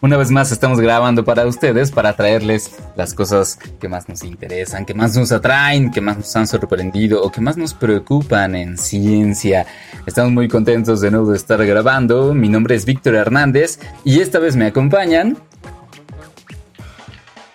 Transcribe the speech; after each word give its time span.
Una 0.00 0.16
vez 0.16 0.30
más 0.30 0.52
estamos 0.52 0.78
grabando 0.80 1.24
para 1.24 1.44
ustedes 1.44 1.90
para 1.90 2.14
traerles 2.14 2.76
las 2.94 3.14
cosas 3.14 3.58
que 3.80 3.88
más 3.88 4.08
nos 4.08 4.22
interesan, 4.22 4.86
que 4.86 4.94
más 4.94 5.16
nos 5.16 5.32
atraen, 5.32 5.90
que 5.90 6.00
más 6.00 6.18
nos 6.18 6.36
han 6.36 6.46
sorprendido 6.46 7.20
o 7.20 7.32
que 7.32 7.40
más 7.40 7.56
nos 7.56 7.74
preocupan 7.74 8.54
en 8.54 8.78
ciencia. 8.78 9.66
Estamos 10.06 10.30
muy 10.30 10.46
contentos 10.46 11.00
de 11.00 11.10
nuevo 11.10 11.32
de 11.32 11.36
estar 11.36 11.64
grabando. 11.66 12.32
Mi 12.32 12.48
nombre 12.48 12.76
es 12.76 12.84
Víctor 12.84 13.16
Hernández 13.16 13.80
y 14.04 14.20
esta 14.20 14.38
vez 14.38 14.54
me 14.54 14.66
acompañan. 14.66 15.36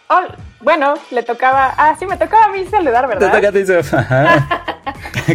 Hola. 0.10 0.53
Bueno, 0.64 0.94
le 1.12 1.24
tocaba. 1.24 1.74
Ah, 1.78 1.96
sí, 2.00 2.06
me 2.06 2.16
tocaba 2.16 2.46
a 2.46 2.50
mí 2.50 2.66
saludar, 2.68 3.08
¿verdad? 3.08 3.32
Te 3.32 3.36
toca 3.36 3.50
a 3.50 3.52
ti, 3.52 3.66
Sof. 3.66 3.94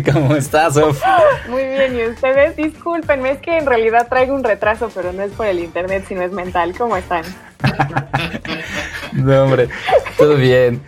¿Cómo 0.12 0.34
estás, 0.34 0.74
Sof? 0.74 1.02
Muy 1.48 1.64
bien, 1.64 1.96
y 1.96 2.06
ustedes, 2.06 2.56
discúlpenme, 2.56 3.32
es 3.32 3.38
que 3.38 3.59
en 3.59 3.66
realidad 3.66 4.09
traigo 4.09 4.34
un 4.34 4.42
retraso, 4.42 4.91
pero 4.95 5.12
no 5.12 5.23
es 5.23 5.32
por 5.32 5.46
el 5.46 5.60
internet, 5.60 6.06
sino 6.09 6.23
es 6.23 6.32
mental. 6.32 6.74
¿Cómo 6.77 6.96
están? 6.96 7.24
no, 9.12 9.45
hombre, 9.45 9.68
todo 10.16 10.37
bien. 10.37 10.82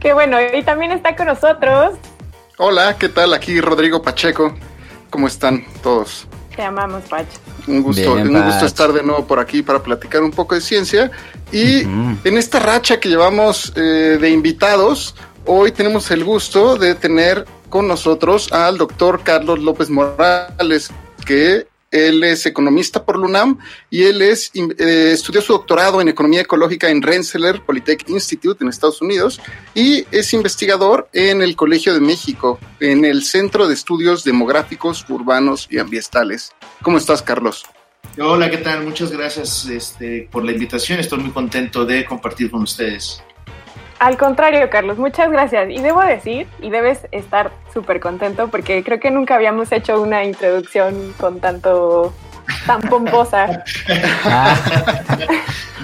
Qué 0.00 0.12
bueno, 0.12 0.36
y 0.40 0.62
también 0.62 0.92
está 0.92 1.16
con 1.16 1.26
nosotros. 1.26 1.94
Hola, 2.58 2.96
¿qué 2.98 3.08
tal? 3.08 3.32
Aquí 3.32 3.60
Rodrigo 3.60 4.02
Pacheco. 4.02 4.54
¿Cómo 5.08 5.26
están 5.26 5.64
todos? 5.82 6.26
Te 6.54 6.62
amamos, 6.62 7.02
Pacho. 7.04 7.38
Un 7.66 7.82
gusto, 7.82 8.14
un 8.14 8.42
gusto 8.42 8.66
estar 8.66 8.92
de 8.92 9.02
nuevo 9.02 9.26
por 9.26 9.38
aquí 9.38 9.62
para 9.62 9.82
platicar 9.82 10.22
un 10.22 10.30
poco 10.30 10.54
de 10.54 10.60
ciencia. 10.60 11.10
Y 11.50 11.82
en 11.82 12.38
esta 12.38 12.58
racha 12.58 13.00
que 13.00 13.08
llevamos 13.08 13.72
eh, 13.76 14.18
de 14.20 14.30
invitados, 14.30 15.14
hoy 15.46 15.72
tenemos 15.72 16.10
el 16.10 16.24
gusto 16.24 16.76
de 16.76 16.94
tener 16.94 17.46
con 17.68 17.88
nosotros 17.88 18.52
al 18.52 18.76
doctor 18.76 19.22
Carlos 19.22 19.58
López 19.60 19.88
Morales, 19.88 20.90
que 21.24 21.66
él 21.92 22.24
es 22.24 22.46
economista 22.46 23.04
por 23.04 23.18
LUNAM 23.18 23.58
y 23.90 24.04
él 24.04 24.22
es, 24.22 24.50
eh, 24.54 25.10
estudió 25.12 25.40
su 25.40 25.52
doctorado 25.52 26.00
en 26.00 26.08
economía 26.08 26.40
ecológica 26.40 26.88
en 26.88 27.02
Rensselaer 27.02 27.60
Polytech 27.60 28.08
Institute 28.08 28.64
en 28.64 28.70
Estados 28.70 29.00
Unidos 29.00 29.40
y 29.74 30.04
es 30.10 30.32
investigador 30.32 31.08
en 31.12 31.42
el 31.42 31.54
Colegio 31.54 31.94
de 31.94 32.00
México, 32.00 32.58
en 32.80 33.04
el 33.04 33.22
Centro 33.22 33.68
de 33.68 33.74
Estudios 33.74 34.24
Demográficos, 34.24 35.04
Urbanos 35.08 35.68
y 35.70 35.78
Ambientales. 35.78 36.52
¿Cómo 36.82 36.98
estás, 36.98 37.22
Carlos? 37.22 37.64
Hola, 38.18 38.50
¿qué 38.50 38.58
tal? 38.58 38.84
Muchas 38.84 39.10
gracias 39.10 39.66
este, 39.66 40.28
por 40.30 40.44
la 40.44 40.52
invitación. 40.52 40.98
Estoy 40.98 41.20
muy 41.20 41.30
contento 41.30 41.84
de 41.84 42.04
compartir 42.04 42.50
con 42.50 42.62
ustedes. 42.62 43.22
Al 44.02 44.16
contrario, 44.16 44.68
Carlos, 44.68 44.98
muchas 44.98 45.30
gracias. 45.30 45.70
Y 45.70 45.80
debo 45.80 46.00
decir, 46.00 46.48
y 46.60 46.70
debes 46.70 47.06
estar 47.12 47.52
súper 47.72 48.00
contento, 48.00 48.48
porque 48.48 48.82
creo 48.82 48.98
que 48.98 49.12
nunca 49.12 49.36
habíamos 49.36 49.70
hecho 49.70 50.02
una 50.02 50.24
introducción 50.24 51.14
con 51.18 51.38
tanto, 51.38 52.12
tan 52.66 52.80
pomposa. 52.80 53.62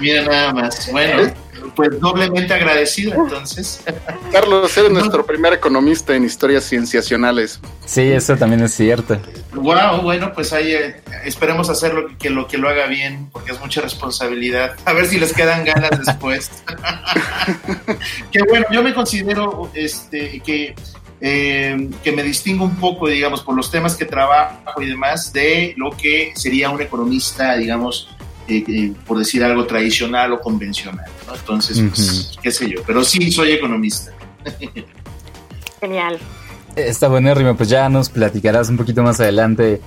Mira 0.01 0.23
nada 0.23 0.51
más. 0.51 0.91
Bueno, 0.91 1.31
pues 1.75 1.99
doblemente 1.99 2.53
agradecido 2.53 3.13
entonces. 3.13 3.83
Carlos, 4.31 4.75
eres 4.77 4.91
nuestro 4.91 5.25
primer 5.25 5.53
economista 5.53 6.15
en 6.15 6.25
historias 6.25 6.65
cienciacionales. 6.65 7.59
Sí, 7.85 8.01
eso 8.01 8.35
también 8.37 8.63
es 8.63 8.73
cierto. 8.73 9.19
Wow, 9.53 10.01
bueno, 10.01 10.31
pues 10.33 10.53
ahí 10.53 10.73
eh, 10.73 11.01
esperemos 11.25 11.69
hacerlo 11.69 12.07
que 12.19 12.29
lo 12.29 12.47
que 12.47 12.57
lo 12.57 12.69
haga 12.69 12.87
bien, 12.87 13.29
porque 13.31 13.51
es 13.51 13.59
mucha 13.59 13.81
responsabilidad. 13.81 14.75
A 14.85 14.93
ver 14.93 15.07
si 15.07 15.19
les 15.19 15.33
quedan 15.33 15.65
ganas 15.65 15.91
después. 16.05 16.51
que 18.31 18.39
bueno, 18.47 18.65
yo 18.71 18.83
me 18.83 18.93
considero 18.93 19.71
este 19.73 20.39
que 20.41 20.75
eh, 21.21 21.89
que 22.01 22.11
me 22.13 22.23
distingo 22.23 22.63
un 22.63 22.77
poco, 22.77 23.07
digamos, 23.07 23.41
por 23.41 23.55
los 23.55 23.69
temas 23.69 23.95
que 23.95 24.05
trabajo 24.05 24.81
y 24.81 24.85
demás, 24.85 25.33
de 25.33 25.73
lo 25.75 25.91
que 25.91 26.31
sería 26.35 26.69
un 26.69 26.81
economista, 26.81 27.57
digamos, 27.57 28.09
eh, 28.49 28.63
eh, 28.67 28.93
por 29.05 29.19
decir 29.19 29.43
algo 29.43 29.65
tradicional 29.65 30.33
o 30.33 30.41
convencional. 30.41 31.05
¿no? 31.27 31.35
Entonces, 31.35 31.81
pues, 31.89 32.37
qué 32.41 32.51
sé 32.51 32.69
yo, 32.69 32.81
pero 32.85 33.03
sí 33.03 33.31
soy 33.31 33.51
economista. 33.51 34.11
Genial. 35.79 36.19
Está 36.75 37.07
buenérrimo, 37.07 37.55
pues 37.55 37.69
ya 37.69 37.89
nos 37.89 38.09
platicarás 38.09 38.69
un 38.69 38.77
poquito 38.77 39.03
más 39.03 39.19
adelante 39.19 39.81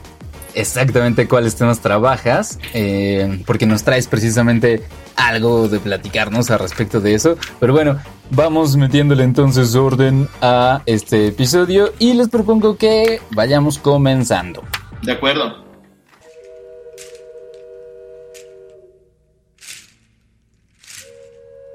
exactamente 0.55 1.29
cuáles 1.29 1.57
temas 1.57 1.81
trabajas, 1.81 2.59
eh, 2.75 3.43
porque 3.47 3.67
nos 3.67 3.83
traes 3.83 4.07
precisamente 4.07 4.83
algo 5.17 5.69
de 5.69 5.81
platicarnos 5.81 6.51
al 6.51 6.59
respecto 6.59 7.01
de 7.01 7.15
eso. 7.15 7.37
Pero 7.61 7.73
bueno, 7.73 7.99
vamos 8.31 8.77
metiéndole 8.77 9.25
entonces 9.25 9.75
orden 9.75 10.29
a 10.41 10.83
este 10.87 11.29
episodio 11.29 11.93
y 11.99 12.15
les 12.15 12.29
propongo 12.29 12.77
que 12.77 13.21
vayamos 13.31 13.79
comenzando. 13.79 14.63
De 15.03 15.13
acuerdo. 15.13 15.72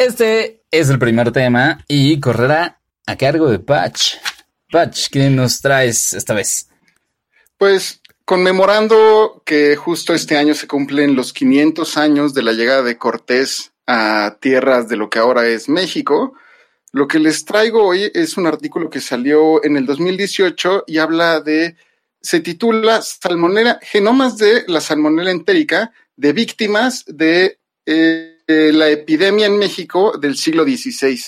Este 0.00 0.62
es 0.70 0.88
el 0.88 0.98
primer 0.98 1.30
tema 1.30 1.84
y 1.86 2.18
correrá 2.20 2.80
a 3.04 3.16
cargo 3.18 3.50
de 3.50 3.58
Patch. 3.58 4.14
Patch, 4.72 5.10
¿qué 5.10 5.28
nos 5.28 5.60
traes 5.60 6.14
esta 6.14 6.32
vez? 6.32 6.70
Pues 7.58 8.00
conmemorando 8.24 9.42
que 9.44 9.76
justo 9.76 10.14
este 10.14 10.38
año 10.38 10.54
se 10.54 10.66
cumplen 10.66 11.16
los 11.16 11.34
500 11.34 11.98
años 11.98 12.32
de 12.32 12.42
la 12.42 12.52
llegada 12.52 12.82
de 12.82 12.96
Cortés 12.96 13.72
a 13.86 14.38
tierras 14.40 14.88
de 14.88 14.96
lo 14.96 15.10
que 15.10 15.18
ahora 15.18 15.46
es 15.46 15.68
México, 15.68 16.32
lo 16.92 17.06
que 17.06 17.18
les 17.18 17.44
traigo 17.44 17.84
hoy 17.84 18.10
es 18.14 18.38
un 18.38 18.46
artículo 18.46 18.88
que 18.88 19.02
salió 19.02 19.62
en 19.62 19.76
el 19.76 19.84
2018 19.84 20.84
y 20.86 20.96
habla 20.96 21.42
de, 21.42 21.76
se 22.22 22.40
titula 22.40 23.02
Salmonela, 23.02 23.78
genomas 23.82 24.38
de 24.38 24.64
la 24.66 24.80
salmonela 24.80 25.30
entérica 25.30 25.92
de 26.16 26.32
víctimas 26.32 27.04
de 27.06 27.58
eh, 27.84 28.29
la 28.72 28.88
epidemia 28.88 29.46
en 29.46 29.58
México 29.58 30.16
del 30.18 30.36
siglo 30.36 30.64
XVI. 30.64 31.20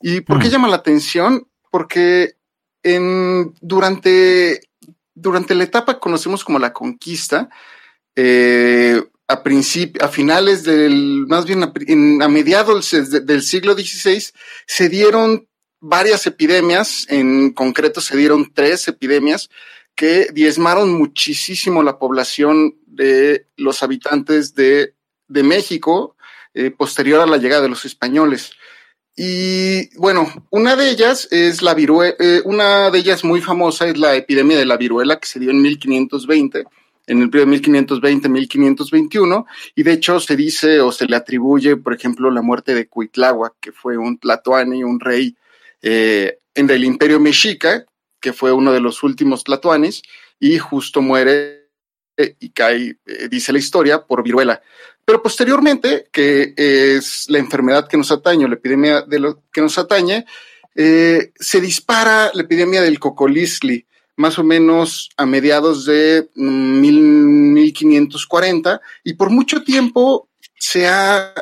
¿Y 0.00 0.20
por 0.20 0.38
qué 0.38 0.48
llama 0.48 0.68
la 0.68 0.76
atención? 0.76 1.48
Porque 1.70 2.36
en, 2.82 3.54
durante 3.60 4.68
durante 5.20 5.54
la 5.54 5.64
etapa 5.64 5.94
que 5.94 6.00
conocemos 6.00 6.44
como 6.44 6.58
la 6.58 6.72
conquista, 6.72 7.48
eh, 8.14 9.02
a, 9.26 9.42
a 10.00 10.08
finales 10.08 10.64
del, 10.64 11.26
más 11.26 11.44
bien 11.44 11.62
a, 11.62 12.28
mediados 12.28 12.90
del 12.90 13.42
siglo 13.42 13.74
XVI, 13.74 14.22
se 14.66 14.88
dieron 14.88 15.46
varias 15.80 16.26
epidemias, 16.26 17.06
en 17.08 17.52
concreto 17.52 18.00
se 18.00 18.16
dieron 18.16 18.52
tres 18.52 18.88
epidemias 18.88 19.50
que 19.94 20.28
diezmaron 20.32 20.94
muchísimo 20.94 21.82
la 21.82 21.98
población 21.98 22.76
de 22.86 23.48
los 23.56 23.82
habitantes 23.82 24.54
de, 24.54 24.94
México 25.28 26.16
eh, 26.54 26.70
posterior 26.70 27.20
a 27.20 27.26
la 27.26 27.36
llegada 27.36 27.62
de 27.62 27.68
los 27.68 27.84
españoles. 27.84 28.52
Y 29.16 29.94
bueno, 29.96 30.32
una 30.50 30.76
de 30.76 30.90
ellas 30.90 31.26
es 31.32 31.60
la 31.60 31.74
viruela, 31.74 32.14
eh, 32.20 32.40
una 32.44 32.88
de 32.90 32.98
ellas 33.00 33.24
muy 33.24 33.40
famosa 33.40 33.88
es 33.88 33.98
la 33.98 34.14
epidemia 34.14 34.56
de 34.56 34.64
la 34.64 34.76
viruela 34.76 35.18
que 35.18 35.26
se 35.26 35.40
dio 35.40 35.50
en 35.50 35.60
1520, 35.60 36.64
en 37.08 37.22
el 37.22 37.28
periodo 37.28 37.50
1520-1521, 37.52 39.44
y 39.74 39.82
de 39.82 39.92
hecho 39.92 40.20
se 40.20 40.36
dice 40.36 40.80
o 40.80 40.92
se 40.92 41.06
le 41.06 41.16
atribuye, 41.16 41.76
por 41.76 41.94
ejemplo, 41.94 42.30
la 42.30 42.42
muerte 42.42 42.76
de 42.76 42.86
Cuitláhuac, 42.86 43.54
que 43.60 43.72
fue 43.72 43.98
un 43.98 44.18
tlatoani, 44.18 44.84
un 44.84 45.00
rey 45.00 45.36
eh, 45.82 46.38
en 46.54 46.70
el 46.70 46.84
imperio 46.84 47.18
mexica, 47.18 47.86
que 48.20 48.32
fue 48.32 48.52
uno 48.52 48.72
de 48.72 48.80
los 48.80 49.02
últimos 49.02 49.42
tlatoanis, 49.42 50.02
y 50.38 50.58
justo 50.58 51.02
muere 51.02 51.58
y 52.40 52.50
cae, 52.50 52.98
eh, 53.06 53.28
dice 53.28 53.52
la 53.52 53.58
historia, 53.58 54.04
por 54.04 54.22
viruela. 54.22 54.60
Pero 55.08 55.22
posteriormente, 55.22 56.08
que 56.12 56.52
es 56.54 57.24
la 57.30 57.38
enfermedad 57.38 57.88
que 57.88 57.96
nos 57.96 58.12
atañe, 58.12 58.46
la 58.46 58.56
epidemia 58.56 59.00
de 59.00 59.18
lo 59.18 59.42
que 59.50 59.62
nos 59.62 59.78
atañe, 59.78 60.26
eh, 60.74 61.32
se 61.34 61.62
dispara 61.62 62.30
la 62.34 62.42
epidemia 62.42 62.82
del 62.82 62.98
cocolisli, 62.98 63.86
más 64.16 64.38
o 64.38 64.44
menos 64.44 65.08
a 65.16 65.24
mediados 65.24 65.86
de 65.86 66.28
1540 66.34 68.82
y 69.02 69.14
por 69.14 69.30
mucho 69.30 69.64
tiempo 69.64 70.28
se 70.58 70.88
ha, 70.88 71.32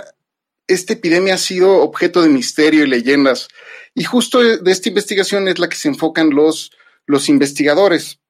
esta 0.68 0.92
epidemia 0.92 1.34
ha 1.34 1.38
sido 1.38 1.78
objeto 1.78 2.22
de 2.22 2.28
misterio 2.28 2.84
y 2.84 2.88
leyendas. 2.88 3.48
Y 3.96 4.04
justo 4.04 4.38
de 4.38 4.70
esta 4.70 4.90
investigación 4.90 5.48
es 5.48 5.58
la 5.58 5.68
que 5.68 5.74
se 5.74 5.88
enfocan 5.88 6.30
los, 6.30 6.70
los 7.04 7.28
investigadores, 7.28 8.20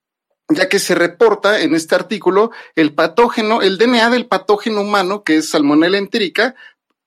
ya 0.48 0.69
que 0.69 0.78
se 0.78 0.94
reporta 0.94 1.60
en 1.60 1.75
este 1.75 1.94
artículo 1.94 2.50
el 2.75 2.94
patógeno, 2.94 3.62
el 3.62 3.78
DNA 3.78 4.10
del 4.10 4.26
patógeno 4.26 4.81
humano, 4.81 5.22
que 5.22 5.37
es 5.37 5.50
Salmonella 5.50 5.98
entérica, 5.98 6.54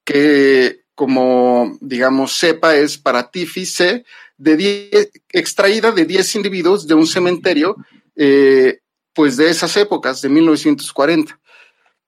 que 0.04 0.84
como 0.96 1.78
digamos 1.80 2.38
cepa 2.38 2.76
es 2.76 2.98
para 2.98 3.32
C, 3.34 4.04
de 4.38 5.12
extraída 5.32 5.92
de 5.92 6.06
10 6.06 6.36
individuos 6.36 6.88
de 6.88 6.94
un 6.94 7.08
cementerio, 7.08 7.78
eh, 8.16 8.80
pues 9.14 9.38
de 9.38 9.50
esas 9.50 9.76
épocas, 9.78 10.22
de 10.22 10.30
1940. 10.30 11.40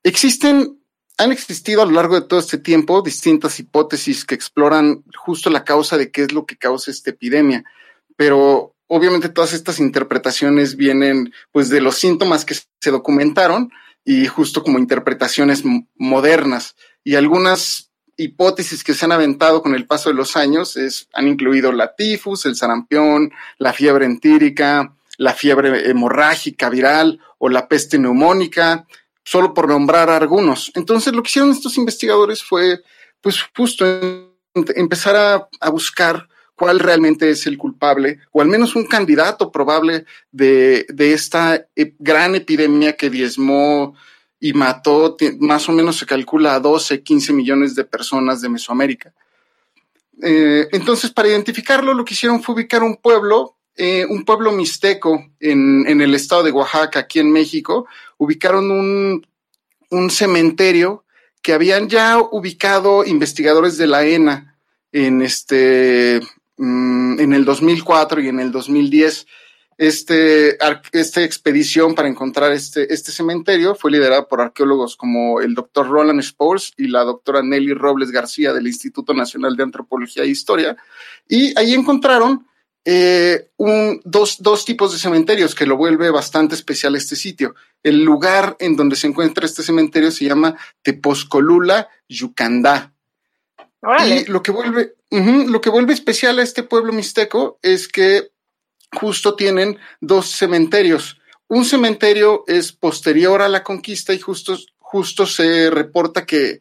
Existen 0.04 0.82
han 1.18 1.32
existido 1.32 1.84
a 1.84 1.86
lo 1.86 1.92
largo 1.92 2.20
de 2.20 2.28
todo 2.28 2.40
este 2.40 2.58
tiempo 2.58 3.02
distintas 3.02 3.60
hipótesis 3.60 4.26
que 4.26 4.34
exploran 4.34 5.04
justo 5.16 5.52
la 5.52 5.64
causa 5.64 5.96
de 5.98 6.10
qué 6.10 6.24
es 6.24 6.32
lo 6.32 6.46
que 6.48 6.58
causa 6.58 6.90
esta 6.90 7.12
epidemia, 7.12 7.64
pero 8.16 8.76
obviamente 8.94 9.30
todas 9.30 9.54
estas 9.54 9.80
interpretaciones 9.80 10.76
vienen 10.76 11.34
pues 11.54 11.70
de 11.70 11.80
los 11.80 11.96
síntomas 11.96 12.44
que 12.44 12.56
se 12.56 12.92
documentaron 12.92 13.72
y 14.04 14.28
justo 14.28 14.64
como 14.64 14.80
interpretaciones 14.80 15.64
modernas 15.96 16.76
y 17.02 17.16
algunas 17.16 17.90
hipótesis 18.18 18.84
que 18.84 18.94
se 18.94 19.06
han 19.06 19.14
aventado 19.14 19.62
con 19.62 19.76
el 19.76 19.88
paso 19.88 20.10
de 20.10 20.16
los 20.16 20.36
años 20.36 20.76
es, 20.76 21.08
han 21.14 21.30
incluido 21.30 21.72
la 21.72 21.96
tifus, 21.96 22.46
el 22.46 22.58
sarampión, 22.58 23.32
la 23.58 23.72
fiebre 23.72 24.06
entírica, 24.06 24.94
la 25.18 25.34
fiebre 25.34 25.90
hemorrágica 25.90 26.70
viral 26.70 27.22
o 27.38 27.48
la 27.48 27.70
peste 27.70 27.98
neumónica, 27.98 28.86
solo 29.24 29.54
por 29.54 29.70
nombrar 29.70 30.10
algunos. 30.10 30.70
Entonces 30.76 31.14
lo 31.14 31.24
que 31.24 31.30
hicieron 31.30 31.52
estos 31.52 31.78
investigadores 31.78 32.44
fue, 32.44 32.82
pues 33.22 33.42
justo 33.56 33.86
empezar 34.54 35.48
a, 35.62 35.70
buscar 35.70 36.28
cuál 36.62 36.80
realmente 36.80 37.28
es 37.28 37.48
el 37.48 37.58
culpable, 37.58 38.20
o 38.32 38.40
al 38.40 38.48
menos 38.48 38.76
un 38.76 38.86
candidato 38.86 39.52
probable 39.52 40.06
de, 40.32 40.86
esta 40.96 41.66
gran 41.98 42.36
epidemia 42.36 42.94
que 42.94 43.10
diezmó 43.10 43.96
y 44.40 44.54
mató, 44.54 45.18
más 45.40 45.68
o 45.68 45.72
menos 45.72 45.98
se 45.98 46.06
calcula 46.06 46.54
a 46.54 46.60
12, 46.60 47.02
15 47.02 47.34
millones 47.34 47.74
de 47.74 47.84
personas 47.84 48.42
de 48.42 48.50
Mesoamérica. 48.50 49.12
Eh, 50.22 50.68
entonces, 50.72 51.10
para 51.10 51.30
identificarlo, 51.30 51.96
lo 51.96 52.06
que 52.06 52.14
hicieron 52.14 52.44
fue 52.44 52.54
ubicar 52.54 52.84
un 52.84 52.98
pueblo 52.98 53.56
eh, 53.76 54.06
un 54.08 54.24
pueblo 54.24 54.52
mixteco 54.52 55.32
en, 55.40 56.00
el 56.00 56.14
estado 56.14 56.44
de 56.44 56.52
Oaxaca, 56.52 57.00
aquí 57.00 57.20
en 57.20 57.32
México, 57.32 57.88
ubicaron 58.18 59.24
un 59.90 60.10
cementerio 60.12 61.06
que 61.42 61.54
habían 61.54 61.90
ya 61.90 62.20
ubicado 62.20 63.04
investigadores 63.04 63.78
de 63.78 63.88
la 63.88 64.06
ENA 64.06 64.60
en 64.92 65.24
este 65.24 66.22
mm, 66.62 67.20
en 67.20 67.34
el 67.34 67.46
2004 67.46 68.22
y 68.22 68.28
en 68.30 68.40
el 68.40 68.52
2010. 68.52 69.28
Este, 69.78 70.58
esta 70.92 71.24
expedición 71.24 71.96
para 71.96 72.08
encontrar 72.08 72.52
este, 72.52 72.94
este 72.94 73.12
cementerio 73.12 73.74
fue 73.74 73.90
liderada 73.90 74.28
por 74.28 74.40
arqueólogos 74.40 74.96
como 74.96 75.42
el 75.42 75.56
doctor 75.56 75.88
Roland 75.88 76.22
Spores 76.22 76.74
y 76.78 76.88
la 76.88 77.04
doctora 77.04 77.42
Nelly 77.42 77.74
Robles 77.74 78.12
García 78.12 78.54
del 78.54 78.68
Instituto 78.68 79.14
Nacional 79.14 79.56
de 79.56 79.64
Antropología 79.64 80.24
e 80.24 80.28
Historia. 80.28 80.78
Y 81.28 81.58
ahí 81.58 81.74
encontraron 81.74 82.46
eh, 82.84 83.50
dos, 84.04 84.66
tipos 84.66 84.92
de 84.92 85.00
cementerios 85.00 85.54
que 85.54 85.68
lo 85.68 85.78
vuelve 85.78 86.10
bastante 86.10 86.56
especial 86.56 86.96
este 86.96 87.16
sitio. 87.16 87.56
El 87.84 88.04
lugar 88.04 88.56
en 88.60 88.76
donde 88.76 88.96
se 88.96 89.08
encuentra 89.08 89.46
este 89.46 89.64
cementerio 89.64 90.12
se 90.12 90.26
llama 90.26 90.56
Tepozcolula, 90.82 91.90
Yucandá. 92.08 92.91
Y 94.06 94.26
lo 94.26 94.44
que, 94.44 94.52
vuelve, 94.52 94.96
lo 95.10 95.60
que 95.60 95.70
vuelve 95.70 95.94
especial 95.94 96.38
a 96.40 96.44
este 96.44 96.64
pueblo 96.64 96.94
mixteco 96.94 97.58
es 97.64 97.88
que 97.88 98.32
justo 98.92 99.36
tienen 99.36 99.80
dos 100.00 100.28
cementerios. 100.28 101.20
Un 101.48 101.66
cementerio 101.66 102.44
es 102.48 102.72
posterior 102.72 103.42
a 103.42 103.50
la 103.50 103.64
conquista 103.64 104.14
y 104.14 104.20
justo, 104.20 104.58
justo 104.78 105.26
se 105.26 105.70
reporta 105.70 106.26
que 106.26 106.60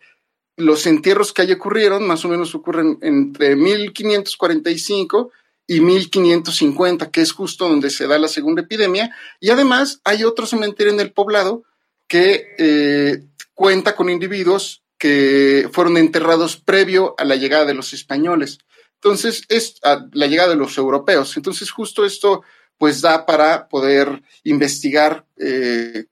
los 0.56 0.86
entierros 0.86 1.32
que 1.32 1.42
allí 1.42 1.52
ocurrieron, 1.52 2.06
más 2.06 2.24
o 2.24 2.28
menos 2.28 2.54
ocurren 2.54 2.98
entre 3.02 3.54
1545 3.54 5.30
y 5.66 5.80
1550, 5.80 7.10
que 7.10 7.20
es 7.20 7.32
justo 7.32 7.68
donde 7.68 7.90
se 7.90 8.06
da 8.06 8.18
la 8.18 8.28
segunda 8.28 8.62
epidemia. 8.62 9.14
Y 9.38 9.50
además 9.50 10.00
hay 10.04 10.24
otro 10.24 10.46
cementerio 10.46 10.92
en 10.92 11.00
el 11.00 11.12
poblado 11.12 11.64
que 12.08 12.54
eh, 12.58 13.22
cuenta 13.54 13.94
con 13.94 14.10
individuos 14.10 14.82
que 15.00 15.70
fueron 15.72 15.96
enterrados 15.96 16.58
previo 16.58 17.14
a 17.16 17.24
la 17.24 17.34
llegada 17.34 17.64
de 17.64 17.72
los 17.72 17.94
españoles. 17.94 18.58
Entonces, 18.96 19.44
es 19.48 19.76
a 19.82 20.06
la 20.12 20.26
llegada 20.26 20.50
de 20.50 20.56
los 20.56 20.76
europeos. 20.76 21.38
Entonces, 21.38 21.70
justo 21.70 22.04
esto 22.04 22.42
pues 22.76 23.00
da 23.00 23.24
para 23.24 23.66
poder 23.68 24.22
investigar 24.44 25.26
eh, 25.38 26.04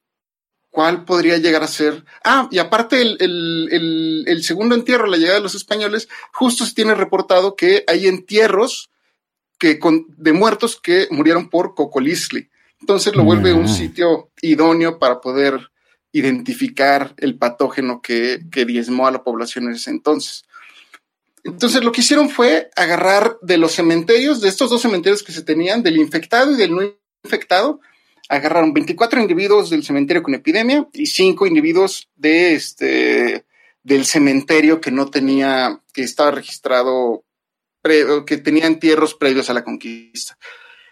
cuál 0.71 1.05
podría 1.05 1.37
llegar 1.37 1.63
a 1.63 1.69
ser. 1.69 2.03
Ah, 2.25 2.49
y 2.51 2.59
aparte 2.59 3.03
el, 3.03 3.19
el, 3.21 4.25
el, 4.27 4.43
segundo 4.43 4.75
entierro, 4.75 5.07
la 5.07 5.19
llegada 5.19 5.37
de 5.37 5.43
los 5.43 5.55
españoles, 5.55 6.09
justo 6.33 6.65
se 6.65 6.75
tiene 6.75 6.95
reportado 6.95 7.57
que 7.57 7.85
hay 7.87 8.07
entierros 8.07 8.91
que 9.59 9.79
con, 9.79 10.07
de 10.17 10.33
muertos 10.33 10.81
que 10.81 11.09
murieron 11.11 11.51
por 11.51 11.75
cocolisli. 11.75 12.49
Entonces 12.81 13.15
lo 13.15 13.25
vuelve 13.25 13.53
un 13.53 13.65
mm. 13.65 13.69
sitio 13.69 14.31
idóneo 14.41 14.99
para 14.99 15.21
poder 15.21 15.71
identificar 16.13 17.15
el 17.19 17.37
patógeno 17.37 18.01
que, 18.01 18.41
que 18.51 18.65
diezmó 18.65 19.07
a 19.07 19.13
la 19.13 19.23
población 19.23 19.67
en 19.67 19.73
ese 19.73 19.91
entonces. 19.91 20.45
Entonces 21.45 21.83
lo 21.83 21.93
que 21.93 22.01
hicieron 22.01 22.31
fue 22.31 22.71
agarrar 22.77 23.39
de 23.43 23.59
los 23.59 23.73
cementerios, 23.73 24.41
de 24.41 24.49
estos 24.49 24.71
dos 24.71 24.83
cementerios 24.83 25.23
que 25.23 25.33
se 25.33 25.43
tenían, 25.43 25.83
del 25.83 25.97
infectado 25.97 26.53
y 26.53 26.57
del 26.57 26.75
no 26.75 26.83
infectado, 27.25 27.81
agarraron 28.29 28.75
24 28.75 29.21
individuos 29.21 29.71
del 29.71 29.85
cementerio 29.85 30.23
con 30.23 30.35
epidemia 30.35 30.87
y 30.93 31.07
5 31.07 31.47
individuos 31.47 32.09
de 32.17 32.55
este 32.55 33.45
del 33.83 34.05
cementerio 34.05 34.81
que 34.81 34.91
no 34.91 35.09
tenía, 35.09 35.81
que 35.95 36.03
estaba 36.03 36.31
registrado 36.31 37.25
que 38.27 38.37
tenían 38.37 38.73
entierros 38.73 39.15
previos 39.15 39.49
a 39.49 39.55
la 39.55 39.65
conquista. 39.65 40.37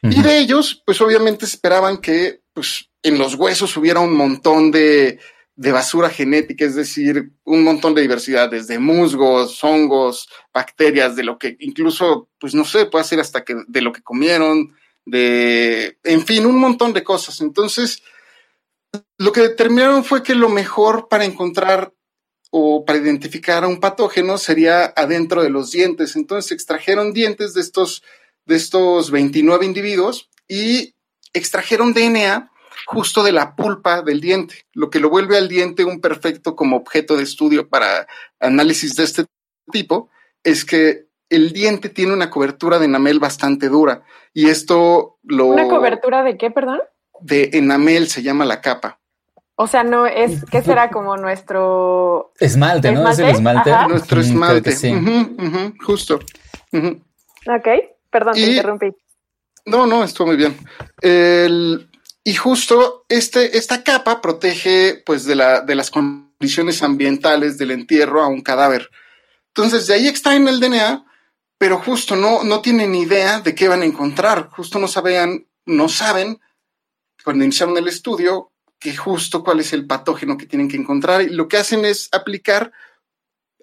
Y 0.02 0.22
de 0.22 0.38
ellos, 0.38 0.82
pues 0.86 1.00
obviamente 1.00 1.44
esperaban 1.44 1.98
que 1.98 2.40
pues, 2.52 2.88
en 3.08 3.18
los 3.18 3.34
huesos 3.34 3.76
hubiera 3.76 4.00
un 4.00 4.14
montón 4.14 4.70
de, 4.70 5.18
de 5.54 5.72
basura 5.72 6.10
genética, 6.10 6.64
es 6.64 6.74
decir, 6.74 7.32
un 7.44 7.64
montón 7.64 7.94
de 7.94 8.02
diversidad, 8.02 8.50
desde 8.50 8.78
musgos, 8.78 9.62
hongos, 9.62 10.28
bacterias, 10.52 11.16
de 11.16 11.24
lo 11.24 11.38
que 11.38 11.56
incluso, 11.60 12.28
pues 12.38 12.54
no 12.54 12.64
sé, 12.64 12.86
puede 12.86 13.04
ser 13.04 13.20
hasta 13.20 13.44
que 13.44 13.56
de 13.66 13.80
lo 13.80 13.92
que 13.92 14.02
comieron, 14.02 14.74
de, 15.04 15.98
en 16.04 16.26
fin, 16.26 16.44
un 16.44 16.58
montón 16.58 16.92
de 16.92 17.04
cosas. 17.04 17.40
Entonces, 17.40 18.02
lo 19.18 19.32
que 19.32 19.40
determinaron 19.40 20.04
fue 20.04 20.22
que 20.22 20.34
lo 20.34 20.48
mejor 20.48 21.08
para 21.08 21.24
encontrar 21.24 21.92
o 22.50 22.84
para 22.84 22.98
identificar 22.98 23.64
a 23.64 23.68
un 23.68 23.80
patógeno 23.80 24.38
sería 24.38 24.92
adentro 24.96 25.42
de 25.42 25.50
los 25.50 25.70
dientes. 25.70 26.16
Entonces 26.16 26.52
extrajeron 26.52 27.12
dientes 27.12 27.54
de 27.54 27.60
estos, 27.60 28.02
de 28.44 28.56
estos 28.56 29.10
29 29.10 29.64
individuos 29.64 30.30
y 30.48 30.94
extrajeron 31.32 31.92
DNA 31.92 32.50
justo 32.86 33.22
de 33.22 33.32
la 33.32 33.56
pulpa 33.56 34.02
del 34.02 34.20
diente, 34.20 34.62
lo 34.72 34.90
que 34.90 35.00
lo 35.00 35.10
vuelve 35.10 35.36
al 35.36 35.48
diente 35.48 35.84
un 35.84 36.00
perfecto 36.00 36.54
como 36.54 36.76
objeto 36.76 37.16
de 37.16 37.24
estudio 37.24 37.68
para 37.68 38.06
análisis 38.40 38.94
de 38.96 39.04
este 39.04 39.24
tipo, 39.70 40.08
es 40.44 40.64
que 40.64 41.08
el 41.28 41.52
diente 41.52 41.88
tiene 41.88 42.12
una 42.12 42.30
cobertura 42.30 42.78
de 42.78 42.84
enamel 42.84 43.18
bastante 43.18 43.68
dura 43.68 44.04
y 44.32 44.48
esto 44.48 45.18
lo... 45.24 45.46
¿Una 45.46 45.68
cobertura 45.68 46.22
de 46.22 46.38
qué, 46.38 46.50
perdón? 46.50 46.80
De 47.20 47.50
enamel 47.54 48.08
se 48.08 48.22
llama 48.22 48.44
la 48.44 48.60
capa. 48.60 49.00
O 49.56 49.66
sea, 49.66 49.82
no 49.82 50.06
es, 50.06 50.44
¿qué 50.50 50.62
será 50.62 50.90
como 50.90 51.16
nuestro 51.16 52.32
esmalte, 52.38 52.92
¿no? 52.92 53.08
Es 53.08 53.18
el 53.18 53.30
esmalte. 53.30 53.70
Nuestro 53.88 54.20
esmalte. 54.20 54.72
Sí. 54.72 54.94
justo. 55.84 56.20
Ok, 56.76 57.68
perdón, 58.10 58.34
te 58.34 58.40
interrumpí. 58.40 58.94
No, 59.64 59.86
no, 59.86 60.04
estuvo 60.04 60.28
muy 60.28 60.36
bien. 60.36 60.56
El, 61.00 61.88
y 62.26 62.34
justo 62.34 63.04
este, 63.08 63.56
esta 63.56 63.84
capa 63.84 64.20
protege 64.20 65.00
pues 65.06 65.26
de, 65.26 65.36
la, 65.36 65.60
de 65.60 65.76
las 65.76 65.92
condiciones 65.92 66.82
ambientales 66.82 67.56
del 67.56 67.70
entierro 67.70 68.20
a 68.20 68.26
un 68.26 68.40
cadáver. 68.40 68.90
Entonces, 69.54 69.86
de 69.86 69.94
ahí 69.94 70.08
extraen 70.08 70.48
el 70.48 70.58
DNA, 70.58 71.06
pero 71.56 71.78
justo 71.78 72.16
no, 72.16 72.42
no 72.42 72.62
tienen 72.62 72.96
idea 72.96 73.38
de 73.38 73.54
qué 73.54 73.68
van 73.68 73.82
a 73.82 73.84
encontrar. 73.84 74.48
Justo 74.50 74.80
no 74.80 74.88
sabían, 74.88 75.46
no 75.66 75.88
saben, 75.88 76.40
cuando 77.22 77.44
iniciaron 77.44 77.78
el 77.78 77.86
estudio, 77.86 78.50
que 78.80 78.96
justo 78.96 79.44
cuál 79.44 79.60
es 79.60 79.72
el 79.72 79.86
patógeno 79.86 80.36
que 80.36 80.46
tienen 80.46 80.68
que 80.68 80.78
encontrar. 80.78 81.22
Y 81.22 81.28
lo 81.28 81.46
que 81.46 81.58
hacen 81.58 81.84
es 81.84 82.08
aplicar. 82.10 82.72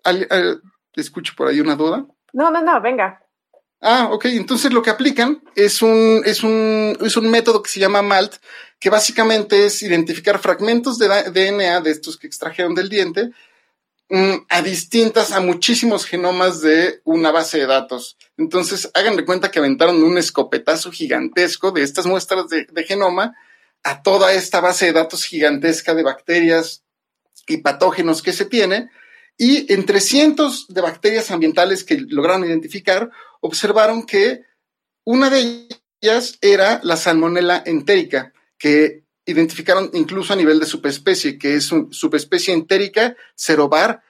Al, 0.05 0.61
escucho 0.95 1.33
por 1.35 1.49
ahí 1.49 1.59
una 1.59 1.75
duda. 1.75 2.05
No, 2.31 2.49
no, 2.49 2.61
no, 2.61 2.79
venga. 2.79 3.22
Ah, 3.85 4.07
ok. 4.13 4.25
Entonces 4.25 4.71
lo 4.71 4.81
que 4.81 4.89
aplican 4.89 5.43
es 5.55 5.81
un, 5.81 6.21
es 6.25 6.41
un, 6.41 6.97
es 7.01 7.17
un 7.17 7.29
método 7.29 7.61
que 7.61 7.69
se 7.69 7.81
llama 7.81 8.01
MALT, 8.01 8.35
que 8.79 8.89
básicamente 8.89 9.65
es 9.65 9.83
identificar 9.83 10.39
fragmentos 10.39 10.97
de 10.97 11.09
DNA 11.09 11.81
de 11.81 11.91
estos 11.91 12.17
que 12.17 12.25
extrajeron 12.25 12.75
del 12.75 12.87
diente 12.87 13.31
mm, 14.09 14.35
a 14.47 14.61
distintas, 14.61 15.33
a 15.33 15.41
muchísimos 15.41 16.05
genomas 16.05 16.61
de 16.61 17.01
una 17.03 17.31
base 17.31 17.57
de 17.57 17.65
datos. 17.65 18.15
Entonces, 18.37 18.89
hagan 18.93 19.17
de 19.17 19.25
cuenta 19.25 19.51
que 19.51 19.59
aventaron 19.59 20.01
un 20.01 20.17
escopetazo 20.17 20.89
gigantesco 20.89 21.71
de 21.71 21.83
estas 21.83 22.05
muestras 22.05 22.47
de, 22.47 22.65
de 22.71 22.83
genoma 22.85 23.35
a 23.83 24.01
toda 24.01 24.31
esta 24.31 24.61
base 24.61 24.85
de 24.85 24.93
datos 24.93 25.25
gigantesca 25.25 25.93
de 25.93 26.03
bacterias 26.03 26.83
y 27.47 27.57
patógenos 27.57 28.21
que 28.21 28.31
se 28.31 28.45
tiene. 28.45 28.89
Y 29.37 29.73
entre 29.73 29.99
cientos 29.99 30.67
de 30.69 30.79
bacterias 30.79 31.31
ambientales 31.31 31.83
que 31.83 31.97
lograron 31.97 32.45
identificar, 32.45 33.11
observaron 33.43 34.05
que 34.05 34.43
una 35.03 35.29
de 35.29 35.67
ellas 36.01 36.37
era 36.41 36.79
la 36.83 36.95
salmonella 36.95 37.61
entérica, 37.65 38.33
que 38.57 39.03
identificaron 39.25 39.89
incluso 39.93 40.33
a 40.33 40.37
nivel 40.37 40.59
de 40.59 40.65
subespecie, 40.65 41.37
que 41.37 41.55
es 41.55 41.71
una 41.71 41.87
subespecie 41.91 42.53
entérica 42.53 43.15
cerobar 43.35 44.01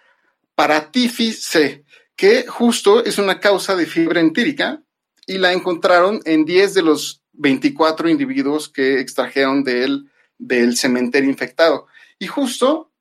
paratifi 0.56 1.34
C, 1.34 1.84
que 2.16 2.46
justo 2.48 3.04
es 3.04 3.18
una 3.18 3.40
causa 3.40 3.76
de 3.76 3.88
fiebre 3.88 4.20
entírica 4.20 4.84
y 5.26 5.40
la 5.40 5.52
encontraron 5.52 6.22
en 6.26 6.46
10 6.46 6.76
de 6.76 6.84
los 6.84 7.24
24 7.34 8.10
individuos 8.10 8.70
que 8.70 9.00
extrajeron 9.00 9.64
del 9.64 10.78
cementerio 10.78 11.30
infectado. 11.30 11.88
Y 12.20 12.28
justo 12.28 12.92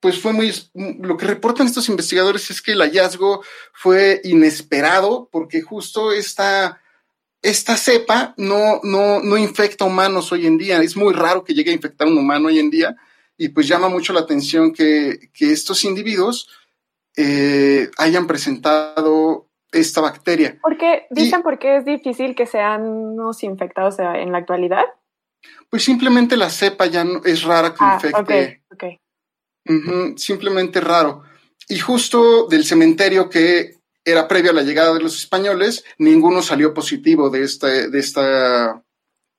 pues 0.00 0.20
fue 0.20 0.32
muy, 0.32 0.52
lo 0.74 1.16
que 1.16 1.26
reportan 1.26 1.66
estos 1.66 1.88
investigadores 1.88 2.50
es 2.50 2.62
que 2.62 2.72
el 2.72 2.80
hallazgo 2.80 3.42
fue 3.72 4.20
inesperado 4.24 5.28
porque 5.30 5.62
justo 5.62 6.12
esta, 6.12 6.80
esta 7.42 7.76
cepa 7.76 8.34
no, 8.36 8.80
no, 8.82 9.20
no 9.20 9.36
infecta 9.36 9.84
humanos 9.84 10.32
hoy 10.32 10.46
en 10.46 10.58
día. 10.58 10.82
Es 10.82 10.96
muy 10.96 11.12
raro 11.14 11.44
que 11.44 11.54
llegue 11.54 11.70
a 11.70 11.74
infectar 11.74 12.06
a 12.06 12.10
un 12.10 12.18
humano 12.18 12.48
hoy 12.48 12.58
en 12.58 12.70
día 12.70 12.96
y 13.36 13.48
pues 13.50 13.68
llama 13.68 13.88
mucho 13.88 14.12
la 14.12 14.20
atención 14.20 14.72
que, 14.72 15.30
que 15.32 15.52
estos 15.52 15.84
individuos 15.84 16.48
eh, 17.16 17.90
hayan 17.98 18.26
presentado 18.26 19.48
esta 19.72 20.00
bacteria. 20.00 20.58
¿Por 20.60 20.78
qué? 20.78 21.06
¿Dicen 21.10 21.42
por 21.42 21.58
qué 21.58 21.76
es 21.76 21.84
difícil 21.84 22.34
que 22.34 22.46
sean 22.46 23.16
los 23.16 23.42
infectados 23.42 23.98
en 23.98 24.32
la 24.32 24.38
actualidad? 24.38 24.84
Pues 25.70 25.84
simplemente 25.84 26.36
la 26.36 26.50
cepa 26.50 26.86
ya 26.86 27.04
no, 27.04 27.22
es 27.24 27.42
rara 27.42 27.70
que 27.70 27.76
Ah, 27.80 27.94
infecte. 27.94 28.62
ok, 28.70 28.84
simplemente 30.16 30.80
raro. 30.80 31.22
Y 31.68 31.78
justo 31.78 32.46
del 32.46 32.64
cementerio 32.64 33.28
que 33.28 33.76
era 34.04 34.28
previo 34.28 34.52
a 34.52 34.54
la 34.54 34.62
llegada 34.62 34.94
de 34.94 35.00
los 35.00 35.18
españoles, 35.18 35.84
ninguno 35.98 36.40
salió 36.40 36.72
positivo 36.72 37.28
de 37.28 37.42
esta, 37.42 37.66
de 37.66 37.98
esta, 37.98 38.82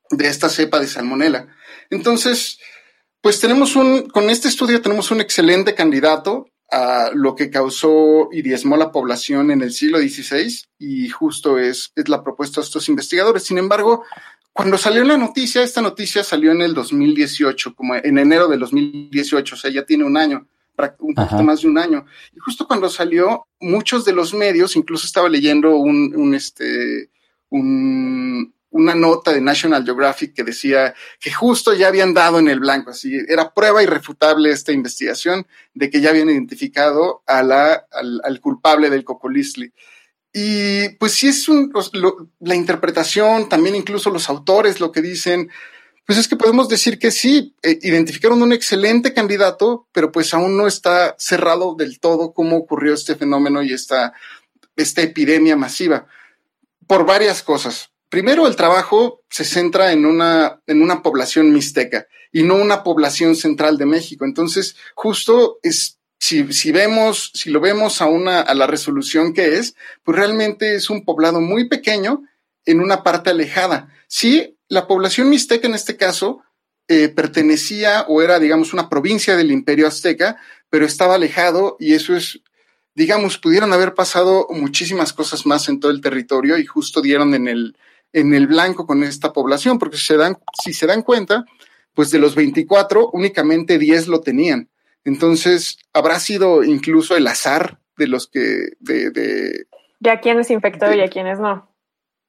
de 0.09 0.27
esta 0.27 0.49
cepa 0.49 0.79
de 0.79 0.87
salmonela. 0.87 1.47
Entonces, 1.89 2.59
pues 3.21 3.39
tenemos 3.39 3.75
un, 3.75 4.09
con 4.09 4.29
este 4.29 4.49
estudio 4.49 4.81
tenemos 4.81 5.09
un 5.11 5.21
excelente 5.21 5.73
candidato 5.73 6.49
a 6.69 7.11
lo 7.13 7.35
que 7.35 7.49
causó 7.49 8.29
y 8.31 8.41
diezmó 8.41 8.75
la 8.75 8.91
población 8.91 9.51
en 9.51 9.61
el 9.61 9.71
siglo 9.71 9.99
XVI 9.99 10.63
y 10.77 11.07
justo 11.07 11.57
es, 11.57 11.91
es 11.95 12.09
la 12.09 12.23
propuesta 12.23 12.59
de 12.59 12.65
estos 12.65 12.89
investigadores. 12.89 13.43
Sin 13.43 13.57
embargo, 13.57 14.03
cuando 14.57 14.77
salió 14.79 15.03
la 15.03 15.17
noticia, 15.17 15.61
esta 15.61 15.81
noticia 15.83 16.23
salió 16.23 16.51
en 16.51 16.63
el 16.63 16.73
2018, 16.73 17.75
como 17.75 17.93
en 17.95 18.17
enero 18.17 18.47
del 18.47 18.59
2018, 18.59 19.53
o 19.53 19.57
sea, 19.57 19.69
ya 19.71 19.85
tiene 19.85 20.03
un 20.03 20.17
año, 20.17 20.47
un 20.99 21.13
poquito 21.13 21.35
Ajá. 21.35 21.43
más 21.43 21.61
de 21.61 21.67
un 21.67 21.77
año. 21.77 22.05
Y 22.35 22.39
justo 22.39 22.67
cuando 22.67 22.89
salió, 22.89 23.45
muchos 23.59 24.03
de 24.03 24.13
los 24.13 24.33
medios, 24.33 24.75
incluso 24.75 25.05
estaba 25.05 25.29
leyendo 25.29 25.75
un, 25.77 26.11
un, 26.15 26.33
este, 26.33 27.11
un- 27.49 28.51
una 28.69 28.93
nota 28.95 29.31
de 29.31 29.41
National 29.41 29.85
Geographic 29.85 30.33
que 30.33 30.43
decía 30.43 30.93
que 31.19 31.31
justo 31.31 31.73
ya 31.73 31.87
habían 31.87 32.13
dado 32.13 32.37
en 32.39 32.47
el 32.47 32.59
blanco, 32.59 32.89
así 32.91 33.15
era 33.27 33.53
prueba 33.53 33.81
irrefutable 33.81 34.51
esta 34.51 34.71
investigación 34.71 35.47
de 35.73 35.89
que 35.89 36.01
ya 36.01 36.09
habían 36.09 36.29
identificado 36.29 37.21
a 37.25 37.41
la, 37.43 37.85
al, 37.91 38.21
al 38.23 38.41
culpable 38.41 38.89
del 38.89 39.03
cocolistli. 39.03 39.71
Y 40.39 40.89
pues 40.99 41.13
sí 41.13 41.29
es 41.29 41.47
la 42.41 42.53
interpretación, 42.53 43.49
también 43.49 43.75
incluso 43.75 44.11
los 44.11 44.29
autores 44.29 44.79
lo 44.79 44.91
que 44.91 45.01
dicen, 45.01 45.49
pues 46.05 46.19
es 46.19 46.27
que 46.27 46.35
podemos 46.35 46.69
decir 46.69 46.99
que 46.99 47.09
sí, 47.09 47.55
eh, 47.63 47.79
identificaron 47.81 48.43
un 48.43 48.53
excelente 48.53 49.15
candidato, 49.15 49.87
pero 49.91 50.11
pues 50.11 50.35
aún 50.35 50.55
no 50.55 50.67
está 50.67 51.15
cerrado 51.17 51.73
del 51.73 51.99
todo 51.99 52.33
cómo 52.33 52.55
ocurrió 52.55 52.93
este 52.93 53.15
fenómeno 53.15 53.63
y 53.63 53.73
esta, 53.73 54.13
esta 54.75 55.01
epidemia 55.01 55.55
masiva, 55.55 56.05
por 56.85 57.07
varias 57.07 57.41
cosas. 57.41 57.89
Primero, 58.07 58.45
el 58.45 58.55
trabajo 58.55 59.23
se 59.31 59.43
centra 59.43 59.91
en 59.91 60.05
una, 60.05 60.61
en 60.67 60.83
una 60.83 61.01
población 61.01 61.51
mixteca 61.51 62.05
y 62.31 62.43
no 62.43 62.57
una 62.57 62.83
población 62.83 63.35
central 63.35 63.79
de 63.79 63.87
México. 63.87 64.23
Entonces, 64.23 64.75
justo 64.93 65.57
es, 65.63 65.96
si, 66.19 66.71
vemos, 66.71 67.31
si 67.33 67.49
lo 67.49 67.59
vemos 67.59 68.01
a 68.01 68.07
una, 68.07 68.41
a 68.41 68.53
la 68.53 68.67
resolución 68.67 69.33
que 69.33 69.57
es, 69.57 69.75
pues 70.03 70.17
realmente 70.17 70.75
es 70.75 70.89
un 70.89 71.05
poblado 71.05 71.41
muy 71.41 71.69
pequeño 71.69 72.23
en 72.65 72.81
una 72.81 73.03
parte 73.03 73.29
alejada. 73.29 73.89
Sí, 74.07 74.57
la 74.67 74.87
población 74.87 75.29
mixteca 75.29 75.67
en 75.67 75.75
este 75.75 75.95
caso 75.95 76.41
eh, 76.87 77.09
pertenecía 77.09 78.05
o 78.07 78.21
era, 78.21 78.39
digamos, 78.39 78.73
una 78.73 78.89
provincia 78.89 79.35
del 79.35 79.51
imperio 79.51 79.87
azteca, 79.87 80.37
pero 80.69 80.85
estaba 80.85 81.15
alejado 81.15 81.77
y 81.79 81.93
eso 81.93 82.15
es, 82.15 82.41
digamos, 82.95 83.37
pudieron 83.37 83.71
haber 83.73 83.93
pasado 83.93 84.47
muchísimas 84.49 85.13
cosas 85.13 85.45
más 85.45 85.69
en 85.69 85.79
todo 85.79 85.91
el 85.91 86.01
territorio 86.01 86.57
y 86.57 86.65
justo 86.65 87.01
dieron 87.01 87.35
en 87.35 87.47
el, 87.47 87.77
en 88.11 88.33
el 88.33 88.47
blanco 88.47 88.85
con 88.87 89.03
esta 89.03 89.33
población, 89.33 89.79
porque 89.79 89.97
si 89.97 90.05
se 90.07 90.17
dan, 90.17 90.37
si 90.63 90.73
se 90.73 90.87
dan 90.87 91.03
cuenta, 91.03 91.45
pues 91.93 92.09
de 92.09 92.19
los 92.19 92.35
24, 92.35 93.09
únicamente 93.13 93.77
10 93.77 94.07
lo 94.07 94.21
tenían. 94.21 94.69
Entonces, 95.07 95.79
habrá 95.93 96.19
sido 96.19 96.65
incluso 96.65 97.15
el 97.15 97.27
azar 97.27 97.79
de 97.95 98.07
los 98.07 98.27
que, 98.27 98.71
de, 98.81 99.09
de, 99.09 99.65
Ya 100.01 100.11
a 100.11 100.19
quienes 100.19 100.51
infectó 100.51 100.93
y 100.93 100.99
a 100.99 101.07
quienes 101.07 101.39
no. 101.39 101.73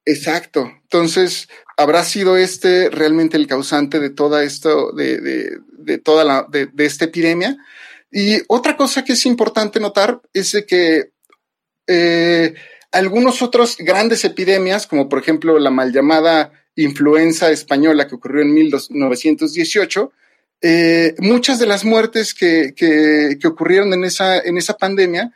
Exacto. 0.05 0.71
Entonces, 0.83 1.49
habrá 1.75 2.05
sido 2.05 2.37
este 2.37 2.89
realmente 2.89 3.35
el 3.35 3.47
causante 3.47 3.99
de 3.99 4.09
toda 4.09 4.45
esto, 4.45 4.93
de, 4.93 5.19
de, 5.19 5.59
de 5.71 5.97
toda 5.97 6.23
la, 6.23 6.47
de, 6.49 6.67
de, 6.67 6.85
esta 6.85 7.03
epidemia. 7.03 7.57
Y 8.13 8.37
otra 8.47 8.77
cosa 8.77 9.03
que 9.03 9.11
es 9.11 9.25
importante 9.25 9.81
notar 9.81 10.21
es 10.31 10.53
de 10.53 10.65
que 10.65 11.11
eh, 11.85 12.53
algunos 12.93 13.41
otros 13.41 13.75
grandes 13.77 14.23
epidemias, 14.23 14.87
como 14.87 15.09
por 15.09 15.19
ejemplo 15.19 15.59
la 15.59 15.69
mal 15.69 15.91
llamada 15.91 16.53
influenza 16.75 17.51
española 17.51 18.07
que 18.07 18.15
ocurrió 18.15 18.41
en 18.41 18.53
1918, 18.53 20.13
eh, 20.61 21.15
muchas 21.19 21.59
de 21.59 21.65
las 21.65 21.85
muertes 21.85 22.33
que, 22.33 22.73
que, 22.75 23.37
que 23.39 23.47
ocurrieron 23.47 23.93
en 23.93 24.03
esa, 24.03 24.39
en 24.39 24.57
esa 24.57 24.75
pandemia 24.75 25.31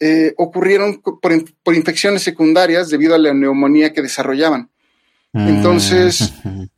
eh, 0.00 0.34
ocurrieron 0.36 1.00
por, 1.00 1.20
por, 1.62 1.74
infecciones 1.74 2.22
secundarias 2.22 2.90
debido 2.90 3.14
a 3.14 3.18
la 3.18 3.32
neumonía 3.32 3.92
que 3.92 4.02
desarrollaban. 4.02 4.68
Entonces, 5.32 6.32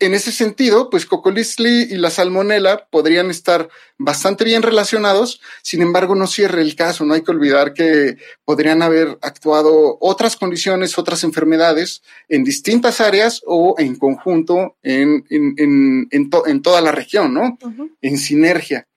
en 0.00 0.14
ese 0.14 0.32
sentido, 0.32 0.90
pues 0.90 1.06
Cocolistli 1.06 1.82
y 1.90 1.96
la 1.96 2.10
salmonela 2.10 2.88
podrían 2.90 3.30
estar 3.30 3.68
bastante 3.98 4.44
bien 4.44 4.62
relacionados, 4.62 5.40
sin 5.62 5.80
embargo, 5.80 6.16
no 6.16 6.26
cierre 6.26 6.60
el 6.62 6.74
caso. 6.74 7.04
No 7.04 7.14
hay 7.14 7.22
que 7.22 7.30
olvidar 7.30 7.72
que 7.72 8.16
podrían 8.44 8.82
haber 8.82 9.18
actuado 9.22 9.96
otras 10.00 10.36
condiciones, 10.36 10.98
otras 10.98 11.22
enfermedades 11.22 12.02
en 12.28 12.42
distintas 12.42 13.00
áreas 13.00 13.42
o 13.46 13.76
en 13.78 13.96
conjunto 13.96 14.76
en, 14.82 15.24
en, 15.30 15.54
en, 15.56 16.08
en, 16.10 16.30
to 16.30 16.46
en 16.46 16.62
toda 16.62 16.80
la 16.80 16.90
región, 16.92 17.32
¿no? 17.32 17.56
Uh 17.62 17.68
-huh. 17.70 17.90
En 18.02 18.18
sinergia. 18.18 18.88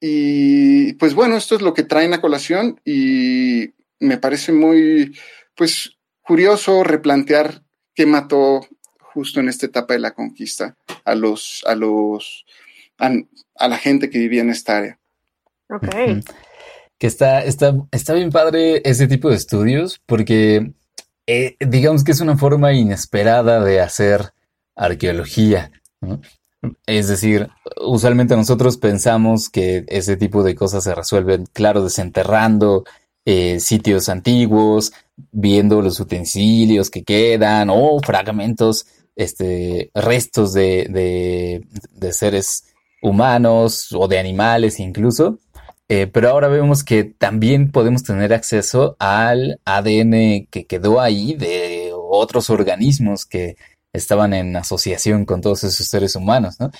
Y 0.00 0.92
pues 0.94 1.14
bueno, 1.14 1.36
esto 1.36 1.56
es 1.56 1.62
lo 1.62 1.74
que 1.74 1.82
traen 1.82 2.14
a 2.14 2.20
colación 2.20 2.80
y 2.84 3.70
me 3.98 4.18
parece 4.18 4.52
muy, 4.52 5.16
pues, 5.56 5.96
curioso 6.22 6.84
replantear 6.84 7.62
qué 7.94 8.04
mató 8.04 8.66
justo 9.16 9.40
en 9.40 9.48
esta 9.48 9.64
etapa 9.64 9.94
de 9.94 10.00
la 10.00 10.12
conquista 10.12 10.76
a 11.06 11.14
los, 11.14 11.64
a 11.66 11.74
los, 11.74 12.44
a, 12.98 13.10
a 13.54 13.68
la 13.68 13.78
gente 13.78 14.10
que 14.10 14.18
vivía 14.18 14.42
en 14.42 14.50
esta 14.50 14.76
área. 14.76 14.98
Ok. 15.70 15.88
Que 16.98 17.06
está, 17.06 17.42
está, 17.42 17.74
está 17.92 18.12
bien 18.12 18.30
padre 18.30 18.82
ese 18.84 19.06
tipo 19.06 19.30
de 19.30 19.36
estudios 19.36 20.02
porque 20.04 20.74
eh, 21.26 21.56
digamos 21.60 22.04
que 22.04 22.12
es 22.12 22.20
una 22.20 22.36
forma 22.36 22.74
inesperada 22.74 23.64
de 23.64 23.80
hacer 23.80 24.34
arqueología. 24.74 25.70
¿no? 26.02 26.20
Es 26.86 27.08
decir, 27.08 27.48
usualmente 27.80 28.36
nosotros 28.36 28.76
pensamos 28.76 29.48
que 29.48 29.86
ese 29.88 30.18
tipo 30.18 30.42
de 30.42 30.54
cosas 30.54 30.84
se 30.84 30.94
resuelven, 30.94 31.46
claro, 31.54 31.82
desenterrando 31.82 32.84
eh, 33.24 33.60
sitios 33.60 34.10
antiguos, 34.10 34.92
viendo 35.32 35.82
los 35.82 35.98
utensilios 36.00 36.90
que 36.90 37.02
quedan 37.02 37.70
o 37.70 37.98
fragmentos, 38.04 38.86
este, 39.16 39.90
restos 39.94 40.52
de, 40.52 41.64
de, 41.90 42.12
seres 42.12 42.74
humanos 43.02 43.92
o 43.92 44.06
de 44.06 44.18
animales 44.18 44.78
incluso. 44.78 45.38
Eh, 45.88 46.08
pero 46.08 46.30
ahora 46.30 46.48
vemos 46.48 46.82
que 46.82 47.04
también 47.04 47.70
podemos 47.70 48.02
tener 48.02 48.32
acceso 48.32 48.96
al 48.98 49.60
ADN 49.64 50.46
que 50.50 50.66
quedó 50.68 51.00
ahí 51.00 51.34
de 51.34 51.92
otros 51.94 52.50
organismos 52.50 53.24
que 53.24 53.56
estaban 53.92 54.34
en 54.34 54.54
asociación 54.56 55.24
con 55.24 55.40
todos 55.40 55.64
esos 55.64 55.86
seres 55.86 56.16
humanos, 56.16 56.60
¿no? 56.60 56.70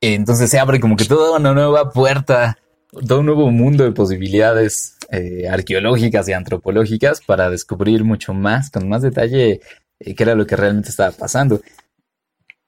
Entonces 0.00 0.50
se 0.50 0.58
abre 0.58 0.80
como 0.80 0.96
que 0.96 1.04
toda 1.04 1.38
una 1.38 1.54
nueva 1.54 1.90
puerta, 1.90 2.58
todo 3.06 3.20
un 3.20 3.26
nuevo 3.26 3.50
mundo 3.50 3.84
de 3.84 3.92
posibilidades 3.92 4.96
eh, 5.10 5.48
arqueológicas 5.48 6.28
y 6.28 6.32
antropológicas 6.32 7.20
para 7.20 7.50
descubrir 7.50 8.02
mucho 8.04 8.34
más, 8.34 8.70
con 8.70 8.88
más 8.88 9.02
detalle, 9.02 9.60
eh, 10.04 10.14
qué 10.14 10.22
era 10.22 10.34
lo 10.34 10.46
que 10.46 10.56
realmente 10.56 10.90
estaba 10.90 11.12
pasando. 11.12 11.60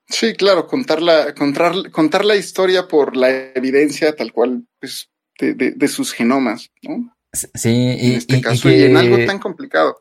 Sí, 0.06 0.34
claro, 0.34 0.66
contar 0.66 1.00
la, 1.00 1.34
contar, 1.34 1.90
contar 1.90 2.24
la 2.24 2.36
historia 2.36 2.86
por 2.88 3.16
la 3.16 3.30
evidencia 3.54 4.14
tal 4.14 4.32
cual, 4.32 4.66
pues, 4.78 5.10
de, 5.38 5.54
de, 5.54 5.88
sus 5.88 6.12
genomas, 6.12 6.70
¿no? 6.82 7.16
Sí, 7.32 7.70
y, 7.70 8.12
en 8.12 8.18
este 8.18 8.40
caso, 8.40 8.70
y 8.70 8.82
en 8.82 8.96
algo 8.96 9.16
tan 9.26 9.38
complicado. 9.38 9.96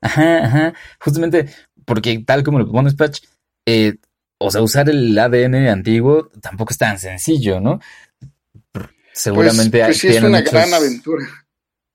Ajá, 0.00 0.44
ajá. 0.44 0.74
Justamente 1.00 1.48
porque 1.84 2.22
tal 2.26 2.42
como 2.42 2.58
lo 2.58 2.70
pones, 2.70 2.94
Patch, 2.94 3.20
eh, 3.66 3.96
o 4.38 4.50
sea, 4.50 4.62
usar 4.62 4.88
el 4.88 5.16
ADN 5.16 5.68
antiguo 5.68 6.30
tampoco 6.40 6.72
es 6.72 6.78
tan 6.78 6.98
sencillo, 6.98 7.60
¿no? 7.60 7.80
Seguramente 9.12 9.78
pues, 9.78 9.86
pues 9.86 9.98
sí, 9.98 10.08
es 10.08 10.22
una 10.22 10.40
gran 10.40 10.72
aventura. 10.72 11.24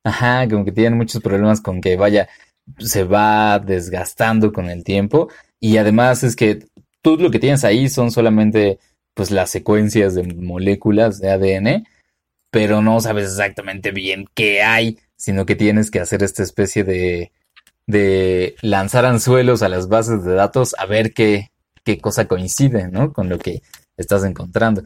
Ajá, 0.03 0.47
como 0.47 0.63
que 0.63 0.71
tienen 0.71 0.95
muchos 0.95 1.21
problemas 1.21 1.59
con 1.59 1.81
que 1.81 1.97
vaya, 1.97 2.29
se 2.79 3.03
va 3.03 3.59
desgastando 3.59 4.51
con 4.51 4.69
el 4.69 4.83
tiempo. 4.83 5.29
Y 5.59 5.77
además 5.77 6.23
es 6.23 6.35
que 6.35 6.65
tú 7.01 7.17
lo 7.17 7.31
que 7.31 7.39
tienes 7.39 7.63
ahí 7.63 7.89
son 7.89 8.11
solamente 8.11 8.79
pues 9.13 9.31
las 9.31 9.49
secuencias 9.49 10.13
de 10.15 10.23
moléculas 10.23 11.19
de 11.19 11.31
ADN, 11.31 11.87
pero 12.51 12.81
no 12.81 12.99
sabes 13.01 13.25
exactamente 13.25 13.91
bien 13.91 14.27
qué 14.35 14.61
hay, 14.61 14.99
sino 15.15 15.45
que 15.45 15.55
tienes 15.55 15.89
que 15.89 15.99
hacer 15.99 16.21
esta 16.23 16.43
especie 16.43 16.83
de 16.83 17.31
de 17.87 18.55
lanzar 18.61 19.05
anzuelos 19.05 19.63
a 19.63 19.69
las 19.69 19.87
bases 19.87 20.23
de 20.25 20.33
datos 20.33 20.75
a 20.77 20.85
ver 20.85 21.13
qué, 21.13 21.51
qué 21.85 21.99
cosa 21.99 22.27
coincide, 22.27 22.89
¿no? 22.89 23.13
Con 23.13 23.29
lo 23.29 23.39
que 23.39 23.63
estás 23.95 24.23
encontrando. 24.25 24.83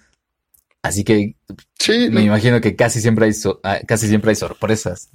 Así 0.84 1.04
que 1.04 1.36
sí, 1.78 2.10
me 2.10 2.22
imagino 2.22 2.62
que 2.62 2.76
casi 2.76 3.02
siempre 3.02 3.26
hay 3.26 3.34
ah, 3.64 3.80
casi 3.86 4.08
siempre 4.08 4.30
hay 4.30 4.36
sorpresas. 4.36 5.10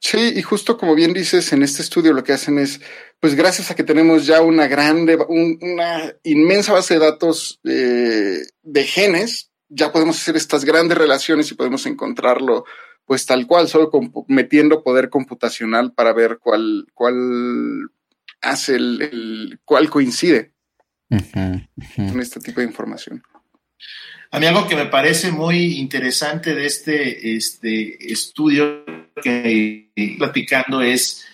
Sí, 0.00 0.32
y 0.36 0.42
justo 0.42 0.78
como 0.78 0.94
bien 0.94 1.12
dices, 1.12 1.52
en 1.52 1.62
este 1.62 1.82
estudio 1.82 2.12
lo 2.12 2.22
que 2.22 2.32
hacen 2.32 2.58
es, 2.58 2.80
pues 3.18 3.34
gracias 3.34 3.70
a 3.70 3.74
que 3.74 3.82
tenemos 3.82 4.26
ya 4.26 4.40
una 4.40 4.68
grande, 4.68 5.18
una 5.28 6.14
inmensa 6.22 6.72
base 6.72 6.94
de 6.94 7.00
datos 7.00 7.60
eh, 7.64 8.42
de 8.62 8.84
genes, 8.84 9.50
ya 9.68 9.92
podemos 9.92 10.16
hacer 10.16 10.36
estas 10.36 10.64
grandes 10.64 10.96
relaciones 10.96 11.50
y 11.50 11.54
podemos 11.54 11.84
encontrarlo 11.86 12.64
pues 13.08 13.24
tal 13.24 13.46
cual, 13.46 13.68
solo 13.68 13.90
metiendo 14.28 14.82
poder 14.82 15.08
computacional 15.08 15.94
para 15.94 16.12
ver 16.12 16.38
cuál, 16.38 16.86
cuál 16.92 17.90
hace 18.42 18.76
el, 18.76 19.58
cuál 19.64 19.88
coincide 19.88 20.52
con 21.08 22.20
este 22.20 22.38
tipo 22.40 22.60
de 22.60 22.66
información. 22.66 23.22
A 24.30 24.38
mí 24.38 24.46
algo 24.46 24.68
que 24.68 24.76
me 24.76 24.86
parece 24.86 25.32
muy 25.32 25.78
interesante 25.78 26.54
de 26.54 26.66
este, 26.66 27.36
este 27.36 28.12
estudio 28.12 28.84
que 29.22 29.90
estoy 29.96 30.16
platicando 30.18 30.82
es 30.82 31.24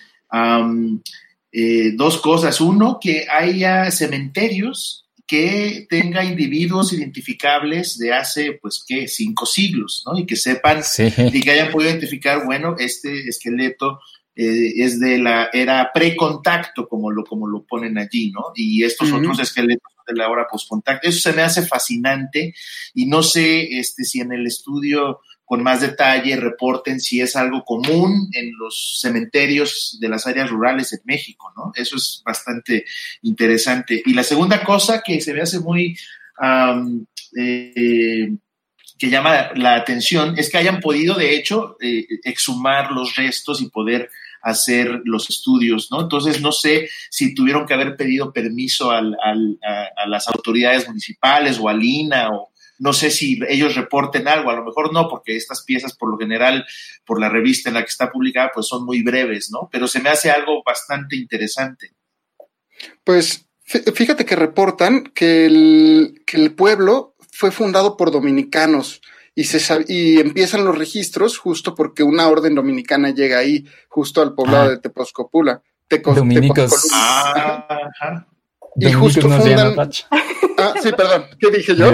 eh, 1.53 1.93
dos 1.95 2.19
cosas. 2.21 2.61
Uno, 2.61 2.99
que 3.01 3.27
haya 3.29 3.91
cementerios 3.91 5.05
que 5.27 5.87
tenga 5.89 6.23
individuos 6.23 6.93
identificables 6.93 7.99
de 7.99 8.13
hace, 8.13 8.59
pues, 8.61 8.85
¿qué? 8.87 9.09
Cinco 9.09 9.47
siglos, 9.47 10.05
¿no? 10.07 10.19
Y 10.19 10.27
que 10.27 10.37
sepan 10.37 10.83
y 10.99 11.41
que 11.41 11.51
hayan 11.51 11.71
podido 11.71 11.91
identificar, 11.91 12.45
bueno, 12.45 12.77
este 12.79 13.29
esqueleto 13.29 14.01
eh, 14.37 14.73
es 14.77 15.01
de 15.01 15.19
la 15.19 15.49
era 15.53 15.91
precontacto, 15.93 16.87
como 16.89 17.11
lo, 17.11 17.25
como 17.25 17.47
lo 17.47 17.65
ponen 17.65 17.97
allí, 17.99 18.31
¿no? 18.31 18.53
Y 18.55 18.85
estos 18.85 19.11
otros 19.13 19.41
esqueletos 19.41 19.94
de 20.07 20.15
la 20.15 20.29
hora 20.29 20.47
postcontacto. 20.51 21.09
Eso 21.09 21.21
se 21.21 21.37
me 21.37 21.43
hace 21.43 21.67
fascinante 21.67 22.55
y 22.95 23.07
no 23.07 23.23
sé 23.23 23.79
este, 23.79 24.05
si 24.05 24.21
en 24.21 24.33
el 24.33 24.47
estudio 24.47 25.21
con 25.45 25.63
más 25.63 25.81
detalle 25.81 26.37
reporten 26.37 27.01
si 27.01 27.21
es 27.21 27.37
algo 27.37 27.65
común 27.65 28.31
en 28.33 28.53
los 28.59 28.99
cementerios 29.01 29.99
de 30.01 30.09
las 30.09 30.27
áreas 30.27 30.49
rurales 30.49 30.93
en 30.95 31.01
México, 31.05 31.53
¿no? 31.55 31.73
Eso 31.75 31.97
es 31.97 32.23
bastante 32.25 32.87
interesante. 33.23 34.03
Y 34.07 34.15
la 34.15 34.23
segunda 34.23 34.65
cosa 34.65 35.03
que 35.05 35.21
se 35.21 35.35
me 35.35 35.43
hace 35.43 35.61
muy... 35.61 35.97
Eh, 37.37 38.29
que 38.99 39.11
llama 39.11 39.51
la 39.55 39.75
atención 39.75 40.39
es 40.39 40.51
que 40.51 40.59
hayan 40.59 40.81
podido, 40.81 41.15
de 41.17 41.35
hecho, 41.35 41.77
eh, 41.81 42.07
exhumar 42.23 42.93
los 42.93 43.17
restos 43.17 43.61
y 43.61 43.69
poder 43.69 44.09
hacer 44.45 45.01
los 45.05 45.31
estudios, 45.31 45.89
¿no? 45.91 46.03
Entonces, 46.03 46.41
no 46.41 46.53
sé 46.53 46.89
si 47.11 47.35
tuvieron 47.35 47.67
que 47.67 47.75
haber 47.75 47.97
pedido 47.97 48.33
permiso 48.33 48.91
al, 48.91 49.17
a, 49.23 50.07
las 50.07 50.29
autoridades 50.29 50.87
municipales 50.87 51.59
o 51.59 51.69
al 51.69 51.83
INA 51.83 52.31
o, 52.31 52.51
no 52.79 52.93
sé 52.93 53.11
si 53.11 53.39
ellos 53.49 53.77
reporten 53.77 54.29
algo, 54.29 54.51
a 54.51 54.57
lo 54.57 54.65
mejor 54.65 54.93
no, 54.93 55.09
porque 55.09 55.37
estas 55.37 55.65
piezas 55.65 55.97
por 55.97 56.11
lo 56.11 56.19
general, 56.19 56.67
por 57.07 57.21
la 57.21 57.29
revista 57.29 57.71
en 57.71 57.75
la 57.75 57.83
que 57.83 57.91
está 57.91 58.11
publicada, 58.11 58.51
pues 58.53 58.67
son 58.67 58.85
muy 58.85 59.03
breves, 59.03 59.51
¿no? 59.51 59.69
Pero 59.73 59.87
se 59.87 60.01
me 60.01 60.11
hace 60.11 60.31
algo 60.31 60.63
bastante 60.65 61.17
interesante. 61.17 61.93
Pues 63.05 63.47
fíjate 63.65 64.27
que 64.27 64.37
reportan 64.37 65.05
que 65.05 65.47
el 65.47 66.55
pueblo 66.57 67.15
fue 67.31 67.51
fundado 67.51 67.97
por 67.97 68.11
dominicanos 68.11 69.01
y, 69.35 69.45
se 69.45 69.85
y 69.89 70.21
empiezan 70.21 70.65
los 70.65 70.79
registros 70.79 71.39
justo 71.39 71.75
porque 71.75 72.03
una 72.03 72.29
orden 72.29 72.55
dominicana 72.55 73.11
llega 73.11 73.39
ahí, 73.39 73.65
justo 73.89 74.23
al 74.23 74.35
poblado 74.35 74.71
de 74.71 74.79
Tepozcopula. 74.79 75.63
Dominicos. 76.03 76.89
Ah, 76.93 78.27
y 78.77 78.93
justo 78.93 79.29
fundan... 79.29 79.75
Ah, 80.57 80.75
sí, 80.81 80.93
perdón. 80.93 81.27
¿Qué 81.39 81.51
dije 81.51 81.75
yo? 81.77 81.91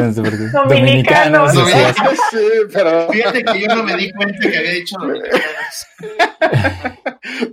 Dominicanos. 0.68 1.52
Sí, 1.52 2.38
pero... 2.72 3.08
Fíjate 3.10 3.44
que 3.44 3.60
yo 3.60 3.74
no 3.74 3.82
me 3.82 3.96
di 3.96 4.12
cuenta 4.12 4.38
que 4.38 4.58
había 4.58 4.72
dicho 4.72 4.96
dominicanos. 4.98 5.86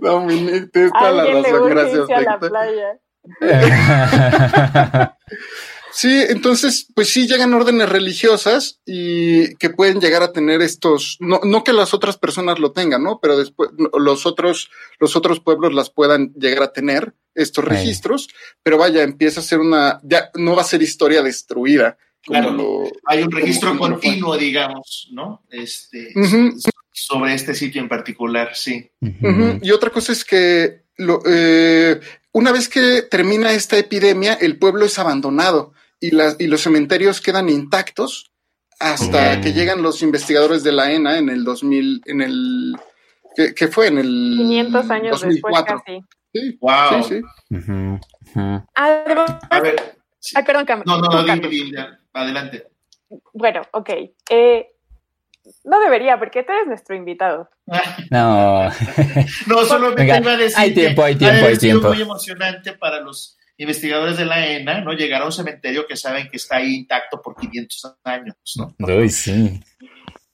Dominic, 0.00 0.70
tienes 0.72 0.92
toda 0.92 1.10
la 1.12 1.24
razón. 1.24 1.70
Gracias, 1.70 2.10
a 2.10 2.20
la 2.20 2.38
playa. 2.38 2.98
Sí, 5.98 6.22
entonces, 6.28 6.86
pues 6.94 7.08
sí 7.08 7.26
llegan 7.26 7.52
órdenes 7.54 7.88
religiosas 7.88 8.80
y 8.86 9.56
que 9.56 9.68
pueden 9.68 9.98
llegar 9.98 10.22
a 10.22 10.32
tener 10.32 10.62
estos, 10.62 11.16
no, 11.18 11.40
no 11.42 11.64
que 11.64 11.72
las 11.72 11.92
otras 11.92 12.16
personas 12.16 12.60
lo 12.60 12.70
tengan, 12.70 13.02
¿no? 13.02 13.18
Pero 13.20 13.36
después 13.36 13.70
los 13.98 14.24
otros, 14.24 14.70
los 15.00 15.16
otros 15.16 15.40
pueblos 15.40 15.74
las 15.74 15.90
puedan 15.90 16.32
llegar 16.34 16.62
a 16.62 16.72
tener 16.72 17.14
estos 17.34 17.64
registros, 17.64 18.28
pero 18.62 18.78
vaya, 18.78 19.02
empieza 19.02 19.40
a 19.40 19.42
ser 19.42 19.58
una, 19.58 19.98
ya 20.04 20.30
no 20.36 20.54
va 20.54 20.62
a 20.62 20.66
ser 20.66 20.82
historia 20.82 21.20
destruida. 21.20 21.98
claro, 22.22 22.84
hay 23.04 23.24
un 23.24 23.32
registro 23.32 23.76
continuo, 23.76 24.36
digamos, 24.36 25.08
¿no? 25.10 25.42
Este, 25.50 26.14
sobre 26.92 27.34
este 27.34 27.54
sitio 27.54 27.82
en 27.82 27.88
particular, 27.88 28.54
sí. 28.54 28.88
Y 29.62 29.72
otra 29.72 29.90
cosa 29.90 30.12
es 30.12 30.24
que 30.24 30.82
lo, 30.96 31.22
eh, 31.26 31.98
una 32.30 32.52
vez 32.52 32.68
que 32.68 33.02
termina 33.02 33.50
esta 33.50 33.76
epidemia, 33.76 34.34
el 34.34 34.58
pueblo 34.58 34.84
es 34.84 34.96
abandonado 35.00 35.74
y, 36.00 36.10
y 36.38 36.46
los 36.46 36.60
cementerios 36.60 37.20
quedan 37.20 37.48
intactos 37.48 38.32
hasta 38.80 39.40
que 39.40 39.52
llegan 39.52 39.82
los 39.82 40.02
investigadores 40.02 40.62
de 40.62 40.72
la 40.72 40.92
ENA 40.92 41.18
en 41.18 41.28
el 41.28 41.44
2000, 41.44 42.02
en 42.06 42.20
el, 42.22 42.76
¿qué, 43.56 43.68
fue? 43.68 43.88
En 43.88 43.98
el 43.98 44.34
500 44.36 44.90
años 44.90 45.20
después 45.20 45.62
casi. 45.64 46.04
Sí, 46.32 46.58
wow. 46.60 47.02
sí, 47.02 47.20
sí. 47.50 48.40
a 48.74 49.60
ver, 49.60 49.98
Ay, 50.34 50.44
perdón, 50.44 50.66
Cam 50.66 50.82
No, 50.84 51.00
no, 51.00 51.08
no, 51.08 51.18
adelante. 52.12 52.68
Bueno, 53.32 53.62
ok. 53.72 53.90
Eh, 54.30 54.66
no 55.64 55.80
debería, 55.80 56.18
porque 56.18 56.42
tú 56.42 56.52
eres 56.52 56.66
nuestro 56.66 56.94
invitado. 56.94 57.48
No. 58.10 58.70
no, 59.46 59.64
solamente 59.64 60.04
iba 60.04 60.32
a 60.32 60.36
decir. 60.36 60.58
Hay 60.58 60.74
tiempo, 60.74 61.02
hay 61.02 61.16
tiempo, 61.16 61.46
hay 61.46 61.56
tiempo. 61.56 61.88
Es 61.88 61.94
muy 61.94 62.02
emocionante 62.02 62.72
para 62.72 63.00
los 63.00 63.37
investigadores 63.58 64.16
de 64.16 64.24
la 64.24 64.46
ENA, 64.46 64.80
¿no? 64.80 64.92
Llegar 64.92 65.22
a 65.22 65.26
un 65.26 65.32
cementerio 65.32 65.86
que 65.86 65.96
saben 65.96 66.28
que 66.30 66.36
está 66.36 66.56
ahí 66.56 66.76
intacto 66.76 67.20
por 67.20 67.36
500 67.36 67.98
años, 68.04 68.36
¿no? 68.56 68.74
Uy, 68.86 69.10
sí. 69.10 69.60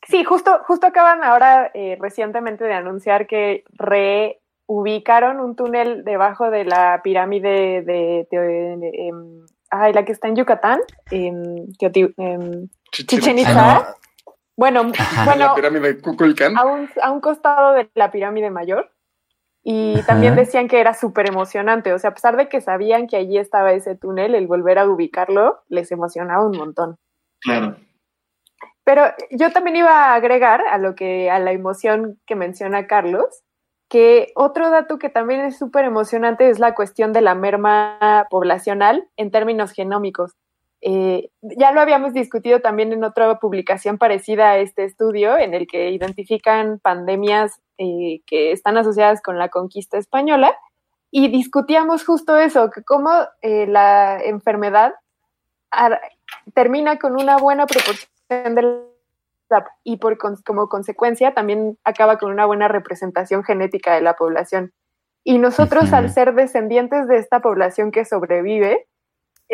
Sí, 0.07 0.23
justo, 0.23 0.61
justo 0.67 0.87
acaban 0.87 1.25
ahora 1.25 1.71
eh, 1.73 1.97
recientemente 1.99 2.65
de 2.65 2.75
anunciar 2.75 3.27
que 3.27 3.65
reubicaron 3.73 5.41
un 5.41 5.57
túnel 5.57 6.05
debajo 6.05 6.51
de 6.51 6.65
la 6.65 7.01
pirámide 7.03 7.83
de, 7.83 8.29
em, 8.31 9.47
ay, 9.71 9.95
la 9.95 10.05
que 10.05 10.13
está 10.13 10.29
en 10.29 10.37
Yucatán, 10.37 10.81
en 11.11 11.73
Chichen 11.73 13.39
Itza. 13.39 13.77
Ah, 13.77 13.97
bueno, 14.57 14.93
bueno, 15.25 15.55
A 16.57 16.67
un, 16.67 16.89
a 17.03 17.11
un 17.11 17.21
costado 17.21 17.73
de 17.73 17.91
la 17.95 18.11
pirámide 18.11 18.51
mayor. 18.51 18.94
Y 19.67 20.03
también 20.03 20.37
decían 20.37 20.69
que 20.69 20.79
era 20.79 20.93
súper 20.93 21.27
emocionante, 21.27 21.95
o 21.95 21.99
sea, 21.99 22.11
a 22.11 22.15
pesar 22.15 22.37
de 22.37 22.51
que 22.51 22.61
sabían 22.61 23.07
que 23.07 23.17
allí 23.17 23.39
estaba 23.39 23.73
ese 23.73 23.97
túnel, 23.97 24.35
el 24.35 24.47
volver 24.47 24.79
a 24.79 24.87
ubicarlo 24.87 25.63
les 25.69 25.91
emocionaba 25.91 26.47
un 26.47 26.57
montón. 26.57 26.99
Claro. 27.41 27.77
Pero 28.85 29.05
yo 29.31 29.51
también 29.53 29.77
iba 29.77 29.91
a 29.91 30.15
agregar 30.15 30.61
a 30.71 30.77
lo 30.77 30.95
que, 30.95 31.31
a 31.31 31.39
la 31.39 31.53
emoción 31.53 32.21
que 32.27 32.37
menciona 32.37 32.87
Carlos, 32.87 33.43
que 33.89 34.33
otro 34.35 34.69
dato 34.69 34.99
que 34.99 35.09
también 35.09 35.41
es 35.41 35.59
súper 35.59 35.87
emocionante 35.87 36.51
es 36.51 36.59
la 36.59 36.75
cuestión 36.75 37.15
de 37.15 37.23
la 37.23 37.35
merma 37.35 38.27
poblacional 38.29 39.09
en 39.17 39.31
términos 39.31 39.73
genómicos. 39.73 40.33
Eh, 40.87 41.31
ya 41.41 41.73
lo 41.73 41.81
habíamos 41.81 42.13
discutido 42.13 42.61
también 42.61 42.93
en 42.93 43.05
otra 43.05 43.39
publicación 43.39 43.97
parecida 43.97 44.51
a 44.51 44.59
este 44.59 44.85
estudio, 44.85 45.39
en 45.39 45.55
el 45.55 45.67
que 45.67 45.91
identifican 45.91 46.79
pandemias 46.79 47.59
eh, 47.79 48.21
que 48.27 48.53
están 48.53 48.77
asociadas 48.77 49.23
con 49.23 49.39
la 49.39 49.49
conquista 49.49 49.97
española, 49.97 50.55
y 51.11 51.29
discutíamos 51.29 52.05
justo 52.05 52.37
eso, 52.37 52.71
que 52.71 52.83
cómo 52.83 53.11
eh, 53.41 53.67
la 53.67 54.21
enfermedad 54.23 54.93
termina 56.53 56.99
con 56.99 57.15
una 57.15 57.39
buena 57.39 57.67
proporción 57.67 58.55
de 58.55 58.85
y 59.85 59.97
por 59.97 60.19
como 60.19 60.69
consecuencia 60.69 61.33
también 61.33 61.79
acaba 61.85 62.19
con 62.19 62.31
una 62.31 62.45
buena 62.45 62.69
representación 62.69 63.43
genética 63.43 63.95
de 63.95 64.03
la 64.03 64.17
población. 64.17 64.73
Y 65.23 65.39
nosotros, 65.39 65.95
al 65.95 66.11
ser 66.11 66.35
descendientes 66.35 67.09
de 67.09 67.17
esta 67.17 67.41
población 67.41 67.91
que 67.91 68.05
sobrevive, 68.05 68.87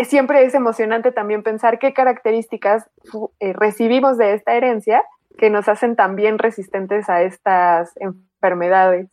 siempre 0.05 0.45
es 0.45 0.55
emocionante 0.55 1.13
también 1.13 1.43
pensar 1.43 1.79
qué 1.79 1.93
características 1.93 2.85
eh, 3.41 3.53
recibimos 3.53 4.19
de 4.19 4.35
esta 4.35 4.55
herencia 4.55 5.03
que 5.39 5.51
nos 5.51 5.69
hacen 5.69 5.97
también 5.97 6.39
resistentes 6.39 7.09
a 7.09 7.23
estas 7.23 7.93
enfermedades 7.97 9.09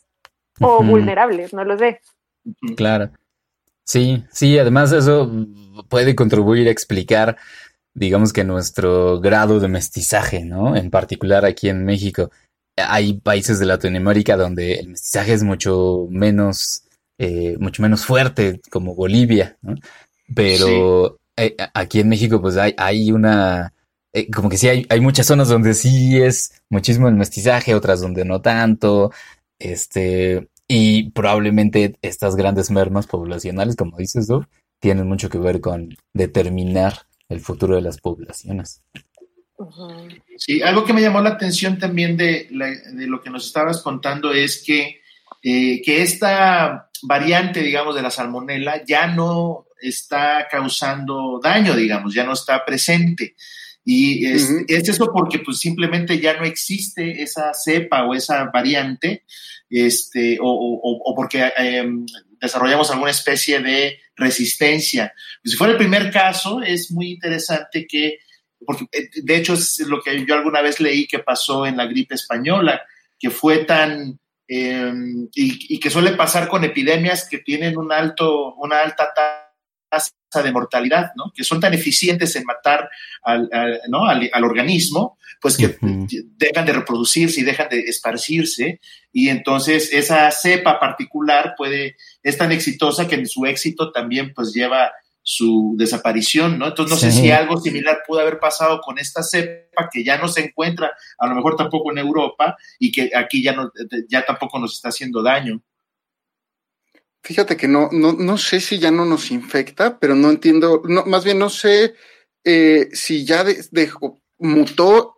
o 0.60 0.84
vulnerables, 0.84 1.54
no 1.54 1.63
lo 1.63 1.78
sé. 1.78 2.02
Claro. 2.76 3.12
Sí, 3.86 4.26
sí, 4.32 4.58
además 4.60 4.92
eso 4.92 5.32
puede 5.88 6.16
contribuir 6.16 6.68
a 6.68 6.72
explicar, 6.72 7.38
digamos 7.94 8.34
que 8.34 8.44
nuestro 8.44 9.20
grado 9.22 9.60
de 9.60 9.70
mestizaje, 9.70 10.44
¿no? 10.44 10.76
En 10.76 10.90
particular 10.90 11.46
aquí 11.46 11.70
en 11.70 11.86
México. 11.86 12.32
Hay 12.76 13.13
países 13.13 13.60
de 13.60 13.66
Latinoamérica 13.66 14.36
donde 14.36 14.74
el 14.74 14.90
mestizaje 14.90 15.34
es 15.34 15.44
mucho 15.44 16.08
menos, 16.10 16.84
eh, 17.18 17.56
mucho 17.60 17.82
menos 17.82 18.06
fuerte, 18.06 18.62
como 18.70 18.94
Bolivia, 18.94 19.58
¿no? 19.62 19.76
Pero 20.34 21.20
eh, 21.36 21.56
aquí 21.74 22.00
en 22.00 22.10
México, 22.10 22.42
pues 22.42 22.58
hay, 22.58 22.74
hay 22.78 23.12
una, 23.12 23.74
eh, 24.13 24.30
como 24.32 24.50
que 24.50 24.58
sí, 24.58 24.68
hay, 24.68 24.86
hay 24.90 25.00
muchas 25.00 25.28
zonas 25.28 25.50
donde 25.50 25.74
sí 25.74 26.22
es 26.22 26.62
muchísimo 26.70 27.08
el 27.08 27.16
mestizaje, 27.16 27.76
otras 27.76 28.02
donde 28.02 28.26
no 28.26 28.42
tanto, 28.42 29.12
este, 29.60 30.50
y 30.68 31.12
probablemente 31.12 31.96
estas 32.02 32.36
grandes 32.36 32.72
mermas 32.72 33.08
poblacionales, 33.08 33.76
como 33.76 33.98
dices, 33.98 34.28
Dov, 34.28 34.48
tienen 34.80 35.08
mucho 35.08 35.30
que 35.30 35.38
ver 35.38 35.62
con 35.62 35.96
determinar 36.13 37.04
el 37.30 37.40
futuro 37.40 37.76
de 37.76 37.82
las 37.82 38.00
poblaciones. 38.00 38.82
Sí, 40.38 40.62
algo 40.62 40.86
que 40.86 40.94
me 40.94 41.02
llamó 41.02 41.22
la 41.22 41.32
atención 41.32 41.80
también 41.80 42.16
de, 42.16 42.48
de 42.50 43.08
lo 43.08 43.22
que 43.22 43.30
nos 43.30 43.46
estabas 43.46 43.82
contando 43.82 44.32
es 44.32 44.63
que, 44.63 45.02
eh, 45.42 45.82
que 45.82 46.02
esta 46.02 46.90
variante, 47.04 47.62
digamos, 47.62 47.96
de 47.96 48.02
la 48.02 48.12
salmonela 48.12 48.84
ya 48.86 49.08
no 49.08 49.66
está 49.82 50.48
causando 50.50 51.40
daño, 51.42 51.76
digamos, 51.76 52.13
ya 52.13 52.24
no 52.24 52.34
está 52.34 52.63
presente. 52.66 53.36
Y 53.90 54.26
es, 54.26 54.52
eso 54.68 55.13
porque 55.13 55.40
pues 55.40 55.60
simplemente 55.60 56.20
ya 56.20 56.36
no 56.38 56.44
existe 56.44 57.24
esa 57.24 57.54
cepa 57.54 58.04
o 58.04 58.13
esa 58.13 58.44
variante, 58.54 59.24
este, 59.70 60.38
o, 60.42 61.13
porque 61.16 61.50
em, 61.56 62.06
desarrollamos 62.42 62.92
alguna 62.92 63.12
especie 63.12 63.62
de 63.62 63.98
resistencia. 64.18 65.13
Pues, 65.42 65.54
si 65.54 65.58
fuera 65.58 65.72
el 65.72 65.78
primer 65.78 66.12
caso, 66.12 66.62
es 66.62 66.92
muy 66.92 67.12
interesante 67.12 67.88
que, 67.88 68.20
porque 68.66 68.88
eh, 68.92 69.10
de 69.24 69.36
hecho 69.38 69.54
es 69.54 69.80
lo 69.88 70.02
que 70.02 70.26
yo 70.26 70.36
alguna 70.36 70.62
vez 70.62 70.82
leí 70.82 71.08
que 71.08 71.20
pasó 71.20 71.66
en 71.66 71.78
la 71.78 71.86
gripe 71.86 72.16
española, 72.16 72.82
que 73.18 73.30
fue 73.30 73.60
tan, 73.60 74.20
y, 74.50 75.30
y, 75.34 75.80
que 75.80 75.90
suele 75.90 76.12
pasar 76.12 76.50
con 76.50 76.66
epidemias 76.66 77.26
que 77.30 77.38
tienen 77.38 77.78
un 77.78 77.94
alto, 77.94 78.54
una 78.56 78.82
alta 78.82 79.13
tasa 79.16 79.47
tasa 79.89 80.43
de 80.43 80.52
mortalidad, 80.52 81.12
¿no? 81.15 81.32
Que 81.34 81.43
son 81.43 81.60
tan 81.60 81.73
eficientes 81.73 82.36
en 82.36 82.43
matar 82.43 82.89
al, 83.23 83.50
¿no? 83.89 84.06
al, 84.06 84.43
organismo, 84.43 85.17
pues 85.41 85.58
que 85.58 85.78
dejan 86.38 86.65
de 86.65 86.73
reproducirse 86.73 87.41
y 87.41 87.43
dejan 87.43 87.69
de 87.69 87.80
esparcirse. 87.82 88.80
Y 89.12 89.30
entonces 89.30 89.91
esa 89.93 90.30
cepa 90.32 90.80
particular 90.80 91.56
puede, 91.58 91.95
es 92.23 92.38
tan 92.38 92.52
exitosa 92.52 93.08
que 93.08 93.15
en 93.15 93.28
su 93.28 93.45
éxito 93.45 93.91
también 93.91 94.34
pues 94.34 94.54
lleva 94.54 94.91
su 95.30 95.76
desaparición, 95.78 96.58
¿no? 96.58 96.67
Entonces 96.67 96.89
no 96.89 96.97
sé 96.97 97.12
si 97.12 97.32
algo 97.32 97.60
similar 97.60 97.97
pudo 98.08 98.21
haber 98.21 98.39
pasado 98.39 98.80
con 98.80 98.97
esta 98.97 99.23
cepa 99.23 99.89
que 99.91 100.02
ya 100.06 100.17
no 100.17 100.30
se 100.30 100.39
encuentra, 100.39 100.93
a 101.19 101.28
lo 101.28 101.36
mejor 101.36 101.58
tampoco 101.58 101.91
en 101.91 101.97
Europa 101.97 102.56
y 102.80 102.93
que 102.93 103.12
aquí 103.13 103.43
ya 103.43 103.52
no, 103.52 103.69
ya 104.08 104.26
tampoco 104.26 104.58
nos 104.58 104.76
está 104.76 104.88
haciendo 104.88 105.21
daño. 105.21 105.62
Fíjate 107.28 107.58
que 107.58 107.68
no, 107.68 107.90
no, 107.92 108.13
no 108.13 108.38
sé 108.38 108.62
si 108.62 108.80
ya 108.80 108.90
no 108.90 109.04
nos 109.04 109.32
infecta, 109.32 110.00
pero 110.00 110.16
no 110.16 110.30
entiendo, 110.30 110.82
no, 110.86 111.04
más 111.04 111.26
bien 111.26 111.38
no 111.38 111.50
sé 111.50 111.94
eh, 112.46 112.88
si 112.94 113.26
ya 113.26 113.44
dejó, 113.72 114.22
mutó 114.40 115.18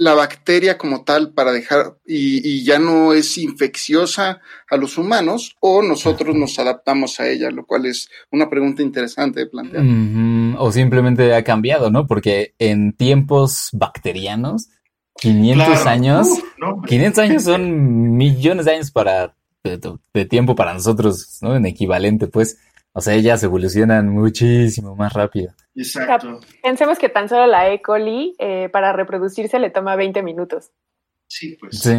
la 0.00 0.14
bacteria 0.14 0.76
como 0.76 1.04
tal 1.04 1.32
para 1.32 1.52
dejar 1.52 1.98
y, 2.04 2.64
ya 2.64 2.80
no 2.80 3.12
es 3.12 3.38
infecciosa 3.38 4.40
a 4.68 4.76
los 4.76 4.98
humanos 4.98 5.54
o 5.60 5.80
nosotros 5.80 6.34
nos 6.34 6.58
adaptamos 6.58 7.20
a 7.20 7.28
ella, 7.28 7.52
lo 7.52 7.66
cual 7.66 7.86
es 7.86 8.10
una 8.32 8.50
pregunta 8.50 8.82
interesante 8.82 9.38
de 9.38 9.46
plantear. 9.46 9.84
O 10.58 10.72
simplemente 10.72 11.32
ha 11.36 11.44
cambiado, 11.44 11.92
¿no? 11.92 12.08
Porque 12.08 12.56
en 12.58 12.94
tiempos 12.94 13.68
bacterianos, 13.72 14.70
500 15.20 15.86
años, 15.86 16.26
500 16.88 17.18
años 17.20 17.44
son 17.44 18.16
millones 18.16 18.64
de 18.64 18.72
años 18.72 18.90
para 18.90 19.36
de, 19.62 20.24
tiempo 20.26 20.54
para 20.54 20.74
nosotros, 20.74 21.38
¿no? 21.40 21.56
En 21.56 21.66
equivalente, 21.66 22.26
pues. 22.26 22.58
O 22.94 23.00
sea, 23.00 23.14
ellas 23.14 23.42
evolucionan 23.42 24.10
muchísimo 24.10 24.94
más 24.94 25.14
rápido. 25.14 25.54
Exacto. 25.74 26.40
pensemos 26.62 26.98
que 26.98 27.08
tan 27.08 27.28
solo 27.28 27.46
la 27.46 27.72
E. 27.72 27.80
coli 27.80 28.34
eh, 28.38 28.68
para 28.70 28.92
reproducirse 28.92 29.58
le 29.58 29.70
toma 29.70 29.96
20 29.96 30.22
minutos. 30.22 30.70
Sí, 31.26 31.56
pues. 31.58 31.78
Sí. 31.78 31.90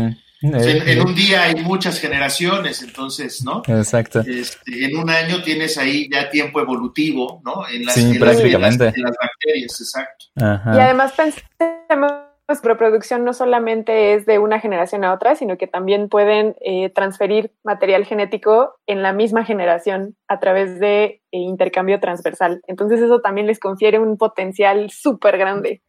en, 0.42 1.02
un 1.02 1.16
día 1.16 1.44
hay 1.44 1.56
muchas 1.56 2.00
generaciones, 2.00 2.84
entonces, 2.84 3.44
¿no? 3.44 3.64
Exacto. 3.68 4.20
Este, 4.20 4.86
en 4.86 4.96
un 4.96 5.10
año 5.10 5.42
tienes 5.42 5.80
ahí 5.80 6.08
ya 6.12 6.30
tiempo 6.30 6.60
evolutivo, 6.60 7.42
¿no? 7.44 7.68
En 7.68 7.86
las, 7.86 7.96
sí, 7.96 8.20
prácticamente. 8.20 8.94
en 8.96 9.02
las, 9.02 9.16
bacterias, 9.20 9.82
exacto. 9.82 10.26
Y 10.36 10.80
además 10.80 11.14
pensemos 11.14 12.12
pues, 12.46 12.62
reproducción 12.62 13.24
no 13.24 13.34
solamente 13.34 14.14
es 14.14 14.26
de 14.26 14.40
una 14.40 14.60
generación 14.60 15.04
a 15.04 15.14
otra, 15.14 15.36
sino 15.36 15.58
que 15.58 15.68
también 15.68 16.10
pueden 16.10 16.56
eh, 16.62 16.90
transferir 16.90 17.52
material 17.64 18.06
genético 18.06 18.76
en 18.86 19.02
la 19.02 19.14
misma 19.14 19.46
generación 19.46 20.16
a 20.28 20.40
través 20.40 20.80
de 20.80 21.04
eh, 21.04 21.22
intercambio 21.32 22.00
transversal. 22.00 22.62
Entonces 22.68 23.02
eso 23.02 23.22
también 23.22 23.48
les 23.48 23.60
confiere 23.60 24.00
un 24.00 24.18
potencial 24.18 24.90
súper 24.92 25.38
grande. 25.38 25.82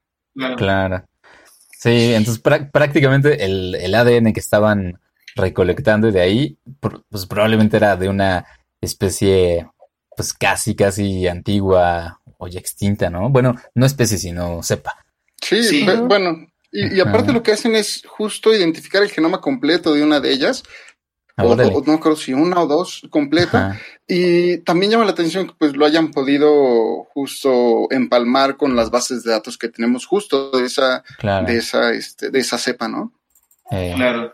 Claro. 0.56 1.04
Sí, 1.78 2.14
entonces 2.14 2.42
prácticamente 2.42 3.44
el, 3.44 3.74
el, 3.74 3.94
ADN 3.94 4.32
que 4.32 4.40
estaban 4.40 5.00
recolectando 5.36 6.10
de 6.10 6.20
ahí, 6.20 6.58
pues 6.80 7.26
probablemente 7.26 7.76
era 7.76 7.96
de 7.96 8.08
una 8.08 8.46
especie 8.80 9.68
pues 10.16 10.32
casi, 10.32 10.74
casi 10.74 11.28
antigua 11.28 12.20
o 12.38 12.48
ya 12.48 12.58
extinta, 12.58 13.10
¿no? 13.10 13.28
Bueno, 13.28 13.54
no 13.74 13.86
especie, 13.86 14.16
sino 14.16 14.62
cepa. 14.62 15.03
Sí, 15.40 15.86
bueno, 16.06 16.46
y, 16.76 17.00
aparte 17.00 17.32
lo 17.32 17.42
que 17.42 17.52
hacen 17.52 17.76
es 17.76 18.02
justo 18.04 18.52
identificar 18.52 19.02
el 19.02 19.10
genoma 19.10 19.40
completo 19.40 19.94
de 19.94 20.02
una 20.02 20.18
de 20.18 20.32
ellas, 20.32 20.64
o, 21.36 21.54
no 21.54 22.00
creo 22.00 22.16
si 22.16 22.32
una 22.32 22.60
o 22.60 22.66
dos 22.66 23.06
completa, 23.10 23.78
y 24.08 24.58
también 24.58 24.90
llama 24.90 25.04
la 25.04 25.12
atención 25.12 25.46
que 25.46 25.54
pues 25.56 25.76
lo 25.76 25.86
hayan 25.86 26.10
podido 26.10 27.04
justo 27.04 27.86
empalmar 27.90 28.56
con 28.56 28.74
las 28.74 28.90
bases 28.90 29.22
de 29.22 29.30
datos 29.30 29.56
que 29.56 29.68
tenemos 29.68 30.06
justo 30.06 30.50
de 30.50 30.64
esa, 30.64 31.04
de 31.46 31.56
esa, 31.56 31.92
este, 31.92 32.30
de 32.30 32.38
esa 32.40 32.58
cepa, 32.58 32.88
¿no? 32.88 33.12
Eh, 33.70 33.92
claro. 33.94 34.32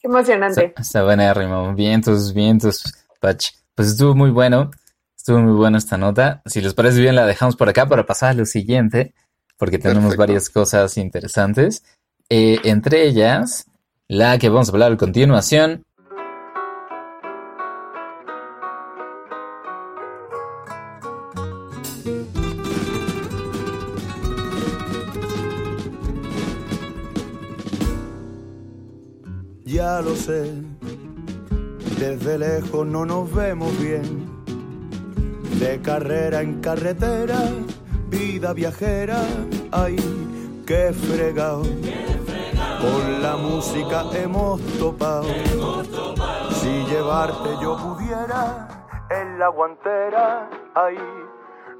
Qué 0.00 0.06
emocionante. 0.06 0.74
Está, 0.76 1.02
buena, 1.02 1.34
vientos, 1.74 2.32
vientos, 2.32 2.84
Pach. 3.20 3.50
Pues 3.74 3.88
estuvo 3.88 4.14
muy 4.14 4.30
bueno, 4.30 4.70
estuvo 5.16 5.38
muy 5.40 5.54
buena 5.54 5.78
esta 5.78 5.98
nota. 5.98 6.40
Si 6.46 6.60
les 6.60 6.74
parece 6.74 7.00
bien, 7.00 7.16
la 7.16 7.26
dejamos 7.26 7.56
por 7.56 7.68
acá 7.68 7.86
para 7.86 8.06
pasar 8.06 8.30
a 8.30 8.34
lo 8.34 8.46
siguiente 8.46 9.12
porque 9.60 9.78
tenemos 9.78 10.16
varias 10.16 10.48
cosas 10.48 10.96
interesantes. 10.96 11.84
Eh, 12.30 12.58
entre 12.64 13.06
ellas, 13.06 13.66
la 14.08 14.38
que 14.38 14.48
vamos 14.48 14.70
a 14.70 14.72
hablar 14.72 14.92
a 14.92 14.96
continuación. 14.96 15.84
Ya 29.66 30.00
lo 30.00 30.16
sé, 30.16 30.54
desde 31.98 32.38
lejos 32.38 32.86
no 32.86 33.04
nos 33.04 33.32
vemos 33.32 33.78
bien, 33.78 34.26
de 35.60 35.80
carrera 35.82 36.40
en 36.40 36.60
carretera 36.62 37.38
vida 38.10 38.52
viajera, 38.52 39.22
ay, 39.70 39.96
qué 40.66 40.92
fregado. 40.92 41.62
Con 42.80 43.22
la 43.22 43.36
música 43.36 44.04
hemos 44.12 44.60
topado. 44.78 45.24
Si 46.52 46.84
llevarte 46.90 47.50
yo 47.62 47.76
pudiera 47.76 48.68
en 49.10 49.38
la 49.38 49.48
guantera, 49.48 50.50
ahí 50.74 50.98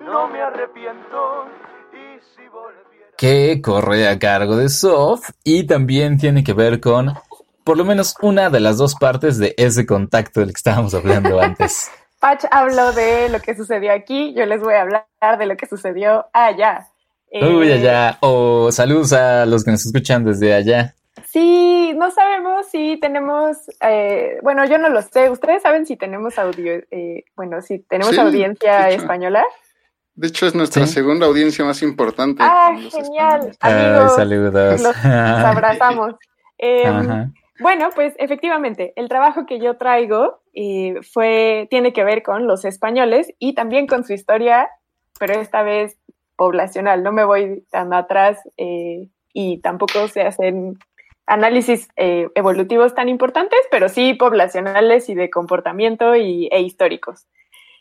no 0.00 0.28
me 0.28 0.40
arrepiento. 0.40 1.46
Y 1.92 2.20
si 2.34 2.48
volviera. 2.48 3.16
que 3.16 3.60
corre 3.60 4.08
a 4.08 4.18
cargo 4.18 4.56
de 4.56 4.68
Soft 4.68 5.30
y 5.44 5.66
también 5.66 6.16
tiene 6.16 6.42
que 6.44 6.52
ver 6.52 6.80
con 6.80 7.12
por 7.64 7.76
lo 7.76 7.84
menos 7.84 8.14
una 8.22 8.50
de 8.50 8.60
las 8.60 8.78
dos 8.78 8.94
partes 8.94 9.38
de 9.38 9.54
ese 9.56 9.86
contacto 9.86 10.40
del 10.40 10.50
que 10.50 10.56
estábamos 10.56 10.94
hablando 10.94 11.40
antes. 11.42 11.90
Patch 12.20 12.44
habló 12.50 12.92
de 12.92 13.28
lo 13.30 13.40
que 13.40 13.56
sucedió 13.56 13.92
aquí, 13.92 14.34
yo 14.34 14.44
les 14.46 14.60
voy 14.60 14.74
a 14.74 14.82
hablar 14.82 15.06
de 15.38 15.46
lo 15.46 15.56
que 15.56 15.66
sucedió 15.66 16.26
allá. 16.32 16.86
Eh, 17.30 17.46
Uy, 17.46 17.72
allá. 17.72 18.18
O 18.20 18.70
saludos 18.72 19.12
a 19.12 19.46
los 19.46 19.64
que 19.64 19.70
nos 19.70 19.84
escuchan 19.86 20.24
desde 20.24 20.52
allá. 20.54 20.94
Sí, 21.26 21.92
no 21.96 22.10
sabemos 22.10 22.66
si 22.70 22.98
tenemos, 23.00 23.56
eh, 23.82 24.38
bueno, 24.42 24.64
yo 24.66 24.78
no 24.78 24.88
lo 24.88 25.00
sé, 25.02 25.30
¿ustedes 25.30 25.62
saben 25.62 25.86
si 25.86 25.96
tenemos 25.96 26.38
audio, 26.38 26.72
eh, 26.90 27.24
bueno, 27.36 27.60
si 27.62 27.78
tenemos 27.80 28.14
Sí, 28.14 28.20
audiencia 28.20 28.84
de 28.86 28.92
hecho. 28.94 29.02
española? 29.02 29.44
De 30.14 30.28
hecho, 30.28 30.46
es 30.46 30.54
nuestra 30.54 30.86
Sí. 30.86 30.94
segunda 30.94 31.26
audiencia 31.26 31.64
más 31.64 31.82
importante. 31.82 32.42
Ah, 32.44 32.72
Los 32.78 32.92
genial, 32.92 33.48
españoles. 33.48 33.58
Ay, 33.60 33.72
amigos, 33.72 34.16
saludos. 34.16 34.80
los 34.82 34.96
abrazamos. 35.04 36.14
Bueno, 37.60 37.90
pues 37.94 38.14
efectivamente, 38.18 38.94
el 38.96 39.10
trabajo 39.10 39.44
que 39.44 39.60
yo 39.60 39.76
traigo 39.76 40.40
eh, 40.54 40.94
fue, 41.02 41.66
tiene 41.68 41.92
que 41.92 42.04
ver 42.04 42.22
con 42.22 42.46
los 42.46 42.64
españoles 42.64 43.34
y 43.38 43.54
también 43.54 43.86
con 43.86 44.02
su 44.02 44.14
historia, 44.14 44.70
pero 45.18 45.34
esta 45.34 45.62
vez 45.62 45.98
poblacional. 46.36 47.02
No 47.02 47.12
me 47.12 47.22
voy 47.22 47.66
tan 47.70 47.92
atrás 47.92 48.38
eh, 48.56 49.08
y 49.34 49.60
tampoco 49.60 50.08
se 50.08 50.22
hacen 50.22 50.78
análisis 51.26 51.86
eh, 51.96 52.28
evolutivos 52.34 52.94
tan 52.94 53.10
importantes, 53.10 53.60
pero 53.70 53.90
sí 53.90 54.14
poblacionales 54.14 55.10
y 55.10 55.14
de 55.14 55.28
comportamiento 55.28 56.16
y, 56.16 56.48
e 56.50 56.62
históricos. 56.62 57.28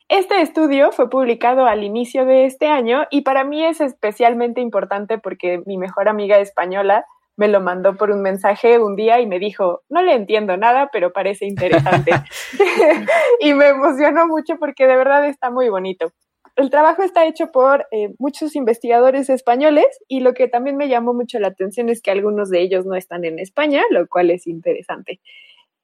Este 0.10 0.42
estudio 0.42 0.92
fue 0.92 1.10
publicado 1.10 1.68
al 1.68 1.86
inicio 1.86 2.26
de 2.26 2.44
este 2.44 2.68
año 2.68 3.06
y 3.12 3.22
para 3.22 3.46
mí 3.46 3.64
es 3.64 3.80
especialmente 3.80 4.60
importante 4.60 5.20
porque 5.20 5.62
mi 5.66 5.78
mejor 5.78 6.10
amiga 6.10 6.40
española 6.40 7.06
me 7.40 7.48
lo 7.48 7.62
mandó 7.62 7.96
por 7.96 8.12
un 8.12 8.22
mensaje 8.22 8.80
un 8.80 8.98
día 8.98 9.22
y 9.22 9.26
me 9.26 9.40
dijo, 9.40 9.84
no 9.88 10.02
le 10.02 10.14
entiendo 10.14 10.58
nada, 10.58 10.90
pero 10.92 11.14
parece 11.14 11.46
interesante. 11.46 12.12
y 13.40 13.54
me 13.54 13.70
emocionó 13.70 14.28
mucho 14.28 14.58
porque 14.60 14.86
de 14.88 14.98
verdad 14.98 15.26
está 15.26 15.50
muy 15.50 15.70
bonito. 15.70 16.12
El 16.58 16.70
trabajo 16.70 17.02
está 17.02 17.26
hecho 17.26 17.50
por 17.50 17.88
eh, 17.92 18.14
muchos 18.20 18.58
investigadores 18.58 19.30
españoles 19.30 19.88
y 20.10 20.20
lo 20.20 20.34
que 20.34 20.50
también 20.50 20.76
me 20.76 20.90
llamó 20.90 21.14
mucho 21.14 21.40
la 21.40 21.48
atención 21.48 21.88
es 21.88 22.02
que 22.02 22.12
algunos 22.12 22.50
de 22.50 22.60
ellos 22.60 22.86
no 22.86 22.96
están 22.96 23.24
en 23.24 23.40
España, 23.40 23.84
lo 23.90 24.06
cual 24.10 24.32
es 24.32 24.46
interesante. 24.46 25.22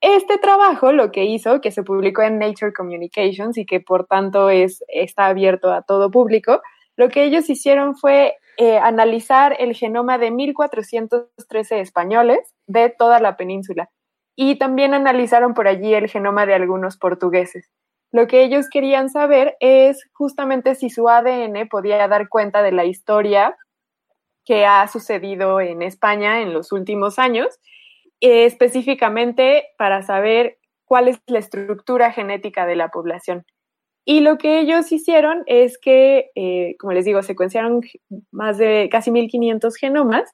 Este 0.01 0.37
trabajo 0.37 0.91
lo 0.91 1.09
que 1.13 1.23
hizo, 1.23 1.61
que 1.61 1.71
se 1.71 1.83
publicó 1.83 2.21
en 2.23 2.37
Nature 2.37 2.73
Communications 2.73 3.57
y 3.57 3.65
que 3.65 3.79
por 3.79 4.07
tanto 4.07 4.49
es, 4.49 4.83
está 4.89 5.27
abierto 5.27 5.71
a 5.71 5.83
todo 5.83 6.11
público, 6.11 6.61
lo 6.97 7.07
que 7.07 7.23
ellos 7.23 7.49
hicieron 7.49 7.95
fue 7.95 8.35
eh, 8.57 8.77
analizar 8.77 9.55
el 9.59 9.75
genoma 9.75 10.17
de 10.17 10.31
1.413 10.31 11.79
españoles 11.79 12.39
de 12.67 12.89
toda 12.89 13.19
la 13.19 13.37
península 13.37 13.89
y 14.35 14.57
también 14.57 14.93
analizaron 14.93 15.53
por 15.53 15.67
allí 15.67 15.93
el 15.93 16.09
genoma 16.09 16.45
de 16.45 16.53
algunos 16.53 16.97
portugueses. 16.97 17.69
Lo 18.11 18.27
que 18.27 18.43
ellos 18.43 18.67
querían 18.69 19.09
saber 19.09 19.57
es 19.59 20.07
justamente 20.13 20.75
si 20.75 20.89
su 20.89 21.09
ADN 21.09 21.67
podía 21.69 22.07
dar 22.07 22.29
cuenta 22.29 22.63
de 22.63 22.71
la 22.71 22.85
historia 22.85 23.57
que 24.45 24.65
ha 24.65 24.87
sucedido 24.87 25.59
en 25.59 25.81
España 25.81 26.41
en 26.41 26.53
los 26.53 26.71
últimos 26.71 27.19
años, 27.19 27.59
eh, 28.21 28.45
específicamente 28.45 29.65
para 29.77 30.01
saber 30.03 30.59
cuál 30.85 31.07
es 31.07 31.19
la 31.27 31.39
estructura 31.39 32.11
genética 32.11 32.65
de 32.65 32.75
la 32.75 32.89
población. 32.89 33.45
Y 34.05 34.19
lo 34.19 34.37
que 34.37 34.59
ellos 34.59 34.91
hicieron 34.91 35.43
es 35.47 35.79
que, 35.79 36.29
eh, 36.35 36.75
como 36.79 36.93
les 36.93 37.05
digo, 37.05 37.23
secuenciaron 37.23 37.81
más 38.31 38.59
de 38.59 38.87
casi 38.91 39.09
1500 39.09 39.75
genomas. 39.75 40.31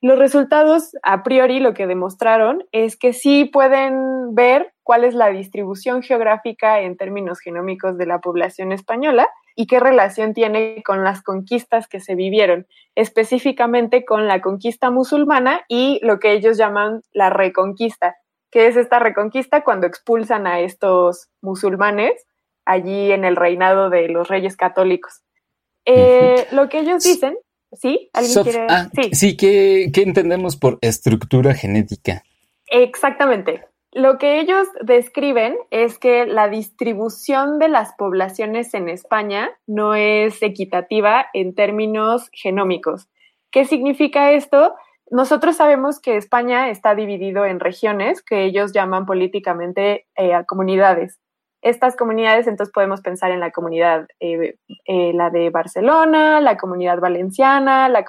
Los 0.00 0.18
resultados, 0.18 0.90
a 1.04 1.22
priori, 1.22 1.60
lo 1.60 1.74
que 1.74 1.86
demostraron 1.86 2.64
es 2.72 2.98
que 2.98 3.12
sí 3.12 3.44
pueden 3.44 4.34
ver 4.34 4.74
cuál 4.82 5.04
es 5.04 5.14
la 5.14 5.28
distribución 5.28 6.02
geográfica 6.02 6.80
en 6.80 6.96
términos 6.96 7.38
genómicos 7.38 7.96
de 7.96 8.06
la 8.06 8.18
población 8.18 8.72
española 8.72 9.28
y 9.54 9.66
qué 9.66 9.78
relación 9.78 10.34
tiene 10.34 10.82
con 10.84 11.04
las 11.04 11.22
conquistas 11.22 11.86
que 11.86 12.00
se 12.00 12.16
vivieron, 12.16 12.66
específicamente 12.96 14.04
con 14.04 14.26
la 14.26 14.40
conquista 14.40 14.90
musulmana 14.90 15.62
y 15.68 16.00
lo 16.02 16.18
que 16.18 16.32
ellos 16.32 16.58
llaman 16.58 17.02
la 17.12 17.30
reconquista, 17.30 18.16
que 18.50 18.66
es 18.66 18.76
esta 18.76 18.98
reconquista 18.98 19.62
cuando 19.62 19.86
expulsan 19.86 20.48
a 20.48 20.58
estos 20.58 21.28
musulmanes 21.40 22.26
allí 22.64 23.12
en 23.12 23.24
el 23.24 23.36
reinado 23.36 23.90
de 23.90 24.08
los 24.08 24.28
reyes 24.28 24.56
católicos. 24.56 25.22
Eh, 25.84 26.46
lo 26.52 26.68
que 26.68 26.80
ellos 26.80 27.02
dicen, 27.02 27.36
¿sí? 27.72 28.08
¿Alguien 28.12 28.32
Sof, 28.32 28.44
quiere? 28.44 28.66
ah, 28.68 28.88
sí. 28.94 29.10
sí, 29.14 29.36
¿qué, 29.36 29.90
qué 29.92 30.02
entendemos 30.02 30.56
por 30.56 30.78
estructura 30.80 31.54
genética? 31.54 32.22
Exactamente. 32.66 33.62
Lo 33.92 34.18
que 34.18 34.40
ellos 34.40 34.66
describen 34.80 35.56
es 35.70 35.98
que 35.98 36.26
la 36.26 36.48
distribución 36.48 37.60
de 37.60 37.68
las 37.68 37.92
poblaciones 37.94 38.74
en 38.74 38.88
España 38.88 39.50
no 39.68 39.94
es 39.94 40.42
equitativa 40.42 41.26
en 41.32 41.54
términos 41.54 42.28
genómicos. 42.32 43.08
¿Qué 43.52 43.64
significa 43.64 44.32
esto? 44.32 44.74
Nosotros 45.10 45.56
sabemos 45.56 46.00
que 46.00 46.16
España 46.16 46.70
está 46.70 46.96
dividido 46.96 47.44
en 47.44 47.60
regiones 47.60 48.20
que 48.20 48.44
ellos 48.44 48.72
llaman 48.72 49.06
políticamente 49.06 50.06
eh, 50.16 50.34
a 50.34 50.42
comunidades. 50.42 51.20
Estas 51.64 51.96
comunidades, 51.96 52.46
entonces 52.46 52.70
podemos 52.74 53.00
pensar 53.00 53.30
en 53.30 53.40
la 53.40 53.50
comunidad, 53.50 54.06
eh, 54.20 54.58
eh, 54.84 55.12
la 55.14 55.30
de 55.30 55.48
Barcelona, 55.48 56.38
la 56.42 56.58
comunidad 56.58 57.00
valenciana, 57.00 57.88
la, 57.88 58.04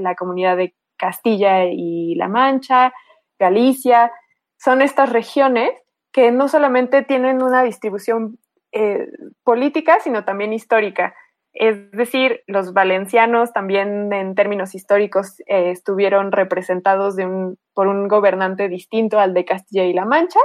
la 0.00 0.14
comunidad 0.16 0.56
de 0.56 0.74
Castilla 0.96 1.66
y 1.66 2.16
La 2.16 2.26
Mancha, 2.26 2.92
Galicia, 3.38 4.10
son 4.56 4.82
estas 4.82 5.12
regiones 5.12 5.70
que 6.10 6.32
no 6.32 6.48
solamente 6.48 7.02
tienen 7.02 7.40
una 7.40 7.62
distribución 7.62 8.40
eh, 8.72 9.06
política, 9.44 10.00
sino 10.00 10.24
también 10.24 10.52
histórica. 10.52 11.14
Es 11.52 11.92
decir, 11.92 12.42
los 12.48 12.72
valencianos 12.72 13.52
también 13.52 14.12
en 14.12 14.34
términos 14.34 14.74
históricos 14.74 15.36
estuvieron 15.46 16.32
representados 16.32 17.14
de 17.14 17.26
un, 17.26 17.58
por 17.74 17.86
un 17.86 18.08
gobernante 18.08 18.68
distinto 18.68 19.20
al 19.20 19.34
de 19.34 19.44
Castilla 19.44 19.84
y 19.84 19.92
La 19.92 20.04
Mancha, 20.04 20.40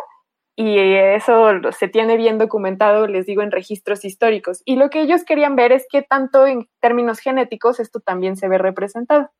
y 0.55 0.77
eso 0.77 1.59
se 1.77 1.87
tiene 1.87 2.15
bien 2.17 2.37
documentado, 2.37 3.07
les 3.07 3.25
digo, 3.25 3.41
en 3.41 3.51
registros 3.51 4.05
históricos. 4.05 4.61
Y 4.65 4.75
lo 4.75 4.89
que 4.89 5.01
ellos 5.01 5.23
querían 5.23 5.55
ver 5.55 5.71
es 5.71 5.87
que 5.89 6.01
tanto 6.03 6.45
en 6.45 6.67
términos 6.79 7.19
genéticos 7.19 7.79
esto 7.79 7.99
también 7.99 8.37
se 8.37 8.47
ve 8.47 8.57
representado. 8.57 9.31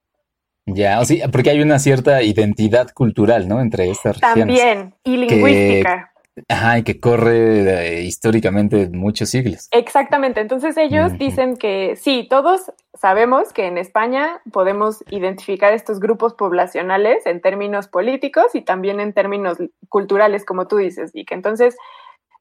Ya, 0.66 1.00
o 1.02 1.06
sea, 1.06 1.28
porque 1.28 1.50
hay 1.50 1.62
una 1.62 1.78
cierta 1.78 2.24
identidad 2.24 2.90
cultural, 2.94 3.48
¿no? 3.48 3.60
Entre 3.60 3.90
estas 3.90 4.22
regiones. 4.22 4.60
También, 4.60 4.96
y 5.04 5.18
lingüística. 5.18 6.13
Ajá, 6.48 6.80
y 6.80 6.84
que 6.84 7.00
corre 7.00 7.98
eh, 7.98 8.02
históricamente 8.02 8.90
muchos 8.90 9.30
siglos. 9.30 9.68
Exactamente, 9.72 10.42
entonces 10.42 10.76
ellos 10.78 11.18
dicen 11.20 11.58
que 11.58 11.96
sí, 11.96 12.28
todos 12.28 12.72
sabemos 12.96 13.54
que 13.54 13.68
en 13.68 13.78
España 13.78 14.42
podemos 14.52 15.04
identificar 15.12 15.74
estos 15.74 16.00
grupos 16.00 16.34
poblacionales 16.34 17.26
en 17.28 17.40
términos 17.40 17.88
políticos 17.88 18.56
y 18.56 18.62
también 18.62 19.00
en 19.00 19.14
términos 19.14 19.58
culturales, 19.90 20.44
como 20.44 20.68
tú 20.68 20.78
dices, 20.78 21.12
y 21.14 21.26
que 21.26 21.36
entonces 21.36 21.76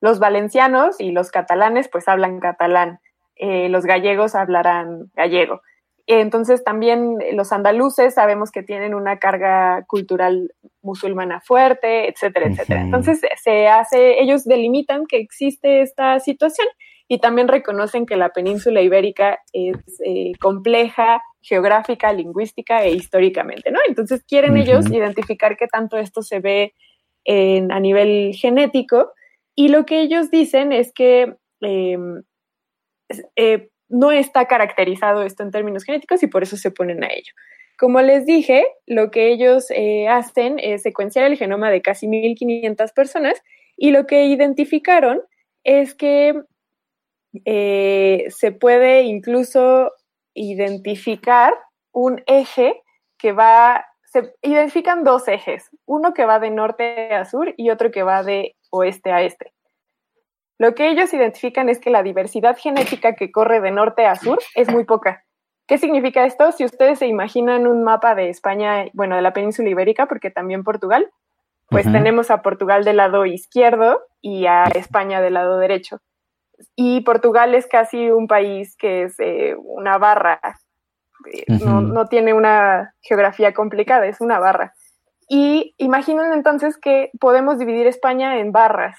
los 0.01 0.19
valencianos 0.19 0.99
y 0.99 1.13
los 1.13 1.31
catalanes 1.31 1.89
pues 1.89 2.09
hablan 2.09 2.41
catalán, 2.41 2.99
eh, 3.37 3.69
los 3.69 3.85
gallegos 3.85 4.35
hablarán 4.35 5.11
gallego. 5.15 5.61
Entonces 6.07 6.65
también 6.65 7.19
los 7.35 7.53
andaluces 7.53 8.15
sabemos 8.15 8.51
que 8.51 8.63
tienen 8.63 8.95
una 8.95 9.19
carga 9.19 9.85
cultural 9.87 10.53
musulmana 10.83 11.41
fuerte, 11.41 12.09
etcétera, 12.09 12.47
etcétera. 12.49 12.81
Entonces 12.87 13.21
se 13.43 13.69
hace, 13.69 14.21
ellos 14.21 14.45
delimitan 14.45 15.07
que 15.07 15.19
existe 15.19 15.81
esta 15.81 16.19
situación 16.21 16.67
y 17.09 17.19
también 17.19 17.47
reconocen 17.49 18.05
que 18.07 18.17
la 18.17 18.31
península 18.31 18.81
ibérica 18.81 19.39
es 19.53 19.77
eh, 20.05 20.33
compleja 20.41 21.23
geográfica, 21.41 22.13
lingüística 22.13 22.83
e 22.85 22.91
históricamente, 22.93 23.71
¿no? 23.71 23.79
Entonces 23.87 24.25
quieren 24.25 24.57
ellos 24.57 24.87
identificar 24.93 25.57
qué 25.57 25.67
tanto 25.67 25.99
esto 25.99 26.23
se 26.23 26.41
ve 26.41 26.73
en- 27.25 27.71
a 27.71 27.79
nivel 27.81 28.33
genético 28.35 29.13
y 29.55 29.69
lo 29.69 29.85
que 29.85 30.01
ellos 30.01 30.31
dicen 30.31 30.73
es 30.73 30.93
que 30.93 31.35
eh, 31.61 31.99
es- 33.09 33.25
eh, 33.37 33.69
no 33.93 34.11
está 34.11 34.47
caracterizado 34.47 35.23
esto 35.23 35.43
en 35.43 35.51
términos 35.51 35.85
genéticos 35.85 36.23
y 36.23 36.27
por 36.27 36.43
eso 36.43 36.57
se 36.57 36.71
ponen 36.71 37.05
a 37.05 37.09
ello. 37.09 37.33
Como 37.79 38.01
les 38.01 38.25
dije, 38.25 38.65
lo 38.87 39.11
que 39.11 39.29
ellos 39.29 39.71
eh, 39.71 40.09
hacen 40.09 40.59
es 40.59 40.83
secuenciar 40.83 41.27
el 41.27 41.37
genoma 41.37 41.71
de 41.71 41.83
casi 41.83 42.07
1.500 42.07 42.93
personas 42.95 43.43
y 43.77 43.91
lo 43.91 44.07
que 44.07 44.25
identificaron 44.27 45.21
es 45.63 45.95
que 45.95 46.43
eh, 47.45 48.25
se 48.31 48.53
puede 48.53 49.03
incluso 49.03 49.93
identificar 50.35 51.55
un 51.93 52.23
eje 52.27 52.83
que 53.19 53.33
va, 53.33 53.85
se 54.05 54.33
identifican 54.41 55.05
dos 55.05 55.29
ejes, 55.29 55.69
uno 55.85 56.15
que 56.15 56.25
va 56.25 56.39
de 56.39 56.51
norte 56.51 57.13
a 57.15 57.27
sur 57.27 57.53
y 57.59 57.69
otro 57.71 57.91
que 57.91 58.03
va 58.03 58.23
de 58.23 58.57
oeste 58.71 59.13
a 59.13 59.23
este. 59.23 59.52
Lo 60.63 60.77
que 60.77 60.89
ellos 60.91 61.13
identifican 61.13 61.69
es 61.69 61.81
que 61.81 61.91
la 61.91 62.05
diversidad 62.05 62.57
genética 62.57 63.17
que 63.17 63.33
corre 63.33 63.61
de 63.61 63.73
norte 63.73 64.07
a 64.07 64.15
sur 64.15 64.39
es 64.55 64.71
muy 64.71 64.85
poca. 64.85 65.25
¿Qué 65.67 65.77
significa 65.77 66.25
esto? 66.25 66.53
Si 66.53 66.65
ustedes 66.65 67.01
se 67.01 67.09
imaginan 67.09 67.67
un 67.67 67.83
mapa 67.83 68.15
de 68.15 68.29
España, 68.29 68.85
bueno, 68.93 69.17
de 69.17 69.23
la 69.23 69.33
península 69.33 69.69
ibérica, 69.69 70.07
porque 70.07 70.31
también 70.31 70.63
Portugal, 70.63 71.11
pues 71.69 71.91
tenemos 71.91 72.31
a 72.31 72.43
Portugal 72.43 72.85
del 72.85 72.99
lado 72.99 73.27
izquierdo 73.27 74.03
y 74.21 74.47
a 74.47 74.63
España 74.67 75.21
del 75.21 75.35
lado 75.35 75.59
derecho. 75.59 75.99
Y 76.77 77.01
Portugal 77.01 77.57
es 77.57 77.67
casi 77.67 78.13
un 78.13 78.29
país 78.29 78.77
que 78.77 79.03
es 79.03 79.19
eh, 79.19 79.57
una 79.59 79.99
barra, 79.99 80.39
eh, 81.33 81.45
no, 81.65 81.81
no 81.81 82.07
tiene 82.07 82.35
una 82.35 82.95
geografía 83.01 83.53
complicada, 83.53 84.07
es 84.07 84.21
una 84.21 84.39
barra. 84.39 84.75
Y 85.29 85.75
imaginen 85.79 86.33
entonces 86.33 86.79
que 86.79 87.11
podemos 87.19 87.59
dividir 87.59 87.89
España 87.89 88.39
en 88.39 88.53
barras. 88.53 88.97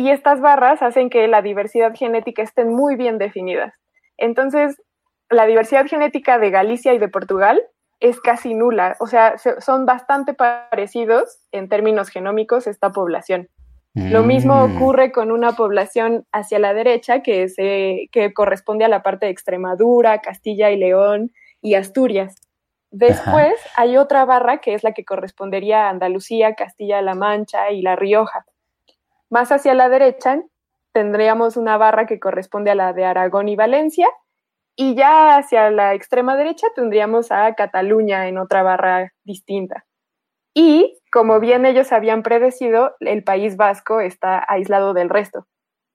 Y 0.00 0.10
estas 0.10 0.40
barras 0.40 0.80
hacen 0.82 1.10
que 1.10 1.28
la 1.28 1.42
diversidad 1.42 1.92
genética 1.94 2.42
estén 2.42 2.68
muy 2.74 2.96
bien 2.96 3.18
definidas. 3.18 3.74
Entonces, 4.16 4.80
la 5.28 5.44
diversidad 5.46 5.86
genética 5.86 6.38
de 6.38 6.50
Galicia 6.50 6.94
y 6.94 6.98
de 6.98 7.08
Portugal 7.08 7.60
es 8.00 8.18
casi 8.20 8.54
nula. 8.54 8.96
O 9.00 9.06
sea, 9.06 9.36
se- 9.36 9.60
son 9.60 9.84
bastante 9.84 10.32
parecidos 10.32 11.38
en 11.52 11.68
términos 11.68 12.08
genómicos 12.08 12.66
esta 12.66 12.90
población. 12.92 13.48
Lo 13.94 14.22
mismo 14.22 14.54
Mm. 14.68 14.76
ocurre 14.76 15.10
con 15.12 15.32
una 15.32 15.52
población 15.52 16.24
hacia 16.32 16.58
la 16.60 16.72
derecha 16.72 17.22
que, 17.22 17.42
es, 17.42 17.54
eh, 17.58 18.06
que 18.12 18.32
corresponde 18.32 18.84
a 18.84 18.88
la 18.88 19.02
parte 19.02 19.26
de 19.26 19.32
Extremadura, 19.32 20.20
Castilla 20.20 20.70
y 20.70 20.76
León 20.78 21.32
y 21.60 21.74
Asturias. 21.74 22.36
Después 22.92 23.54
hay 23.76 23.96
otra 23.96 24.24
barra 24.24 24.58
que 24.58 24.74
es 24.74 24.82
la 24.84 24.92
que 24.92 25.04
correspondería 25.04 25.86
a 25.86 25.90
Andalucía, 25.90 26.54
Castilla-La 26.54 27.14
Mancha 27.14 27.70
y 27.72 27.82
La 27.82 27.96
Rioja. 27.96 28.44
Más 29.30 29.52
hacia 29.52 29.74
la 29.74 29.88
derecha 29.88 30.42
tendríamos 30.92 31.56
una 31.56 31.76
barra 31.76 32.06
que 32.06 32.18
corresponde 32.18 32.70
a 32.70 32.74
la 32.74 32.92
de 32.92 33.04
Aragón 33.04 33.48
y 33.48 33.56
Valencia 33.56 34.08
y 34.76 34.94
ya 34.94 35.36
hacia 35.36 35.70
la 35.70 35.94
extrema 35.94 36.36
derecha 36.36 36.66
tendríamos 36.74 37.30
a 37.30 37.54
Cataluña 37.54 38.28
en 38.28 38.38
otra 38.38 38.62
barra 38.62 39.12
distinta. 39.24 39.84
Y 40.54 40.98
como 41.12 41.38
bien 41.38 41.64
ellos 41.64 41.92
habían 41.92 42.22
predecido, 42.22 42.96
el 43.00 43.22
País 43.22 43.56
Vasco 43.56 44.00
está 44.00 44.44
aislado 44.48 44.94
del 44.94 45.08
resto. 45.08 45.46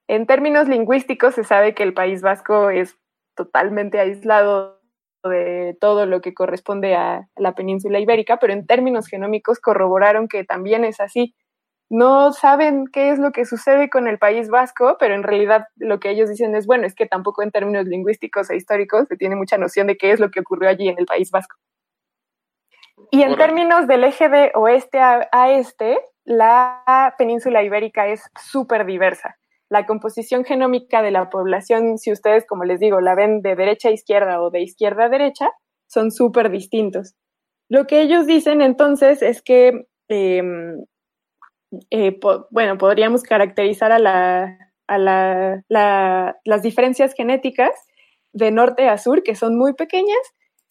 En 0.07 0.27
términos 0.27 0.67
lingüísticos 0.67 1.35
se 1.35 1.43
sabe 1.43 1.73
que 1.73 1.83
el 1.83 1.93
País 1.93 2.21
Vasco 2.21 2.69
es 2.69 2.97
totalmente 3.35 3.99
aislado 3.99 4.79
de 5.23 5.75
todo 5.81 6.05
lo 6.05 6.21
que 6.21 6.33
corresponde 6.33 6.95
a 6.95 7.27
la 7.35 7.55
península 7.55 7.99
ibérica, 7.99 8.37
pero 8.37 8.53
en 8.53 8.65
términos 8.65 9.07
genómicos 9.07 9.59
corroboraron 9.59 10.27
que 10.27 10.43
también 10.43 10.85
es 10.85 10.99
así. 10.99 11.35
No 11.89 12.31
saben 12.31 12.85
qué 12.91 13.11
es 13.11 13.19
lo 13.19 13.31
que 13.31 13.45
sucede 13.45 13.89
con 13.89 14.07
el 14.07 14.17
País 14.17 14.49
Vasco, 14.49 14.97
pero 14.99 15.13
en 15.13 15.23
realidad 15.23 15.65
lo 15.75 15.99
que 15.99 16.09
ellos 16.09 16.29
dicen 16.29 16.55
es, 16.55 16.65
bueno, 16.65 16.87
es 16.87 16.95
que 16.95 17.05
tampoco 17.05 17.43
en 17.43 17.51
términos 17.51 17.85
lingüísticos 17.85 18.49
e 18.49 18.55
históricos 18.55 19.07
se 19.07 19.17
tiene 19.17 19.35
mucha 19.35 19.57
noción 19.57 19.87
de 19.87 19.97
qué 19.97 20.11
es 20.11 20.19
lo 20.19 20.31
que 20.31 20.39
ocurrió 20.39 20.69
allí 20.69 20.87
en 20.87 20.97
el 20.97 21.05
País 21.05 21.29
Vasco. 21.29 21.57
Y 23.11 23.21
en 23.21 23.35
términos 23.35 23.87
del 23.87 24.03
eje 24.03 24.29
de 24.29 24.51
oeste 24.55 24.99
a, 24.99 25.27
a 25.31 25.51
este, 25.51 25.99
la 26.23 27.13
península 27.17 27.61
ibérica 27.63 28.07
es 28.07 28.23
súper 28.41 28.85
diversa. 28.85 29.37
La 29.69 29.85
composición 29.85 30.43
genómica 30.43 31.01
de 31.01 31.11
la 31.11 31.29
población, 31.29 31.97
si 31.97 32.11
ustedes, 32.11 32.45
como 32.47 32.63
les 32.65 32.79
digo, 32.79 33.01
la 33.01 33.15
ven 33.15 33.41
de 33.41 33.55
derecha 33.55 33.89
a 33.89 33.91
izquierda 33.91 34.41
o 34.41 34.49
de 34.49 34.61
izquierda 34.61 35.05
a 35.05 35.09
derecha, 35.09 35.49
son 35.87 36.11
súper 36.11 36.49
distintos. 36.49 37.15
Lo 37.69 37.87
que 37.87 38.01
ellos 38.01 38.25
dicen 38.25 38.61
entonces 38.61 39.21
es 39.21 39.41
que, 39.41 39.87
eh, 40.09 40.43
eh, 41.89 42.19
bueno, 42.51 42.77
podríamos 42.77 43.23
caracterizar 43.23 43.91
a, 43.91 43.99
la, 43.99 44.57
a 44.87 44.97
la, 44.97 45.63
la, 45.69 46.37
las 46.43 46.61
diferencias 46.61 47.13
genéticas 47.13 47.71
de 48.33 48.51
norte 48.51 48.89
a 48.89 48.97
sur, 48.97 49.23
que 49.23 49.35
son 49.35 49.57
muy 49.57 49.73
pequeñas, 49.73 50.19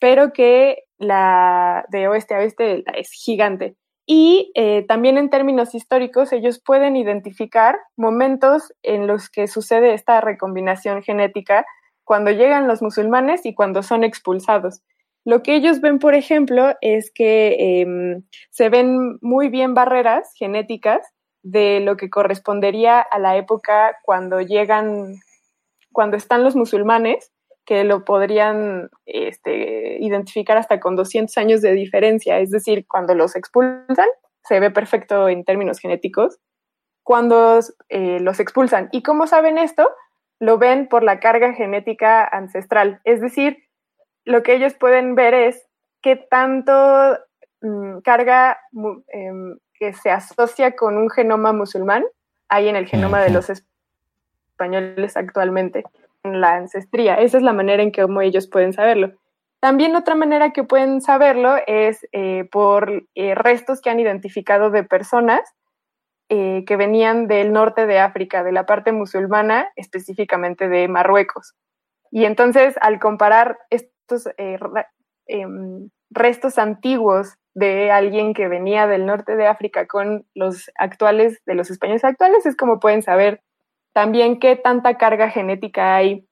pero 0.01 0.33
que 0.33 0.85
la 0.99 1.85
de 1.88 2.09
oeste 2.09 2.35
a 2.35 2.38
oeste 2.38 2.85
es 2.95 3.11
gigante. 3.11 3.77
Y 4.07 4.53
eh, 4.55 4.85
también 4.87 5.17
en 5.17 5.31
términos 5.31 5.75
históricos, 5.75 6.33
ellos 6.33 6.61
pueden 6.62 6.97
identificar 6.97 7.79
momentos 7.97 8.73
en 8.83 9.07
los 9.07 9.31
que 9.31 9.47
sucede 9.47 9.95
esta 9.95 10.21
recombinación 10.21 11.03
genética 11.03 11.64
cuando 12.05 12.31
llegan 12.31 12.69
los 12.69 12.83
musulmanes 12.83 13.47
y 13.47 13.55
cuando 13.55 13.83
son 13.83 14.05
expulsados. 14.05 14.83
Lo 15.24 15.42
que 15.42 15.56
ellos 15.56 15.80
ven, 15.80 15.98
por 15.98 16.14
ejemplo, 16.14 16.74
es 16.80 17.10
que 17.10 17.56
eh, 17.58 18.22
se 18.50 18.68
ven 18.68 19.18
muy 19.22 19.48
bien 19.48 19.74
barreras 19.74 20.30
genéticas 20.37 21.06
de 21.42 21.80
lo 21.80 21.96
que 21.96 22.10
correspondería 22.10 23.00
a 23.00 23.18
la 23.18 23.37
época 23.37 23.98
cuando 24.02 24.40
llegan, 24.40 25.16
cuando 25.92 26.16
están 26.16 26.44
los 26.44 26.56
musulmanes, 26.56 27.32
que 27.64 27.84
lo 27.84 28.04
podrían 28.04 28.90
este, 29.06 29.98
identificar 30.00 30.56
hasta 30.56 30.80
con 30.80 30.96
200 30.96 31.37
años 31.38 31.62
de 31.62 31.72
diferencia, 31.72 32.38
es 32.38 32.50
decir, 32.50 32.87
cuando 32.87 33.14
los 33.14 33.37
expulsan, 33.37 34.08
se 34.42 34.60
ve 34.60 34.70
perfecto 34.70 35.28
en 35.28 35.44
términos 35.44 35.78
genéticos, 35.78 36.38
cuando 37.02 37.60
eh, 37.88 38.20
los 38.20 38.40
expulsan. 38.40 38.88
¿Y 38.92 39.02
cómo 39.02 39.26
saben 39.26 39.58
esto? 39.58 39.88
Lo 40.40 40.58
ven 40.58 40.88
por 40.88 41.02
la 41.02 41.20
carga 41.20 41.54
genética 41.54 42.24
ancestral, 42.24 43.00
es 43.04 43.20
decir, 43.20 43.63
lo 44.24 44.42
que 44.42 44.54
ellos 44.54 44.74
pueden 44.74 45.14
ver 45.14 45.34
es 45.34 45.64
qué 46.02 46.16
tanto 46.16 47.18
mmm, 47.60 47.98
carga 48.00 48.58
eh, 49.12 49.32
que 49.74 49.92
se 49.92 50.10
asocia 50.10 50.76
con 50.76 50.96
un 50.96 51.10
genoma 51.10 51.52
musulmán 51.52 52.04
hay 52.48 52.68
en 52.68 52.76
el 52.76 52.87
genoma 52.87 53.20
de 53.22 53.30
los 53.30 53.50
españoles 53.50 55.16
actualmente 55.16 55.84
en 56.22 56.40
la 56.40 56.54
ancestría. 56.54 57.16
Esa 57.16 57.38
es 57.38 57.42
la 57.42 57.52
manera 57.52 57.82
en 57.82 57.92
que 57.92 58.06
ellos 58.22 58.48
pueden 58.48 58.72
saberlo. 58.72 59.12
También 59.60 59.96
otra 59.96 60.14
manera 60.14 60.52
que 60.52 60.62
pueden 60.62 61.00
saberlo 61.00 61.56
es 61.66 62.06
eh, 62.12 62.44
por 62.50 63.06
eh, 63.14 63.34
restos 63.34 63.80
que 63.80 63.90
han 63.90 63.98
identificado 63.98 64.70
de 64.70 64.84
personas 64.84 65.40
eh, 66.28 66.64
que 66.66 66.76
venían 66.76 67.26
del 67.26 67.52
norte 67.52 67.87
de 67.87 67.98
África, 67.98 68.42
de 68.42 68.52
la 68.52 68.66
parte 68.66 68.92
musulmana, 68.92 69.68
específicamente 69.76 70.68
de 70.68 70.87
Marruecos. 70.88 71.54
Y 72.10 72.24
entonces, 72.24 72.76
al 72.80 73.00
comparar 73.00 73.58
estos 74.05 74.33
em, 75.27 75.88
restos 76.11 76.59
antiguos 76.59 77.35
de 77.55 77.90
alguien 77.90 78.35
que 78.35 78.49
venía 78.49 78.87
del 78.87 79.07
norte 79.07 79.37
de 79.37 79.47
África 79.47 79.87
con 79.87 80.27
los 80.35 80.71
actuales, 80.77 81.40
de 81.47 81.55
los 81.55 81.71
españoles 81.71 82.05
actuales, 82.05 82.45
es 82.47 82.57
como 82.57 82.81
pueden 82.81 83.03
saber 83.03 83.40
también 83.95 84.38
qué 84.38 84.57
tanta 84.57 84.99
carga 84.99 85.31
genética 85.31 85.97
hay 85.97 86.27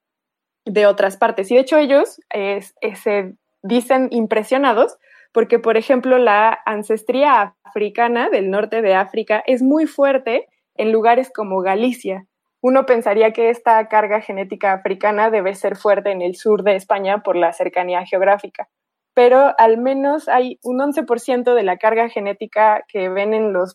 de 0.66 0.86
otras 0.86 1.16
partes. 1.16 1.50
Y 1.50 1.54
de 1.54 1.60
hecho 1.60 1.78
ellos 1.78 2.20
se 2.30 3.34
dicen 3.62 4.08
impresionados 4.10 4.98
porque, 5.32 5.58
por 5.58 5.76
ejemplo, 5.76 6.18
la 6.18 6.58
ancestría 6.66 7.54
africana 7.64 8.28
del 8.28 8.50
norte 8.50 8.82
de 8.82 8.94
África 8.94 9.42
es 9.46 9.62
muy 9.62 9.86
fuerte 9.86 10.48
en 10.74 10.92
lugares 10.92 11.30
como 11.34 11.60
Galicia. 11.62 12.26
Uno 12.62 12.86
pensaría 12.86 13.32
que 13.32 13.50
esta 13.50 13.86
carga 13.88 14.20
genética 14.20 14.72
africana 14.72 15.30
debe 15.30 15.54
ser 15.56 15.76
fuerte 15.76 16.12
en 16.12 16.22
el 16.22 16.36
sur 16.36 16.62
de 16.62 16.76
España 16.76 17.22
por 17.24 17.34
la 17.34 17.52
cercanía 17.52 18.06
geográfica, 18.06 18.68
pero 19.14 19.52
al 19.58 19.78
menos 19.78 20.28
hay 20.28 20.60
un 20.62 20.78
11% 20.78 21.54
de 21.54 21.62
la 21.64 21.76
carga 21.76 22.08
genética 22.08 22.84
que 22.86 23.08
ven 23.08 23.34
en, 23.34 23.52
las 23.52 23.74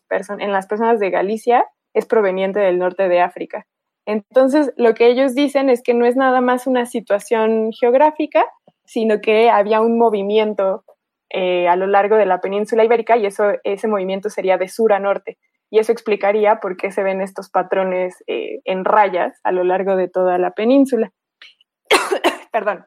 personas 0.67 0.99
de 0.99 1.09
Galicia 1.09 1.65
es 1.93 2.05
proveniente 2.05 2.61
del 2.61 2.79
norte 2.79 3.09
de 3.09 3.19
África. 3.19 3.67
Entonces, 4.05 4.71
lo 4.77 4.93
que 4.93 5.07
ellos 5.07 5.35
dicen 5.35 5.69
es 5.69 5.83
que 5.83 5.93
no 5.93 6.05
es 6.05 6.15
nada 6.15 6.39
más 6.39 6.65
una 6.65 6.85
situación 6.85 7.71
geográfica, 7.73 8.45
sino 8.85 9.19
que 9.19 9.49
había 9.49 9.81
un 9.81 9.97
movimiento 9.97 10.85
eh, 11.29 11.67
a 11.67 11.75
lo 11.75 11.87
largo 11.87 12.15
de 12.15 12.25
la 12.25 12.39
península 12.39 12.85
ibérica 12.85 13.17
y 13.17 13.25
eso, 13.25 13.51
ese 13.65 13.89
movimiento 13.89 14.29
sería 14.29 14.57
de 14.57 14.69
sur 14.69 14.93
a 14.93 14.99
norte. 14.99 15.37
Y 15.69 15.79
eso 15.79 15.91
explicaría 15.91 16.59
por 16.59 16.77
qué 16.77 16.91
se 16.91 17.03
ven 17.03 17.21
estos 17.21 17.49
patrones 17.49 18.23
eh, 18.27 18.61
en 18.65 18.85
rayas 18.85 19.39
a 19.43 19.51
lo 19.51 19.63
largo 19.63 19.95
de 19.95 20.07
toda 20.07 20.37
la 20.37 20.51
península. 20.51 21.11
Perdón. 22.51 22.85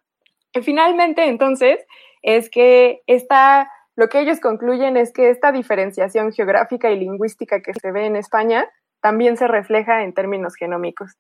Y 0.55 0.63
finalmente, 0.63 1.27
entonces, 1.27 1.79
es 2.23 2.51
que 2.51 3.01
esta, 3.07 3.71
lo 3.97 4.09
que 4.09 4.21
ellos 4.21 4.41
concluyen 4.41 4.97
es 4.97 5.13
que 5.13 5.31
esta 5.31 5.53
diferenciación 5.53 6.33
geográfica 6.33 6.91
y 6.91 6.99
lingüística 6.99 7.61
que 7.61 7.75
se 7.75 7.93
ve 7.93 8.07
en 8.07 8.17
España 8.17 8.69
también 9.01 9.37
se 9.37 9.47
refleja 9.47 10.03
en 10.03 10.15
términos 10.15 10.57
genómicos. 10.57 11.17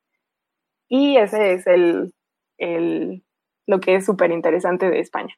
Y 0.88 1.16
ese 1.16 1.52
es 1.52 1.66
el, 1.66 2.12
el 2.58 3.22
lo 3.66 3.80
que 3.80 3.94
es 3.94 4.04
súper 4.04 4.32
interesante 4.32 4.90
de 4.90 5.00
España. 5.00 5.34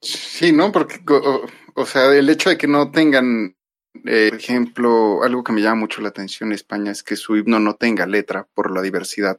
Sí, 0.00 0.52
¿no? 0.52 0.72
Porque, 0.72 0.96
o, 1.10 1.42
o, 1.74 1.84
sea, 1.84 2.14
el 2.14 2.30
hecho 2.30 2.48
de 2.48 2.56
que 2.56 2.66
no 2.66 2.90
tengan, 2.90 3.56
eh, 4.04 4.28
por 4.30 4.38
ejemplo, 4.38 5.22
algo 5.22 5.44
que 5.44 5.52
me 5.52 5.60
llama 5.60 5.80
mucho 5.80 6.00
la 6.00 6.08
atención 6.08 6.50
en 6.50 6.54
España 6.54 6.92
es 6.92 7.02
que 7.02 7.16
su 7.16 7.36
himno 7.36 7.60
no 7.60 7.74
tenga 7.74 8.06
letra 8.06 8.46
por 8.54 8.70
la 8.70 8.82
diversidad 8.82 9.38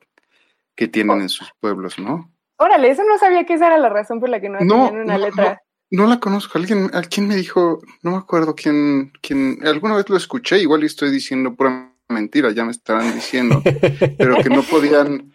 que 0.76 0.88
tienen 0.88 1.18
oh. 1.18 1.22
en 1.22 1.30
sus 1.30 1.52
pueblos, 1.60 2.00
¿no? 2.00 2.32
Órale, 2.58 2.92
eso 2.92 3.04
no 3.04 3.18
sabía 3.18 3.46
que 3.46 3.54
esa 3.54 3.68
era 3.68 3.78
la 3.78 3.90
razón 3.90 4.20
por 4.20 4.30
la 4.30 4.40
que 4.40 4.50
no, 4.50 4.60
no 4.60 4.86
tenían 4.86 5.04
una 5.04 5.18
no, 5.18 5.26
letra. 5.26 5.62
No 5.90 6.08
la 6.08 6.20
conozco. 6.20 6.58
Alguien, 6.58 6.92
alguien 6.94 7.28
me 7.28 7.36
dijo, 7.36 7.80
no 8.04 8.12
me 8.12 8.18
acuerdo 8.18 8.56
quién, 8.56 9.12
quién, 9.22 9.60
alguna 9.66 9.96
vez 9.96 10.10
lo 10.10 10.18
escuché, 10.18 10.60
igual 10.60 10.84
estoy 10.84 11.12
diciendo 11.12 11.56
pura 11.56 11.92
mentira, 12.08 12.52
ya 12.52 12.66
me 12.66 12.72
estarán 12.72 13.14
diciendo, 13.14 13.62
pero 14.18 14.38
que 14.44 14.50
no 14.50 14.64
podían, 14.64 15.34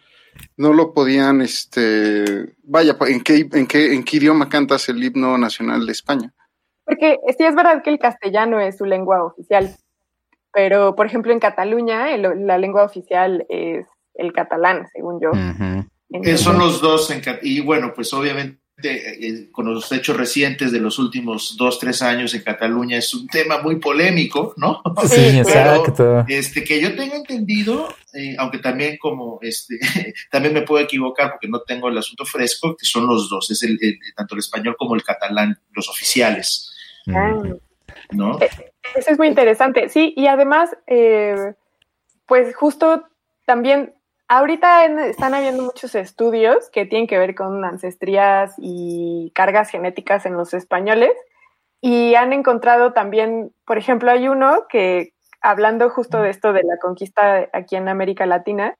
no 0.55 0.73
lo 0.73 0.93
podían, 0.93 1.41
este, 1.41 2.55
vaya, 2.63 2.95
¿en 3.07 3.21
qué, 3.21 3.47
en 3.51 3.67
qué, 3.67 3.93
en 3.93 4.03
qué 4.03 4.17
idioma 4.17 4.47
cantas 4.47 4.87
el 4.89 5.03
himno 5.03 5.37
nacional 5.37 5.85
de 5.85 5.91
España? 5.91 6.33
Porque 6.87 7.19
sí 7.37 7.43
es 7.43 7.53
verdad 7.53 7.83
que 7.83 7.89
el 7.89 7.99
castellano 7.99 8.61
es 8.61 8.77
su 8.77 8.85
lengua 8.85 9.23
oficial, 9.23 9.75
pero 10.53 10.95
por 10.95 11.05
ejemplo 11.05 11.33
en 11.33 11.39
Cataluña 11.39 12.15
la 12.17 12.57
lengua 12.57 12.83
oficial 12.83 13.45
es 13.49 13.85
el 14.13 14.31
catalán, 14.31 14.87
según 14.93 15.19
yo. 15.21 15.31
son 16.37 16.57
los 16.57 16.81
dos, 16.81 17.13
y 17.41 17.59
bueno, 17.59 17.91
pues 17.93 18.13
obviamente 18.13 18.61
eh, 18.83 19.49
con 19.51 19.73
los 19.73 19.91
hechos 19.91 20.15
recientes 20.15 20.71
de 20.71 20.79
los 20.79 20.99
últimos 20.99 21.57
dos, 21.57 21.79
tres 21.79 22.03
años 22.03 22.35
en 22.35 22.43
Cataluña 22.43 22.97
es 22.97 23.11
un 23.11 23.25
tema 23.25 23.59
muy 23.59 23.77
polémico, 23.79 24.53
¿no? 24.55 24.83
Sí, 25.07 25.39
exacto. 25.39 26.23
Este, 26.27 26.63
que 26.63 26.79
yo 26.79 26.95
tenga 26.95 27.15
entendido, 27.15 27.89
eh, 28.13 28.35
aunque 28.37 28.59
también 28.59 28.97
como, 28.97 29.39
este, 29.41 29.79
también 30.31 30.53
me 30.53 30.61
puedo 30.61 30.83
equivocar 30.83 31.31
porque 31.31 31.47
no 31.47 31.61
tengo 31.61 31.89
el 31.89 31.97
asunto 31.97 32.23
fresco, 32.23 32.77
que 32.77 32.85
son 32.85 33.07
los 33.07 33.27
dos, 33.29 33.49
es 33.49 33.63
el, 33.63 33.79
tanto 34.15 34.35
el 34.35 34.39
español 34.39 34.75
como 34.77 34.93
el 34.93 35.03
catalán, 35.03 35.59
los 35.73 35.89
oficiales. 35.89 36.71
Ah. 37.13 37.33
¿No? 38.11 38.39
Eh, 38.39 38.49
eso 38.95 39.11
es 39.11 39.17
muy 39.17 39.27
interesante, 39.27 39.89
sí, 39.89 40.13
y 40.15 40.27
además, 40.27 40.75
pues 42.25 42.55
justo 42.55 43.07
también 43.45 43.93
Ahorita 44.29 44.83
están 45.05 45.33
habiendo 45.33 45.63
muchos 45.63 45.95
estudios 45.95 46.69
que 46.69 46.85
tienen 46.85 47.07
que 47.07 47.17
ver 47.17 47.33
con 47.33 47.63
ancestrías 47.63 48.55
y 48.57 49.31
cargas 49.33 49.69
genéticas 49.69 50.25
en 50.25 50.33
los 50.33 50.53
españoles 50.53 51.13
y 51.79 52.15
han 52.15 52.33
encontrado 52.33 52.91
también, 52.91 53.53
por 53.65 53.77
ejemplo, 53.77 54.11
hay 54.11 54.27
uno 54.27 54.65
que, 54.67 55.13
hablando 55.39 55.89
justo 55.89 56.21
de 56.21 56.29
esto 56.29 56.51
de 56.51 56.63
la 56.63 56.77
conquista 56.77 57.47
aquí 57.53 57.77
en 57.77 57.87
América 57.87 58.25
Latina, 58.25 58.75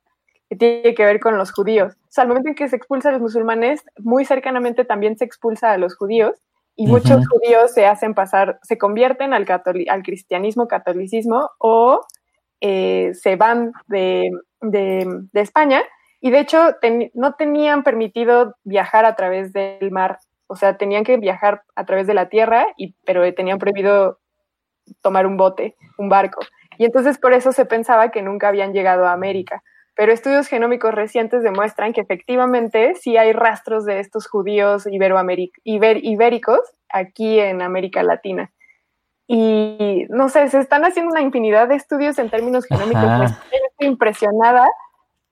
que 0.49 0.57
tiene 0.57 0.93
que 0.93 1.05
ver 1.05 1.21
con 1.21 1.37
los 1.37 1.53
judíos. 1.53 1.93
O 1.93 2.07
sea, 2.09 2.23
al 2.23 2.27
momento 2.27 2.49
en 2.49 2.55
que 2.55 2.67
se 2.67 2.75
expulsa 2.75 3.07
a 3.07 3.11
los 3.13 3.21
musulmanes, 3.21 3.85
muy 3.99 4.25
cercanamente 4.25 4.83
también 4.83 5.17
se 5.17 5.23
expulsa 5.23 5.71
a 5.71 5.77
los 5.77 5.95
judíos 5.95 6.41
y 6.77 6.85
muchos 6.85 7.27
judíos 7.27 7.73
se 7.73 7.87
hacen 7.87 8.13
pasar, 8.13 8.59
se 8.61 8.77
convierten 8.77 9.33
al, 9.33 9.45
al 9.89 10.03
cristianismo, 10.03 10.67
catolicismo 10.67 11.49
o 11.57 12.01
eh, 12.61 13.11
se 13.13 13.35
van 13.35 13.73
de, 13.87 14.29
España 15.33 15.81
y 16.21 16.29
de 16.29 16.39
hecho 16.39 16.75
no 17.15 17.33
tenían 17.33 17.83
permitido 17.83 18.55
viajar 18.63 19.05
a 19.05 19.15
través 19.15 19.53
del 19.53 19.91
mar, 19.91 20.19
o 20.45 20.55
sea, 20.55 20.77
tenían 20.77 21.03
que 21.03 21.17
viajar 21.17 21.63
a 21.75 21.85
través 21.85 22.05
de 22.05 22.13
la 22.13 22.29
tierra, 22.29 22.67
y, 22.77 22.95
pero 23.05 23.21
tenían 23.33 23.57
prohibido 23.57 24.19
tomar 25.01 25.25
un 25.25 25.35
bote, 25.35 25.75
un 25.97 26.09
barco. 26.09 26.41
Y 26.77 26.85
entonces 26.85 27.17
por 27.17 27.33
eso 27.33 27.51
se 27.51 27.65
pensaba 27.65 28.09
que 28.11 28.21
nunca 28.21 28.49
habían 28.49 28.71
llegado 28.71 29.05
a 29.05 29.13
América. 29.13 29.63
Pero 29.97 30.13
estudios 30.13 30.47
genómicos 30.47 30.93
recientes 30.93 31.41
demuestran 31.41 31.91
que 31.91 32.01
efectivamente 32.01 32.93
sí 32.93 33.17
hay 33.17 33.33
rastros 33.33 33.83
de 33.83 33.99
estos 33.99 34.27
judíos 34.27 34.87
ibéricos 35.63 36.59
aquí 36.87 37.39
en 37.39 37.63
América 37.63 38.03
Latina. 38.03 38.51
Y 39.25 40.05
no 40.09 40.29
sé, 40.29 40.47
se 40.49 40.59
están 40.59 40.85
haciendo 40.85 41.11
una 41.11 41.21
infinidad 41.21 41.67
de 41.67 41.75
estudios 41.75 42.19
en 42.19 42.29
términos 42.29 42.67
genómicos. 42.67 43.03
Pues, 43.17 43.31
estoy 43.71 43.87
impresionada 43.87 44.67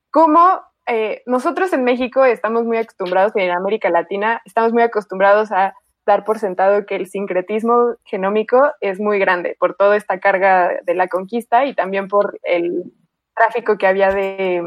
cómo 0.09 0.61
eh, 0.87 1.21
nosotros 1.27 1.71
en 1.71 1.83
México 1.83 2.25
estamos 2.25 2.65
muy 2.65 2.77
acostumbrados, 2.77 3.33
y 3.35 3.41
en 3.41 3.51
América 3.51 3.91
Latina 3.91 4.41
estamos 4.45 4.73
muy 4.73 4.81
acostumbrados 4.81 5.51
a 5.51 5.75
dar 6.07 6.25
por 6.25 6.39
sentado 6.39 6.87
que 6.87 6.95
el 6.95 7.05
sincretismo 7.05 7.97
genómico 8.03 8.71
es 8.81 8.99
muy 8.99 9.19
grande 9.19 9.57
por 9.59 9.75
toda 9.75 9.95
esta 9.95 10.19
carga 10.19 10.79
de 10.83 10.95
la 10.95 11.07
conquista 11.07 11.65
y 11.65 11.75
también 11.75 12.07
por 12.07 12.39
el 12.43 12.91
tráfico 13.35 13.77
que 13.77 13.87
había 13.87 14.09
de, 14.11 14.63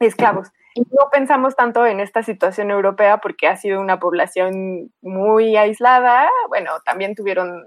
de 0.00 0.06
esclavos. 0.06 0.50
Y 0.74 0.80
no 0.80 1.08
pensamos 1.12 1.54
tanto 1.54 1.86
en 1.86 2.00
esta 2.00 2.24
situación 2.24 2.70
europea 2.70 3.18
porque 3.18 3.46
ha 3.46 3.56
sido 3.56 3.80
una 3.80 4.00
población 4.00 4.92
muy 5.02 5.56
aislada. 5.56 6.28
Bueno, 6.48 6.72
también 6.84 7.14
tuvieron 7.14 7.64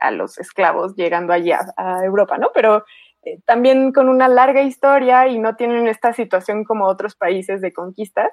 a 0.00 0.10
los 0.10 0.38
esclavos 0.38 0.94
llegando 0.96 1.32
allí 1.32 1.52
a, 1.52 2.04
Europa, 2.04 2.38
¿no? 2.38 2.50
Pero 2.54 2.84
eh, 3.22 3.40
también 3.44 3.92
con 3.92 4.08
una 4.08 4.28
larga 4.28 4.62
historia 4.62 5.28
y 5.28 5.38
no 5.38 5.56
tienen 5.56 5.86
esta 5.86 6.14
situación 6.14 6.64
como 6.64 6.86
otros 6.86 7.14
países 7.14 7.60
de 7.60 7.72
conquista. 7.72 8.30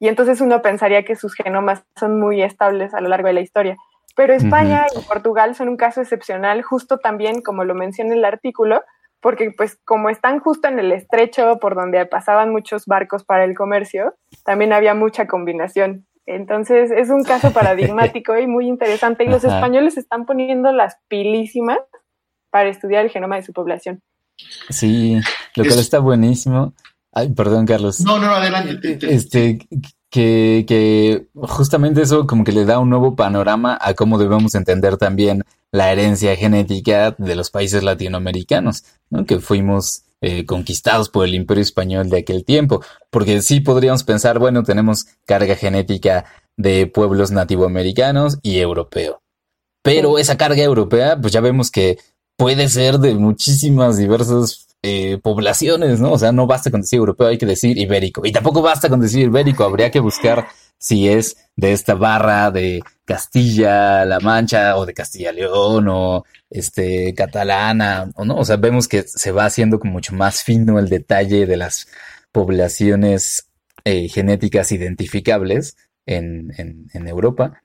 Y 0.00 0.08
entonces 0.08 0.40
uno 0.40 0.62
pensaría 0.62 1.04
que 1.04 1.14
sus 1.14 1.34
genomas 1.34 1.84
son 1.96 2.18
muy 2.18 2.42
estables 2.42 2.94
a 2.94 3.00
lo 3.00 3.08
largo 3.08 3.28
de 3.28 3.34
la 3.34 3.40
historia. 3.40 3.76
Pero 4.16 4.32
España 4.32 4.86
y 4.96 5.00
Portugal 5.06 5.54
son 5.54 5.68
un 5.68 5.76
caso 5.76 6.00
excepcional, 6.00 6.62
justo 6.62 6.98
también, 6.98 7.42
como 7.42 7.64
lo 7.64 7.74
menciona 7.74 8.14
el 8.14 8.24
artículo, 8.24 8.82
porque 9.24 9.50
pues 9.56 9.78
como 9.86 10.10
están 10.10 10.38
justo 10.38 10.68
en 10.68 10.78
el 10.78 10.92
estrecho 10.92 11.58
por 11.58 11.74
donde 11.74 12.04
pasaban 12.04 12.52
muchos 12.52 12.84
barcos 12.84 13.24
para 13.24 13.44
el 13.44 13.56
comercio, 13.56 14.14
también 14.44 14.74
había 14.74 14.92
mucha 14.92 15.26
combinación. 15.26 16.06
Entonces 16.26 16.90
es 16.90 17.08
un 17.08 17.24
caso 17.24 17.50
paradigmático 17.50 18.36
y 18.36 18.46
muy 18.46 18.68
interesante. 18.68 19.24
Y 19.24 19.28
los 19.28 19.42
españoles 19.42 19.96
están 19.96 20.26
poniendo 20.26 20.72
las 20.72 20.98
pilísimas 21.08 21.78
para 22.50 22.68
estudiar 22.68 23.06
el 23.06 23.10
genoma 23.10 23.36
de 23.36 23.44
su 23.44 23.54
población. 23.54 24.02
Sí, 24.68 25.18
lo 25.56 25.64
cual 25.64 25.78
está 25.78 26.00
buenísimo. 26.00 26.74
Ay, 27.10 27.32
perdón, 27.32 27.64
Carlos. 27.64 28.02
No, 28.02 28.18
no, 28.18 28.26
adelante. 28.26 28.98
Este, 29.10 29.58
que, 30.10 30.66
que 30.68 31.28
justamente 31.34 32.02
eso 32.02 32.26
como 32.26 32.44
que 32.44 32.52
le 32.52 32.66
da 32.66 32.78
un 32.78 32.90
nuevo 32.90 33.16
panorama 33.16 33.78
a 33.80 33.94
cómo 33.94 34.18
debemos 34.18 34.54
entender 34.54 34.98
también 34.98 35.44
la 35.74 35.90
herencia 35.90 36.36
genética 36.36 37.16
de 37.18 37.34
los 37.34 37.50
países 37.50 37.82
latinoamericanos, 37.82 38.84
¿no? 39.10 39.26
que 39.26 39.40
fuimos 39.40 40.04
eh, 40.20 40.46
conquistados 40.46 41.08
por 41.08 41.24
el 41.24 41.34
imperio 41.34 41.62
español 41.62 42.08
de 42.10 42.18
aquel 42.18 42.44
tiempo, 42.44 42.80
porque 43.10 43.42
sí 43.42 43.58
podríamos 43.58 44.04
pensar, 44.04 44.38
bueno, 44.38 44.62
tenemos 44.62 45.06
carga 45.26 45.56
genética 45.56 46.26
de 46.56 46.86
pueblos 46.86 47.32
nativoamericanos 47.32 48.38
y 48.40 48.60
europeo, 48.60 49.20
pero 49.82 50.16
esa 50.18 50.36
carga 50.36 50.62
europea, 50.62 51.20
pues 51.20 51.32
ya 51.32 51.40
vemos 51.40 51.72
que 51.72 51.98
puede 52.36 52.68
ser 52.68 52.98
de 52.98 53.14
muchísimas 53.14 53.96
diversas 53.96 54.73
eh, 54.86 55.18
poblaciones, 55.22 55.98
¿no? 55.98 56.12
O 56.12 56.18
sea, 56.18 56.30
no 56.30 56.46
basta 56.46 56.70
con 56.70 56.82
decir 56.82 56.98
europeo, 56.98 57.28
hay 57.28 57.38
que 57.38 57.46
decir 57.46 57.78
ibérico. 57.78 58.20
Y 58.26 58.32
tampoco 58.32 58.60
basta 58.60 58.90
con 58.90 59.00
decir 59.00 59.20
ibérico, 59.22 59.64
habría 59.64 59.90
que 59.90 59.98
buscar 59.98 60.46
si 60.76 61.08
es 61.08 61.38
de 61.56 61.72
esta 61.72 61.94
barra 61.94 62.50
de 62.50 62.82
Castilla-La 63.06 64.20
Mancha 64.20 64.76
o 64.76 64.84
de 64.84 64.92
Castilla-León 64.92 65.88
o 65.88 66.24
este 66.50 67.14
catalana 67.14 68.10
o 68.14 68.26
no, 68.26 68.36
o 68.36 68.44
sea, 68.44 68.58
vemos 68.58 68.86
que 68.86 69.04
se 69.04 69.32
va 69.32 69.46
haciendo 69.46 69.80
con 69.80 69.90
mucho 69.90 70.14
más 70.14 70.42
fino 70.42 70.78
el 70.78 70.90
detalle 70.90 71.46
de 71.46 71.56
las 71.56 71.88
poblaciones 72.30 73.48
eh, 73.84 74.08
genéticas 74.08 74.70
identificables 74.70 75.78
en, 76.04 76.52
en, 76.58 76.88
en 76.92 77.08
Europa 77.08 77.62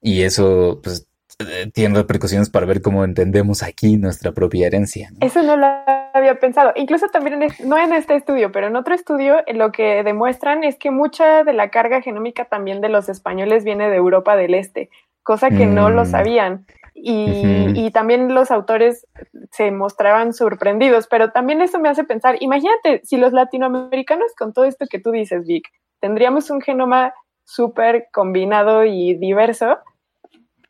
y 0.00 0.22
eso 0.22 0.80
pues 0.82 1.06
eh, 1.48 1.70
tiene 1.72 1.96
repercusiones 1.96 2.50
para 2.50 2.66
ver 2.66 2.82
cómo 2.82 3.04
entendemos 3.04 3.62
aquí 3.62 3.96
nuestra 3.96 4.32
propia 4.32 4.66
herencia. 4.66 5.10
Eso 5.20 5.42
no 5.42 5.56
lo 5.56 5.66
había 6.14 6.38
pensado. 6.38 6.72
Incluso 6.76 7.08
también, 7.08 7.40
no 7.64 7.78
en 7.78 7.92
este 7.92 8.14
estudio, 8.14 8.52
pero 8.52 8.66
en 8.66 8.76
otro 8.76 8.94
estudio, 8.94 9.42
lo 9.54 9.72
que 9.72 10.02
demuestran 10.02 10.64
es 10.64 10.76
que 10.76 10.90
mucha 10.90 11.44
de 11.44 11.52
la 11.52 11.70
carga 11.70 12.02
genómica 12.02 12.44
también 12.46 12.80
de 12.80 12.88
los 12.88 13.08
españoles 13.08 13.64
viene 13.64 13.88
de 13.88 13.96
Europa 13.96 14.36
del 14.36 14.54
Este, 14.54 14.90
cosa 15.22 15.50
que 15.50 15.66
no 15.66 15.90
lo 15.90 16.02
mm. 16.02 16.06
sabían. 16.06 16.66
Y, 16.94 17.72
y, 17.74 17.90
también 17.90 18.34
los 18.34 18.50
autores 18.50 19.06
se 19.50 19.70
mostraban 19.70 20.34
sorprendidos, 20.34 21.08
pero 21.08 21.32
también 21.32 21.62
eso 21.62 21.80
me 21.80 21.88
hace 21.88 22.04
pensar, 22.04 22.36
imagínate, 22.40 23.00
si 23.02 23.16
los 23.16 23.32
latinoamericanos 23.32 24.34
con 24.36 24.52
todo 24.52 24.66
esto 24.66 24.84
que 24.88 25.00
tú 25.00 25.10
dices, 25.10 25.46
Vic, 25.46 25.68
tendríamos 26.00 26.50
un 26.50 26.60
genoma 26.60 27.14
súper 27.44 28.08
combinado 28.12 28.84
y 28.84 29.14
diverso, 29.14 29.78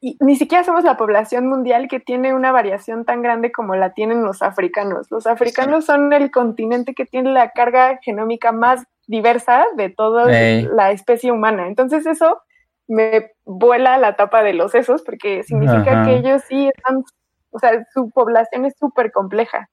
y 0.05 0.17
ni 0.19 0.35
siquiera 0.35 0.65
somos 0.65 0.83
la 0.83 0.97
población 0.97 1.47
mundial 1.47 1.87
que 1.87 2.01
tiene 2.01 2.35
una 2.35 2.51
variación 2.51 3.05
tan 3.05 3.23
grande 3.23 3.53
como 3.53 3.77
la 3.77 3.95
tienen 3.95 4.25
los 4.25 4.43
africanos. 4.43 5.07
Los 5.13 5.29
africanos 5.29 5.85
son 5.85 6.13
el 6.13 6.33
continente 6.33 6.93
que 6.93 7.07
tiene 7.07 7.31
la 7.31 7.51
carga 7.53 8.01
genómica 8.03 8.51
más 8.51 8.83
diversa 9.07 9.65
de 9.77 9.91
toda 9.91 10.27
la 10.27 10.91
especie 10.91 11.31
humana. 11.31 11.69
Entonces 11.69 12.05
eso 12.05 12.43
me 12.89 13.31
vuela 13.45 13.97
la 13.97 14.17
tapa 14.17 14.43
de 14.43 14.55
los 14.55 14.73
sesos 14.73 15.03
porque 15.03 15.45
significa 15.45 16.05
que 16.05 16.17
ellos 16.17 16.43
sí 16.49 16.69
están, 16.75 17.05
o 17.51 17.61
sea, 17.61 17.87
su 17.95 18.11
población 18.11 18.65
es 18.65 18.75
súper 18.77 19.13
compleja. 19.13 19.71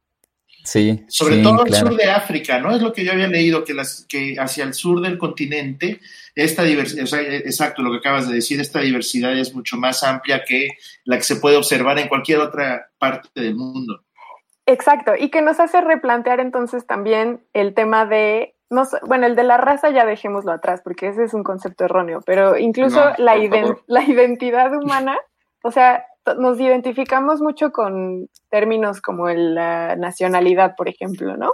Sí. 0.63 1.05
Sobre 1.07 1.41
todo 1.41 1.65
el 1.65 1.73
sur 1.73 1.95
de 1.95 2.05
África, 2.05 2.59
¿no? 2.59 2.75
Es 2.75 2.83
lo 2.83 2.93
que 2.93 3.03
yo 3.03 3.13
había 3.13 3.27
leído, 3.27 3.63
que, 3.63 3.73
las, 3.73 4.05
que 4.07 4.35
hacia 4.37 4.63
el 4.63 4.75
sur 4.75 5.01
del 5.01 5.17
continente, 5.17 5.99
esta 6.43 6.63
diversidad, 6.63 7.03
o 7.03 7.07
sea, 7.07 7.21
exacto 7.21 7.81
lo 7.81 7.91
que 7.91 7.97
acabas 7.97 8.27
de 8.27 8.35
decir, 8.35 8.59
esta 8.59 8.79
diversidad 8.79 9.37
es 9.37 9.53
mucho 9.55 9.77
más 9.77 10.03
amplia 10.03 10.43
que 10.47 10.67
la 11.05 11.17
que 11.17 11.23
se 11.23 11.37
puede 11.37 11.57
observar 11.57 11.97
en 11.99 12.07
cualquier 12.07 12.39
otra 12.39 12.89
parte 12.97 13.29
del 13.41 13.55
mundo. 13.55 14.01
Exacto, 14.65 15.13
y 15.17 15.29
que 15.29 15.41
nos 15.41 15.59
hace 15.59 15.81
replantear 15.81 16.39
entonces 16.39 16.85
también 16.85 17.43
el 17.53 17.73
tema 17.73 18.05
de 18.05 18.55
no 18.71 18.85
sé, 18.85 18.97
bueno, 19.07 19.25
el 19.25 19.35
de 19.35 19.43
la 19.43 19.57
raza 19.57 19.89
ya 19.89 20.05
dejémoslo 20.05 20.51
atrás 20.51 20.81
porque 20.83 21.07
ese 21.07 21.23
es 21.23 21.33
un 21.33 21.41
concepto 21.43 21.85
erróneo, 21.85 22.21
pero 22.23 22.55
incluso 22.55 23.03
No, 23.03 23.15
la, 23.17 23.33
por 23.33 23.41
iden- 23.43 23.61
favor. 23.63 23.83
la 23.87 24.03
identidad 24.03 24.71
humana, 24.75 25.17
o 25.63 25.71
sea, 25.71 26.05
nos 26.37 26.59
identificamos 26.59 27.41
mucho 27.41 27.71
con 27.71 28.29
términos 28.51 29.01
como 29.01 29.27
el- 29.27 29.55
la 29.55 29.95
nacionalidad, 29.95 30.75
por 30.75 30.87
ejemplo, 30.87 31.35
¿no? 31.35 31.51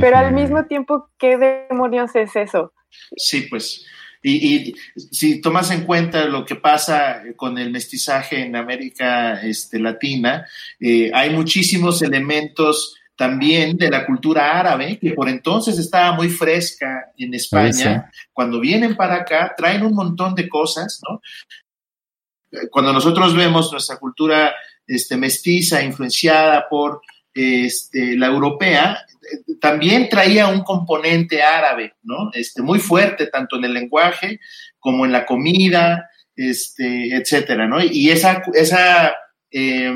Pero 0.00 0.16
al 0.16 0.32
mismo 0.32 0.64
tiempo, 0.66 1.10
¿qué 1.18 1.36
demonios 1.36 2.14
es 2.14 2.34
eso? 2.36 2.72
Sí, 3.16 3.42
pues. 3.50 3.84
Y, 4.22 4.70
y 4.70 4.74
si 5.10 5.40
tomas 5.40 5.70
en 5.70 5.84
cuenta 5.84 6.24
lo 6.26 6.44
que 6.44 6.56
pasa 6.56 7.22
con 7.36 7.58
el 7.58 7.70
mestizaje 7.70 8.44
en 8.44 8.54
América 8.54 9.40
este, 9.42 9.78
Latina, 9.78 10.46
eh, 10.78 11.10
hay 11.12 11.30
muchísimos 11.30 12.02
elementos 12.02 12.96
también 13.16 13.76
de 13.76 13.90
la 13.90 14.06
cultura 14.06 14.58
árabe 14.58 14.98
que 14.98 15.12
por 15.12 15.28
entonces 15.28 15.78
estaba 15.78 16.12
muy 16.14 16.28
fresca 16.28 17.12
en 17.16 17.34
España. 17.34 18.10
Cuando 18.32 18.58
vienen 18.58 18.96
para 18.96 19.16
acá, 19.16 19.54
traen 19.56 19.82
un 19.84 19.94
montón 19.94 20.34
de 20.34 20.48
cosas, 20.48 21.00
¿no? 21.08 21.20
Cuando 22.70 22.92
nosotros 22.92 23.34
vemos 23.34 23.70
nuestra 23.72 23.96
cultura 23.96 24.54
este, 24.86 25.16
mestiza, 25.16 25.82
influenciada 25.82 26.68
por 26.68 27.00
este, 27.34 28.16
la 28.16 28.26
europea, 28.26 29.04
también 29.60 30.08
traía 30.08 30.48
un 30.48 30.62
componente 30.62 31.42
árabe, 31.42 31.94
¿no? 32.02 32.30
Este, 32.34 32.62
muy 32.62 32.78
fuerte, 32.78 33.26
tanto 33.26 33.56
en 33.56 33.64
el 33.64 33.74
lenguaje 33.74 34.40
como 34.78 35.06
en 35.06 35.12
la 35.12 35.24
comida, 35.24 36.10
este, 36.36 37.14
etcétera, 37.14 37.66
¿no? 37.66 37.82
Y 37.82 38.10
esa, 38.10 38.42
esa, 38.54 39.14
eh, 39.50 39.92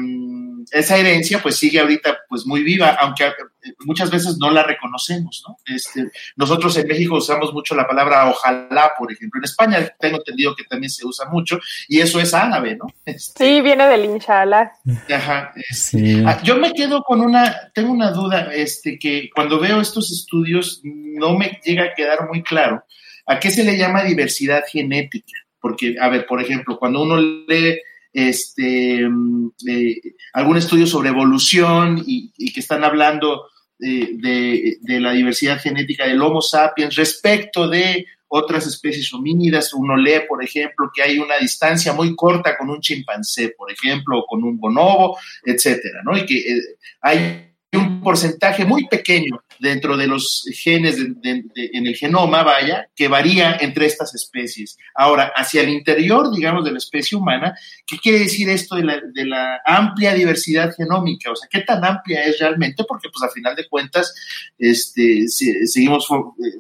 esa 0.73 0.97
herencia, 0.97 1.41
pues 1.43 1.57
sigue 1.57 1.81
ahorita, 1.81 2.19
pues 2.29 2.47
muy 2.47 2.63
viva, 2.63 2.97
aunque 3.01 3.25
eh, 3.25 3.75
muchas 3.85 4.11
veces 4.11 4.37
no 4.39 4.51
la 4.51 4.63
reconocemos, 4.63 5.43
¿no? 5.47 5.57
Este, 5.67 6.11
nosotros 6.37 6.77
en 6.77 6.89
México 6.89 7.17
usamos 7.17 7.53
mucho 7.53 7.75
la 7.75 7.87
palabra 7.87 8.29
ojalá, 8.29 8.93
por 8.99 9.13
ejemplo. 9.13 9.39
En 9.39 9.45
España 9.45 9.89
tengo 9.99 10.19
entendido 10.19 10.55
que 10.55 10.65
también 10.65 10.91
se 10.91 11.07
usa 11.07 11.29
mucho, 11.29 11.59
y 11.89 12.01
eso 12.01 12.21
es 12.21 12.35
árabe, 12.35 12.77
¿no? 12.77 12.87
Este, 13.05 13.45
Sí, 13.45 13.61
viene 13.61 13.87
del 13.89 14.05
inshallah. 14.05 14.73
Ajá, 15.13 15.53
este, 15.57 15.75
Sí. 15.75 16.23
Ah, 16.27 16.41
Yo 16.43 16.57
me 16.57 16.73
quedo 16.73 17.03
con 17.03 17.21
una, 17.21 17.71
tengo 17.75 17.93
una 17.93 18.11
duda, 18.11 18.51
este, 18.53 18.99
que 18.99 19.31
cuando 19.35 19.59
veo 19.59 19.81
estos 19.81 20.11
estudios 20.11 20.81
no 20.83 21.37
me 21.37 21.61
llega 21.65 21.85
a 21.85 21.95
quedar 21.95 22.27
muy 22.29 22.43
claro 22.43 22.85
a 23.27 23.41
qué 23.41 23.51
se 23.51 23.65
le 23.65 23.77
llama 23.77 24.05
diversidad 24.05 24.63
genética. 24.71 25.33
Porque, 25.61 25.97
a 26.01 26.09
ver, 26.09 26.27
por 26.27 26.41
ejemplo, 26.41 26.79
cuando 26.79 27.03
uno 27.03 27.17
lee 27.17 27.81
este, 28.17 29.07
mm, 29.07 29.51
eh, 29.69 30.01
algún 30.33 30.57
estudio 30.57 30.87
sobre 30.87 31.11
evolución 31.11 32.03
y, 32.07 32.33
que 32.51 32.61
están 32.61 32.83
hablando 32.83 33.49
de, 33.79 34.79
de 34.81 35.01
la 35.01 35.13
diversidad 35.13 35.61
genética 35.61 36.07
del 36.07 36.23
Homo 36.23 36.41
sapiens 36.41 36.97
respecto 36.97 37.69
de 37.69 38.07
otras 38.29 38.67
especies 38.67 39.13
homínidas. 39.13 39.75
Uno 39.75 39.97
lee, 39.97 40.23
por 40.27 40.43
ejemplo, 40.43 40.91
que 40.95 41.03
hay 41.03 41.19
una 41.19 41.37
distancia 41.37 41.93
muy 41.93 42.17
corta 42.17 42.57
con 42.57 42.71
un 42.71 42.81
chimpancé, 42.81 43.51
por 43.51 43.71
ejemplo, 43.71 44.21
o 44.21 44.27
con 44.27 44.43
un 44.45 44.59
bonobo, 44.59 45.19
etcétera, 45.45 46.01
¿no? 46.03 46.17
Y 46.17 46.25
que 46.25 46.39
eh, 46.39 46.63
hay 47.03 47.46
un 47.77 48.01
porcentaje 48.01 48.65
muy 48.65 48.87
pequeño 48.87 49.43
dentro 49.59 49.97
de 49.97 50.07
los 50.07 50.45
genes 50.53 50.97
de- 50.99 51.15
de- 51.17 51.45
de- 51.55 51.71
en 51.73 51.87
el 51.87 51.97
genoma, 51.97 52.43
vaya, 52.43 52.89
que 52.95 53.09
varía 53.09 53.57
entre 53.61 53.87
estas 53.87 54.15
especies. 54.15 54.77
Ahora, 54.95 55.33
hacia 55.35 55.63
el 55.63 55.71
interior, 55.71 56.31
digamos, 56.35 56.65
de 56.65 56.73
la 56.73 56.79
especie 56.79 57.17
humana, 57.17 57.57
¿qué 57.87 57.99
quiere 57.99 58.19
decir 58.21 58.49
esto 58.51 58.77
de 58.77 58.85
la, 58.85 59.01
de 59.13 59.25
la 59.25 59.61
amplia 59.65 60.13
diversidad 60.15 60.75
genómica? 60.77 61.31
O 61.31 61.37
sea, 61.37 61.49
¿qué 61.51 61.61
tan 61.61 61.85
amplia 61.85 62.25
es 62.25 62.39
realmente? 62.39 62.85
Porque, 62.87 63.09
pues, 63.11 63.23
a 63.23 63.33
final 63.33 63.57
de 63.57 63.69
cuentas, 63.69 64.15
este, 64.59 65.29
se- 65.29 65.67
seguimos 65.67 66.07
for- 66.07 66.33
eh, 66.45 66.59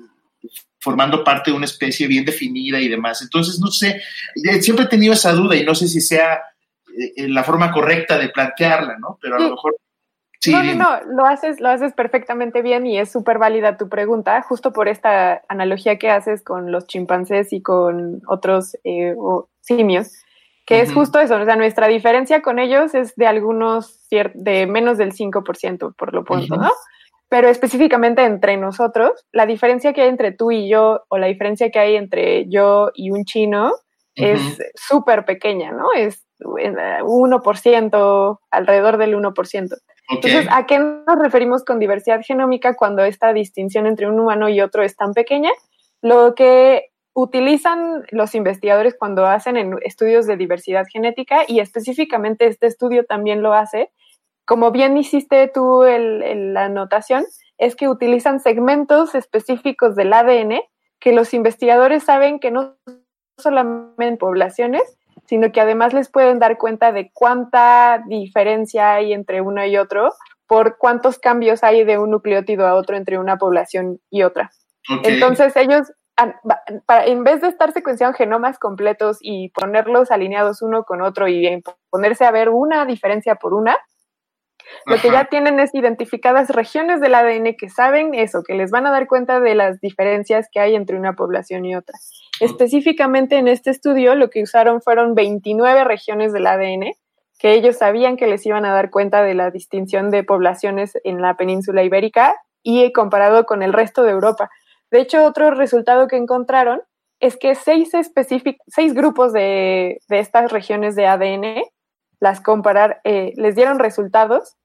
formando 0.80 1.24
parte 1.24 1.50
de 1.50 1.56
una 1.56 1.66
especie 1.66 2.06
bien 2.06 2.24
definida 2.24 2.80
y 2.80 2.88
demás. 2.88 3.20
Entonces, 3.20 3.58
no 3.58 3.66
sé, 3.68 4.00
eh, 4.44 4.62
siempre 4.62 4.84
he 4.84 4.88
tenido 4.88 5.14
esa 5.14 5.32
duda 5.32 5.56
y 5.56 5.64
no 5.64 5.74
sé 5.74 5.88
si 5.88 6.00
sea 6.00 6.38
eh, 7.16 7.28
la 7.28 7.44
forma 7.44 7.70
correcta 7.72 8.16
de 8.16 8.30
plantearla, 8.30 8.96
¿no? 8.98 9.18
Pero 9.20 9.36
a 9.36 9.38
lo 9.40 9.50
mejor... 9.50 9.76
Sí, 10.40 10.52
no, 10.52 10.62
no, 10.74 11.00
lo 11.06 11.26
haces, 11.26 11.60
lo 11.60 11.68
haces 11.68 11.92
perfectamente 11.92 12.62
bien 12.62 12.86
y 12.86 12.98
es 12.98 13.10
súper 13.10 13.38
válida 13.38 13.76
tu 13.76 13.88
pregunta, 13.88 14.42
justo 14.42 14.72
por 14.72 14.88
esta 14.88 15.42
analogía 15.48 15.98
que 15.98 16.10
haces 16.10 16.42
con 16.42 16.70
los 16.70 16.86
chimpancés 16.86 17.52
y 17.52 17.62
con 17.62 18.22
otros 18.26 18.76
eh, 18.84 19.14
simios, 19.60 20.12
que 20.66 20.80
es 20.80 20.92
justo 20.92 21.20
eso, 21.20 21.36
o 21.36 21.44
sea, 21.44 21.56
nuestra 21.56 21.86
diferencia 21.86 22.42
con 22.42 22.58
ellos 22.58 22.94
es 22.94 23.14
de 23.14 23.26
algunos, 23.26 24.08
de 24.10 24.66
menos 24.66 24.98
del 24.98 25.12
5% 25.12 25.94
por 25.94 26.12
lo 26.12 26.24
pronto. 26.24 26.56
¿no? 26.56 26.70
Pero 27.28 27.48
específicamente 27.48 28.24
entre 28.24 28.56
nosotros, 28.56 29.26
la 29.32 29.46
diferencia 29.46 29.92
que 29.92 30.02
hay 30.02 30.08
entre 30.08 30.32
tú 30.32 30.50
y 30.50 30.68
yo 30.68 31.04
o 31.08 31.18
la 31.18 31.26
diferencia 31.26 31.70
que 31.70 31.78
hay 31.78 31.96
entre 31.96 32.48
yo 32.48 32.90
y 32.94 33.10
un 33.10 33.24
chino 33.24 33.72
es 34.14 34.40
súper 34.74 35.24
pequeña, 35.24 35.72
¿no? 35.72 35.88
Es 35.94 36.24
eh, 36.58 37.02
1%, 37.02 38.38
alrededor 38.50 38.96
del 38.96 39.14
1%. 39.14 39.76
Entonces, 40.08 40.46
¿a 40.50 40.66
qué 40.66 40.78
nos 40.78 41.18
referimos 41.18 41.64
con 41.64 41.78
diversidad 41.78 42.20
genómica 42.22 42.74
cuando 42.74 43.04
esta 43.04 43.32
distinción 43.32 43.86
entre 43.86 44.08
un 44.08 44.18
humano 44.20 44.48
y 44.48 44.60
otro 44.60 44.82
es 44.82 44.96
tan 44.96 45.12
pequeña? 45.14 45.50
Lo 46.02 46.34
que 46.34 46.90
utilizan 47.14 48.04
los 48.10 48.34
investigadores 48.34 48.94
cuando 48.98 49.26
hacen 49.26 49.56
en 49.56 49.74
estudios 49.82 50.26
de 50.26 50.36
diversidad 50.36 50.84
genética, 50.92 51.40
y 51.48 51.60
específicamente 51.60 52.46
este 52.46 52.66
estudio 52.66 53.04
también 53.04 53.42
lo 53.42 53.52
hace, 53.54 53.90
como 54.44 54.70
bien 54.70 54.96
hiciste 54.96 55.48
tú 55.52 55.82
el- 55.84 56.22
el- 56.22 56.54
la 56.54 56.66
anotación, 56.66 57.24
es 57.58 57.74
que 57.74 57.88
utilizan 57.88 58.38
segmentos 58.38 59.14
específicos 59.14 59.96
del 59.96 60.12
ADN 60.12 60.60
que 61.00 61.12
los 61.12 61.34
investigadores 61.34 62.04
saben 62.04 62.38
que 62.38 62.50
no 62.50 62.76
solamente 63.38 64.06
en 64.06 64.18
poblaciones, 64.18 64.98
sino 65.26 65.52
que 65.52 65.60
además 65.60 65.92
les 65.92 66.10
pueden 66.10 66.38
dar 66.38 66.58
cuenta 66.58 66.92
de 66.92 67.10
cuánta 67.12 68.02
diferencia 68.06 68.94
hay 68.94 69.12
entre 69.12 69.40
uno 69.40 69.64
y 69.64 69.76
otro 69.76 70.10
por 70.46 70.78
cuántos 70.78 71.18
cambios 71.18 71.64
hay 71.64 71.84
de 71.84 71.98
un 71.98 72.10
nucleótido 72.10 72.66
a 72.66 72.74
otro 72.74 72.96
entre 72.96 73.18
una 73.18 73.36
población 73.36 73.98
y 74.10 74.22
otra. 74.22 74.50
Entonces 75.02 75.56
ellos, 75.56 75.92
para- 76.86 77.04
en 77.06 77.24
vez 77.24 77.40
de 77.40 77.48
estar 77.48 77.72
secuenciando 77.72 78.16
genomas 78.16 78.58
completos 78.58 79.18
y 79.20 79.50
ponerlos 79.50 80.10
alineados 80.10 80.62
uno 80.62 80.84
con 80.84 81.02
otro 81.02 81.26
y 81.28 81.62
ponerse 81.90 82.24
a 82.24 82.30
ver 82.30 82.48
una 82.48 82.84
diferencia 82.86 83.34
por 83.34 83.52
una, 83.52 83.76
lo 84.86 84.96
que 84.96 85.10
ya 85.10 85.26
tienen 85.26 85.60
es 85.60 85.74
identificadas 85.74 86.50
regiones 86.50 87.00
del 87.00 87.14
ADN 87.14 87.54
que 87.56 87.68
saben 87.68 88.14
eso, 88.14 88.42
que 88.42 88.54
les 88.54 88.70
van 88.70 88.86
a 88.86 88.90
dar 88.90 89.06
cuenta 89.06 89.40
de 89.40 89.54
las 89.54 89.80
diferencias 89.80 90.48
que 90.50 90.60
hay 90.60 90.74
entre 90.74 90.96
una 90.96 91.14
población 91.14 91.64
y 91.64 91.76
otra. 91.76 91.98
Específicamente 92.40 93.36
en 93.36 93.48
este 93.48 93.70
estudio 93.70 94.14
lo 94.14 94.30
que 94.30 94.42
usaron 94.42 94.82
fueron 94.82 95.14
29 95.14 95.84
regiones 95.84 96.32
del 96.32 96.46
ADN 96.46 96.92
que 97.38 97.52
ellos 97.52 97.76
sabían 97.76 98.16
que 98.16 98.26
les 98.26 98.44
iban 98.46 98.64
a 98.64 98.72
dar 98.72 98.90
cuenta 98.90 99.22
de 99.22 99.34
la 99.34 99.50
distinción 99.50 100.10
de 100.10 100.24
poblaciones 100.24 100.98
en 101.04 101.20
la 101.20 101.36
península 101.36 101.82
ibérica 101.82 102.34
y 102.62 102.92
comparado 102.92 103.44
con 103.44 103.62
el 103.62 103.72
resto 103.72 104.02
de 104.02 104.12
Europa. 104.12 104.50
De 104.90 105.00
hecho, 105.00 105.24
otro 105.24 105.50
resultado 105.50 106.08
que 106.08 106.16
encontraron 106.16 106.80
es 107.20 107.36
que 107.36 107.54
seis, 107.54 107.90
seis 108.68 108.94
grupos 108.94 109.32
de, 109.32 110.00
de 110.08 110.18
estas 110.18 110.52
regiones 110.52 110.96
de 110.96 111.06
ADN 111.06 111.62
las 112.20 112.40
comparar, 112.40 113.00
eh, 113.04 113.32
les 113.36 113.54
dieron 113.54 113.78
resultados 113.78 114.56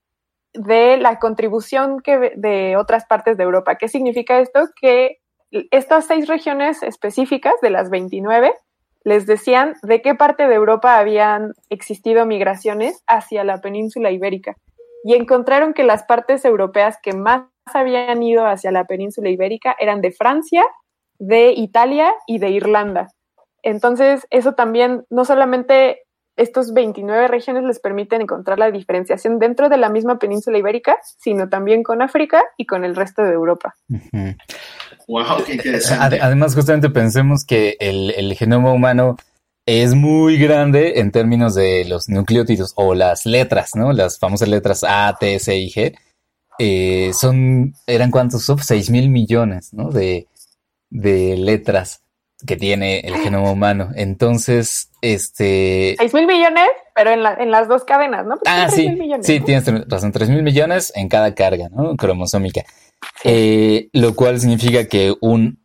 de 0.53 0.97
la 0.97 1.19
contribución 1.19 2.01
que, 2.01 2.33
de 2.35 2.77
otras 2.77 3.05
partes 3.05 3.37
de 3.37 3.43
Europa. 3.43 3.75
¿Qué 3.75 3.87
significa 3.87 4.39
esto? 4.39 4.67
Que 4.79 5.19
estas 5.51 6.05
seis 6.05 6.27
regiones 6.27 6.83
específicas 6.83 7.53
de 7.61 7.69
las 7.69 7.89
29 7.89 8.53
les 9.03 9.25
decían 9.25 9.73
de 9.81 10.01
qué 10.01 10.15
parte 10.15 10.47
de 10.47 10.55
Europa 10.55 10.97
habían 10.97 11.53
existido 11.69 12.25
migraciones 12.25 13.03
hacia 13.07 13.43
la 13.43 13.59
península 13.59 14.11
ibérica. 14.11 14.55
Y 15.03 15.15
encontraron 15.15 15.73
que 15.73 15.83
las 15.83 16.03
partes 16.03 16.45
europeas 16.45 16.99
que 17.01 17.13
más 17.13 17.45
habían 17.73 18.21
ido 18.21 18.45
hacia 18.45 18.71
la 18.71 18.85
península 18.85 19.29
ibérica 19.29 19.75
eran 19.79 20.01
de 20.01 20.11
Francia, 20.11 20.63
de 21.17 21.51
Italia 21.51 22.13
y 22.27 22.37
de 22.37 22.49
Irlanda. 22.49 23.07
Entonces, 23.63 24.27
eso 24.29 24.53
también, 24.53 25.05
no 25.09 25.25
solamente 25.25 26.03
estos 26.37 26.73
29 26.73 27.27
regiones 27.27 27.63
les 27.63 27.79
permiten 27.79 28.21
encontrar 28.21 28.57
la 28.57 28.71
diferenciación 28.71 29.37
dentro 29.39 29.69
de 29.69 29.77
la 29.77 29.89
misma 29.89 30.17
península 30.17 30.57
ibérica, 30.57 30.97
sino 31.17 31.49
también 31.49 31.83
con 31.83 32.01
África 32.01 32.41
y 32.57 32.65
con 32.65 32.83
el 32.85 32.95
resto 32.95 33.21
de 33.23 33.31
Europa. 33.33 33.75
Wow, 35.07 35.43
qué 35.45 35.53
Ade- 35.53 35.55
interesante. 35.55 36.21
Además, 36.21 36.55
justamente 36.55 36.89
pensemos 36.89 37.43
que 37.45 37.75
el, 37.79 38.11
el 38.11 38.33
genoma 38.35 38.71
humano 38.71 39.17
es 39.65 39.93
muy 39.93 40.37
grande 40.37 40.99
en 40.99 41.11
términos 41.11 41.53
de 41.53 41.85
los 41.85 42.09
nucleótidos 42.09 42.73
o 42.75 42.95
las 42.95 43.25
letras, 43.25 43.71
¿no? 43.75 43.93
Las 43.93 44.17
famosas 44.17 44.47
letras 44.49 44.83
A, 44.87 45.15
T, 45.19 45.37
C 45.39 45.55
y 45.57 45.69
G. 45.69 45.95
Eh, 46.59 47.11
son, 47.13 47.73
¿eran 47.87 48.11
cuántos? 48.11 48.43
Son 48.43 48.57
6 48.57 48.89
mil 48.89 49.09
millones, 49.09 49.73
¿no? 49.73 49.89
De, 49.89 50.27
de 50.89 51.37
letras. 51.37 52.01
Que 52.45 52.55
tiene 52.57 52.99
el 52.99 53.15
genoma 53.17 53.51
humano. 53.51 53.89
Entonces, 53.95 54.89
este... 55.01 55.95
6 55.97 56.13
mil 56.13 56.27
millones, 56.27 56.69
pero 56.95 57.11
en, 57.11 57.23
la, 57.23 57.33
en 57.35 57.51
las 57.51 57.67
dos 57.67 57.83
cadenas, 57.83 58.25
¿no? 58.25 58.35
Porque 58.35 58.49
Ah, 58.49 58.69
son 58.69 58.75
3,000 58.77 58.93
sí, 58.93 58.99
millones, 58.99 59.25
sí, 59.25 59.39
¿no? 59.39 59.45
tienes 59.45 59.89
razón, 59.89 60.11
3 60.11 60.29
mil 60.29 60.43
millones 60.43 60.91
en 60.95 61.09
cada 61.09 61.33
carga, 61.35 61.69
¿no? 61.69 61.95
Cromosómica. 61.95 62.63
Eh, 63.23 63.89
lo 63.93 64.15
cual 64.15 64.39
significa 64.39 64.87
que 64.87 65.13
un 65.21 65.59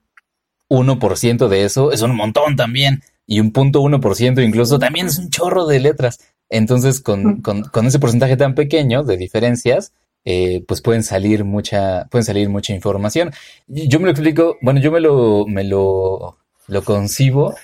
1% 0.68 1.48
de 1.48 1.64
eso 1.64 1.92
es 1.92 2.02
un 2.02 2.14
montón 2.14 2.56
también. 2.56 3.02
Y 3.26 3.40
un 3.40 3.52
punto 3.52 3.80
1% 3.82 4.44
incluso 4.44 4.78
también 4.78 5.06
es 5.06 5.18
un 5.18 5.30
chorro 5.30 5.66
de 5.66 5.80
letras. 5.80 6.20
Entonces, 6.48 7.00
con, 7.00 7.42
con, 7.42 7.62
con 7.62 7.86
ese 7.86 7.98
porcentaje 7.98 8.36
tan 8.36 8.54
pequeño 8.54 9.02
de 9.02 9.16
diferencias, 9.16 9.92
eh, 10.24 10.64
pues 10.66 10.80
pueden 10.80 11.02
salir 11.04 11.44
mucha, 11.44 12.06
pueden 12.10 12.24
salir 12.24 12.48
mucha 12.48 12.74
información. 12.74 13.30
Yo 13.68 14.00
me 14.00 14.06
lo 14.06 14.10
explico, 14.10 14.56
bueno, 14.60 14.80
yo 14.80 14.90
me 14.90 15.00
lo, 15.00 15.46
me 15.46 15.64
lo, 15.64 16.36
lo 16.68 16.82
concibo 16.84 17.54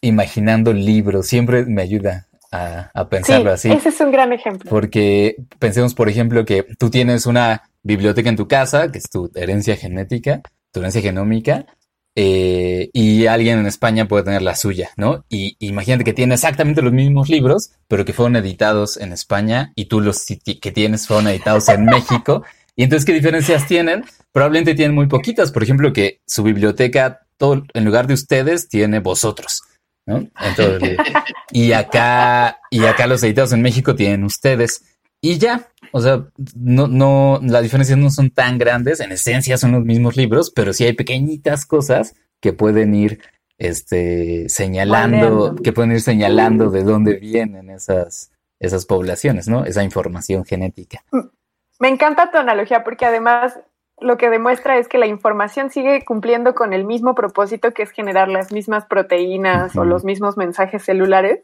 imaginando 0.00 0.72
libros. 0.72 1.26
Siempre 1.26 1.64
me 1.64 1.82
ayuda 1.82 2.26
a, 2.50 2.90
a 2.92 3.02
Sí, 3.04 3.08
pensarlo 3.10 3.52
así. 3.52 3.70
ese 3.70 3.88
es 3.90 4.00
un 4.00 4.10
gran 4.12 4.32
ejemplo. 4.32 4.68
Porque 4.68 5.36
pensemos, 5.58 5.94
por 5.94 6.08
ejemplo, 6.08 6.44
que 6.44 6.64
tú 6.78 6.90
tienes 6.90 7.26
una 7.26 7.62
biblioteca 7.82 8.28
en 8.28 8.36
tu 8.36 8.48
casa, 8.48 8.90
que 8.90 8.98
es 8.98 9.08
tu 9.10 9.30
herencia 9.34 9.76
genética, 9.76 10.42
tu 10.70 10.80
herencia 10.80 11.00
genómica, 11.02 11.66
eh, 12.14 12.90
y 12.92 13.26
alguien 13.26 13.58
en 13.58 13.66
España 13.66 14.06
puede 14.06 14.24
tener 14.24 14.42
la 14.42 14.54
suya, 14.54 14.90
¿no? 14.96 15.24
Y 15.30 15.56
imagínate 15.60 16.04
que 16.04 16.12
tiene 16.12 16.34
exactamente 16.34 16.82
los 16.82 16.92
mismos 16.92 17.30
libros, 17.30 17.70
pero 17.88 18.04
que 18.04 18.12
fueron 18.12 18.36
editados 18.36 18.98
en 18.98 19.12
España 19.12 19.72
y 19.76 19.86
tú 19.86 20.00
los 20.00 20.26
que 20.26 20.72
tienes 20.72 21.06
fueron 21.06 21.28
editados 21.28 21.68
en 21.70 21.86
México. 21.86 22.44
Y 22.76 22.84
entonces, 22.84 23.06
¿qué 23.06 23.14
diferencias 23.14 23.66
tienen? 23.66 24.04
Probablemente 24.30 24.74
tienen 24.74 24.94
muy 24.94 25.06
poquitas. 25.06 25.52
Por 25.52 25.62
ejemplo, 25.62 25.92
que 25.92 26.20
su 26.26 26.42
biblioteca, 26.42 27.20
todo, 27.42 27.64
en 27.74 27.84
lugar 27.84 28.06
de 28.06 28.14
ustedes, 28.14 28.68
tiene 28.68 29.00
vosotros, 29.00 29.62
¿no? 30.06 30.28
Entonces, 30.40 30.96
y 31.50 31.72
acá, 31.72 32.60
y 32.70 32.84
acá 32.84 33.08
los 33.08 33.20
editados 33.24 33.52
en 33.52 33.62
México 33.62 33.96
tienen 33.96 34.22
ustedes. 34.22 34.84
Y 35.20 35.38
ya, 35.38 35.68
o 35.90 36.00
sea, 36.00 36.24
no, 36.54 36.86
no, 36.86 37.40
las 37.42 37.64
diferencias 37.64 37.98
no 37.98 38.10
son 38.10 38.30
tan 38.30 38.58
grandes, 38.58 39.00
en 39.00 39.10
esencia 39.10 39.58
son 39.58 39.72
los 39.72 39.84
mismos 39.84 40.16
libros, 40.16 40.52
pero 40.54 40.72
sí 40.72 40.84
hay 40.84 40.92
pequeñitas 40.92 41.66
cosas 41.66 42.14
que 42.40 42.52
pueden 42.52 42.94
ir, 42.94 43.20
este, 43.58 44.48
señalando, 44.48 45.56
que 45.56 45.72
pueden 45.72 45.90
ir 45.90 46.00
señalando 46.00 46.70
de 46.70 46.84
dónde 46.84 47.14
vienen 47.14 47.70
esas, 47.70 48.30
esas 48.60 48.86
poblaciones, 48.86 49.48
¿no? 49.48 49.64
Esa 49.64 49.82
información 49.82 50.44
genética. 50.44 51.02
Me 51.80 51.88
encanta 51.88 52.30
tu 52.30 52.38
analogía 52.38 52.84
porque 52.84 53.04
además 53.04 53.58
lo 54.02 54.16
que 54.16 54.28
demuestra 54.30 54.76
es 54.78 54.88
que 54.88 54.98
la 54.98 55.06
información 55.06 55.70
sigue 55.70 56.04
cumpliendo 56.04 56.54
con 56.54 56.72
el 56.72 56.84
mismo 56.84 57.14
propósito 57.14 57.72
que 57.72 57.82
es 57.82 57.90
generar 57.90 58.28
las 58.28 58.52
mismas 58.52 58.86
proteínas 58.86 59.76
o 59.76 59.84
los 59.84 60.04
mismos 60.04 60.36
mensajes 60.36 60.84
celulares, 60.84 61.40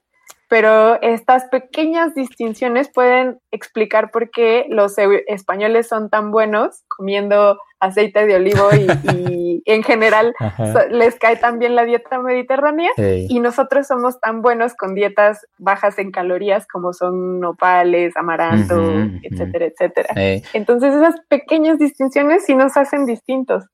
pero 0.48 1.00
estas 1.02 1.44
pequeñas 1.46 2.14
distinciones 2.14 2.90
pueden 2.92 3.38
explicar 3.50 4.11
por 4.11 4.30
qué 4.30 4.66
los 4.68 4.96
eu- 4.98 5.22
españoles 5.26 5.88
son 5.88 6.09
tan 6.11 6.30
buenos 6.30 6.84
comiendo 6.88 7.59
aceite 7.80 8.26
de 8.26 8.34
olivo 8.36 8.74
y, 8.74 8.86
y 9.02 9.62
en 9.66 9.82
general 9.82 10.34
so- 10.72 10.88
les 10.90 11.14
cae 11.16 11.36
tan 11.36 11.58
bien 11.58 11.74
la 11.74 11.84
dieta 11.84 12.18
mediterránea 12.20 12.90
y 13.28 13.40
nosotros 13.40 13.86
somos 13.86 14.20
tan 14.20 14.42
buenos 14.42 14.74
con 14.74 14.94
dietas 14.94 15.46
bajas 15.58 15.98
en 15.98 16.10
calorías 16.10 16.66
como 16.66 16.92
son 16.92 17.40
nopales, 17.40 18.16
amaranto, 18.16 18.74
etcétera, 19.22 19.66
etcétera. 19.66 20.08
Entonces 20.52 20.94
esas 20.94 21.14
pequeñas 21.28 21.78
distinciones 21.78 22.44
sí 22.44 22.54
nos 22.54 22.76
hacen 22.76 23.06
distintos. 23.06 23.64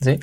Sí, 0.00 0.18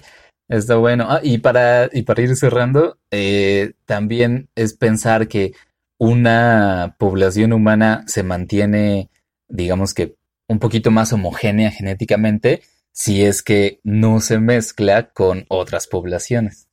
está 0.48 0.76
bueno. 0.78 1.06
Ah, 1.10 1.20
y 1.24 1.40
para, 1.40 1.90
y 1.92 2.04
para 2.04 2.22
ir 2.22 2.36
cerrando, 2.36 2.98
eh, 3.12 3.74
también 3.86 4.50
es 4.56 4.76
pensar 4.76 5.28
que 5.28 5.54
una 6.00 6.96
población 7.00 7.54
humana 7.54 8.04
se 8.08 8.24
mantiene, 8.24 9.10
digamos 9.50 9.94
que, 9.94 10.16
un 10.50 10.60
poquito 10.60 10.92
más 10.92 11.12
homogénea 11.12 11.72
genéticamente 11.72 12.62
si 12.98 13.24
es 13.24 13.44
que 13.44 13.80
no 13.84 14.22
se 14.22 14.40
mezcla 14.40 15.10
con 15.12 15.46
otras 15.50 15.86
poblaciones. 15.86 16.68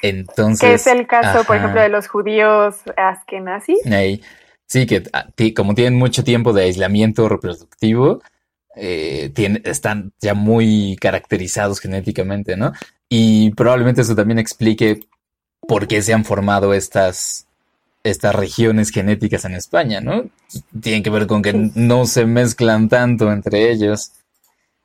Entonces, 0.00 0.60
que 0.60 0.74
es 0.74 0.86
el 0.86 1.08
caso, 1.08 1.42
por 1.44 1.56
ejemplo, 1.56 1.80
de 1.80 1.88
los 1.88 2.06
judíos 2.06 2.76
askenazis. 2.96 3.80
Sí, 4.66 4.86
que 4.86 5.02
como 5.54 5.74
tienen 5.74 5.98
mucho 5.98 6.22
tiempo 6.22 6.52
de 6.52 6.62
aislamiento 6.64 7.28
reproductivo, 7.28 8.22
eh, 8.76 9.32
tiene- 9.34 9.60
están 9.64 10.12
ya 10.20 10.34
muy 10.34 10.96
caracterizados 11.00 11.80
genéticamente, 11.80 12.56
¿no? 12.56 12.72
Y 13.08 13.50
probablemente 13.54 14.02
eso 14.02 14.14
también 14.14 14.38
explique 14.38 15.00
por 15.66 15.88
qué 15.88 16.00
se 16.00 16.12
han 16.14 16.24
formado 16.24 16.74
estas, 16.74 17.48
estas 18.04 18.36
regiones 18.36 18.90
genéticas 18.90 19.44
en 19.46 19.54
España, 19.54 20.00
¿no? 20.00 20.26
Tienen 20.80 21.02
que 21.02 21.10
ver 21.10 21.26
con 21.26 21.42
que 21.42 21.72
no 21.74 22.06
se 22.06 22.24
mezclan 22.24 22.88
tanto 22.88 23.32
entre 23.32 23.72
ellos. 23.72 24.12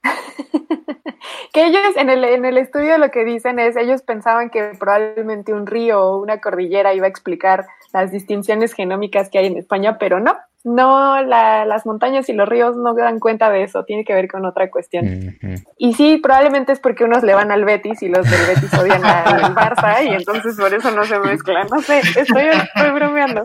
Que 1.53 1.67
ellos 1.67 1.95
en 1.97 2.09
el, 2.09 2.23
en 2.23 2.45
el 2.45 2.57
estudio 2.57 2.97
lo 2.97 3.11
que 3.11 3.23
dicen 3.23 3.59
es, 3.59 3.75
ellos 3.75 4.01
pensaban 4.01 4.49
que 4.49 4.71
probablemente 4.79 5.53
un 5.53 5.67
río 5.67 6.01
o 6.01 6.17
una 6.21 6.41
cordillera 6.41 6.93
iba 6.95 7.05
a 7.05 7.09
explicar 7.09 7.67
las 7.93 8.11
distinciones 8.11 8.73
genómicas 8.73 9.29
que 9.29 9.37
hay 9.37 9.45
en 9.45 9.57
España, 9.57 9.97
pero 9.99 10.19
no, 10.19 10.35
no, 10.63 11.21
la- 11.21 11.65
las 11.65 11.85
montañas 11.85 12.27
y 12.29 12.33
los 12.33 12.49
ríos 12.49 12.75
no 12.75 12.95
dan 12.95 13.19
cuenta 13.19 13.51
de 13.51 13.63
eso, 13.63 13.83
tiene 13.85 14.03
que 14.03 14.15
ver 14.15 14.27
con 14.27 14.45
otra 14.45 14.71
cuestión. 14.71 15.37
Y 15.77 15.93
sí, 15.93 16.17
probablemente 16.17 16.71
es 16.71 16.79
porque 16.79 17.03
unos 17.03 17.21
le 17.21 17.35
van 17.35 17.51
al 17.51 17.65
Betis 17.65 18.01
y 18.01 18.09
los 18.09 18.29
del 18.29 18.47
Betis 18.47 18.73
odian 18.73 19.05
al 19.05 19.55
Barça 19.55 20.03
y 20.03 20.15
entonces 20.15 20.55
por 20.57 20.73
eso 20.73 20.89
no 20.91 21.03
se 21.05 21.19
mezclan. 21.19 21.67
No 21.71 21.81
sé, 21.81 21.99
estoy, 21.99 22.45
estoy 22.47 22.91
bromeando. 22.95 23.43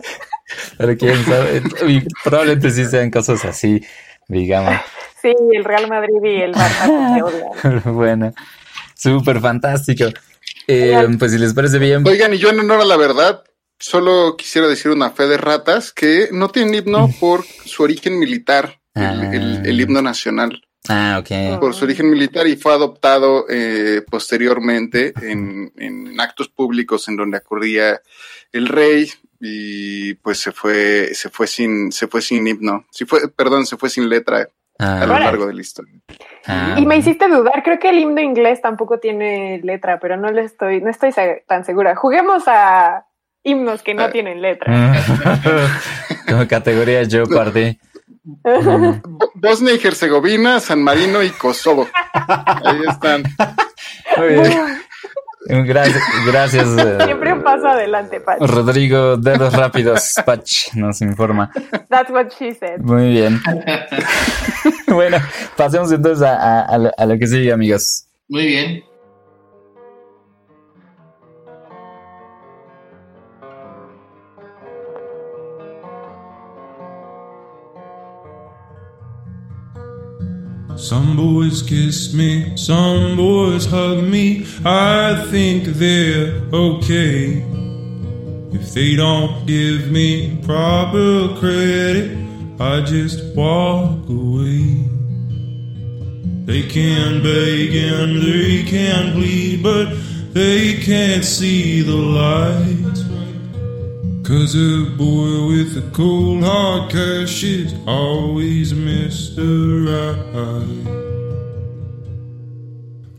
Pero 0.79 0.97
quién 0.97 1.15
sabe, 1.25 1.61
y 1.87 2.01
probablemente 2.23 2.71
sí 2.71 2.85
sean 2.85 3.11
cosas 3.11 3.45
así, 3.45 3.85
digamos. 4.27 4.73
Sí, 5.21 5.33
el 5.53 5.63
Real 5.63 5.87
Madrid 5.87 6.19
y 6.23 6.41
el 6.41 6.53
Barça 6.53 7.15
se 7.15 7.21
odian. 7.23 7.83
Bueno, 7.93 8.33
súper 8.95 9.39
fantástico. 9.41 10.05
Eh, 10.67 11.07
pues 11.17 11.31
si 11.31 11.37
les 11.37 11.53
parece 11.53 11.79
bien, 11.79 12.07
Oigan, 12.07 12.33
y 12.33 12.37
yo 12.37 12.49
en 12.49 12.59
honor 12.59 12.81
a 12.81 12.85
la 12.85 12.95
verdad, 12.97 13.43
solo 13.79 14.35
quisiera 14.37 14.67
decir 14.67 14.91
una 14.91 15.09
fe 15.11 15.27
de 15.27 15.37
ratas 15.37 15.91
que 15.91 16.29
no 16.31 16.49
tienen 16.49 16.75
himno 16.75 17.09
por 17.19 17.43
su 17.65 17.83
origen 17.83 18.19
militar, 18.19 18.79
el, 18.93 19.03
Ah. 19.03 19.29
el- 19.33 19.61
el 19.65 19.81
himno 19.81 20.01
nacional, 20.01 20.61
ah, 20.89 21.19
ok. 21.21 21.59
por 21.59 21.73
su 21.73 21.85
origen 21.85 22.09
militar 22.09 22.47
y 22.47 22.55
fue 22.55 22.73
adoptado 22.73 23.45
eh, 23.49 24.03
posteriormente 24.09 25.13
en, 25.21 25.71
en 25.77 26.19
actos 26.19 26.49
públicos 26.49 27.07
en 27.07 27.15
donde 27.17 27.37
acudía 27.37 28.01
el 28.51 28.67
rey 28.67 29.09
y 29.39 30.13
pues 30.15 30.39
se 30.39 30.51
fue, 30.51 31.11
se 31.13 31.29
fue 31.29 31.47
sin, 31.47 31.91
se 31.91 32.07
fue 32.07 32.21
sin 32.21 32.45
himno, 32.45 32.85
sí 32.91 33.05
fue, 33.05 33.29
perdón, 33.29 33.65
se 33.65 33.77
fue 33.77 33.89
sin 33.89 34.09
letra 34.09 34.47
a 34.79 35.05
lo 35.05 35.13
Ah, 35.15 35.19
largo 35.19 35.45
de 35.45 35.53
la 35.53 35.61
historia. 35.61 35.93
ah, 36.47 36.75
Y 36.79 36.85
me 36.85 36.97
hiciste 36.97 37.27
dudar, 37.27 37.61
creo 37.63 37.77
que 37.79 37.89
el 37.89 37.99
himno 37.99 38.21
inglés 38.21 38.61
tampoco 38.61 38.99
tiene 38.99 39.59
letra, 39.63 39.99
pero 39.99 40.17
no 40.17 40.31
le 40.31 40.43
estoy, 40.43 40.81
no 40.81 40.89
estoy 40.89 41.11
tan 41.47 41.65
segura. 41.65 41.95
Juguemos 41.95 42.43
a 42.47 43.05
himnos 43.43 43.81
que 43.83 43.93
no 43.93 44.05
Eh. 44.05 44.09
tienen 44.11 44.41
letra. 44.41 44.73
Como 46.27 46.47
categoría 46.47 47.05
Jeopardy. 47.05 47.77
Bo- 48.23 49.01
Bosnia 49.35 49.73
y 49.75 49.85
Herzegovina, 49.87 50.59
San 50.59 50.81
Marino 50.83 51.21
y 51.23 51.29
Kosovo. 51.29 51.87
Ahí 52.13 52.81
están. 52.87 53.23
Muy 54.17 54.27
bien. 54.27 54.78
Gracias, 55.49 56.03
gracias. 56.25 56.67
eh, 56.77 56.97
Siempre 57.05 57.33
un 57.33 57.41
paso 57.43 57.67
adelante, 57.67 58.21
Patch. 58.21 58.39
Rodrigo, 58.41 59.17
dedos 59.17 59.51
rápidos, 59.53 60.13
Patch 60.25 60.73
nos 60.75 61.01
informa. 61.01 61.49
That's 61.89 62.09
what 62.11 62.27
she 62.37 62.53
said. 62.53 62.79
Muy 62.79 63.09
bien. 63.11 63.41
Bueno, 64.87 65.17
pasemos 65.55 65.91
entonces 65.91 66.23
a, 66.27 66.61
a- 66.61 66.91
a 66.97 67.05
lo 67.05 67.17
que 67.19 67.27
sigue, 67.27 67.51
amigos. 67.51 68.05
Muy 68.27 68.47
bien. 68.47 68.83
Some 80.79 81.17
boys 81.17 81.61
kiss 81.61 82.13
me, 82.13 82.55
some 82.55 83.17
boys 83.17 83.65
hug 83.65 84.01
me. 84.01 84.45
I 84.63 85.25
think 85.29 85.65
they're 85.65 86.41
okay. 86.53 87.43
If 88.53 88.73
they 88.73 88.95
don't 88.95 89.45
give 89.45 89.91
me 89.91 90.39
proper 90.41 91.35
credit, 91.37 92.17
I 92.61 92.79
just 92.79 93.35
walk 93.35 94.07
away. 94.07 94.85
They 96.45 96.63
can 96.63 97.21
beg 97.23 97.75
and 97.75 98.21
they 98.21 98.63
can 98.63 99.11
plead, 99.11 99.61
but 99.61 99.93
they 100.33 100.77
can't 100.77 101.25
see 101.25 101.81
the 101.81 101.93
light. 101.93 103.08
Cause 104.29 104.53
a 104.53 104.85
boy 104.95 105.47
with 105.47 105.75
a 105.75 105.89
cold 105.91 106.43
hard 106.43 106.91
cash 106.91 107.43
is 107.43 107.73
always 107.87 108.73
Mr. 108.73 109.41
Right. 109.89 110.85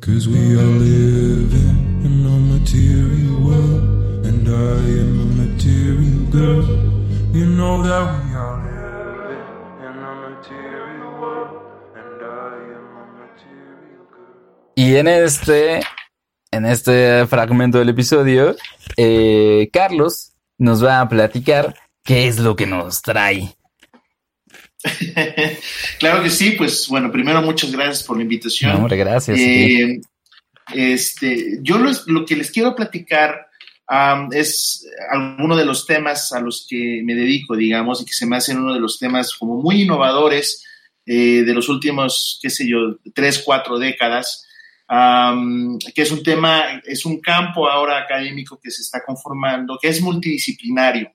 Cause 0.00 0.28
we 0.28 0.54
are 0.54 0.72
living 0.78 2.06
in 2.06 2.24
a 2.24 2.36
material 2.54 3.42
world, 3.42 4.24
and 4.24 4.46
I 4.46 4.78
am 5.02 5.12
a 5.18 5.26
material 5.42 6.30
girl. 6.30 6.62
You 7.34 7.46
know 7.58 7.82
that 7.82 8.06
we 8.14 8.30
are 8.36 8.58
living 9.26 9.50
in 9.82 9.94
a 9.98 10.14
material 10.30 11.10
world, 11.20 11.50
and 11.96 12.22
I 12.22 12.54
am 12.78 12.86
a 12.86 13.06
material 13.18 14.06
girl. 14.12 14.38
Y 14.76 14.94
en 14.94 15.08
este, 15.08 15.80
en 16.52 16.66
este 16.66 17.26
fragmento 17.26 17.78
del 17.80 17.88
episodio, 17.88 18.54
eh, 18.96 19.70
Carlos 19.72 20.29
nos 20.60 20.84
va 20.84 21.00
a 21.00 21.08
platicar 21.08 21.74
qué 22.04 22.28
es 22.28 22.38
lo 22.38 22.54
que 22.54 22.66
nos 22.66 23.02
trae. 23.02 23.54
claro 25.98 26.22
que 26.22 26.30
sí, 26.30 26.52
pues 26.52 26.86
bueno, 26.88 27.10
primero 27.10 27.42
muchas 27.42 27.72
gracias 27.72 28.02
por 28.02 28.16
la 28.16 28.22
invitación. 28.22 28.72
No, 28.72 28.78
hombre, 28.78 28.96
gracias. 28.96 29.38
Eh, 29.38 30.00
este, 30.74 31.58
yo 31.62 31.78
los- 31.78 32.06
lo 32.06 32.24
que 32.24 32.36
les 32.36 32.50
quiero 32.50 32.74
platicar 32.76 33.46
es 34.32 34.86
alguno 35.10 35.56
de 35.56 35.64
los 35.64 35.84
temas 35.84 36.32
a 36.32 36.40
los 36.40 36.66
que 36.68 37.02
me 37.04 37.14
dedico, 37.16 37.56
digamos, 37.56 38.00
y 38.00 38.04
que 38.04 38.12
se 38.12 38.24
me 38.26 38.36
hacen 38.36 38.58
uno 38.58 38.72
de 38.72 38.78
los 38.80 38.98
temas 39.00 39.34
como 39.34 39.56
muy 39.60 39.82
innovadores 39.82 40.64
eh, 41.06 41.42
de 41.42 41.54
los 41.54 41.68
últimos, 41.68 42.38
qué 42.40 42.50
sé 42.50 42.68
yo, 42.68 42.98
tres, 43.14 43.42
cuatro 43.44 43.78
décadas, 43.80 44.46
que 45.94 46.02
es 46.02 46.10
un 46.10 46.22
tema, 46.22 46.80
es 46.84 47.04
un 47.04 47.20
campo 47.20 47.68
ahora 47.68 47.98
académico 47.98 48.58
que 48.60 48.70
se 48.70 48.82
está 48.82 49.02
conformando, 49.04 49.78
que 49.80 49.88
es 49.88 50.00
multidisciplinario. 50.00 51.12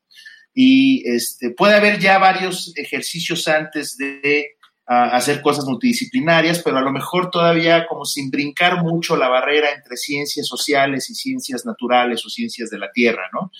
Y 0.54 1.04
este, 1.10 1.50
puede 1.50 1.76
haber 1.76 2.00
ya 2.00 2.18
varios 2.18 2.72
ejercicios 2.78 3.48
antes 3.50 3.98
de 3.98 4.56
hacer 4.88 5.42
cosas 5.42 5.66
multidisciplinarias, 5.66 6.62
pero 6.64 6.78
a 6.78 6.82
lo 6.82 6.92
mejor 6.92 7.32
todavía 7.32 7.88
como 7.88 8.06
sin 8.06 8.30
brincar 8.30 8.84
mucho 8.84 9.18
la 9.18 9.28
barrera 9.28 9.72
entre 9.72 9.98
ciencias 9.98 10.48
sociales 10.48 11.10
y 11.10 11.16
ciencias 11.16 11.66
naturales 11.66 12.24
o 12.24 12.30
ciencias 12.30 12.70
de 12.70 12.78
la 12.78 12.92
Tierra, 12.92 13.24
¿no? 13.34 13.52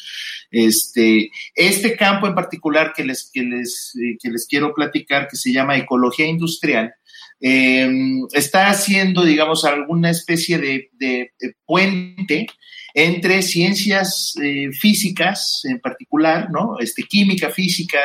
Este, 0.52 1.32
este 1.56 1.98
campo 1.98 2.28
en 2.28 2.36
particular 2.36 2.94
que 2.96 3.04
les, 3.04 3.32
que 3.34 3.42
les, 3.42 3.96
eh, 3.96 4.18
que 4.22 4.30
les 4.30 4.46
quiero 4.46 4.72
platicar, 4.74 5.28
que 5.28 5.36
se 5.36 5.52
llama 5.52 5.78
ecología 5.78 6.28
industrial, 6.28 6.94
eh, 7.42 7.88
está 8.34 8.70
haciendo, 8.70 9.24
digamos, 9.24 9.66
alguna 9.66 10.10
especie 10.10 10.58
de, 10.58 11.32
puente 11.66 12.48
entre 12.94 13.42
ciencias 13.42 14.34
eh, 14.42 14.72
físicas 14.72 15.62
en 15.66 15.80
particular, 15.80 16.50
¿no? 16.50 16.80
Este, 16.80 17.04
química, 17.04 17.50
física 17.50 18.00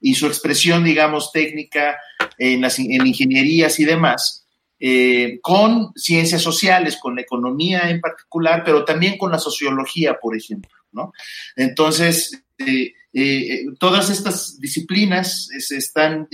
y 0.00 0.14
su 0.14 0.26
expresión, 0.26 0.84
digamos, 0.84 1.32
técnica 1.32 1.98
en, 2.38 2.62
las, 2.62 2.78
en 2.78 3.06
ingenierías 3.06 3.78
y 3.78 3.84
demás, 3.84 4.46
eh, 4.80 5.38
con 5.42 5.92
ciencias 5.94 6.40
sociales, 6.42 6.96
con 6.96 7.14
la 7.14 7.22
economía 7.22 7.90
en 7.90 8.00
particular, 8.00 8.62
pero 8.64 8.84
también 8.84 9.18
con 9.18 9.30
la 9.30 9.38
sociología, 9.38 10.18
por 10.20 10.36
ejemplo, 10.36 10.70
¿no? 10.92 11.12
Entonces, 11.54 12.42
todas 13.78 14.08
estas 14.08 14.58
disciplinas 14.58 15.50
están 15.70 16.28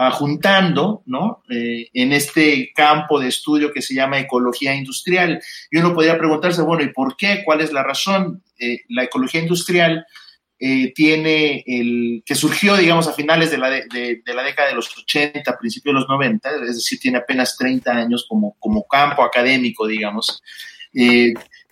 ah, 0.00 0.10
juntando, 0.12 1.02
¿no? 1.06 1.42
Eh, 1.50 1.88
en 1.92 2.12
este 2.12 2.72
campo 2.74 3.18
de 3.18 3.28
estudio 3.28 3.72
que 3.72 3.82
se 3.82 3.94
llama 3.94 4.20
ecología 4.20 4.74
industrial. 4.74 5.42
Y 5.70 5.78
uno 5.78 5.92
podría 5.92 6.16
preguntarse, 6.16 6.62
bueno, 6.62 6.84
¿y 6.84 6.92
por 6.92 7.16
qué? 7.16 7.42
¿Cuál 7.44 7.60
es 7.60 7.72
la 7.72 7.82
razón? 7.82 8.42
Eh, 8.58 8.82
la 8.88 9.02
ecología 9.04 9.40
industrial 9.40 10.06
eh, 10.60 10.92
tiene 10.94 11.64
el 11.66 12.22
que 12.24 12.34
surgió, 12.34 12.76
digamos, 12.76 13.08
a 13.08 13.12
finales 13.12 13.50
de 13.50 13.58
la, 13.58 13.70
de, 13.70 14.22
la 14.24 14.42
década 14.44 14.68
de 14.68 14.76
los 14.76 14.96
80, 14.96 15.58
principios 15.58 15.92
de 15.92 16.00
los 16.00 16.08
90, 16.08 16.50
es 16.68 16.76
decir, 16.76 17.00
tiene 17.00 17.18
apenas 17.18 17.56
30 17.56 17.90
años 17.90 18.24
como, 18.28 18.56
como 18.60 18.86
campo 18.86 19.22
académico, 19.24 19.86
digamos. 19.86 20.42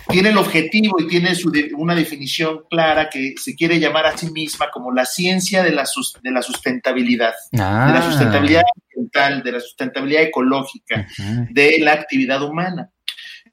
Tiene 0.09 0.29
el 0.31 0.39
objetivo 0.39 0.97
y 1.01 1.07
tiene 1.09 1.35
su 1.35 1.51
de- 1.51 1.71
una 1.77 1.95
definición 1.95 2.61
clara 2.71 3.09
que 3.11 3.35
se 3.41 3.55
quiere 3.55 3.79
llamar 3.81 4.07
a 4.07 4.17
sí 4.17 4.31
misma 4.31 4.71
como 4.71 4.93
la 4.93 5.05
ciencia 5.05 5.63
de 5.63 5.73
la, 5.73 5.85
sus- 5.87 6.15
de 6.23 6.31
la 6.31 6.43
sustentabilidad, 6.43 7.35
de 7.51 7.59
la 7.59 7.99
Ah. 7.99 8.03
sustentabilidad 8.11 8.63
ambiental, 8.95 9.43
de 9.43 9.53
la 9.53 9.61
sustentabilidad 9.61 10.23
ecológica 10.23 11.07
de 11.51 11.79
la 11.81 11.93
actividad 11.95 12.43
humana. 12.43 12.91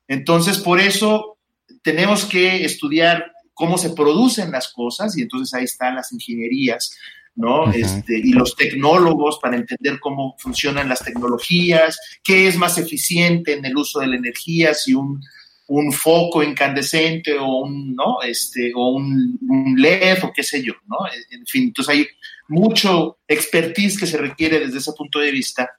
Entonces, 0.08 0.58
por 0.60 0.80
eso 0.80 1.38
tenemos 1.82 2.26
que 2.26 2.66
estudiar 2.66 3.32
cómo 3.54 3.78
se 3.78 3.92
producen 3.92 4.52
las 4.52 4.72
cosas 4.72 5.18
y 5.18 5.22
entonces 5.22 5.54
ahí 5.54 5.64
están 5.66 5.96
las 5.96 6.12
ingenierías, 6.12 6.96
¿no? 7.36 7.72
Este, 7.72 8.18
y 8.20 8.32
los 8.34 8.56
tecnólogos 8.56 9.40
para 9.42 9.56
entender 9.58 10.00
cómo 10.00 10.36
funcionan 10.40 10.90
las 10.90 11.04
tecnologías, 11.04 11.98
qué 12.24 12.48
es 12.48 12.58
más 12.58 12.78
eficiente 12.78 13.54
en 13.54 13.66
el 13.66 13.76
uso 13.78 14.00
de 14.00 14.08
la 14.08 14.16
energía, 14.18 14.74
si 14.74 14.94
un, 14.94 15.22
un 15.68 15.92
foco 15.92 16.44
incandescente 16.44 17.38
o 17.38 17.60
un, 17.60 17.96
¿no? 17.96 18.22
este, 18.22 18.72
o 18.76 18.90
un, 18.90 19.40
LED 19.78 20.24
o 20.24 20.32
qué 20.34 20.44
sé 20.44 20.62
yo, 20.64 20.74
¿no? 20.88 20.98
En 21.32 21.46
fin, 21.46 21.64
entonces 21.64 21.96
hay 21.96 22.08
mucho 22.48 23.20
expertise 23.28 23.98
que 24.00 24.08
se 24.08 24.18
requiere 24.18 24.60
desde 24.60 24.80
ese 24.80 24.92
punto 24.94 25.20
de 25.20 25.32
vista 25.32 25.70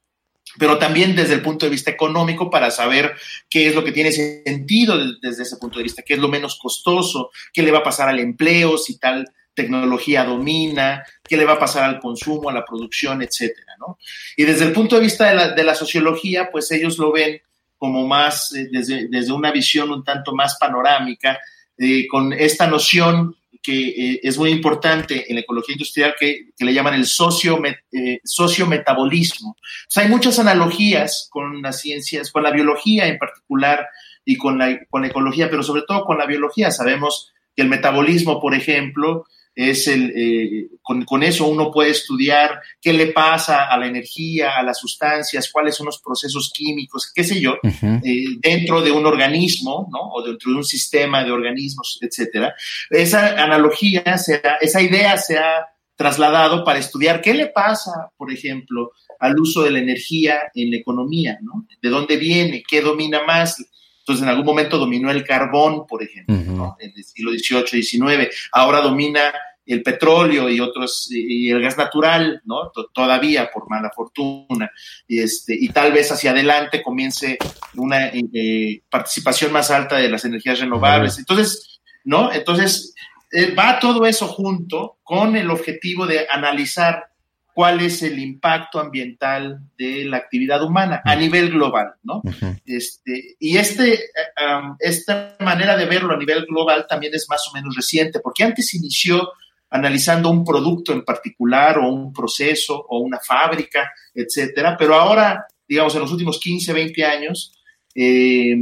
pero 0.59 0.79
también 0.79 1.17
desde 1.17 1.35
el 1.35 1.43
punto 1.43 1.67
de 1.67 1.71
vista 1.71 1.91
económico 1.91 2.51
para 2.51 2.71
saber 2.71 3.17
qué 3.49 3.67
es 3.67 3.75
lo 3.75 3.83
que 3.83 3.93
tiene 3.93 4.13
sentido 4.13 4.97
de- 4.99 5.15
desde 5.21 5.43
ese 5.43 5.57
punto 5.57 5.79
de 5.79 5.85
vista, 5.85 6.03
qué 6.03 6.15
es 6.15 6.21
lo 6.21 6.29
menos 6.29 6.59
costoso, 6.61 7.31
qué 7.53 7.63
le 7.63 7.73
va 7.73 7.79
a 7.79 7.83
pasar 7.83 8.09
al 8.09 8.21
empleo 8.21 8.79
si 8.79 8.99
tal 8.99 9.27
tecnología 9.55 10.25
domina, 10.25 11.05
qué 11.23 11.37
le 11.37 11.45
va 11.45 11.55
a 11.55 11.59
pasar 11.59 11.85
al 11.85 12.01
consumo, 12.01 12.51
a 12.51 12.53
la 12.53 12.65
producción, 12.65 13.23
etcétera, 13.23 13.75
¿no? 13.79 13.99
Y 14.37 14.45
desde 14.45 14.65
el 14.65 14.73
punto 14.73 14.97
de 14.97 15.03
vista 15.03 15.29
de 15.29 15.35
la, 15.35 15.49
de 15.51 15.65
la 15.65 15.75
sociología, 15.75 16.51
pues 16.51 16.71
ellos 16.73 16.99
lo 16.99 17.13
ven 17.13 17.41
como 17.85 18.07
más, 18.07 18.51
eh, 18.55 18.69
desde, 18.73 19.09
desde 19.09 19.31
una 19.31 19.53
visión 19.53 19.91
un 19.91 20.03
tanto 20.03 20.35
más 20.35 20.57
panorámica, 20.59 21.39
eh, 21.77 22.07
con 22.09 22.33
esta 22.33 22.67
noción 22.67 23.37
que 23.63 23.89
eh, 23.89 24.21
es 24.23 24.39
muy 24.39 24.51
importante 24.51 25.27
en 25.29 25.35
la 25.35 25.43
ecología 25.43 25.75
industrial 25.75 26.15
que, 26.19 26.49
que 26.57 26.65
le 26.65 26.73
llaman 26.73 26.95
el 26.95 27.05
socio, 27.05 27.61
eh, 27.93 28.21
sociometabolismo. 28.25 29.51
O 29.51 29.87
sea, 29.87 30.05
hay 30.05 30.09
muchas 30.09 30.39
analogías 30.39 31.29
con 31.31 31.61
las 31.61 31.83
ciencias, 31.83 32.33
con 32.33 32.43
la 32.43 32.53
biología 32.53 33.07
en 33.07 33.19
particular 33.19 33.87
y 34.25 34.39
con 34.39 34.57
la, 34.57 34.79
con 34.89 35.03
la 35.03 35.09
ecología, 35.09 35.51
pero 35.51 35.63
sobre 35.63 35.83
todo 35.87 36.07
con 36.07 36.17
la 36.17 36.25
biología. 36.25 36.71
Sabemos 36.71 37.35
que 37.55 37.61
el 37.61 37.69
metabolismo, 37.69 38.41
por 38.41 38.55
ejemplo, 38.55 39.27
es 39.55 39.87
el, 39.87 40.13
eh, 40.17 40.69
con, 40.83 41.05
con, 41.05 41.23
eso 41.23 41.47
uno 41.47 41.71
puede 41.71 41.91
estudiar 41.91 42.61
qué 42.81 42.93
le 42.93 43.09
pasa 43.09 43.67
a 43.67 43.79
la 43.79 43.87
energía, 43.87 44.57
a 44.57 44.63
las 44.63 44.79
sustancias, 44.79 45.51
cuáles 45.53 45.77
son 45.77 45.87
los 45.87 46.01
procesos 46.01 46.53
químicos, 46.53 47.13
qué 47.15 47.23
sé 47.23 47.41
yo, 47.41 47.55
uh 47.63 47.69
-huh. 47.69 48.01
eh, 48.05 48.37
dentro 48.41 48.83
de 48.83 48.91
un 48.91 49.07
organismo, 49.07 49.89
¿no? 49.93 50.11
O 50.13 50.23
dentro 50.23 50.51
de 50.51 50.59
un 50.59 50.65
sistema 50.65 51.23
de 51.25 51.31
organismos, 51.31 51.99
etcétera. 52.01 52.55
Esa 52.91 53.43
analogía, 53.43 54.19
se 54.19 54.37
ha, 54.37 54.57
esa 54.61 54.83
idea 54.83 55.17
se 55.19 55.39
ha 55.39 55.67
trasladado 55.97 56.65
para 56.65 56.81
estudiar 56.81 57.21
qué 57.21 57.35
le 57.35 57.47
pasa, 57.47 58.11
por 58.17 58.33
ejemplo, 58.33 58.93
al 59.21 59.39
uso 59.39 59.63
de 59.63 59.71
la 59.71 59.79
energía 59.79 60.51
en 60.55 60.71
la 60.71 60.77
economía, 60.79 61.39
¿no? 61.41 61.67
¿De 61.81 61.89
dónde 61.89 62.17
viene? 62.17 62.65
¿Qué 62.69 62.81
domina 62.81 63.23
más? 63.25 63.65
Entonces, 64.05 64.23
en 64.23 64.29
algún 64.29 64.45
momento 64.45 64.77
dominó 64.77 65.11
el 65.11 65.25
carbón, 65.25 65.87
por 65.87 66.03
ejemplo, 66.03 66.35
uh 66.35 66.39
-huh. 66.39 66.57
¿no? 66.57 66.77
en 66.79 66.93
el 66.95 67.05
siglo 67.05 67.33
XVIII, 67.33 67.83
XIX. 67.83 68.29
Ahora 68.53 68.83
domina 68.83 69.33
el 69.65 69.83
petróleo 69.83 70.51
y 70.51 70.61
otros, 70.61 71.09
y 71.11 71.51
el 71.51 71.63
gas 71.63 71.79
natural, 71.79 72.43
¿no? 72.45 72.71
T 72.71 72.83
Todavía, 72.93 73.51
por 73.51 73.71
mala 73.71 73.91
fortuna. 73.97 74.71
Y, 75.09 75.21
este, 75.21 75.57
y 75.59 75.71
tal 75.71 75.91
vez 75.91 76.13
hacia 76.13 76.33
adelante 76.33 76.83
comience 76.83 77.39
una 77.77 78.09
eh, 78.09 78.83
participación 78.91 79.51
más 79.53 79.71
alta 79.71 79.97
de 79.97 80.11
las 80.11 80.27
energías 80.27 80.61
renovables. 80.61 81.15
Uh 81.15 81.17
-huh. 81.17 81.21
Entonces, 81.21 81.81
¿no? 82.05 82.31
Entonces, 82.31 82.95
eh, 83.33 83.55
va 83.55 83.79
todo 83.79 84.05
eso 84.05 84.29
junto 84.29 84.99
con 85.03 85.35
el 85.35 85.51
objetivo 85.51 86.07
de 86.07 86.27
analizar 86.31 87.07
cuál 87.55 87.81
es 87.81 88.03
el 88.03 88.19
impacto 88.19 88.81
ambiental 88.81 89.61
de 89.79 90.05
la 90.05 90.17
actividad 90.17 90.63
humana 90.65 91.01
a 91.05 91.15
nivel 91.15 91.51
global, 91.51 91.95
¿no? 92.03 92.17
Uh 92.25 92.31
-huh. 92.31 92.61
este, 92.67 93.37
y 93.39 93.57
este, 93.57 94.01
um, 94.45 94.77
esta 94.81 95.37
manera 95.39 95.77
de 95.77 95.87
verlo 95.87 96.13
a 96.13 96.19
nivel 96.19 96.45
global 96.47 96.87
también 96.89 97.15
es 97.15 97.27
más 97.31 97.47
o 97.49 97.55
menos 97.55 97.77
reciente, 97.77 98.19
porque 98.19 98.43
antes 98.43 98.75
inició 98.75 99.31
analizando 99.71 100.31
un 100.31 100.45
producto 100.45 100.93
en 100.93 101.05
particular 101.05 101.79
o 101.79 101.89
un 101.89 102.13
proceso 102.13 102.87
o 102.89 102.99
una 102.99 103.21
fábrica, 103.21 103.93
etcétera, 104.13 104.77
pero 104.77 104.97
ahora, 104.97 105.47
digamos, 105.67 105.95
en 105.95 106.01
los 106.01 106.13
últimos 106.13 106.41
15, 106.41 106.73
20 106.73 107.05
años, 107.05 107.55
eh, 107.95 108.57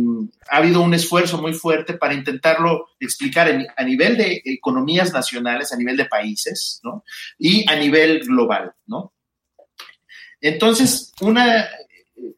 ha 0.50 0.58
habido 0.58 0.82
un 0.82 0.92
esfuerzo 0.92 1.40
muy 1.40 1.54
fuerte 1.54 1.94
para 1.94 2.14
intentarlo 2.14 2.90
explicar 3.00 3.48
a 3.76 3.84
nivel 3.84 4.16
de 4.16 4.42
economías 4.44 5.12
nacionales, 5.12 5.72
a 5.72 5.76
nivel 5.76 5.96
de 5.96 6.04
países, 6.04 6.80
¿no? 6.84 7.04
Y 7.38 7.68
a 7.70 7.76
nivel 7.76 8.20
global, 8.20 8.72
¿no? 8.86 9.12
Entonces, 10.40 11.12
una, 11.20 11.66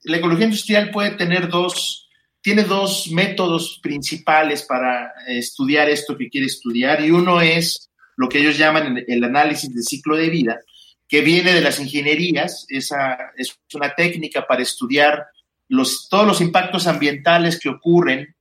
la 0.05 0.17
ecología 0.17 0.45
industrial 0.45 0.91
puede 0.91 1.13
tener 1.13 1.49
dos, 1.49 2.09
tiene 2.41 2.63
dos 2.63 3.11
métodos 3.11 3.81
principales 3.83 4.63
para 4.63 5.13
estudiar 5.27 5.89
esto 5.91 6.17
que 6.17 6.29
quiere 6.29 6.47
estudiar, 6.47 7.05
y 7.05 7.11
uno 7.11 7.41
es 7.41 7.91
lo 8.17 8.29
que 8.29 8.39
ellos 8.39 8.57
llaman 8.57 9.03
el 9.09 9.25
análisis 9.25 9.75
de 9.75 9.83
ciclo 9.83 10.17
de 10.17 10.29
vida, 10.29 10.61
que 11.09 11.23
viene 11.23 11.53
de 11.53 11.61
las 11.61 11.81
ingenierías, 11.81 12.67
esa 12.69 13.19
es 13.37 13.59
una 13.75 13.95
técnica 13.95 14.47
para 14.47 14.63
estudiar 14.63 15.27
los, 15.69 16.09
todos 16.09 16.27
los 16.27 16.41
impactos 16.41 16.87
ambientales 16.87 17.59
que 17.59 17.69
ocurren 17.69 18.35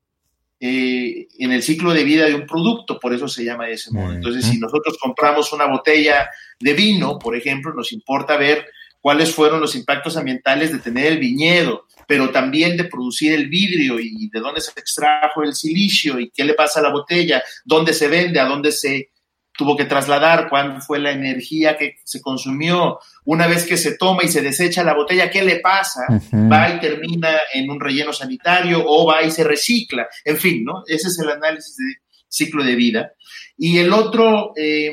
eh, 0.59 1.28
en 1.39 1.51
el 1.51 1.61
ciclo 1.61 1.93
de 1.93 2.03
vida 2.03 2.26
de 2.26 2.36
un 2.36 2.45
producto, 2.45 2.99
por 2.99 3.13
eso 3.13 3.28
se 3.28 3.43
llama 3.43 3.65
de 3.65 3.74
ese 3.74 3.91
modo. 3.91 4.13
Entonces, 4.13 4.45
si 4.45 4.59
nosotros 4.59 4.97
compramos 4.97 5.51
una 5.51 5.65
botella 5.65 6.30
de 6.59 6.74
vino, 6.74 7.19
por 7.19 7.36
ejemplo, 7.36 7.74
nos 7.74 7.91
importa 7.91 8.38
ver 8.38 8.65
cuáles 9.01 9.36
fueron 9.36 9.59
los 9.59 9.76
impactos 9.76 10.15
ambientales 10.15 10.71
de 10.71 10.80
tener 10.80 11.07
el 11.07 11.19
viñedo, 11.19 11.88
pero 12.07 12.30
también 12.30 12.78
de 12.78 12.86
producir 12.86 13.34
el 13.34 13.49
vidrio 13.49 13.99
y 13.99 14.30
de 14.30 14.39
dónde 14.39 14.61
se 14.61 14.71
extrajo 14.80 15.43
el 15.43 15.53
silicio 15.53 16.19
y 16.19 16.30
qué 16.30 16.45
le 16.45 16.53
pasa 16.53 16.80
a 16.80 16.84
la 16.84 16.91
botella, 16.91 17.43
dónde 17.65 17.93
se 17.93 18.07
vende, 18.07 18.39
a 18.39 18.45
dónde 18.45 18.71
se 18.71 19.09
tuvo 19.55 19.77
que 19.77 19.85
trasladar, 19.85 20.49
cuándo 20.49 20.81
fue 20.81 20.99
la 20.99 21.11
energía 21.11 21.77
que 21.77 21.97
se 22.03 22.21
consumió, 22.21 22.99
una 23.25 23.47
vez 23.47 23.65
que 23.65 23.77
se 23.77 23.97
toma 23.97 24.23
y 24.23 24.27
se 24.27 24.41
desecha 24.41 24.83
la 24.83 24.95
botella, 24.95 25.29
¿qué 25.29 25.43
le 25.43 25.59
pasa? 25.59 26.01
Va 26.33 26.69
y 26.69 26.79
termina 26.79 27.29
en 27.53 27.69
un 27.69 27.79
relleno 27.79 28.11
sanitario 28.13 28.83
o 28.85 29.05
va 29.05 29.21
y 29.23 29.31
se 29.31 29.43
recicla, 29.43 30.07
en 30.25 30.37
fin, 30.37 30.63
¿no? 30.63 30.83
Ese 30.87 31.09
es 31.09 31.19
el 31.19 31.29
análisis 31.29 31.75
de 31.77 31.93
ciclo 32.27 32.63
de 32.63 32.75
vida. 32.75 33.13
Y 33.57 33.77
el 33.77 33.93
otro, 33.93 34.53
eh, 34.55 34.91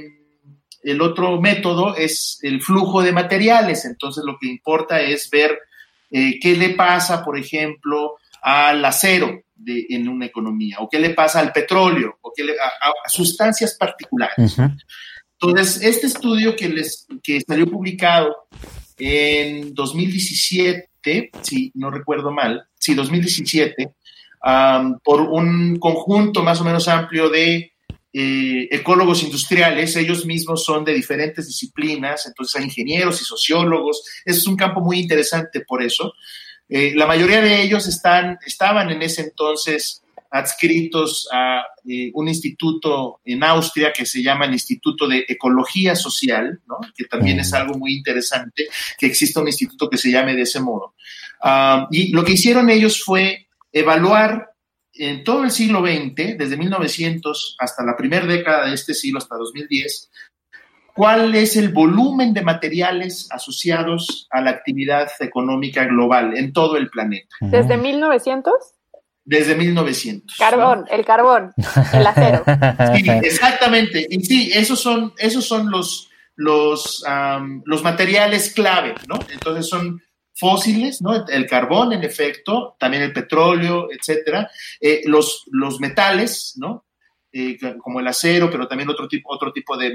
el 0.82 1.00
otro 1.00 1.40
método 1.40 1.96
es 1.96 2.38
el 2.42 2.60
flujo 2.60 3.02
de 3.02 3.12
materiales, 3.12 3.84
entonces 3.86 4.24
lo 4.26 4.36
que 4.38 4.48
importa 4.48 5.00
es 5.00 5.30
ver 5.30 5.58
eh, 6.10 6.38
qué 6.40 6.56
le 6.56 6.70
pasa, 6.70 7.24
por 7.24 7.38
ejemplo, 7.38 8.18
al 8.42 8.84
acero, 8.84 9.42
en 9.66 10.08
una 10.08 10.26
economía, 10.26 10.78
o 10.80 10.88
qué 10.88 10.98
le 10.98 11.10
pasa 11.10 11.40
al 11.40 11.52
petróleo, 11.52 12.18
o 12.20 12.32
qué 12.34 12.44
le, 12.44 12.52
a, 12.52 13.08
sustancias 13.08 13.76
particulares. 13.78 14.56
Entonces, 15.40 15.82
este 15.82 16.06
estudio 16.06 16.54
que, 16.54 16.68
les, 16.68 17.06
que 17.22 17.40
salió 17.40 17.66
publicado 17.66 18.48
en 18.98 19.74
2017, 19.74 21.30
si 21.42 21.72
no 21.74 21.90
recuerdo 21.90 22.30
mal, 22.30 22.64
sí, 22.78 22.94
2017, 22.94 23.94
por 25.02 25.20
un 25.22 25.78
conjunto 25.78 26.42
más 26.42 26.60
o 26.60 26.64
menos 26.64 26.88
amplio 26.88 27.28
de 27.28 27.72
eh, 28.12 28.68
ecólogos 28.72 29.22
industriales, 29.22 29.94
ellos 29.96 30.26
mismos 30.26 30.64
son 30.64 30.84
de 30.84 30.92
diferentes 30.92 31.46
disciplinas, 31.46 32.26
entonces 32.26 32.56
hay 32.56 32.64
ingenieros 32.64 33.20
y 33.20 33.24
sociólogos, 33.24 34.02
es 34.24 34.46
un 34.46 34.56
campo 34.56 34.80
muy 34.80 34.98
interesante 34.98 35.60
por 35.60 35.82
eso. 35.82 36.12
Eh, 36.70 36.92
la 36.94 37.06
mayoría 37.06 37.40
de 37.40 37.62
ellos 37.62 37.86
están, 37.88 38.38
estaban 38.46 38.90
en 38.90 39.02
ese 39.02 39.22
entonces 39.22 40.02
adscritos 40.30 41.28
a 41.32 41.64
eh, 41.88 42.10
un 42.14 42.28
instituto 42.28 43.20
en 43.24 43.42
Austria 43.42 43.92
que 43.92 44.06
se 44.06 44.22
llama 44.22 44.44
el 44.44 44.52
Instituto 44.52 45.08
de 45.08 45.24
Ecología 45.28 45.96
Social, 45.96 46.60
que 46.96 47.04
también 47.06 47.40
es 47.40 47.52
algo 47.52 47.74
muy 47.74 47.96
interesante, 47.96 48.68
que 48.96 49.06
exista 49.06 49.40
un 49.40 49.48
instituto 49.48 49.90
que 49.90 49.98
se 49.98 50.10
llame 50.10 50.36
de 50.36 50.42
ese 50.42 50.60
modo. 50.60 50.94
Ah, 51.42 51.88
y 51.90 52.12
lo 52.12 52.24
que 52.24 52.32
hicieron 52.32 52.70
ellos 52.70 53.02
fue 53.02 53.48
evaluar 53.72 54.50
en 54.92 55.24
todo 55.24 55.44
el 55.44 55.50
siglo 55.50 55.80
XX, 55.80 56.36
desde 56.36 56.56
1900 56.56 57.56
hasta 57.58 57.84
la 57.84 57.96
primera 57.96 58.26
década 58.26 58.66
de 58.66 58.74
este 58.74 58.94
siglo, 58.94 59.18
hasta 59.18 59.36
2010, 59.36 60.10
¿Cuál 61.00 61.34
es 61.34 61.56
el 61.56 61.70
volumen 61.70 62.34
de 62.34 62.42
materiales 62.42 63.26
asociados 63.30 64.28
a 64.30 64.42
la 64.42 64.50
actividad 64.50 65.08
económica 65.20 65.86
global 65.86 66.36
en 66.36 66.52
todo 66.52 66.76
el 66.76 66.90
planeta? 66.90 67.26
¿Desde 67.40 67.78
1900? 67.78 68.52
Desde 69.24 69.54
1900. 69.54 70.36
Carbón, 70.36 70.84
el 70.90 71.06
carbón, 71.06 71.54
el 71.94 72.06
acero. 72.06 72.44
Sí, 72.94 73.08
exactamente. 73.22 74.06
Y 74.10 74.20
sí, 74.20 74.50
esos 74.52 74.78
son, 74.78 75.14
esos 75.16 75.46
son 75.46 75.70
los, 75.70 76.10
los, 76.36 77.02
los 77.64 77.82
materiales 77.82 78.52
clave, 78.52 78.94
¿no? 79.08 79.18
Entonces 79.32 79.70
son 79.70 80.02
fósiles, 80.34 81.00
¿no? 81.00 81.26
El 81.26 81.46
carbón, 81.46 81.94
en 81.94 82.04
efecto, 82.04 82.76
también 82.78 83.04
el 83.04 83.14
petróleo, 83.14 83.88
etcétera. 83.90 84.50
Eh, 84.78 85.00
los, 85.06 85.44
los 85.50 85.80
metales, 85.80 86.56
¿no? 86.58 86.84
Eh, 87.32 87.56
como 87.78 88.00
el 88.00 88.08
acero, 88.08 88.50
pero 88.50 88.66
también 88.66 88.90
otro 88.90 89.06
tipo, 89.06 89.32
otro 89.32 89.52
tipo 89.52 89.76
de 89.76 89.94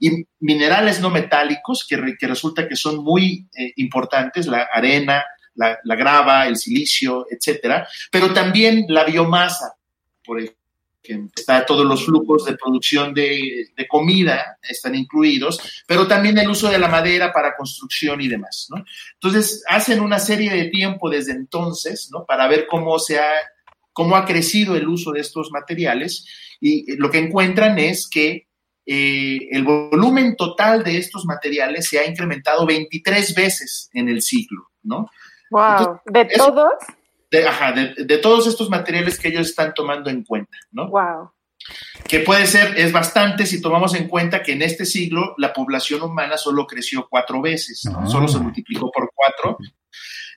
y 0.00 0.26
minerales 0.40 1.00
no 1.00 1.10
metálicos 1.10 1.86
que, 1.88 2.16
que, 2.18 2.26
resulta 2.26 2.66
que 2.66 2.74
son 2.74 3.04
muy 3.04 3.48
eh, 3.56 3.72
importantes, 3.76 4.48
la 4.48 4.62
arena, 4.72 5.22
la, 5.54 5.78
grava, 5.94 6.48
el 6.48 6.56
silicio, 6.56 7.26
etcétera, 7.30 7.86
pero 8.10 8.32
también 8.32 8.86
la 8.88 9.04
biomasa, 9.04 9.76
por 10.24 10.40
ejemplo. 10.40 10.58
Está 11.34 11.66
todos 11.66 11.84
los 11.84 12.04
flujos 12.04 12.44
de 12.44 12.56
producción 12.56 13.12
de, 13.12 13.66
de, 13.76 13.88
comida, 13.88 14.58
están 14.62 14.94
incluidos, 14.94 15.58
pero 15.84 16.06
también 16.06 16.38
el 16.38 16.48
uso 16.48 16.70
de 16.70 16.78
la 16.78 16.86
madera 16.86 17.32
para 17.32 17.56
construcción 17.56 18.20
y 18.20 18.28
demás, 18.28 18.68
¿no? 18.70 18.84
Entonces, 19.14 19.64
hacen 19.68 20.00
una 20.00 20.20
serie 20.20 20.52
de 20.52 20.66
tiempo 20.66 21.10
desde 21.10 21.32
entonces, 21.32 22.08
¿no? 22.12 22.24
Para 22.24 22.46
ver 22.46 22.68
cómo 22.68 23.00
se 23.00 23.18
ha, 23.18 23.32
cómo 23.92 24.16
ha 24.16 24.24
crecido 24.24 24.76
el 24.76 24.88
uso 24.88 25.12
de 25.12 25.20
estos 25.20 25.50
materiales 25.50 26.26
y 26.60 26.96
lo 26.96 27.10
que 27.10 27.18
encuentran 27.18 27.78
es 27.78 28.08
que 28.08 28.46
eh, 28.84 29.48
el 29.50 29.62
volumen 29.62 30.34
total 30.36 30.82
de 30.82 30.98
estos 30.98 31.24
materiales 31.24 31.88
se 31.88 32.00
ha 32.00 32.06
incrementado 32.06 32.66
23 32.66 33.34
veces 33.34 33.88
en 33.92 34.08
el 34.08 34.22
siglo, 34.22 34.70
¿no? 34.82 35.08
Wow, 35.50 36.00
¿de 36.06 36.24
todos? 36.24 36.72
De, 37.30 37.46
ajá, 37.46 37.72
de, 37.72 38.18
todos 38.18 38.46
estos 38.46 38.68
materiales 38.68 39.18
que 39.18 39.28
ellos 39.28 39.48
están 39.48 39.72
tomando 39.74 40.10
en 40.10 40.24
cuenta, 40.24 40.56
¿no? 40.72 40.88
Wow. 40.88 41.30
Que 42.08 42.20
puede 42.20 42.46
ser, 42.46 42.76
es 42.76 42.90
bastante 42.90 43.46
si 43.46 43.60
tomamos 43.60 43.94
en 43.94 44.08
cuenta 44.08 44.42
que 44.42 44.52
en 44.52 44.62
este 44.62 44.84
siglo 44.84 45.34
la 45.38 45.52
población 45.52 46.02
humana 46.02 46.36
solo 46.36 46.66
creció 46.66 47.06
cuatro 47.08 47.40
veces, 47.40 47.84
ah. 47.86 48.06
solo 48.06 48.26
se 48.26 48.38
multiplicó 48.38 48.90
por 48.90 49.10
cuatro, 49.14 49.58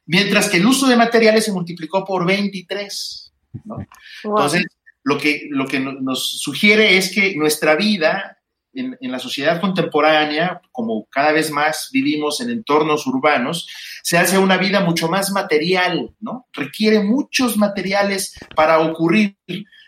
mientras 0.05 0.49
que 0.49 0.57
el 0.57 0.67
uso 0.67 0.87
de 0.87 0.95
materiales 0.95 1.45
se 1.45 1.51
multiplicó 1.51 2.05
por 2.05 2.25
23, 2.25 3.33
¿no? 3.63 3.77
Entonces, 4.23 4.65
lo 5.03 5.17
que, 5.17 5.47
lo 5.49 5.67
que 5.67 5.79
nos 5.79 6.41
sugiere 6.41 6.97
es 6.97 7.13
que 7.13 7.35
nuestra 7.35 7.75
vida 7.75 8.35
en, 8.75 9.11
la 9.11 9.19
sociedad 9.19 9.61
contemporánea, 9.61 10.61
como 10.71 11.05
cada 11.09 11.31
vez 11.31 11.49
más 11.51 11.89
vivimos 11.91 12.41
en 12.41 12.49
entornos 12.49 13.07
urbanos, 13.07 13.67
se 14.03 14.17
hace 14.17 14.37
una 14.37 14.57
vida 14.57 14.81
mucho 14.81 15.07
más 15.07 15.31
material, 15.31 16.13
¿no? 16.19 16.47
Requiere 16.53 16.99
muchos 17.01 17.57
materiales 17.57 18.35
para 18.55 18.79
ocurrir, 18.79 19.37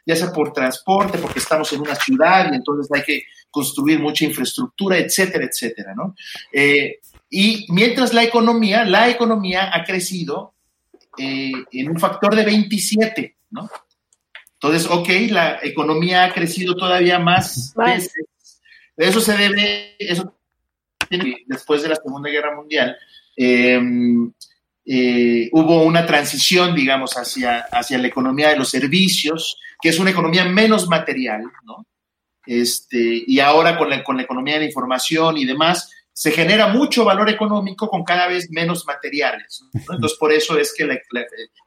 ya 0.05 0.15
sea 0.15 0.31
por 0.31 0.53
transporte, 0.53 1.17
porque 1.17 1.39
estamos 1.39 1.71
en 1.73 1.81
una 1.81 1.95
ciudad 1.95 2.51
y 2.51 2.55
entonces 2.55 2.89
hay 2.93 3.03
que 3.03 3.23
construir 3.51 3.99
mucha 3.99 4.25
infraestructura, 4.25 4.97
etcétera, 4.97 5.45
etcétera, 5.45 5.93
¿no? 5.95 6.15
Eh, 6.51 6.99
y 7.29 7.65
mientras 7.69 8.13
la 8.13 8.23
economía, 8.23 8.85
la 8.85 9.09
economía 9.09 9.69
ha 9.73 9.83
crecido 9.83 10.53
eh, 11.17 11.51
en 11.71 11.89
un 11.89 11.99
factor 11.99 12.35
de 12.35 12.45
27, 12.45 13.36
¿no? 13.49 13.69
Entonces, 14.53 14.89
ok, 14.89 15.09
la 15.29 15.59
economía 15.61 16.25
ha 16.25 16.33
crecido 16.33 16.75
todavía 16.75 17.19
más 17.19 17.73
veces. 17.75 18.13
Eso 18.95 19.21
se 19.21 19.37
debe, 19.37 19.95
eso 19.99 20.33
después 21.45 21.83
de 21.83 21.89
la 21.89 21.95
Segunda 21.95 22.29
Guerra 22.29 22.55
Mundial, 22.55 22.97
em, 23.35 24.31
eh, 24.85 25.49
hubo 25.51 25.83
una 25.83 26.05
transición, 26.05 26.73
digamos, 26.75 27.13
hacia, 27.17 27.59
hacia 27.71 27.97
la 27.97 28.07
economía 28.07 28.49
de 28.49 28.57
los 28.57 28.69
servicios, 28.69 29.59
que 29.81 29.89
es 29.89 29.99
una 29.99 30.11
economía 30.11 30.45
menos 30.45 30.87
material, 30.87 31.43
¿no? 31.63 31.85
Este, 32.45 33.23
y 33.27 33.39
ahora 33.39 33.77
con 33.77 33.89
la, 33.89 34.03
con 34.03 34.17
la 34.17 34.23
economía 34.23 34.55
de 34.55 34.61
la 34.61 34.65
información 34.65 35.37
y 35.37 35.45
demás, 35.45 35.91
se 36.17 36.31
genera 36.31 36.65
mucho 36.69 37.05
valor 37.05 37.29
económico 37.29 37.87
con 37.89 38.03
cada 38.03 38.27
vez 38.27 38.49
menos 38.49 38.87
materiales. 38.87 39.63
Entonces, 39.71 40.17
por 40.17 40.33
eso 40.33 40.57
es 40.57 40.73
que 40.75 40.89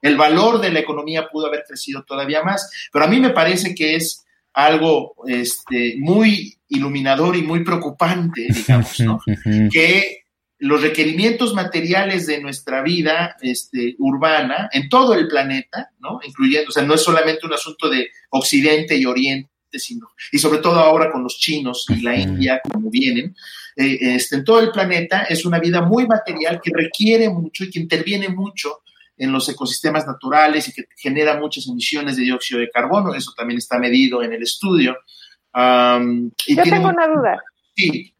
el 0.03 0.17
valor 0.17 0.61
de 0.61 0.73
la 0.73 0.81
economía 0.81 1.29
pudo 1.29 1.47
haber 1.47 1.63
crecido 1.69 2.03
todavía 2.03 2.43
más. 2.43 2.69
Pero 2.93 3.05
a 3.05 3.09
mí 3.09 3.21
me 3.21 3.31
parece 3.31 3.77
que 3.77 3.95
es 3.95 4.27
algo 4.53 5.15
este, 5.29 5.95
muy 5.99 6.59
iluminador 6.67 7.37
y 7.37 7.43
muy 7.43 7.63
preocupante, 7.63 8.49
digamos, 8.53 8.99
¿no? 8.99 9.21
que 9.71 10.25
los 10.59 10.83
requerimientos 10.83 11.55
materiales 11.55 12.27
de 12.27 12.41
nuestra 12.41 12.83
vida 12.83 13.37
este, 13.43 13.95
urbana 14.01 14.69
en 14.73 14.89
todo 14.89 15.15
el 15.15 15.29
planeta, 15.29 15.91
¿no? 16.01 16.19
incluyendo, 16.27 16.71
o 16.71 16.73
sea, 16.73 16.83
no 16.83 16.95
es 16.95 17.03
solamente 17.03 17.47
un 17.47 17.55
asunto 17.55 17.89
de 17.89 18.09
Occidente 18.31 18.97
y 18.97 19.07
Oriente, 19.07 19.50
sino, 19.79 20.09
y 20.33 20.39
sobre 20.39 20.59
todo 20.59 20.81
ahora 20.81 21.11
con 21.11 21.23
los 21.23 21.39
chinos 21.39 21.87
y 21.89 22.03
la 22.03 22.17
India, 22.17 22.61
como 22.63 22.91
vienen, 22.91 23.35
eh, 23.77 23.99
este, 24.01 24.37
en 24.37 24.45
todo 24.45 24.61
el 24.61 24.71
planeta, 24.71 25.23
es 25.23 25.45
una 25.45 25.59
vida 25.59 25.83
muy 25.83 26.07
material 26.07 26.61
que 26.63 26.71
requiere 26.75 27.29
mucho 27.29 27.65
y 27.65 27.71
que 27.71 27.81
interviene 27.81 28.29
mucho 28.29 28.83
en 29.17 29.33
los 29.33 29.49
ecosistemas 29.49 30.07
naturales 30.07 30.69
y 30.69 30.73
que 30.73 30.85
genera 30.97 31.39
muchas 31.39 31.69
emisiones 31.69 32.17
de 32.17 32.23
dióxido 32.23 32.61
de 32.61 32.71
carbono. 32.71 33.15
Eso 33.15 33.33
también 33.37 33.59
está 33.59 33.79
medido 33.79 34.23
en 34.23 34.33
el 34.33 34.43
estudio. 34.43 34.97
Yo 35.55 36.63
tengo 36.63 36.89
una 36.89 37.07
duda. 37.07 37.43
Sí. 37.77 38.15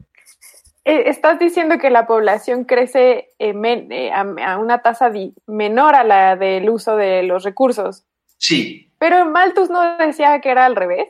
Eh, 0.83 1.03
estás 1.07 1.37
diciendo 1.39 1.77
que 1.77 1.89
la 1.89 2.07
población 2.07 2.65
crece 2.65 3.29
eh, 3.37 4.11
a, 4.13 4.57
una 4.57 4.81
tasa 4.81 5.11
menor 5.45 5.95
a 5.95 6.03
la 6.03 6.35
del 6.35 6.69
uso 6.69 6.95
de 6.95 7.23
los 7.23 7.43
recursos. 7.43 8.03
Sí. 8.37 8.91
Pero 8.97 9.25
Malthus 9.25 9.69
no 9.69 9.97
decía 9.97 10.39
que 10.41 10.49
era 10.49 10.65
al 10.65 10.75
revés. 10.75 11.07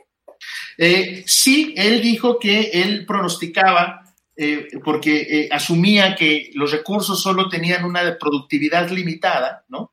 Sí, 1.26 1.74
él 1.76 2.00
dijo 2.00 2.38
que 2.38 2.70
él 2.72 3.04
pronosticaba 3.06 4.02
eh, 4.34 4.68
porque 4.82 5.20
eh, 5.20 5.48
asumía 5.52 6.14
que 6.14 6.50
los 6.54 6.72
recursos 6.72 7.20
solo 7.20 7.50
tenían 7.50 7.84
una 7.84 8.16
productividad 8.18 8.88
limitada, 8.88 9.64
¿no? 9.68 9.92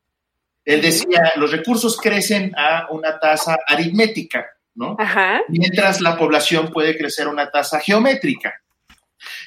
Él 0.63 0.81
decía, 0.81 1.33
los 1.35 1.51
recursos 1.51 1.97
crecen 1.97 2.53
a 2.55 2.87
una 2.89 3.19
tasa 3.19 3.57
aritmética, 3.67 4.45
¿no? 4.75 4.95
Ajá. 4.97 5.41
Mientras 5.49 5.99
la 5.99 6.17
población 6.17 6.69
puede 6.71 6.97
crecer 6.97 7.27
a 7.27 7.31
una 7.31 7.49
tasa 7.49 7.79
geométrica. 7.79 8.53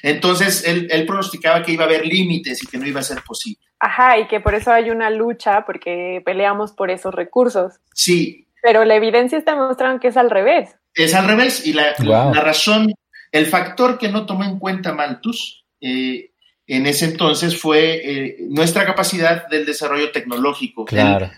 Entonces, 0.03 0.63
él, 0.67 0.87
él 0.91 1.05
pronosticaba 1.05 1.63
que 1.63 1.71
iba 1.71 1.85
a 1.85 1.87
haber 1.87 2.05
límites 2.05 2.61
y 2.61 2.67
que 2.67 2.77
no 2.77 2.85
iba 2.85 2.99
a 2.99 3.03
ser 3.03 3.23
posible. 3.23 3.65
Ajá, 3.79 4.19
y 4.19 4.27
que 4.27 4.41
por 4.41 4.53
eso 4.53 4.71
hay 4.71 4.91
una 4.91 5.09
lucha, 5.09 5.65
porque 5.65 6.21
peleamos 6.23 6.71
por 6.71 6.91
esos 6.91 7.15
recursos. 7.15 7.79
Sí, 7.93 8.47
Pero 8.61 8.85
la 8.85 8.95
evidencia 8.95 9.37
está 9.37 9.53
demostrando 9.53 9.99
que 9.99 10.09
es 10.09 10.17
al 10.17 10.29
revés. 10.29 10.75
Es 10.95 11.13
al 11.13 11.27
revés. 11.27 11.65
Y 11.65 11.73
la, 11.73 11.93
Wow. 11.99 12.33
la 12.33 12.41
razón, 12.41 12.93
el 13.31 13.45
factor 13.47 13.97
que 13.97 14.09
no 14.09 14.25
tomó 14.25 14.43
en 14.43 14.59
cuenta 14.59 14.93
Malthus 14.93 15.65
eh, 15.81 16.31
en 16.67 16.85
ese 16.85 17.05
entonces 17.05 17.59
fue 17.59 18.01
eh, 18.03 18.37
nuestra 18.49 18.85
capacidad 18.85 19.47
del 19.49 19.65
desarrollo 19.65 20.11
tecnológico. 20.11 20.85
Claro. 20.85 21.25
El- 21.25 21.31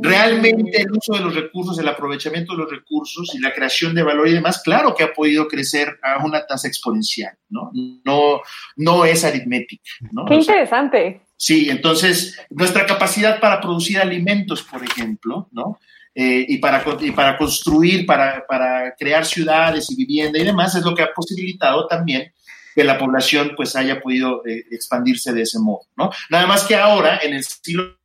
realmente 0.00 0.80
el 0.80 0.92
uso 0.92 1.14
de 1.14 1.20
los 1.24 1.34
recursos, 1.34 1.78
el 1.78 1.88
aprovechamiento 1.88 2.52
de 2.52 2.58
los 2.58 2.70
recursos 2.70 3.34
y 3.34 3.40
la 3.40 3.52
creación 3.52 3.94
de 3.94 4.02
valor 4.02 4.28
y 4.28 4.32
demás, 4.34 4.62
claro 4.62 4.94
que 4.94 5.02
ha 5.04 5.12
podido 5.12 5.48
crecer 5.48 5.98
a 6.02 6.24
una 6.24 6.46
tasa 6.46 6.68
exponencial, 6.68 7.36
¿no? 7.48 7.70
No, 8.04 8.40
no 8.76 9.04
es 9.04 9.24
aritmética, 9.24 9.90
¿no? 10.12 10.24
Qué 10.26 10.34
O 10.36 10.42
sea, 10.42 10.54
interesante. 10.54 11.22
Sí, 11.36 11.68
entonces 11.70 12.38
nuestra 12.50 12.86
capacidad 12.86 13.40
para 13.40 13.60
producir 13.60 13.98
alimentos, 13.98 14.62
por 14.62 14.84
ejemplo, 14.84 15.48
¿no? 15.50 15.78
Eh, 16.20 16.46
y, 16.48 16.58
para, 16.58 16.84
y 17.00 17.12
para 17.12 17.38
construir, 17.38 18.04
para, 18.04 18.44
para 18.44 18.92
crear 18.98 19.24
ciudades 19.24 19.88
y 19.92 19.94
vivienda 19.94 20.36
y 20.36 20.42
demás, 20.42 20.74
es 20.74 20.82
lo 20.82 20.92
que 20.92 21.02
ha 21.02 21.12
posibilitado 21.14 21.86
también 21.86 22.32
que 22.74 22.82
la 22.82 22.98
población 22.98 23.52
pues 23.56 23.76
haya 23.76 24.00
podido 24.00 24.44
eh, 24.44 24.64
expandirse 24.72 25.32
de 25.32 25.42
ese 25.42 25.60
modo, 25.60 25.82
¿no? 25.96 26.10
Nada 26.28 26.48
más 26.48 26.64
que 26.64 26.74
ahora, 26.74 27.20
en 27.22 27.34
el 27.34 27.44
siglo 27.44 27.96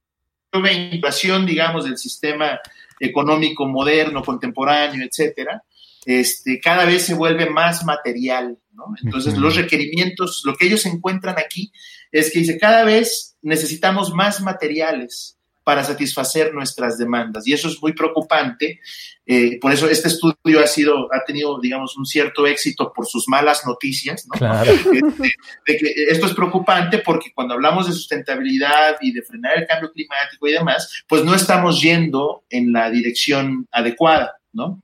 XX, 0.54 1.44
digamos, 1.44 1.86
del 1.86 1.98
sistema 1.98 2.60
económico 3.00 3.66
moderno, 3.66 4.22
contemporáneo, 4.22 5.04
etcétera, 5.04 5.64
este, 6.06 6.60
cada 6.60 6.86
vez 6.86 7.08
se 7.08 7.16
vuelve 7.16 7.50
más 7.50 7.84
material, 7.84 8.60
¿no? 8.74 8.94
Entonces, 9.04 9.34
Ujú. 9.34 9.42
los 9.42 9.56
requerimientos, 9.56 10.44
lo 10.46 10.56
que 10.56 10.68
ellos 10.68 10.86
encuentran 10.86 11.40
aquí 11.40 11.72
es 12.12 12.32
que 12.32 12.42
dice, 12.42 12.60
cada 12.60 12.84
vez 12.84 13.38
necesitamos 13.42 14.14
más 14.14 14.40
materiales 14.40 15.40
para 15.64 15.84
satisfacer 15.84 16.54
nuestras 16.54 16.98
demandas. 16.98 17.48
Y 17.48 17.54
eso 17.54 17.68
es 17.68 17.82
muy 17.82 17.94
preocupante. 17.94 18.80
Eh, 19.26 19.58
por 19.60 19.72
eso 19.72 19.88
este 19.88 20.10
estudio 20.10 20.60
ha 20.62 20.68
sido, 20.68 21.08
ha 21.14 21.24
tenido, 21.26 21.60
digamos, 21.60 21.96
un 21.98 22.06
cierto 22.06 22.46
éxito 22.46 22.92
por 22.94 23.08
sus 23.08 23.28
malas 23.28 23.66
noticias, 23.66 24.28
¿no? 24.28 24.38
Claro. 24.38 24.72
de, 24.74 25.02
de 25.68 25.78
que 25.78 25.94
esto 26.10 26.26
es 26.26 26.34
preocupante 26.34 27.00
porque 27.00 27.32
cuando 27.34 27.54
hablamos 27.54 27.88
de 27.88 27.94
sustentabilidad 27.94 28.98
y 29.02 29.14
de 29.14 29.22
frenar 29.22 29.58
el 29.58 29.68
cambio 29.68 29.92
climático 29.92 30.48
y 30.48 30.52
demás, 30.52 31.04
pues 31.08 31.24
no 31.24 31.34
estamos 31.34 31.82
yendo 31.82 32.44
en 32.50 32.74
la 32.74 32.90
dirección 32.90 33.68
adecuada, 33.72 34.38
¿no? 34.52 34.84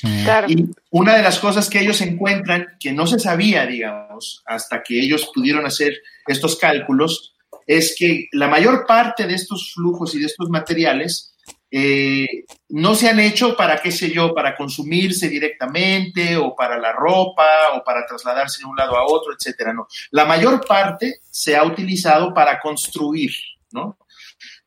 Claro. 0.00 0.46
Y 0.48 0.70
una 0.90 1.16
de 1.16 1.22
las 1.22 1.38
cosas 1.40 1.68
que 1.68 1.80
ellos 1.80 2.00
encuentran 2.00 2.68
que 2.78 2.92
no 2.92 3.06
se 3.06 3.18
sabía, 3.18 3.66
digamos, 3.66 4.42
hasta 4.46 4.82
que 4.82 5.00
ellos 5.00 5.28
pudieron 5.34 5.66
hacer 5.66 5.94
estos 6.26 6.56
cálculos, 6.56 7.34
es 7.66 7.94
que 7.98 8.28
la 8.32 8.48
mayor 8.48 8.86
parte 8.86 9.26
de 9.26 9.34
estos 9.34 9.72
flujos 9.74 10.14
y 10.14 10.20
de 10.20 10.26
estos 10.26 10.48
materiales 10.48 11.32
eh, 11.74 12.44
no 12.68 12.94
se 12.94 13.08
han 13.08 13.18
hecho 13.18 13.56
para, 13.56 13.80
qué 13.80 13.90
sé 13.90 14.10
yo, 14.10 14.34
para 14.34 14.54
consumirse 14.54 15.30
directamente 15.30 16.36
o 16.36 16.54
para 16.54 16.78
la 16.78 16.92
ropa 16.92 17.46
o 17.74 17.82
para 17.82 18.04
trasladarse 18.06 18.60
de 18.60 18.66
un 18.66 18.76
lado 18.76 18.94
a 18.94 19.06
otro, 19.06 19.32
etcétera, 19.32 19.72
no. 19.72 19.88
La 20.10 20.26
mayor 20.26 20.64
parte 20.66 21.20
se 21.30 21.56
ha 21.56 21.64
utilizado 21.64 22.34
para 22.34 22.60
construir, 22.60 23.32
¿no? 23.70 23.96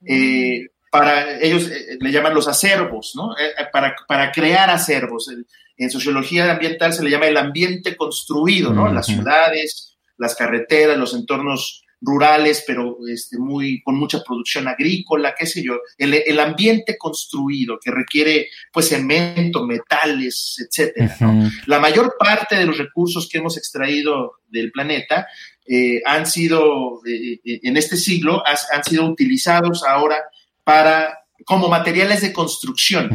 Eh, 0.03 0.69
para 0.89 1.39
ellos 1.39 1.69
eh, 1.69 1.97
le 1.99 2.11
llaman 2.11 2.33
los 2.33 2.47
acervos, 2.47 3.13
¿no? 3.15 3.35
Para, 3.71 3.95
para 4.07 4.31
crear 4.31 4.71
acervos. 4.71 5.29
En 5.77 5.91
sociología 5.91 6.51
ambiental 6.51 6.91
se 6.91 7.03
le 7.03 7.11
llama 7.11 7.27
el 7.27 7.37
ambiente 7.37 7.95
construido, 7.95 8.73
¿no? 8.73 8.91
Las 8.91 9.05
ciudades, 9.05 9.95
las 10.17 10.33
carreteras, 10.33 10.97
los 10.97 11.13
entornos 11.13 11.84
rurales, 12.05 12.63
pero 12.67 12.97
este, 13.11 13.37
muy, 13.39 13.81
con 13.81 13.95
mucha 13.95 14.21
producción 14.23 14.67
agrícola, 14.67 15.33
qué 15.37 15.45
sé 15.47 15.63
yo, 15.63 15.79
el, 15.97 16.13
el 16.13 16.39
ambiente 16.39 16.97
construido 16.97 17.79
que 17.83 17.89
requiere 17.91 18.47
pues 18.71 18.89
cemento, 18.89 19.65
metales, 19.65 20.55
etcétera. 20.67 21.15
¿no? 21.19 21.49
La 21.65 21.79
mayor 21.79 22.15
parte 22.19 22.55
de 22.55 22.65
los 22.65 22.77
recursos 22.77 23.27
que 23.27 23.39
hemos 23.39 23.57
extraído 23.57 24.33
del 24.47 24.71
planeta 24.71 25.27
eh, 25.67 26.01
han 26.05 26.25
sido, 26.27 27.01
eh, 27.07 27.39
eh, 27.43 27.59
en 27.63 27.75
este 27.77 27.97
siglo, 27.97 28.45
has- 28.45 28.67
han 28.71 28.83
sido 28.83 29.05
utilizados 29.05 29.83
ahora 29.83 30.17
para, 30.63 31.17
como 31.45 31.67
materiales 31.69 32.21
de 32.21 32.31
construcción. 32.33 33.09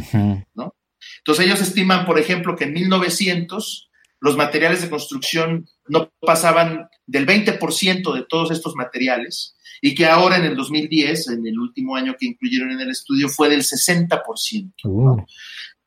Entonces 1.18 1.44
ellos 1.46 1.60
estiman, 1.60 2.06
por 2.06 2.18
ejemplo, 2.18 2.56
que 2.56 2.64
en 2.64 2.72
1900 2.72 3.89
los 4.20 4.36
materiales 4.36 4.82
de 4.82 4.90
construcción 4.90 5.66
no 5.88 6.10
pasaban 6.20 6.88
del 7.06 7.26
20% 7.26 8.14
de 8.14 8.24
todos 8.28 8.50
estos 8.50 8.74
materiales 8.76 9.56
y 9.82 9.94
que 9.94 10.06
ahora 10.06 10.36
en 10.36 10.44
el 10.44 10.54
2010, 10.56 11.28
en 11.30 11.46
el 11.46 11.58
último 11.58 11.96
año 11.96 12.14
que 12.18 12.26
incluyeron 12.26 12.70
en 12.70 12.80
el 12.80 12.90
estudio, 12.90 13.28
fue 13.28 13.48
del 13.48 13.62
60%. 13.62 14.72
Uh, 14.84 15.24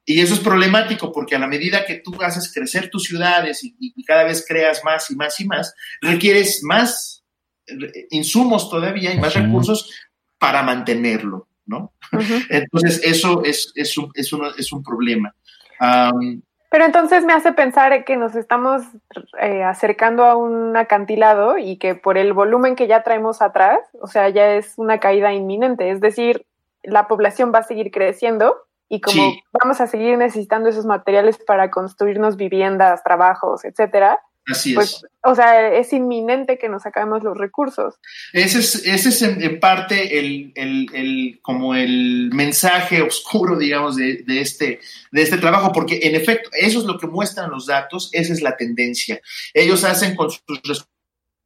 Y 0.06 0.20
eso 0.20 0.34
es 0.34 0.40
problemático 0.40 1.12
porque 1.12 1.36
a 1.36 1.40
la 1.40 1.48
medida 1.48 1.86
que 1.86 2.02
tú 2.04 2.16
haces 2.22 2.52
crecer 2.54 2.90
tus 2.90 3.04
ciudades 3.04 3.64
y, 3.64 3.76
y 3.80 4.04
cada 4.04 4.24
vez 4.24 4.44
creas 4.48 4.82
más 4.84 5.10
y 5.12 5.16
más 5.16 5.40
y 5.40 5.46
más, 5.46 5.74
requieres 6.02 6.62
más 6.64 7.24
eh, 7.68 8.08
insumos 8.10 8.70
todavía 8.70 9.14
y 9.14 9.20
más 9.20 9.36
Ujú. 9.36 9.46
recursos 9.46 9.90
para 10.40 10.64
mantenerlo, 10.64 11.48
¿no? 11.66 11.94
Ujú. 12.12 12.34
Entonces 12.50 13.00
eso 13.04 13.44
es, 13.46 13.72
es, 13.76 13.98
un, 13.98 14.10
es, 14.16 14.34
uno- 14.34 14.54
es 14.58 14.72
un 14.74 14.84
problema. 14.84 15.34
Am, 15.80 16.42
Pero 16.74 16.86
entonces 16.86 17.24
me 17.24 17.34
hace 17.34 17.52
pensar 17.52 18.04
que 18.04 18.18
nos 18.18 18.34
estamos 18.34 18.82
eh, 19.40 19.64
acercando 19.64 20.26
a 20.26 20.36
un 20.36 20.76
acantilado 20.76 21.60
y 21.60 21.78
que 21.78 21.94
por 21.94 22.18
el 22.18 22.34
volumen 22.34 22.76
que 22.76 22.88
ya 22.88 23.04
traemos 23.04 23.44
atrás, 23.44 23.80
o 24.02 24.08
sea, 24.08 24.28
ya 24.30 24.54
es 24.56 24.74
una 24.78 25.00
caída 25.00 25.32
inminente. 25.34 25.92
Es 25.92 26.02
decir, 26.02 26.48
la 26.82 27.08
población 27.08 27.52
va 27.54 27.60
a 27.60 27.64
seguir 27.64 27.92
creciendo 27.92 28.58
y 28.90 29.02
como 29.02 29.14
Sí. 29.22 29.44
vamos 29.62 29.82
a 29.82 29.86
seguir 29.86 30.18
necesitando 30.18 30.68
esos 30.68 30.88
materiales 30.88 31.38
para 31.38 31.70
construirnos 31.70 32.38
viviendas, 32.38 33.04
trabajos, 33.04 33.66
etcétera, 33.66 34.20
así 34.48 34.72
es. 34.72 34.76
pues, 34.76 35.06
o 35.24 35.36
sea, 35.36 35.74
es 35.74 35.94
inminente 35.94 36.58
que 36.58 36.68
nos 36.70 36.86
acabemos 36.86 37.24
los 37.24 37.38
recursos. 37.38 37.96
Ese 38.34 38.60
es, 38.60 38.76
ese 38.86 39.10
es 39.10 39.22
en, 39.22 39.42
en 39.42 39.60
parte 39.60 40.20
el, 40.20 40.52
el- 40.56 40.88
el- 40.94 41.40
como 41.42 41.76
el 41.76 42.30
mensaje 42.34 43.02
oscuro, 43.02 43.58
digamos, 43.58 43.96
de, 43.96 44.24
de 44.28 44.42
este, 44.42 44.80
de 45.12 45.22
este 45.22 45.38
trabajo, 45.38 45.72
porque 45.72 46.00
en 46.04 46.16
efecto, 46.16 46.50
eso 46.60 46.80
es 46.80 46.86
lo 46.86 46.98
que 46.98 47.08
muestran 47.08 47.50
los 47.52 47.68
datos, 47.68 48.10
esa 48.12 48.34
es 48.34 48.42
la 48.42 48.58
tendencia. 48.58 49.22
Ellos 49.54 49.84
hacen 49.84 50.16
con 50.16 50.30
sus 50.30 50.42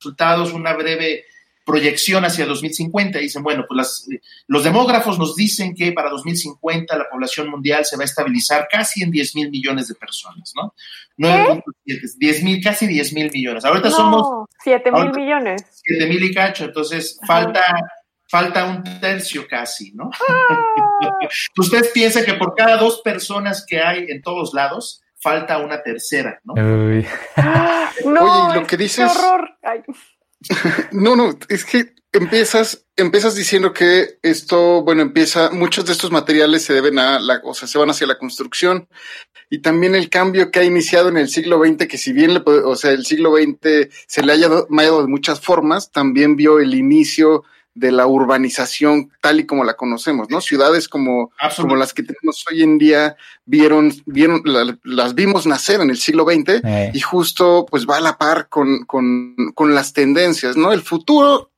resultados 0.02 0.54
una 0.54 0.74
breve 0.74 1.26
proyección 1.68 2.24
hacia 2.26 2.46
2050. 2.46 3.20
Dicen, 3.20 3.44
bueno, 3.44 3.66
pues 3.68 3.78
las, 3.78 4.08
eh, 4.12 4.22
los 4.48 4.64
demógrafos 4.64 5.20
nos 5.20 5.36
dicen 5.36 5.76
que 5.76 5.92
para 5.92 6.10
2050 6.10 6.98
la 6.98 7.10
población 7.12 7.50
mundial 7.50 7.84
se 7.86 7.98
va 7.98 8.04
a 8.04 8.06
estabilizar 8.06 8.68
casi 8.72 9.04
en 9.04 9.12
10 9.12 9.36
mil 9.36 9.52
millones 9.52 9.90
de 9.90 9.96
personas, 9.96 10.54
¿no? 10.56 10.74
9.7, 11.18 11.64
10 12.18 12.44
mil, 12.44 12.64
casi 12.64 12.88
10 12.88 13.14
mil 13.14 13.30
millones. 13.32 13.66
Ahorita 13.66 13.92
somos 13.92 14.22
No, 14.22 14.48
siete 14.64 14.92
mil 14.92 15.02
ahorita- 15.02 15.20
millones. 15.20 15.64
7 15.84 16.08
mil 16.08 16.24
y 16.24 16.34
cacho, 16.34 16.64
entonces 16.66 17.20
Ajá. 17.24 17.34
falta, 17.34 17.62
falta 18.30 18.66
un 18.66 18.84
tercio 19.02 19.46
casi, 19.48 19.92
¿no? 19.94 20.10
Ah, 20.30 21.10
Usted 21.58 21.92
piensa 21.94 22.24
que 22.24 22.34
por 22.36 22.56
cada 22.56 22.78
dos 22.78 23.02
personas 23.04 23.66
que 23.68 23.80
hay 23.82 24.06
en 24.10 24.22
todos 24.22 24.54
lados, 24.54 25.02
falta 25.20 25.58
una 25.58 25.82
tercera, 25.84 26.40
¿no? 26.44 26.54
uy. 26.54 27.06
ah, 27.36 27.92
no, 28.06 28.22
Oye, 28.48 28.52
y 28.52 28.62
lo 28.62 28.68
que 28.68 28.78
qué 28.78 28.84
dices- 28.84 29.12
horror. 29.18 29.50
Ay, 29.64 29.82
No, 30.92 31.16
no, 31.16 31.38
es 31.50 31.66
que 31.66 31.96
empiezas, 32.12 32.86
empiezas 32.96 33.36
diciendo 33.36 33.74
que 33.74 34.20
esto, 34.22 34.84
bueno, 34.84 35.02
empieza, 35.02 35.52
muchos 35.52 35.86
de 35.86 35.94
estos 35.94 36.12
materiales 36.12 36.64
se 36.64 36.74
deben 36.74 37.00
a 37.00 37.20
la, 37.20 37.42
o 37.44 37.54
sea, 37.54 37.68
se 37.68 37.78
van 37.78 37.90
hacia 37.90 38.08
la 38.08 38.18
construcción. 38.18 38.88
Y 39.50 39.60
también 39.60 39.96
el 39.96 40.10
cambio 40.10 40.52
que 40.52 40.60
ha 40.60 40.64
iniciado 40.64 41.10
en 41.10 41.18
el 41.18 41.30
siglo 41.30 41.64
XX, 41.64 41.88
que 41.88 41.98
si 41.98 42.12
bien, 42.12 42.34
le, 42.34 42.42
o 42.46 42.76
sea, 42.76 42.92
el 42.92 43.06
siglo 43.06 43.36
XX 43.36 43.90
se 44.08 44.22
le 44.22 44.38
dado 44.40 44.68
dado 44.70 45.02
de 45.02 45.08
muchas 45.08 45.40
formas, 45.40 45.92
también 45.92 46.36
vio 46.36 46.60
el 46.60 46.74
inicio 46.74 47.44
de 47.78 47.92
la 47.92 48.08
urbanización 48.08 49.12
tal 49.22 49.40
y 49.40 49.46
como 49.46 49.64
la 49.64 49.76
conocemos, 49.76 50.30
¿no? 50.30 50.42
Ciudades 50.42 50.88
como, 50.88 51.32
como 51.64 51.76
las 51.76 51.94
que 51.94 52.04
tenemos 52.04 52.44
hoy 52.50 52.64
en 52.64 52.78
día 52.78 53.16
vieron, 53.46 53.94
vieron, 54.06 54.42
la- 54.46 54.78
las 54.84 55.14
vimos 55.16 55.46
nacer 55.46 55.82
en 55.82 55.90
el 55.90 55.98
siglo 55.98 56.26
XX 56.26 56.62
Eh, 56.64 56.92
y 56.94 57.00
justo 57.00 57.66
pues 57.70 57.86
va 57.86 57.98
a 57.98 58.02
la 58.02 58.18
par 58.18 58.48
con, 58.50 58.86
con, 58.86 59.36
con 59.54 59.74
las 59.76 59.94
tendencias, 59.94 60.58
¿no? 60.58 60.72
El 60.74 60.82
futuro 60.82 61.52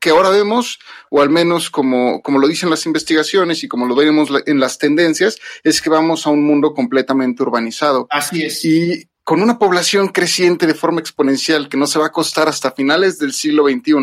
que 0.00 0.10
ahora 0.10 0.28
vemos, 0.28 0.78
o 1.08 1.22
al 1.22 1.30
menos 1.30 1.70
como, 1.70 2.20
como 2.20 2.38
lo 2.38 2.46
dicen 2.46 2.68
las 2.68 2.84
investigaciones 2.84 3.64
y 3.64 3.68
como 3.68 3.86
lo 3.86 3.94
vemos 3.94 4.28
en 4.44 4.60
las 4.60 4.76
tendencias, 4.76 5.38
es 5.62 5.80
que 5.80 5.88
vamos 5.88 6.26
a 6.26 6.30
un 6.30 6.44
mundo 6.44 6.74
completamente 6.74 7.42
urbanizado 7.42 8.06
Así 8.10 8.42
es. 8.42 8.62
y 8.66 9.08
con 9.22 9.40
una 9.40 9.58
población 9.58 10.08
creciente 10.08 10.66
de 10.66 10.74
forma 10.74 11.00
exponencial 11.00 11.70
que 11.70 11.78
no 11.78 11.86
se 11.86 11.98
va 11.98 12.06
a 12.08 12.12
costar 12.12 12.48
hasta 12.48 12.72
finales 12.72 13.18
del 13.18 13.32
siglo 13.32 13.64
XXI, 13.66 13.94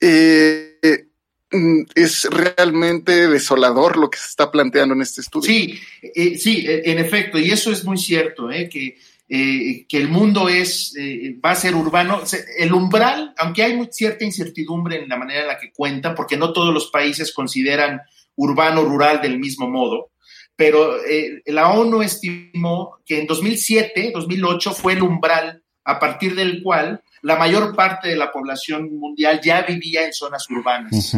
eh, 0.00 0.78
eh, 0.82 1.06
mm, 1.52 1.82
es 1.94 2.24
realmente 2.24 3.28
desolador 3.28 3.98
lo 3.98 4.08
que 4.08 4.18
se 4.18 4.28
está 4.28 4.50
planteando 4.50 4.94
en 4.94 5.02
este 5.02 5.20
estudio. 5.20 5.46
Sí, 5.46 5.78
eh, 6.02 6.38
sí, 6.38 6.64
en 6.66 6.98
efecto, 6.98 7.38
y 7.38 7.50
eso 7.50 7.70
es 7.70 7.84
muy 7.84 7.98
cierto, 7.98 8.50
¿eh? 8.50 8.68
que, 8.68 8.96
que 9.28 9.96
el 9.96 10.08
mundo 10.08 10.48
es, 10.48 10.92
va 11.44 11.52
a 11.52 11.56
ser 11.56 11.74
urbano. 11.76 12.22
El 12.58 12.72
umbral, 12.72 13.32
aunque 13.38 13.62
hay 13.62 13.78
cierta 13.92 14.24
incertidumbre 14.24 15.02
en 15.02 15.08
la 15.08 15.16
manera 15.16 15.42
en 15.42 15.46
la 15.46 15.58
que 15.58 15.72
cuentan, 15.72 16.16
porque 16.16 16.36
no 16.36 16.52
todos 16.52 16.74
los 16.74 16.90
países 16.90 17.32
consideran 17.32 18.00
urbano 18.34 18.82
rural 18.82 19.20
del 19.20 19.38
mismo 19.38 19.68
modo, 19.68 20.10
pero 20.56 20.96
la 21.46 21.70
ONU 21.70 22.02
estimó 22.02 22.98
que 23.06 23.20
en 23.20 23.26
2007, 23.26 24.10
2008 24.12 24.72
fue 24.72 24.94
el 24.94 25.02
umbral 25.02 25.62
a 25.84 26.00
partir 26.00 26.34
del 26.34 26.62
cual 26.62 27.00
la 27.22 27.36
mayor 27.36 27.74
parte 27.74 28.08
de 28.08 28.16
la 28.16 28.32
población 28.32 28.96
mundial 28.98 29.40
ya 29.42 29.62
vivía 29.62 30.04
en 30.04 30.12
zonas 30.12 30.48
urbanas 30.50 31.14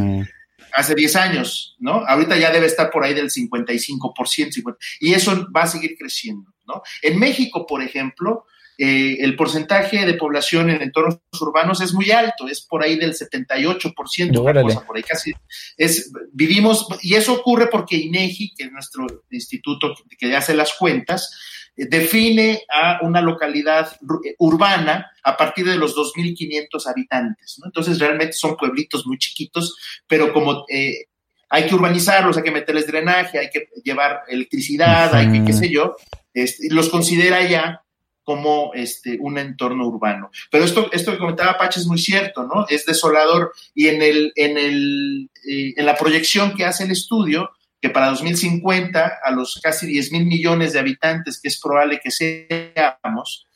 hace 0.75 0.95
10 0.95 1.17
años, 1.17 1.77
¿no? 1.81 2.05
Ahorita 2.07 2.37
ya 2.37 2.51
debe 2.51 2.67
estar 2.67 2.91
por 2.91 3.05
ahí 3.05 3.15
del 3.15 3.31
55%, 3.31 4.53
50, 4.53 4.79
y 5.01 5.13
eso 5.15 5.47
va 5.55 5.63
a 5.63 5.67
seguir 5.67 5.97
creciendo, 5.99 6.51
¿no? 6.67 6.83
En 7.03 7.19
México, 7.19 7.67
por 7.67 7.83
ejemplo, 7.83 8.47
eh, 8.79 9.19
el 9.21 9.37
porcentaje 9.37 10.07
de 10.07 10.15
población 10.15 10.71
en 10.71 10.81
entornos 10.81 11.21
urbanos 11.41 11.81
es 11.83 11.93
muy 11.93 12.11
alto, 12.11 12.49
es 12.49 12.63
por 12.63 12.83
ahí 12.83 12.97
del 12.97 13.13
78%, 13.13 14.31
una 14.31 14.41
Órale. 14.41 14.63
cosa 14.63 14.87
por 14.87 14.97
ahí 14.97 15.03
casi. 15.03 15.33
Es, 15.77 16.11
vivimos, 16.33 16.87
y 17.03 17.15
eso 17.15 17.35
ocurre 17.35 17.67
porque 17.67 17.97
INEGI, 17.97 18.55
que 18.57 18.65
es 18.65 18.73
nuestro 18.73 19.07
instituto 19.31 19.95
que, 20.19 20.35
hace 20.35 20.55
las 20.55 20.73
cuentas, 20.75 21.31
define 21.77 22.63
a 22.73 22.99
una 23.03 23.21
localidad 23.21 23.97
eh, 24.25 24.35
urbana 24.39 25.11
a 25.23 25.37
partir 25.37 25.67
de 25.67 25.77
los 25.77 25.97
2.500 25.97 26.87
habitantes, 26.87 27.59
¿no? 27.61 27.67
Entonces 27.67 27.99
realmente 27.99 28.35
son 28.35 28.57
pueblitos 28.57 29.07
muy 29.07 29.19
chiquitos, 29.19 29.77
pero 30.07 30.33
como 30.33 30.65
eh, 30.69 31.07
hay 31.49 31.67
que 31.67 31.75
urbanizarlos, 31.75 32.37
hay 32.37 32.43
que 32.43 32.51
meterles 32.51 32.87
drenaje, 32.87 33.39
hay 33.39 33.51
que 33.51 33.69
llevar 33.85 34.23
electricidad, 34.29 35.15
hay 35.15 35.31
que 35.33 35.45
qué 35.45 35.53
sé 35.53 35.71
yo, 35.71 35.97
este, 36.33 36.69
los 36.71 36.89
considera 36.89 37.47
ya 37.47 37.83
como 38.25 38.73
este, 38.75 39.19
un 39.21 39.39
entorno 39.39 39.87
urbano. 39.87 40.31
Pero 40.51 40.65
esto, 40.65 40.91
esto 40.93 41.13
que 41.13 41.19
comentaba 41.19 41.59
Pache 41.59 41.81
es 41.81 41.87
muy 41.87 41.99
cierto, 41.99 42.45
¿no? 42.45 42.67
Es 42.69 42.87
desolador 42.87 43.53
y 43.75 43.89
en, 43.89 44.01
el, 44.01 44.33
en, 44.37 44.59
el, 44.59 45.31
eh, 45.49 45.75
en 45.77 45.87
la 45.87 45.97
proyección 45.97 46.55
que 46.55 46.65
hace 46.65 46.85
el 46.85 46.93
estudio, 46.93 47.51
que 47.83 47.91
para 47.91 48.11
2050, 48.11 49.19
a 49.25 49.31
los 49.33 49.61
casi 49.61 49.89
10 49.89 50.13
mil 50.13 50.25
millones 50.25 50.73
de 50.73 50.79
habitantes 50.79 51.41
que 51.43 51.49
es 51.49 51.61
probable 51.61 52.01
que 52.03 52.13
seamos, 52.13 53.49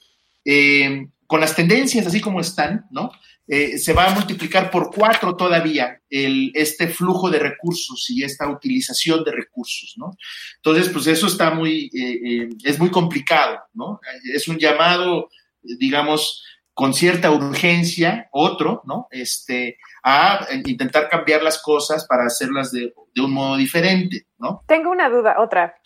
eh, 0.45 1.07
con 1.29 1.41
las 1.41 1.55
tendencias 1.55 2.05
así 2.07 2.21
como 2.21 2.41
están, 2.41 2.87
¿no? 2.91 3.13
Eh, 3.47 3.79
se 3.79 3.93
va 3.93 4.07
a 4.07 4.15
multiplicar 4.15 4.73
por 4.73 4.91
cuatro 4.93 5.37
todavía 5.37 6.01
el, 6.11 6.51
este 6.55 6.89
flujo 6.89 7.31
de 7.31 7.39
recursos 7.39 8.11
y 8.11 8.25
esta 8.25 8.49
utilización 8.49 9.23
de 9.23 9.31
recursos, 9.31 9.95
¿no? 9.97 10.17
Entonces, 10.57 10.89
pues 10.89 11.07
eso 11.07 11.29
está 11.29 11.53
muy, 11.53 11.89
eh, 11.95 12.49
es 12.65 12.81
muy 12.81 12.91
complicado, 12.91 13.61
¿no? 13.75 14.01
Es 14.35 14.49
un 14.49 14.59
llamado, 14.59 15.29
digamos, 15.63 16.43
con 16.77 16.93
cierta 16.93 17.31
urgencia, 17.31 18.29
otro, 18.33 18.83
¿no? 18.85 19.09
Este, 19.11 19.79
a 20.03 20.47
intentar 20.67 21.09
cambiar 21.09 21.43
las 21.43 21.63
cosas 21.63 22.07
para 22.07 22.27
hacerlas 22.27 22.71
de, 22.71 22.93
de 23.15 23.23
un 23.23 23.33
modo 23.33 23.57
diferente, 23.57 24.27
¿no? 24.37 24.63
Tengo 24.69 24.91
una 24.91 25.09
duda, 25.09 25.37
otra. 25.39 25.77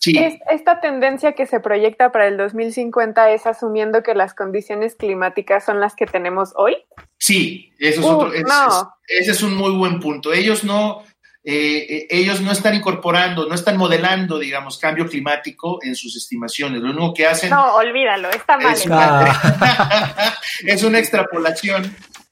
Sí. 0.00 0.18
Es- 0.18 0.40
esta 0.50 0.80
tendencia 0.80 1.34
que 1.34 1.46
se 1.46 1.60
proyecta 1.60 2.10
para 2.10 2.26
el 2.26 2.36
2050 2.36 3.30
es 3.30 3.46
asumiendo 3.46 4.02
que 4.02 4.14
las 4.16 4.34
condiciones 4.34 4.96
climáticas 4.96 5.64
son 5.64 5.78
las 5.78 5.94
que 5.94 6.06
tenemos 6.06 6.52
hoy. 6.56 6.76
Sí, 7.18 7.72
eso 7.78 8.00
es 8.00 8.06
Uh, 8.06 8.08
otro, 8.10 8.32
es- 8.32 8.42
no. 8.42 8.66
es- 9.08 9.20
ese 9.20 9.30
es 9.30 9.42
un 9.44 9.54
muy 9.54 9.70
buen 9.76 10.00
punto. 10.00 10.32
Ellos 10.32 10.64
no, 10.64 11.04
eh, 11.42 11.86
eh, 11.88 12.06
ellos 12.10 12.40
no 12.42 12.52
están 12.52 12.74
incorporando, 12.74 13.46
no 13.48 13.54
están 13.54 13.76
modelando, 13.78 14.38
digamos, 14.38 14.78
cambio 14.78 15.06
climático 15.08 15.78
en 15.82 15.94
sus 15.96 16.16
estimaciones. 16.16 16.80
Lo 16.82 16.90
único 16.90 17.14
que 17.14 17.26
hacen 17.26 17.50
No, 17.50 17.76
olvídalo, 17.76 18.28
está 18.30 18.58
mal. 18.58 18.74
es 18.74 18.84
una, 18.86 19.24
es 20.66 20.82
una 20.82 20.98
extrapolación 20.98 21.84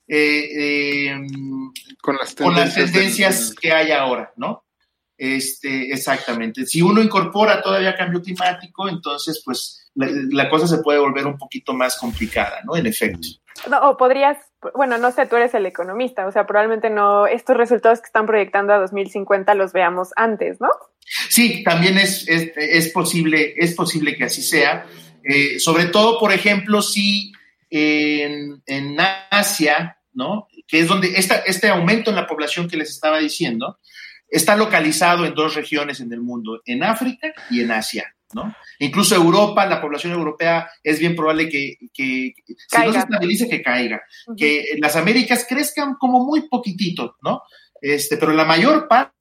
eh, 0.07 1.09
eh, 1.11 1.17
Con 2.03 2.17
las 2.17 2.35
con 2.35 2.55
las 2.55 2.75
tendencias. 2.75 2.93
tendencias 2.93 3.49
del- 3.51 3.59
que 3.59 3.73
hay 3.73 3.93
ahora, 3.93 4.33
¿no? 4.37 4.65
Este, 5.17 5.93
exactamente. 5.93 6.65
Si 6.65 6.81
uno 6.81 7.03
incorpora 7.03 7.61
todavía 7.61 7.97
cambio 7.97 8.23
climático, 8.23 8.89
entonces, 8.89 9.43
pues, 9.45 9.91
la, 9.95 10.07
la 10.31 10.49
cosa 10.49 10.67
se 10.69 10.79
puede 10.79 11.01
volver 11.01 11.27
un 11.27 11.37
poquito 11.37 11.75
más 11.75 11.97
complicada, 11.99 12.61
¿no? 12.65 12.77
En 12.77 12.87
efecto. 12.87 13.27
No, 13.69 13.81
o 13.91 13.97
podrías, 13.97 14.37
bueno, 14.75 14.99
no 14.99 15.13
sé, 15.13 15.27
tú 15.27 15.37
eres 15.37 15.55
el 15.55 15.67
economista, 15.67 16.27
o 16.27 16.33
sea, 16.33 16.47
probablemente 16.47 16.91
no, 16.91 17.27
estos 17.27 17.57
resultados 17.57 18.01
que 18.01 18.07
están 18.07 18.27
proyectando 18.27 18.73
a 18.73 18.79
2050 18.79 19.55
los 19.55 19.73
veamos 19.73 20.11
antes, 20.17 20.61
¿no? 20.61 20.69
Sí, 21.29 21.63
también 21.63 21.97
es, 21.99 22.29
es, 22.29 22.53
es 22.57 22.89
posible, 22.91 23.55
es 23.57 23.75
posible 23.75 24.17
que 24.17 24.25
así 24.25 24.43
sea. 24.43 24.87
Eh, 25.25 25.59
sobre 25.59 25.87
todo, 25.87 26.19
por 26.19 26.33
ejemplo, 26.33 26.83
si 26.83 27.33
en, 27.71 28.63
en 28.67 28.97
Asia, 29.31 29.99
¿no? 30.13 30.49
Que 30.67 30.81
es 30.81 30.89
donde 30.89 31.15
esta, 31.17 31.37
este 31.39 31.69
aumento 31.69 32.11
en 32.11 32.17
la 32.17 32.27
población 32.27 32.69
que 32.69 32.77
les 32.77 32.91
estaba 32.91 33.19
diciendo, 33.19 33.79
está 34.29 34.57
localizado 34.57 35.25
en 35.25 35.35
dos 35.35 35.55
regiones 35.55 36.01
en 36.01 36.13
el 36.13 36.21
mundo, 36.21 36.61
en 36.67 36.83
África 36.83 37.33
y 37.51 37.61
en 37.61 37.71
Asia, 37.71 38.15
¿no? 38.35 38.55
Incluso 38.79 39.15
Europa, 39.15 39.67
la 39.67 39.81
población 39.81 40.13
europea 40.13 40.71
es 40.83 40.99
bien 40.99 41.15
probable 41.17 41.49
que, 41.49 41.77
que 41.93 42.33
si 42.47 42.53
no 42.53 42.57
Caiga. 42.71 42.93
se 42.93 42.99
estabilice, 42.99 43.49
que 43.49 43.63
caiga. 43.63 44.03
Que 44.37 44.77
las 44.79 44.97
Américas 44.97 45.47
crezcan 45.49 45.95
como 45.95 46.25
muy 46.25 46.49
poquitito, 46.49 47.17
¿no? 47.23 47.43
Este, 47.81 48.17
pero 48.17 48.33
la 48.33 48.45
mayor 48.45 48.89
parte 48.89 49.15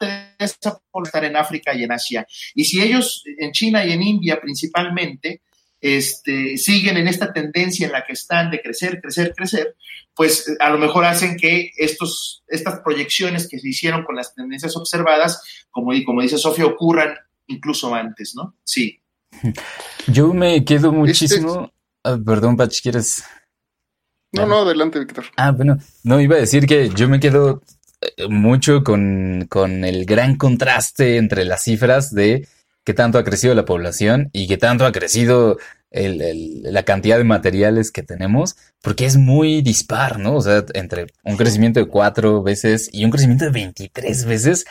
de 0.00 0.34
esa 0.38 0.80
población 0.90 1.04
estar 1.04 1.24
en 1.24 1.36
África 1.36 1.74
y 1.74 1.84
en 1.84 1.92
Asia. 1.92 2.26
Y 2.54 2.64
si 2.64 2.82
ellos, 2.82 3.22
en 3.38 3.52
China 3.52 3.84
y 3.84 3.92
en 3.92 4.02
India 4.02 4.40
principalmente, 4.40 5.42
este, 5.80 6.58
siguen 6.58 6.96
en 6.96 7.06
esta 7.06 7.32
tendencia 7.32 7.86
en 7.86 7.92
la 7.92 8.04
que 8.04 8.12
están 8.12 8.50
de 8.50 8.60
crecer, 8.60 9.00
crecer, 9.00 9.32
crecer, 9.36 9.76
pues 10.14 10.56
a 10.58 10.70
lo 10.70 10.78
mejor 10.78 11.04
hacen 11.04 11.36
que 11.36 11.70
estos, 11.76 12.42
estas 12.48 12.80
proyecciones 12.80 13.48
que 13.48 13.60
se 13.60 13.68
hicieron 13.68 14.04
con 14.04 14.16
las 14.16 14.34
tendencias 14.34 14.76
observadas, 14.76 15.40
como, 15.70 15.92
como 16.04 16.22
dice 16.22 16.38
Sofía, 16.38 16.66
ocurran 16.66 17.14
incluso 17.48 17.94
antes, 17.94 18.34
¿no? 18.34 18.54
Sí. 18.64 19.00
Yo 20.06 20.32
me 20.32 20.64
quedo 20.64 20.92
muchísimo. 20.92 21.72
Ah, 22.04 22.16
perdón, 22.24 22.56
Pach, 22.56 22.74
¿quieres? 22.80 23.24
No, 24.32 24.46
no, 24.46 24.58
adelante, 24.60 24.98
Víctor. 25.00 25.24
Ah, 25.36 25.50
bueno, 25.52 25.78
no, 26.04 26.20
iba 26.20 26.36
a 26.36 26.40
decir 26.40 26.66
que 26.66 26.90
yo 26.90 27.08
me 27.08 27.18
quedo 27.18 27.62
eh, 28.00 28.28
mucho 28.28 28.84
con, 28.84 29.46
con 29.48 29.84
el 29.84 30.04
gran 30.04 30.36
contraste 30.36 31.16
entre 31.16 31.44
las 31.44 31.62
cifras 31.64 32.14
de 32.14 32.46
qué 32.84 32.92
tanto 32.94 33.18
ha 33.18 33.24
crecido 33.24 33.54
la 33.54 33.64
población 33.64 34.28
y 34.32 34.46
qué 34.46 34.56
tanto 34.58 34.84
ha 34.86 34.92
crecido 34.92 35.58
el- 35.90 36.20
el- 36.20 36.62
la 36.62 36.82
cantidad 36.84 37.16
de 37.16 37.24
materiales 37.24 37.90
que 37.90 38.02
tenemos, 38.02 38.56
porque 38.82 39.06
es 39.06 39.16
muy 39.16 39.62
dispar, 39.62 40.18
¿no? 40.18 40.36
O 40.36 40.40
sea, 40.42 40.62
entre 40.74 41.06
un 41.24 41.36
crecimiento 41.38 41.80
de 41.80 41.86
cuatro 41.88 42.42
veces 42.42 42.90
y 42.92 43.04
un 43.06 43.10
crecimiento 43.10 43.46
de 43.46 43.50
23 43.50 44.24
veces, 44.26 44.66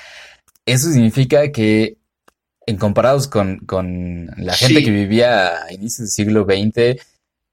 eso 0.67 0.91
significa 0.91 1.51
que 1.51 1.97
en 2.67 2.77
comparados 2.77 3.27
con, 3.27 3.57
con 3.59 4.27
la 4.37 4.53
gente 4.53 4.79
Sí. 4.79 4.85
que 4.85 4.91
vivía 4.91 5.63
a 5.63 5.73
inicios 5.73 5.99
del 5.99 6.07
siglo 6.09 6.43
XX, 6.45 7.01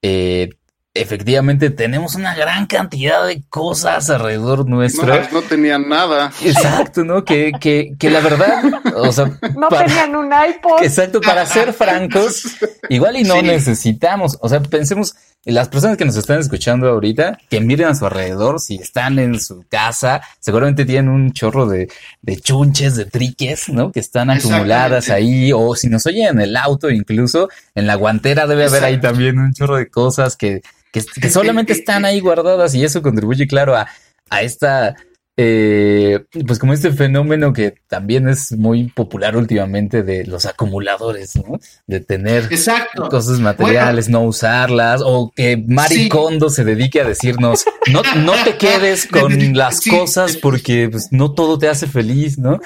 eh, 0.02 0.50
efectivamente 0.96 1.70
tenemos 1.70 2.14
una 2.14 2.34
gran 2.36 2.66
cantidad 2.66 3.26
de 3.26 3.42
cosas 3.48 4.10
alrededor 4.10 4.68
nuestro. 4.68 5.06
No, 5.06 5.30
no 5.32 5.42
tenían 5.42 5.88
nada. 5.88 6.30
Exacto, 6.42 7.02
¿no? 7.04 7.24
Que, 7.24 7.50
que, 7.60 7.94
que 7.98 8.10
la 8.10 8.20
verdad, 8.20 8.62
o 8.94 9.10
sea, 9.10 9.26
No 9.56 9.68
para- 9.68 9.86
tenían 9.86 10.14
un 10.14 10.26
iPod. 10.32 10.82
exacto, 10.82 11.20
para 11.20 11.46
ser 11.46 11.72
francos, 11.72 12.44
igual 12.88 13.16
y 13.16 13.24
no 13.24 13.36
Sí. 13.40 13.42
necesitamos, 13.42 14.38
o 14.40 14.48
sea, 14.48 14.60
pensemos, 14.60 15.14
las 15.52 15.68
personas 15.68 15.96
que 15.96 16.04
nos 16.04 16.16
están 16.16 16.40
escuchando 16.40 16.88
ahorita, 16.88 17.38
que 17.50 17.60
miren 17.60 17.88
a 17.88 17.94
su 17.94 18.06
alrededor, 18.06 18.60
si 18.60 18.76
están 18.76 19.18
en 19.18 19.38
su 19.38 19.64
casa, 19.68 20.22
seguramente 20.40 20.84
tienen 20.84 21.10
un 21.10 21.32
chorro 21.32 21.66
de, 21.66 21.88
de 22.22 22.36
chunches, 22.36 22.96
de 22.96 23.04
triques, 23.04 23.68
¿no? 23.68 23.92
Que 23.92 24.00
están 24.00 24.30
acumuladas 24.30 25.10
ahí, 25.10 25.52
o 25.52 25.74
si 25.76 25.88
nos 25.88 26.06
oyen 26.06 26.28
en 26.28 26.40
el 26.40 26.56
auto, 26.56 26.90
incluso 26.90 27.48
en 27.74 27.86
la 27.86 27.96
guantera 27.96 28.46
debe 28.46 28.64
haber 28.64 28.84
ahí 28.84 29.00
también 29.00 29.38
un 29.38 29.52
chorro 29.52 29.76
de 29.76 29.88
cosas 29.88 30.36
que, 30.36 30.62
que, 30.92 31.04
que 31.20 31.30
solamente 31.30 31.74
están 31.74 32.04
ahí 32.04 32.20
guardadas 32.20 32.74
y 32.74 32.82
eso 32.82 33.02
contribuye, 33.02 33.46
claro, 33.46 33.76
a, 33.76 33.86
a 34.30 34.42
esta, 34.42 34.96
eh, 35.36 36.24
pues 36.46 36.58
como 36.60 36.72
este 36.74 36.92
fenómeno 36.92 37.52
que 37.52 37.74
también 37.88 38.28
es 38.28 38.52
muy 38.52 38.84
popular 38.88 39.36
últimamente 39.36 40.02
de 40.04 40.24
los 40.26 40.46
acumuladores, 40.46 41.34
¿no? 41.36 41.58
De 41.86 42.00
tener 42.00 42.44
Exacto. 42.52 43.08
cosas 43.08 43.40
materiales, 43.40 44.08
no 44.08 44.22
usarlas, 44.22 45.00
o 45.04 45.32
que 45.34 45.56
Mari 45.56 45.94
Sí. 45.96 46.08
Kondo 46.08 46.50
se 46.50 46.64
dedique 46.64 47.00
a 47.00 47.04
decirnos, 47.04 47.64
no, 47.90 48.02
no 48.18 48.32
te 48.44 48.56
quedes 48.58 49.06
con 49.06 49.54
las 49.54 49.80
Sí. 49.80 49.90
cosas 49.90 50.36
porque 50.36 50.88
pues, 50.88 51.08
no 51.10 51.32
todo 51.32 51.58
te 51.58 51.68
hace 51.68 51.86
feliz, 51.88 52.38
¿no? 52.38 52.60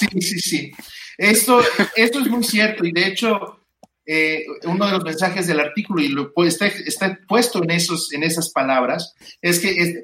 Sí, 0.00 0.20
sí, 0.20 0.38
sí. 0.40 0.72
Esto, 1.18 1.60
esto 1.94 2.20
es 2.20 2.26
muy 2.28 2.44
cierto 2.44 2.84
y 2.84 2.92
de 2.92 3.06
hecho 3.06 3.60
eh, 4.04 4.44
uno 4.64 4.86
de 4.86 4.92
los 4.92 5.04
mensajes 5.04 5.46
del 5.46 5.58
artículo 5.60 6.00
y 6.02 6.08
lo, 6.08 6.32
pu- 6.32 6.46
está, 6.46 6.66
está 6.66 7.18
puesto 7.26 7.62
en, 7.64 7.70
esos, 7.70 8.12
en 8.12 8.22
esas 8.22 8.50
palabras 8.50 9.14
es 9.42 9.58
que 9.58 9.70
es- 9.70 9.94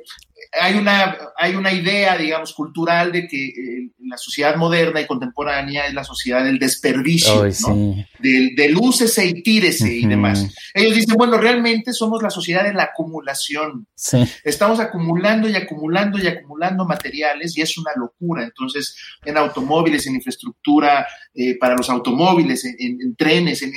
hay 0.61 0.75
una, 0.77 1.17
hay 1.39 1.55
una 1.55 1.73
idea, 1.73 2.17
digamos, 2.19 2.53
cultural 2.53 3.11
de 3.11 3.27
que 3.27 3.47
eh, 3.49 3.91
la 4.01 4.17
sociedad 4.19 4.57
moderna 4.57 5.01
y 5.01 5.07
contemporánea 5.07 5.87
es 5.87 5.95
la 5.95 6.05
sociedad 6.05 6.45
del 6.45 6.59
desperdicio, 6.59 7.45
Ay, 7.45 7.53
¿no? 7.67 7.95
sí. 7.95 8.07
Del, 8.19 8.55
del 8.55 8.77
úsese 8.77 9.25
y 9.27 9.43
tírese 9.43 9.93
y 9.95 10.01
Ujú. 10.01 10.11
demás. 10.11 10.47
Ellos 10.75 10.95
dicen, 10.95 11.15
bueno, 11.17 11.39
realmente 11.39 11.93
somos 11.93 12.23
la 12.23 12.31
sociedad 12.31 12.65
de 12.65 12.75
la 12.75 12.85
acumulación. 12.85 13.87
Sí. 13.95 14.23
Estamos 14.45 14.79
acumulando 14.81 15.49
y 15.49 15.55
acumulando 15.57 16.19
y 16.19 16.27
acumulando 16.27 16.85
materiales 16.85 17.57
y 17.57 17.63
es 17.63 17.79
una 17.79 17.93
locura. 17.97 18.45
Entonces, 18.45 18.97
en 19.25 19.39
automóviles, 19.39 20.07
en 20.07 20.17
infraestructura 20.17 21.07
eh, 21.35 21.57
para 21.59 21.75
los 21.77 21.89
automóviles, 21.89 22.65
en, 22.67 22.77
en- 22.79 23.01
en 23.01 23.17
trenes, 23.17 23.63
en, 23.63 23.73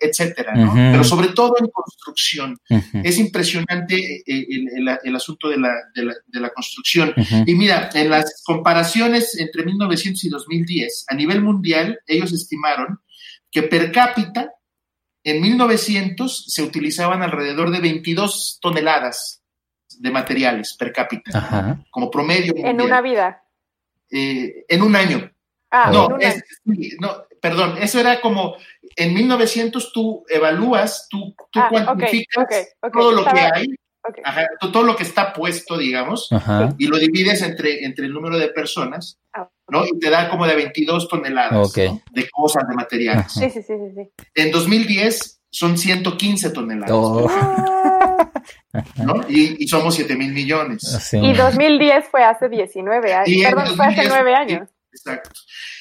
etcétera, 0.00 0.54
¿no? 0.54 0.68
Ujú. 0.68 0.74
Pero 0.74 1.04
sobre 1.04 1.28
todo 1.28 1.54
en 1.60 1.66
construcción. 1.68 2.58
Ujú. 2.70 3.00
Es 3.04 3.18
impresionante 3.18 3.96
eh, 3.96 4.22
el, 4.26 4.68
el- 4.88 4.98
el 5.04 5.16
asunto 5.16 5.48
de 5.50 5.58
la, 5.58 5.72
de 5.94 6.04
la- 6.06 6.13
de 6.26 6.40
la 6.40 6.50
construcción. 6.50 7.14
Y 7.46 7.54
mira, 7.54 7.90
en 7.94 8.10
las 8.10 8.42
comparaciones 8.44 9.38
entre 9.38 9.64
1900 9.64 10.24
y 10.24 10.28
2010, 10.28 11.04
a 11.08 11.14
nivel 11.14 11.40
mundial, 11.42 11.98
ellos 12.06 12.32
estimaron 12.32 13.00
que 13.50 13.62
per 13.62 13.92
cápita, 13.92 14.52
en 15.22 15.40
1900 15.40 16.46
se 16.52 16.62
utilizaban 16.62 17.22
alrededor 17.22 17.70
de 17.70 17.80
22 17.80 18.58
toneladas 18.60 19.42
de 19.98 20.10
materiales 20.10 20.74
per 20.74 20.92
cápita, 20.92 21.38
Ajá. 21.38 21.84
como 21.90 22.10
promedio 22.10 22.52
En 22.56 22.80
una 22.80 23.00
vida. 23.00 23.42
eh, 24.10 24.64
en 24.68 24.82
un 24.82 24.94
año. 24.96 25.30
Ah, 25.70 25.90
no, 25.92 26.06
en 26.06 26.12
un 26.14 26.22
es- 26.22 26.34
año. 26.34 26.42
sí, 26.76 26.96
no, 27.00 27.24
perdón, 27.40 27.76
eso 27.80 27.98
era 28.00 28.20
como, 28.20 28.56
en 28.96 29.14
1900 29.14 29.92
tú 29.92 30.24
evalúas, 30.28 31.06
tú, 31.10 31.34
tú 31.50 31.60
Ah, 31.60 31.68
cuantificas 31.70 32.46
todo 32.92 33.12
lo 33.12 33.24
que 33.24 33.40
hay, 33.40 33.66
ok. 34.08 34.18
ajá, 34.24 34.46
todo 34.60 34.82
lo 34.82 34.94
que 34.96 35.02
está 35.02 35.32
puesto, 35.32 35.76
digamos, 35.78 36.28
Ajá. 36.32 36.74
y 36.78 36.86
lo 36.86 36.98
divides 36.98 37.42
entre, 37.42 37.84
entre 37.84 38.06
el 38.06 38.12
número 38.12 38.38
de 38.38 38.48
personas, 38.48 39.18
Ah, 39.36 39.48
¿no? 39.68 39.84
Y 39.84 39.98
te 39.98 40.10
da 40.10 40.28
como 40.28 40.46
de 40.46 40.54
22 40.54 41.08
toneladas 41.08 41.68
Ok. 41.70 41.78
¿no? 41.86 42.00
de 42.12 42.28
cosas, 42.30 42.62
de 42.68 42.74
materiales. 42.76 43.32
Sí, 43.32 43.50
sí, 43.50 43.62
sí, 43.62 43.74
sí. 43.96 44.10
En 44.34 44.52
2010 44.52 45.40
son 45.50 45.76
115 45.78 46.50
toneladas, 46.50 46.90
Oh, 46.92 47.26
¿no? 49.04 49.14
Y, 49.28 49.62
y 49.64 49.68
somos 49.68 49.94
7 49.94 50.14
mil 50.16 50.32
millones. 50.32 50.82
sí. 50.82 51.18
Y 51.18 51.32
2010 51.32 52.06
fue 52.10 52.22
hace 52.24 52.48
19 52.48 53.14
años. 53.14 53.28
Y 53.28 53.42
Perdón, 53.42 53.66
fue 53.76 53.86
hace 53.86 54.02
2010 54.04 54.08
9 54.10 54.34
años. 54.34 54.68
Exacto. 54.92 55.30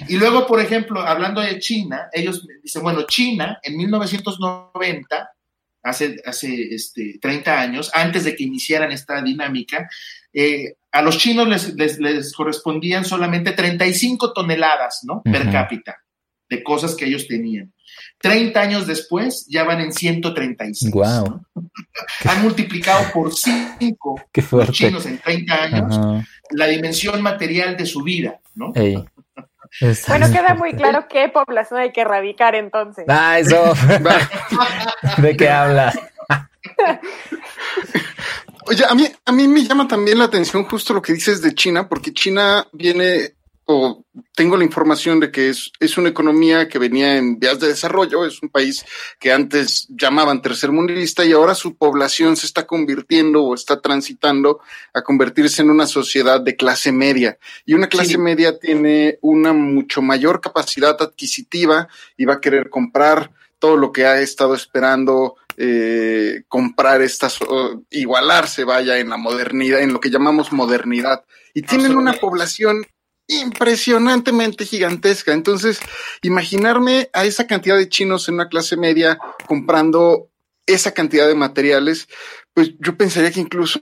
Y 0.07 0.17
luego, 0.17 0.47
por 0.47 0.59
ejemplo, 0.59 0.99
hablando 1.01 1.39
de 1.41 1.59
China, 1.59 2.09
ellos 2.11 2.47
dicen, 2.63 2.81
bueno, 2.81 3.03
China 3.03 3.59
en 3.61 3.77
1990, 3.77 5.32
hace, 5.83 6.15
hace 6.25 6.73
este, 6.73 7.19
30 7.21 7.59
años, 7.59 7.91
antes 7.93 8.23
de 8.23 8.35
que 8.35 8.43
iniciaran 8.43 8.91
esta 8.91 9.21
dinámica, 9.21 9.89
eh, 10.33 10.75
a 10.91 11.01
los 11.01 11.17
chinos 11.17 11.47
les, 11.47 11.75
les, 11.75 11.99
les 11.99 12.33
correspondían 12.33 13.05
solamente 13.05 13.51
35 13.51 14.33
toneladas, 14.33 15.01
¿no? 15.03 15.21
Per 15.23 15.51
cápita 15.51 15.97
de 16.49 16.63
cosas 16.63 16.95
que 16.95 17.05
ellos 17.05 17.27
tenían. 17.27 17.73
30 18.19 18.61
años 18.61 18.87
después 18.87 19.45
ya 19.49 19.63
van 19.63 19.81
en 19.81 19.91
136. 19.91 20.91
Guau. 20.91 21.43
¿no? 21.55 21.69
Han 22.29 22.41
multiplicado 22.41 23.11
por 23.11 23.33
5 23.33 24.21
Qué 24.31 24.43
los 24.51 24.71
chinos 24.71 25.05
en 25.05 25.19
30 25.19 25.63
años 25.63 26.25
la 26.51 26.67
dimensión 26.67 27.21
material 27.21 27.75
de 27.75 27.85
su 27.85 28.03
vida, 28.03 28.39
¿no? 28.55 28.71
Ey. 28.75 29.03
Está 29.81 30.17
Bueno, 30.17 30.31
queda 30.31 30.53
muy 30.53 30.73
claro 30.73 31.07
qué 31.07 31.29
población 31.29 31.79
hay 31.79 31.91
que 31.91 32.01
erradicar 32.01 32.55
entonces. 32.55 33.05
Ah, 33.07 33.39
eso. 33.39 33.73
¿De 35.17 35.35
qué 35.35 35.49
hablas? 35.49 35.97
Oye, 38.65 38.85
a 38.87 38.95
mí, 38.95 39.07
a 39.25 39.31
mí 39.31 39.47
me 39.47 39.63
llama 39.63 39.87
también 39.87 40.19
la 40.19 40.25
atención 40.25 40.63
justo 40.65 40.93
lo 40.93 41.01
que 41.01 41.13
dices 41.13 41.41
de 41.41 41.53
China, 41.53 41.89
porque 41.89 42.13
China 42.13 42.67
viene, 42.71 43.33
o 43.65 44.03
tengo 44.35 44.57
la 44.57 44.63
información 44.63 45.19
de 45.19 45.31
que 45.31 45.49
es, 45.49 45.71
es 45.79 45.97
una 45.97 46.09
economía 46.09 46.67
que 46.67 46.79
venía 46.79 47.17
en 47.17 47.39
vías 47.39 47.59
de 47.59 47.67
desarrollo, 47.69 48.25
es 48.25 48.41
un 48.41 48.49
país 48.49 48.83
que 49.19 49.31
antes 49.31 49.87
llamaban 49.89 50.41
tercermundista 50.41 51.23
y 51.23 51.31
ahora 51.31 51.55
su 51.55 51.75
población 51.75 52.35
se 52.35 52.45
está 52.45 52.67
convirtiendo 52.67 53.43
o 53.43 53.55
está 53.55 53.79
transitando 53.79 54.59
a 54.93 55.01
convertirse 55.01 55.61
en 55.61 55.69
una 55.69 55.85
sociedad 55.87 56.41
de 56.41 56.55
clase 56.55 56.91
media. 56.91 57.37
Y 57.65 57.73
una 57.73 57.87
clase 57.87 58.11
Sí. 58.11 58.17
media 58.17 58.59
tiene 58.59 59.17
una 59.21 59.53
mucho 59.53 60.01
mayor 60.01 60.41
capacidad 60.41 61.01
adquisitiva 61.01 61.87
y 62.17 62.25
va 62.25 62.35
a 62.35 62.41
querer 62.41 62.69
comprar 62.69 63.31
todo 63.59 63.77
lo 63.77 63.93
que 63.93 64.05
ha 64.05 64.19
estado 64.19 64.55
esperando 64.55 65.37
eh, 65.55 66.43
comprar 66.47 67.01
estas, 67.01 67.39
o 67.41 67.83
igualarse, 67.91 68.63
vaya, 68.63 68.97
en 68.97 69.09
la 69.09 69.17
modernidad, 69.17 69.81
en 69.81 69.93
lo 69.93 69.99
que 69.99 70.09
llamamos 70.09 70.51
modernidad. 70.51 71.23
Y 71.53 71.61
tienen 71.61 71.95
una 71.95 72.13
población 72.13 72.85
impresionantemente 73.41 74.65
gigantesca. 74.65 75.33
Entonces, 75.33 75.79
imaginarme 76.21 77.09
a 77.13 77.25
esa 77.25 77.47
cantidad 77.47 77.77
de 77.77 77.89
chinos 77.89 78.27
en 78.27 78.35
una 78.35 78.49
clase 78.49 78.77
media 78.77 79.17
comprando 79.47 80.29
esa 80.65 80.93
cantidad 80.93 81.27
de 81.27 81.35
materiales, 81.35 82.07
pues 82.53 82.71
yo 82.79 82.95
pensaría 82.97 83.31
que 83.31 83.41
incluso, 83.41 83.81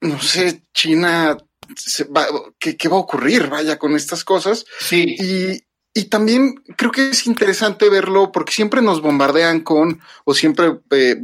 no 0.00 0.20
sé, 0.20 0.64
China, 0.74 1.36
se 1.76 2.04
va- 2.04 2.26
¿qué, 2.58 2.76
qué 2.76 2.88
va 2.88 2.96
a 2.96 3.00
ocurrir, 3.00 3.48
vaya, 3.48 3.78
con 3.78 3.94
estas 3.96 4.22
cosas? 4.24 4.66
Sí, 4.80 5.16
Y, 5.18 5.62
y 5.96 6.04
también 6.06 6.56
creo 6.76 6.90
que 6.90 7.08
es 7.10 7.26
interesante 7.26 7.88
verlo 7.88 8.32
porque 8.32 8.52
siempre 8.52 8.82
nos 8.82 9.00
bombardean 9.00 9.60
con, 9.60 10.00
o 10.24 10.34
siempre 10.34 10.80
eh, 10.90 11.16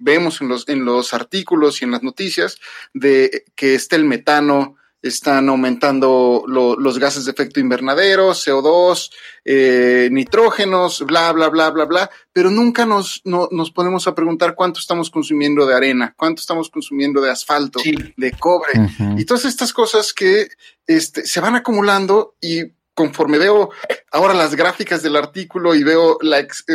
vemos 0.00 0.40
en 0.40 0.48
los, 0.48 0.66
en 0.68 0.84
los 0.84 1.12
artículos 1.14 1.80
y 1.80 1.84
en 1.84 1.90
las 1.92 2.02
noticias 2.02 2.58
de 2.94 3.44
que 3.54 3.74
está 3.74 3.94
el 3.94 4.06
metano, 4.06 4.76
están 5.08 5.48
aumentando 5.48 6.44
lo- 6.46 6.76
los 6.76 6.98
gases 6.98 7.24
de 7.24 7.30
efecto 7.32 7.60
invernadero, 7.60 8.32
CO2, 8.34 9.10
eh, 9.44 10.08
nitrógenos, 10.12 11.02
bla, 11.06 11.32
bla, 11.32 11.48
bla, 11.48 11.70
bla, 11.70 11.84
bla, 11.84 12.10
pero 12.32 12.50
nunca 12.50 12.86
nos, 12.86 13.20
no- 13.24 13.48
nos 13.50 13.70
ponemos 13.70 14.06
a 14.06 14.14
preguntar 14.14 14.54
cuánto 14.54 14.80
estamos 14.80 15.10
consumiendo 15.10 15.66
de 15.66 15.74
arena, 15.74 16.14
cuánto 16.16 16.40
estamos 16.40 16.70
consumiendo 16.70 17.20
de 17.20 17.30
asfalto, 17.30 17.78
sí. 17.78 17.94
de 18.16 18.32
cobre. 18.32 18.72
Y 19.16 19.24
todas 19.24 19.44
estas 19.44 19.72
cosas 19.72 20.12
que 20.12 20.48
este, 20.86 21.26
se 21.26 21.40
van 21.40 21.54
acumulando 21.56 22.34
y 22.40 22.64
conforme 22.94 23.36
veo 23.38 23.70
ahora 24.10 24.32
las 24.32 24.54
gráficas 24.54 25.02
del 25.02 25.16
artículo 25.16 25.74
y 25.74 25.84
veo 25.84 26.16
la 26.22 26.38
ex- 26.38 26.64
eh, 26.68 26.74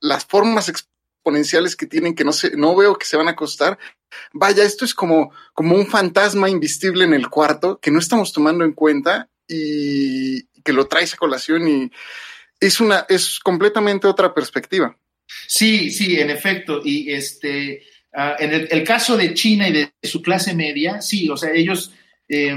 las 0.00 0.24
formas 0.24 0.68
exponenciales 1.20 1.76
que 1.76 1.86
tienen 1.86 2.14
que 2.14 2.24
no 2.24 2.32
sé, 2.32 2.56
no 2.56 2.74
veo 2.74 2.96
que 2.96 3.04
se 3.04 3.16
van 3.16 3.28
a 3.28 3.36
costar. 3.36 3.78
Vaya, 4.32 4.64
esto 4.64 4.84
es 4.84 4.94
como, 4.94 5.32
como 5.52 5.76
un 5.76 5.86
fantasma 5.86 6.48
invisible 6.48 7.04
en 7.04 7.12
el 7.12 7.28
cuarto 7.28 7.78
que 7.78 7.90
no 7.90 7.98
estamos 7.98 8.32
tomando 8.32 8.64
en 8.64 8.72
cuenta 8.72 9.28
y 9.46 10.44
que 10.62 10.72
lo 10.72 10.86
traes 10.86 11.14
a 11.14 11.18
colación 11.18 11.68
y 11.68 11.90
es 12.58 12.80
una, 12.80 13.06
es 13.08 13.38
completamente 13.38 14.06
otra 14.06 14.34
perspectiva. 14.34 14.96
Sí, 15.46 15.90
sí, 15.90 16.18
en 16.18 16.30
efecto. 16.30 16.80
Y 16.84 17.12
este, 17.12 17.82
ah, 18.14 18.36
en 18.38 18.68
el, 18.70 18.84
caso 18.84 19.16
de 19.16 19.34
China 19.34 19.68
y 19.68 19.72
de 19.72 19.92
su 20.02 20.22
clase 20.22 20.54
media, 20.54 21.00
sí, 21.00 21.28
o 21.28 21.36
sea, 21.36 21.52
ellos 21.52 21.92
eh, 22.28 22.54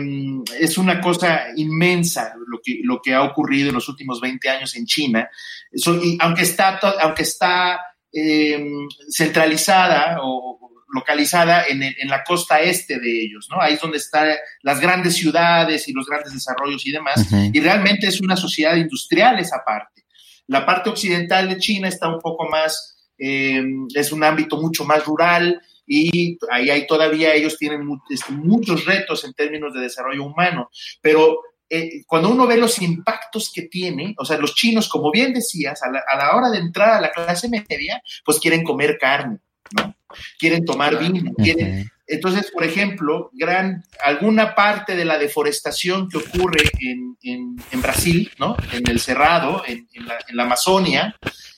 es 0.60 0.78
una 0.78 1.00
cosa 1.00 1.48
inmensa 1.56 2.34
lo 2.48 2.60
que, 2.64 2.80
lo 2.84 3.02
que 3.02 3.14
ha 3.14 3.24
ocurrido 3.24 3.70
en 3.70 3.76
los 3.76 3.90
últimos 3.90 4.20
20 4.20 4.50
años 4.50 4.76
en 4.76 4.86
China. 4.86 5.30
Eso, 5.72 5.96
y 6.02 6.18
aunque 6.20 6.44
está, 6.44 6.78
aunque 7.02 7.24
está 7.24 7.80
eh, 8.14 8.64
centralizada 9.10 10.20
o 10.22 10.64
localizada 10.94 11.66
en, 11.68 11.82
en 11.82 12.08
la 12.08 12.24
costa 12.24 12.62
este 12.62 13.00
de 13.00 13.24
ellos, 13.24 13.48
¿no? 13.50 13.60
Ahí 13.60 13.74
es 13.74 13.82
donde 13.82 13.98
están 13.98 14.30
las 14.62 14.80
grandes 14.80 15.16
ciudades 15.16 15.88
y 15.88 15.94
los 15.94 16.06
grandes 16.06 16.34
desarrollos 16.34 16.86
y 16.86 16.92
demás. 16.92 17.28
Y 17.52 17.60
realmente 17.60 18.08
es 18.08 18.22
una 18.22 18.38
sociedad 18.38 18.76
industrial 18.76 19.40
esa 19.40 19.64
parte. 19.66 20.06
La 20.48 20.66
parte 20.66 20.90
occidental 20.90 21.50
de 21.50 21.58
China 21.58 21.88
está 21.88 22.08
un 22.08 22.20
poco 22.20 22.48
más, 22.48 23.10
eh, 23.18 23.64
es 23.96 24.12
un 24.12 24.24
ámbito 24.24 24.62
mucho 24.62 24.86
más 24.86 25.04
rural 25.06 25.60
y 25.86 26.38
ahí 26.52 26.70
hay 26.70 26.86
todavía, 26.86 27.34
ellos 27.34 27.58
tienen 27.58 27.88
este, 28.10 28.32
muchos 28.32 28.86
retos 28.86 29.24
en 29.24 29.34
términos 29.34 29.74
de 29.74 29.82
desarrollo 29.82 30.24
humano, 30.24 30.70
pero 31.02 31.40
eh, 31.76 32.04
cuando 32.08 32.30
uno 32.30 32.46
ve 32.48 32.58
los 32.58 32.82
impactos 32.82 33.52
que 33.54 33.64
tiene, 33.64 34.14
o 34.18 34.26
sea, 34.26 34.38
los 34.38 34.54
chinos, 34.56 34.88
como 34.90 35.12
bien 35.12 35.34
decías, 35.34 35.82
a 35.84 35.90
la, 35.92 36.04
a 36.08 36.16
la 36.18 36.36
hora 36.36 36.50
de 36.50 36.60
entrar 36.60 36.90
a 36.90 37.02
la 37.02 37.12
clase 37.12 37.50
media, 37.50 38.02
pues 38.26 38.40
quieren 38.40 38.64
comer 38.64 38.98
carne, 39.00 39.40
¿no? 39.76 39.96
Quieren 40.38 40.64
tomar 40.66 41.00
vino, 41.00 41.32
quieren, 41.44 41.90
entonces, 42.06 42.52
por 42.52 42.64
ejemplo, 42.64 43.32
gran, 43.34 43.84
alguna 44.04 44.54
parte 44.54 44.96
de 44.96 45.06
la 45.06 45.18
deforestación 45.18 46.08
que 46.10 46.18
ocurre 46.18 46.64
en, 46.80 47.18
en- 47.24 47.56
en 47.72 47.82
Brasil, 47.82 48.30
¿no? 48.38 48.56
En 48.74 48.88
el 48.90 49.00
Cerrado, 49.00 49.64
en, 49.66 49.88
en 49.94 50.06
la, 50.06 50.20
en 50.28 50.36
la 50.36 50.44
Amazonia, 50.44 51.16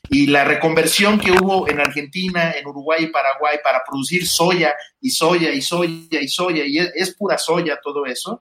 y 0.08 0.28
la 0.28 0.44
reconversión 0.46 1.20
que 1.20 1.32
hubo 1.32 1.68
en 1.68 1.80
Argentina, 1.80 2.52
en 2.52 2.66
Uruguay 2.68 3.06
y 3.06 3.08
Paraguay 3.08 3.58
para 3.64 3.82
producir 3.84 4.28
soya 4.28 4.76
y 5.02 5.10
soya 5.10 5.52
y 5.52 5.62
soya 5.62 6.22
y 6.22 6.28
soya, 6.28 6.64
y 6.66 6.78
es, 6.78 6.92
es 6.96 7.16
pura 7.16 7.38
soya 7.40 7.80
todo 7.84 8.06
eso. 8.06 8.40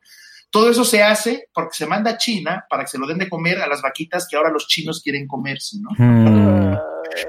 Todo 0.54 0.70
eso 0.70 0.84
se 0.84 1.02
hace 1.02 1.48
porque 1.52 1.74
se 1.74 1.84
manda 1.84 2.12
a 2.12 2.16
China 2.16 2.64
para 2.70 2.84
que 2.84 2.90
se 2.90 2.98
lo 2.98 3.08
den 3.08 3.18
de 3.18 3.28
comer 3.28 3.60
a 3.60 3.66
las 3.66 3.82
vaquitas 3.82 4.28
que 4.30 4.36
ahora 4.36 4.52
los 4.52 4.68
chinos 4.68 5.02
quieren 5.02 5.26
comerse, 5.26 5.78
¿no? 5.80 5.90
Mm. 5.98 6.78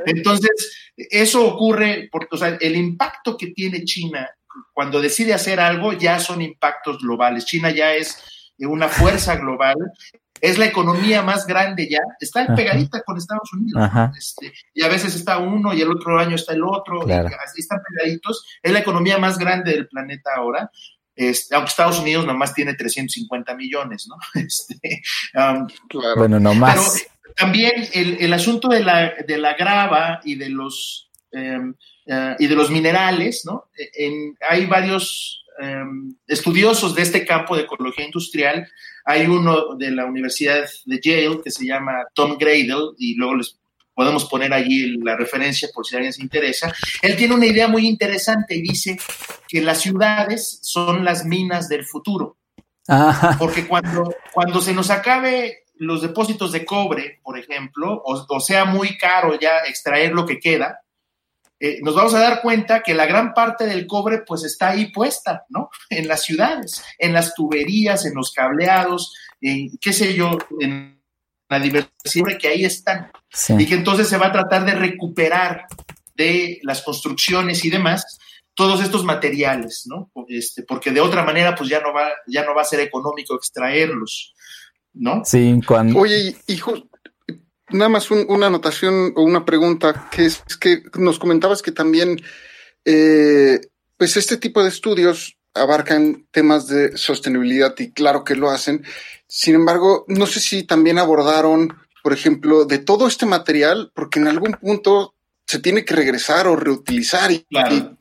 Entonces, 0.06 0.92
eso 0.96 1.44
ocurre, 1.44 2.08
porque, 2.12 2.28
o 2.34 2.38
sea, 2.38 2.50
el 2.62 2.76
impacto 2.76 3.36
que 3.36 3.48
tiene 3.48 3.84
China 3.84 4.30
cuando 4.74 5.02
decide 5.02 5.34
hacer 5.34 5.60
algo 5.60 5.94
ya 5.94 6.20
son 6.20 6.44
impactos 6.44 7.00
globales. 7.00 7.46
China 7.46 7.72
ya 7.72 7.96
es 7.96 8.54
una 8.60 8.90
fuerza 8.90 9.38
global, 9.38 9.76
es 10.40 10.60
la 10.60 10.66
economía 10.66 11.24
más 11.24 11.48
grande 11.48 11.90
ya, 11.90 12.02
está 12.20 12.54
pegadita 12.56 13.02
con 13.02 13.18
Estados 13.18 13.52
Unidos. 13.54 13.90
Este, 14.16 14.54
y 14.72 14.84
a 14.84 14.88
veces 14.88 15.16
está 15.16 15.40
uno 15.40 15.74
y 15.74 15.82
el 15.82 15.90
otro 15.90 16.20
año 16.20 16.36
está 16.36 16.54
el 16.54 16.64
otro, 16.64 17.02
están 17.10 17.80
pegaditos. 17.90 18.46
Es 18.62 18.72
la 18.72 18.80
economía 18.80 19.18
más 19.18 19.40
grande 19.40 19.72
del 19.72 19.88
planeta 19.88 20.30
ahora. 20.36 20.70
Este, 21.16 21.56
aunque 21.56 21.70
Estados 21.70 22.00
Unidos 22.00 22.26
nomás 22.26 22.54
tiene 22.54 22.74
350 22.74 23.56
millones, 23.56 24.08
¿no? 24.08 24.16
Este, 24.42 25.02
um, 25.34 25.68
Bueno, 26.18 26.40
nomás. 26.40 27.06
Pero 27.06 27.34
también 27.36 27.74
el, 27.94 28.18
el, 28.20 28.34
asunto 28.34 28.68
de 28.68 28.84
la, 28.84 29.14
de 29.28 29.38
la 29.38 29.54
grava 29.54 30.22
y 30.24 30.36
de 30.36 30.50
los, 30.50 31.10
em, 31.32 31.74
eh, 32.06 32.36
y 32.40 32.48
de 32.48 32.56
los 32.56 32.70
minerales, 32.70 33.44
¿no? 33.46 33.66
En, 33.96 34.38
hay 34.48 34.66
varios 34.66 35.44
em, 35.60 36.16
estudiosos 36.28 36.96
de 36.96 37.02
este 37.02 37.26
campo 37.26 37.56
de 37.56 37.64
ecología 37.64 38.06
industrial. 38.06 38.68
Hay 39.06 39.28
uno 39.28 39.76
de 39.76 39.92
la 39.92 40.06
Universidad 40.06 40.66
de 40.86 41.00
Yale 41.02 41.42
que 41.44 41.52
se 41.52 41.66
llama 41.66 42.06
Tom 42.14 42.38
Gradle 42.38 42.94
y 42.98 43.16
luego 43.16 43.36
les 43.36 43.58
podemos 43.96 44.26
poner 44.26 44.54
allí 44.54 44.98
la 44.98 45.16
referencia 45.16 45.70
por 45.74 45.88
si 45.88 45.96
alguien 45.96 46.14
se 46.14 46.22
interesa. 46.22 46.72
Él 47.02 47.16
tiene 47.16 47.34
una 47.34 47.46
idea 47.46 47.68
muy 47.68 47.88
interesante 47.88 48.56
y 48.56 48.62
dice 48.62 49.00
que 49.48 49.62
las 49.62 49.82
ciudades 49.82 50.60
son 50.62 51.06
las 51.06 51.26
minas 51.26 51.70
del 51.70 51.86
futuro. 51.86 52.38
Porque 53.40 53.68
cuando, 53.68 54.14
cuando 54.32 54.62
se 54.62 54.74
nos 54.74 54.92
acabe 54.92 55.64
los 55.78 56.02
depósitos 56.02 56.52
de 56.52 56.66
cobre, 56.66 57.20
por 57.24 57.40
ejemplo, 57.40 58.02
o, 58.06 58.40
sea 58.40 58.66
muy 58.66 58.98
caro 58.98 59.40
ya 59.40 59.60
extraer 59.68 60.12
lo 60.12 60.26
que 60.26 60.40
queda, 60.40 60.82
eh, 61.60 61.80
nos 61.82 61.96
vamos 61.96 62.14
a 62.14 62.20
dar 62.20 62.42
cuenta 62.42 62.84
que 62.84 62.94
la 62.94 63.06
gran 63.06 63.34
parte 63.34 63.66
del 63.66 63.88
cobre 63.88 64.20
pues 64.20 64.44
está 64.44 64.72
ahí 64.72 64.92
puesta, 64.92 65.46
¿no? 65.50 65.70
En 65.90 66.08
las 66.08 66.24
ciudades, 66.24 66.84
en 67.00 67.14
las 67.14 67.34
tuberías, 67.34 68.06
en 68.06 68.14
los 68.14 68.34
cableados, 68.34 69.16
en 69.40 69.72
qué 69.80 69.94
sé 69.94 70.14
yo, 70.14 70.38
en 70.60 70.95
la 71.50 71.60
diversidad 71.60 72.38
que 72.40 72.48
ahí 72.48 72.66
están. 72.66 73.12
Y 73.58 73.66
que 73.66 73.76
entonces 73.76 74.08
se 74.08 74.18
va 74.18 74.28
a 74.28 74.32
tratar 74.32 74.66
de 74.66 74.74
recuperar 74.74 75.66
de 76.16 76.60
las 76.64 76.82
construcciones 76.82 77.64
y 77.66 77.70
demás 77.70 78.20
todos 78.54 78.82
estos 78.82 79.04
materiales, 79.04 79.84
¿no? 79.86 80.12
Este, 80.30 80.64
porque 80.64 80.92
de 80.92 81.02
otra 81.02 81.24
manera 81.24 81.56
pues 81.56 81.70
ya 81.70 81.82
no 81.82 81.94
va, 81.94 82.08
ya 82.26 82.46
no 82.46 82.56
va 82.56 82.62
a 82.62 82.66
ser 82.66 82.80
económico 82.80 83.36
extraerlos, 83.36 84.34
¿no? 84.94 85.24
Sí, 85.26 85.60
cuando... 85.68 86.00
Oye, 86.00 86.36
hijo, 86.48 86.74
nada 87.70 87.90
más 87.90 88.10
una 88.12 88.48
anotación 88.48 89.14
o 89.16 89.24
una 89.24 89.44
pregunta, 89.44 90.10
que 90.10 90.26
es, 90.26 90.42
que 90.60 90.84
nos 90.98 91.20
comentabas 91.20 91.62
que 91.62 91.74
también, 91.74 92.22
eh, 92.86 93.60
pues 93.98 94.16
este 94.16 94.38
tipo 94.38 94.64
de 94.64 94.70
estudios 94.70 95.38
abarcan 95.56 96.28
temas 96.32 96.68
de 96.68 96.98
sostenibilidad 96.98 97.74
y 97.80 97.92
claro 97.92 98.24
que 98.24 98.36
lo 98.36 98.52
hacen. 98.52 98.86
Sin 99.28 99.56
embargo, 99.56 100.06
no 100.08 100.28
sé 100.28 100.40
si 100.40 100.64
también 100.64 101.00
abordaron, 101.00 101.76
por 102.04 102.14
ejemplo, 102.14 102.66
de 102.66 102.78
todo 102.78 103.08
este 103.08 103.26
material, 103.26 103.92
porque 103.96 104.20
en 104.20 104.28
algún 104.28 104.54
punto 104.54 105.16
se 105.48 105.60
tiene 105.60 105.86
que 105.86 105.96
regresar 105.96 106.48
o 106.48 106.56
reutilizar 106.56 107.32
y, 107.32 107.46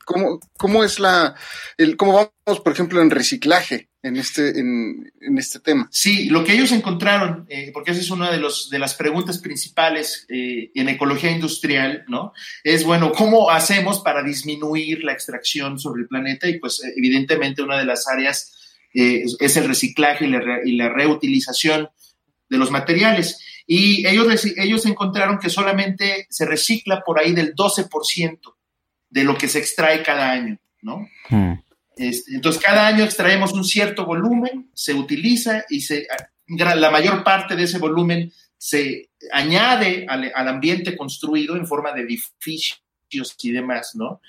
cómo, 0.03 0.39
cómo 0.57 0.83
es 0.83 0.99
la, 0.99 1.35
el, 1.77 1.95
cómo 1.95 2.13
vamos, 2.45 2.61
por 2.61 2.73
ejemplo, 2.73 3.01
en 3.01 3.11
reciclaje 3.11 3.89
en 4.05 4.17
este, 4.17 4.59
en, 4.59 5.11
este 5.35 5.59
tema. 5.59 5.87
Sí, 5.91 6.29
lo 6.29 6.43
que 6.43 6.53
ellos 6.53 6.71
encontraron, 6.71 7.47
eh, 7.49 7.71
porque 7.73 7.89
esa 7.89 8.01
es 8.01 8.11
una 8.11 8.31
de, 8.31 8.37
los, 8.37 8.69
de 8.69 8.77
las 8.77 8.93
preguntas 8.93 9.39
principales 9.39 10.27
eh, 10.29 10.69
en 10.75 10.89
ecología 10.89 11.31
industrial, 11.31 12.05
¿no? 12.07 12.31
Es, 12.63 12.83
bueno, 12.83 13.11
¿cómo 13.11 13.49
hacemos 13.49 14.01
para 14.01 14.21
disminuir 14.21 15.03
la 15.03 15.11
extracción 15.11 15.79
sobre 15.79 16.03
el 16.03 16.07
planeta? 16.07 16.47
Y 16.47 16.59
pues 16.59 16.83
evidentemente 16.95 17.63
una 17.63 17.79
de 17.79 17.85
las 17.85 18.07
áreas 18.07 18.77
eh, 18.93 19.23
es 19.39 19.57
el 19.57 19.67
reciclaje 19.67 20.25
y 20.25 20.29
la, 20.29 20.59
y 20.63 20.73
la 20.73 20.89
reutilización 20.89 21.89
de 22.47 22.57
los 22.59 22.69
materiales. 22.69 23.39
Y 23.65 24.05
ellos, 24.07 24.45
ellos 24.55 24.85
encontraron 24.85 25.39
que 25.39 25.49
solamente 25.49 26.27
se 26.29 26.45
recicla 26.45 27.01
por 27.03 27.19
ahí 27.19 27.33
del 27.33 27.55
12% 27.55 28.39
de 29.09 29.23
lo 29.23 29.35
que 29.35 29.47
se 29.47 29.57
extrae 29.57 30.03
cada 30.03 30.29
año, 30.29 30.59
¿no? 30.83 31.07
Hmm. 31.29 31.64
Este, 31.95 32.35
entonces, 32.35 32.61
cada 32.61 32.87
año 32.87 33.03
extraemos 33.03 33.53
un 33.53 33.63
cierto 33.63 34.05
volumen, 34.05 34.69
se 34.73 34.93
utiliza 34.93 35.65
y 35.69 35.81
se, 35.81 36.07
la 36.47 36.91
mayor 36.91 37.23
parte 37.23 37.55
de 37.55 37.63
ese 37.63 37.77
volumen 37.77 38.31
se 38.57 39.09
añade 39.31 40.05
al, 40.07 40.47
ambiente 40.47 40.97
construido 40.97 41.55
en 41.55 41.67
forma 41.67 41.91
de 41.93 42.01
edificios 42.01 42.81
y 43.41 43.51
demás, 43.51 43.91
¿no? 43.95 44.21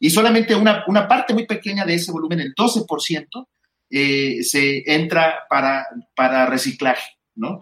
Y 0.00 0.10
solamente 0.10 0.54
una, 0.54 0.84
una 0.86 1.06
parte 1.06 1.32
muy 1.32 1.46
pequeña 1.46 1.84
de 1.84 1.94
ese 1.94 2.12
volumen, 2.12 2.40
el 2.40 2.54
12%, 2.54 3.46
eh, 3.90 4.42
se 4.42 4.82
entra 4.92 5.44
para, 5.48 5.86
para 6.14 6.46
reciclaje, 6.46 7.16
¿no? 7.36 7.60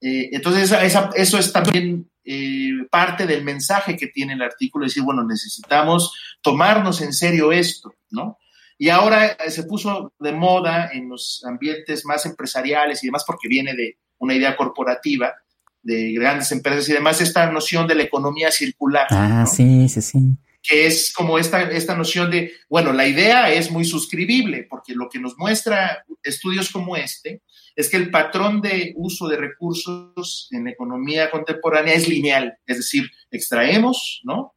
Eh, 0.00 0.30
entonces, 0.32 0.72
eso 1.14 1.38
es 1.38 1.52
también 1.52 2.10
eh, 2.24 2.72
parte 2.90 3.24
del 3.24 3.44
mensaje 3.44 3.96
que 3.96 4.08
tiene 4.08 4.32
el 4.32 4.42
artículo, 4.42 4.84
decir, 4.84 5.02
bueno, 5.04 5.22
necesitamos 5.24 6.12
tomarnos 6.42 7.00
en 7.00 7.12
serio 7.12 7.52
esto, 7.52 7.94
¿no? 8.10 8.38
Y 8.78 8.88
ahora 8.90 9.26
eh, 9.26 9.50
se 9.50 9.64
puso 9.64 10.12
de 10.18 10.32
moda 10.32 10.90
en 10.92 11.08
los 11.08 11.42
ambientes 11.46 12.04
más 12.04 12.26
empresariales 12.26 13.02
y 13.02 13.06
demás, 13.06 13.24
porque 13.26 13.48
viene 13.48 13.74
de 13.74 13.98
una 14.18 14.34
idea 14.34 14.56
corporativa, 14.56 15.34
de 15.82 16.12
grandes 16.12 16.50
empresas 16.52 16.88
y 16.88 16.92
demás, 16.92 17.20
esta 17.20 17.50
noción 17.50 17.86
de 17.86 17.94
la 17.94 18.02
economía 18.02 18.50
circular. 18.50 19.06
Ah, 19.10 19.46
sí, 19.46 19.88
sí, 19.88 20.02
sí. 20.02 20.18
Que 20.62 20.86
es 20.86 21.12
como 21.12 21.38
esta, 21.38 21.62
esta 21.70 21.96
noción 21.96 22.28
de, 22.30 22.52
bueno, 22.68 22.92
la 22.92 23.06
idea 23.06 23.52
es 23.52 23.70
muy 23.70 23.84
suscribible, 23.84 24.66
porque 24.68 24.94
lo 24.94 25.08
que 25.08 25.20
nos 25.20 25.38
muestra 25.38 26.04
estudios 26.24 26.70
como 26.70 26.96
este 26.96 27.42
es 27.76 27.88
que 27.88 27.98
el 27.98 28.10
patrón 28.10 28.60
de 28.60 28.94
uso 28.96 29.28
de 29.28 29.36
recursos 29.36 30.48
en 30.50 30.66
economía 30.66 31.30
contemporánea 31.30 31.94
es 31.94 32.08
lineal, 32.08 32.58
es 32.66 32.78
decir, 32.78 33.08
extraemos, 33.30 34.22
¿no? 34.24 34.55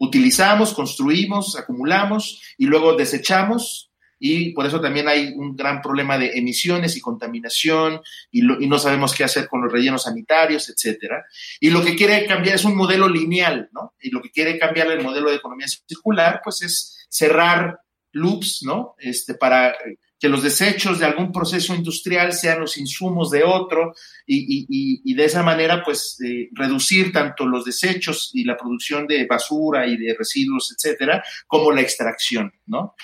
Utilizamos, 0.00 0.72
construimos, 0.72 1.56
acumulamos 1.56 2.40
y 2.56 2.64
luego 2.64 2.94
desechamos 2.94 3.90
y 4.18 4.52
por 4.52 4.66
eso 4.66 4.80
también 4.80 5.08
hay 5.08 5.32
un 5.34 5.56
gran 5.56 5.80
problema 5.80 6.18
de 6.18 6.38
emisiones 6.38 6.96
y 6.96 7.00
contaminación 7.00 8.00
y, 8.30 8.42
no 8.42 8.78
sabemos 8.78 9.14
qué 9.14 9.24
hacer 9.24 9.48
con 9.48 9.62
los 9.62 9.72
rellenos 9.72 10.04
sanitarios, 10.04 10.68
etcétera. 10.68 11.24
Y 11.58 11.70
lo 11.70 11.82
que 11.82 11.96
quiere 11.96 12.26
cambiar 12.26 12.56
es 12.56 12.64
un 12.64 12.76
modelo 12.76 13.08
lineal, 13.08 13.68
¿no? 13.72 13.94
Y 14.00 14.10
lo 14.10 14.20
que 14.20 14.30
quiere 14.30 14.58
cambiar 14.58 14.90
el 14.90 15.02
modelo 15.02 15.30
de 15.30 15.36
economía 15.36 15.66
circular, 15.68 16.40
pues 16.44 16.62
es 16.62 17.06
cerrar 17.08 17.80
loops, 18.12 18.62
¿no? 18.62 18.94
Este, 18.98 19.34
para 19.34 19.74
que 20.20 20.28
los 20.28 20.42
desechos 20.42 20.98
de 20.98 21.06
algún 21.06 21.32
proceso 21.32 21.74
industrial 21.74 22.34
sean 22.34 22.60
los 22.60 22.76
insumos 22.76 23.30
de 23.30 23.42
otro 23.42 23.94
y, 24.26 25.14
de 25.14 25.24
esa 25.24 25.42
manera 25.42 25.82
pues 25.82 26.20
eh, 26.22 26.50
reducir 26.52 27.10
tanto 27.10 27.46
los 27.46 27.64
desechos 27.64 28.30
y 28.34 28.44
la 28.44 28.56
producción 28.56 29.06
de 29.06 29.26
basura 29.26 29.86
y 29.86 29.96
de 29.96 30.14
residuos, 30.16 30.76
etcétera, 30.76 31.24
como 31.46 31.72
la 31.72 31.80
extracción, 31.80 32.52
¿no? 32.66 32.94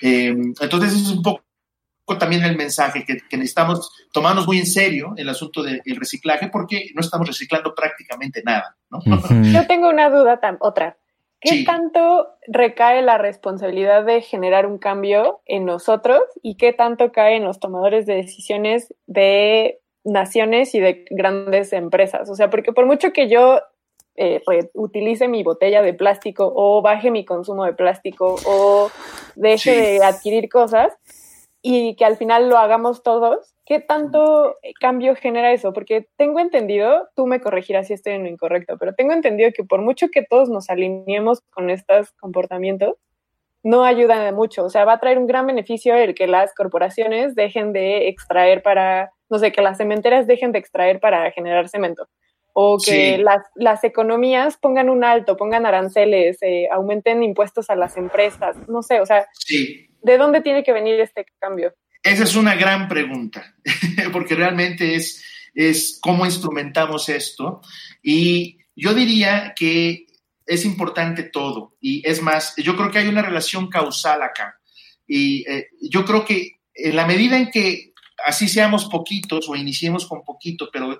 Em, 0.00 0.54
entonces 0.60 0.92
ese 0.92 1.02
es 1.02 1.10
un 1.10 1.22
poco 1.22 1.44
también 2.18 2.42
el 2.42 2.56
mensaje 2.56 3.04
que, 3.04 3.18
necesitamos 3.36 3.90
tomarnos 4.12 4.46
muy 4.46 4.58
en 4.58 4.66
serio 4.66 5.14
el 5.16 5.28
asunto 5.28 5.62
del 5.62 5.82
reciclaje 5.96 6.48
porque 6.48 6.90
no 6.94 7.00
estamos 7.00 7.28
reciclando 7.28 7.74
prácticamente 7.74 8.42
nada, 8.44 8.76
¿no? 8.90 9.00
Yo 9.52 9.66
tengo 9.66 9.90
una 9.90 10.08
duda, 10.08 10.40
otra. 10.60 10.96
¿Qué 11.42 11.64
tanto 11.64 12.28
recae 12.46 13.02
la 13.02 13.18
responsabilidad 13.18 14.04
de 14.04 14.20
generar 14.20 14.64
un 14.64 14.78
cambio 14.78 15.40
en 15.46 15.64
nosotros 15.64 16.22
y 16.40 16.56
qué 16.56 16.72
tanto 16.72 17.10
cae 17.10 17.36
en 17.36 17.44
los 17.44 17.58
tomadores 17.58 18.06
de 18.06 18.14
decisiones 18.14 18.94
de 19.06 19.80
naciones 20.04 20.74
y 20.74 20.80
de 20.80 21.04
grandes 21.10 21.72
empresas? 21.72 22.30
O 22.30 22.36
sea, 22.36 22.48
porque 22.48 22.72
por 22.72 22.86
mucho 22.86 23.12
que 23.12 23.28
yo 23.28 23.60
eh, 24.14 24.40
utilice 24.74 25.26
mi 25.26 25.42
botella 25.42 25.82
de 25.82 25.94
plástico 25.94 26.52
o 26.54 26.80
baje 26.80 27.10
mi 27.10 27.24
consumo 27.24 27.64
de 27.64 27.72
plástico 27.72 28.36
o 28.46 28.90
deje 29.34 29.74
de 29.74 30.04
adquirir 30.04 30.48
cosas 30.48 30.92
y 31.60 31.96
que 31.96 32.04
al 32.04 32.16
final 32.16 32.48
lo 32.48 32.58
hagamos 32.58 33.02
todos, 33.02 33.51
¿Qué 33.64 33.78
tanto 33.78 34.56
cambio 34.80 35.14
genera 35.14 35.52
eso? 35.52 35.72
Porque 35.72 36.08
tengo 36.16 36.40
entendido, 36.40 37.08
tú 37.14 37.26
me 37.26 37.40
corregirás 37.40 37.86
si 37.86 37.94
estoy 37.94 38.14
en 38.14 38.24
lo 38.24 38.28
incorrecto, 38.28 38.76
pero 38.78 38.94
tengo 38.94 39.12
entendido 39.12 39.50
que 39.54 39.62
por 39.62 39.80
mucho 39.80 40.08
que 40.08 40.24
todos 40.24 40.48
nos 40.48 40.68
alineemos 40.68 41.42
con 41.50 41.70
estos 41.70 42.10
comportamientos, 42.12 42.96
no 43.62 43.84
ayuda 43.84 44.24
de 44.24 44.32
mucho. 44.32 44.64
O 44.64 44.70
sea, 44.70 44.84
va 44.84 44.94
a 44.94 45.00
traer 45.00 45.18
un 45.18 45.26
gran 45.26 45.46
beneficio 45.46 45.94
el 45.94 46.14
que 46.14 46.26
las 46.26 46.54
corporaciones 46.54 47.34
dejen 47.34 47.72
de 47.72 48.08
extraer 48.08 48.62
para, 48.62 49.12
no 49.30 49.38
sé, 49.38 49.52
que 49.52 49.62
las 49.62 49.78
cementeras 49.78 50.26
dejen 50.26 50.52
de 50.52 50.58
extraer 50.58 51.00
para 51.00 51.30
generar 51.30 51.68
cemento. 51.68 52.08
O 52.54 52.76
que 52.76 53.16
las, 53.16 53.46
las, 53.54 53.82
economías 53.82 54.58
pongan 54.58 54.90
un 54.90 55.04
alto, 55.04 55.38
pongan 55.38 55.64
aranceles, 55.64 56.36
eh, 56.42 56.68
aumenten 56.70 57.22
impuestos 57.22 57.70
a 57.70 57.76
las 57.76 57.96
empresas. 57.96 58.56
No 58.68 58.82
sé, 58.82 59.00
o 59.00 59.06
sea, 59.06 59.26
¿de 60.02 60.18
dónde 60.18 60.42
tiene 60.42 60.62
que 60.62 60.72
venir 60.72 61.00
este 61.00 61.24
cambio? 61.38 61.72
Esa 62.02 62.24
es 62.24 62.34
una 62.34 62.54
gran 62.56 62.88
pregunta, 62.88 63.54
porque 64.12 64.34
realmente 64.34 64.96
es, 64.96 65.24
es 65.54 65.98
cómo 66.00 66.26
instrumentamos 66.26 67.08
esto. 67.08 67.60
Y 68.02 68.58
yo 68.74 68.94
diría 68.94 69.54
que 69.56 70.06
es 70.46 70.64
importante 70.64 71.24
todo. 71.24 71.76
Y 71.80 72.06
es 72.08 72.20
más, 72.20 72.54
yo 72.56 72.76
creo 72.76 72.90
que 72.90 72.98
hay 72.98 73.08
una 73.08 73.22
relación 73.22 73.68
causal 73.68 74.22
acá. 74.22 74.58
Y 75.06 75.48
eh, 75.48 75.68
yo 75.80 76.04
creo 76.04 76.24
que 76.24 76.60
en 76.74 76.96
la 76.96 77.06
medida 77.06 77.38
en 77.38 77.50
que 77.50 77.92
así 78.24 78.48
seamos 78.48 78.86
poquitos 78.86 79.48
o 79.48 79.56
iniciemos 79.56 80.06
con 80.06 80.24
poquito, 80.24 80.70
pero 80.72 80.92
eh, 80.94 80.98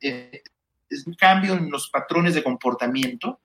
eh, 0.00 0.42
es 0.88 1.06
un 1.06 1.14
cambio 1.14 1.54
en 1.54 1.70
los 1.70 1.90
patrones 1.90 2.34
de 2.34 2.42
comportamiento 2.42 3.40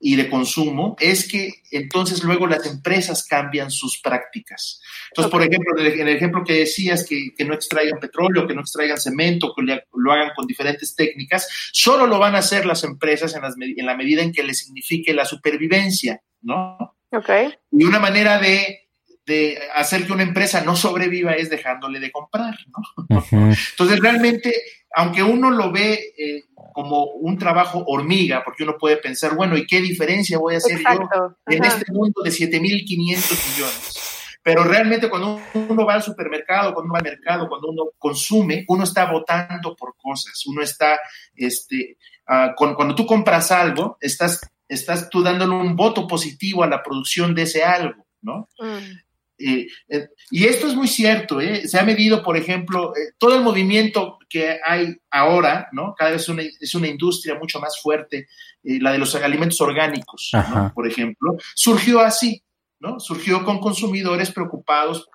y 0.00 0.16
de 0.16 0.30
consumo, 0.30 0.96
es 1.00 1.26
que 1.28 1.62
entonces 1.72 2.22
luego 2.22 2.46
las 2.46 2.66
empresas 2.66 3.26
cambian 3.26 3.70
sus 3.70 4.00
prácticas. 4.00 4.80
Entonces, 5.10 5.30
por 5.30 5.42
ejemplo, 5.42 5.72
en 5.76 5.86
el, 5.86 6.08
ejemplo 6.08 6.44
que 6.44 6.60
decías, 6.60 7.04
que, 7.04 7.34
que, 7.36 7.44
no 7.44 7.54
extraigan 7.54 7.98
petróleo, 7.98 8.46
que 8.46 8.54
no 8.54 8.60
extraigan 8.60 8.98
cemento, 8.98 9.52
que 9.56 9.62
lo 9.94 10.12
hagan 10.12 10.30
con 10.36 10.46
diferentes 10.46 10.94
técnicas, 10.94 11.48
solo 11.72 12.06
lo 12.06 12.18
van 12.18 12.36
a 12.36 12.38
hacer 12.38 12.64
las 12.64 12.84
empresas 12.84 13.34
en, 13.34 13.42
las, 13.42 13.54
en 13.58 13.86
la 13.86 13.96
medida 13.96 14.22
en 14.22 14.32
que 14.32 14.44
les 14.44 14.58
signifique 14.58 15.12
la 15.12 15.24
supervivencia, 15.24 16.22
¿no? 16.42 16.96
Ok. 17.10 17.30
Y 17.72 17.84
una 17.84 17.98
manera 17.98 18.38
de 18.38 18.88
de 19.28 19.58
hacer 19.74 20.06
que 20.06 20.12
una 20.12 20.22
empresa 20.22 20.62
no 20.62 20.74
sobreviva 20.74 21.32
es 21.32 21.50
dejándole 21.50 22.00
de 22.00 22.10
comprar, 22.10 22.56
¿no? 22.68 23.18
Entonces, 23.30 24.00
realmente, 24.00 24.54
aunque 24.96 25.22
uno 25.22 25.50
lo 25.50 25.70
ve 25.70 26.14
eh, 26.18 26.44
como 26.72 27.04
un 27.04 27.38
trabajo 27.38 27.84
hormiga, 27.86 28.42
porque 28.44 28.64
uno 28.64 28.76
puede 28.78 28.96
pensar, 28.98 29.34
bueno, 29.34 29.56
¿y 29.56 29.66
qué 29.66 29.80
diferencia 29.80 30.38
voy 30.38 30.54
a 30.54 30.58
hacer 30.58 30.78
yo 30.78 31.34
en 31.46 31.64
este 31.64 31.92
mundo 31.92 32.22
de 32.22 32.30
7.500 32.30 33.50
millones? 33.50 34.08
Pero 34.42 34.64
realmente 34.64 35.10
cuando 35.10 35.40
uno 35.52 35.84
va 35.84 35.94
al 35.94 36.02
supermercado, 36.02 36.72
cuando 36.72 36.84
uno 36.86 36.92
va 36.94 36.98
al 37.00 37.16
mercado, 37.16 37.48
cuando 37.48 37.68
uno 37.68 37.82
consume, 37.98 38.64
uno 38.68 38.84
está 38.84 39.10
votando 39.10 39.76
por 39.76 39.94
cosas, 39.96 40.42
uno 40.46 40.62
está, 40.62 40.98
este, 41.34 41.98
uh, 42.28 42.54
cuando 42.56 42.94
tú 42.94 43.04
compras 43.04 43.50
algo, 43.52 43.98
estás, 44.00 44.40
estás 44.66 45.10
tú 45.10 45.22
dándole 45.22 45.52
un 45.52 45.76
voto 45.76 46.06
positivo 46.06 46.62
a 46.62 46.68
la 46.68 46.82
producción 46.82 47.34
de 47.34 47.42
ese 47.42 47.62
algo, 47.62 48.06
¿no? 48.22 48.48
Mm. 48.58 49.07
Eh, 49.38 49.68
eh, 49.88 50.08
y 50.30 50.44
esto 50.46 50.66
es 50.66 50.74
muy 50.74 50.88
cierto, 50.88 51.40
¿eh? 51.40 51.68
se 51.68 51.78
ha 51.78 51.84
medido, 51.84 52.22
por 52.22 52.36
ejemplo, 52.36 52.92
todo 53.18 53.36
el 53.36 53.42
movimiento 53.42 54.18
que 54.28 54.58
hay 54.64 54.96
ahora, 55.10 55.68
¿no? 55.72 55.94
Cada 55.96 56.10
vez 56.12 56.28
una, 56.28 56.42
es 56.42 56.74
una 56.74 56.88
industria 56.88 57.36
mucho 57.36 57.60
más 57.60 57.80
fuerte, 57.80 58.26
la 58.62 58.92
de 58.92 58.98
los 58.98 59.14
alimentos 59.14 59.60
orgánicos, 59.60 60.30
¿no? 60.32 60.72
por 60.74 60.88
ejemplo, 60.88 61.36
surgió 61.54 62.00
así, 62.00 62.42
¿no? 62.80 62.98
Surgió 62.98 63.44
con 63.44 63.60
consumidores 63.60 64.30
preocupados 64.32 65.08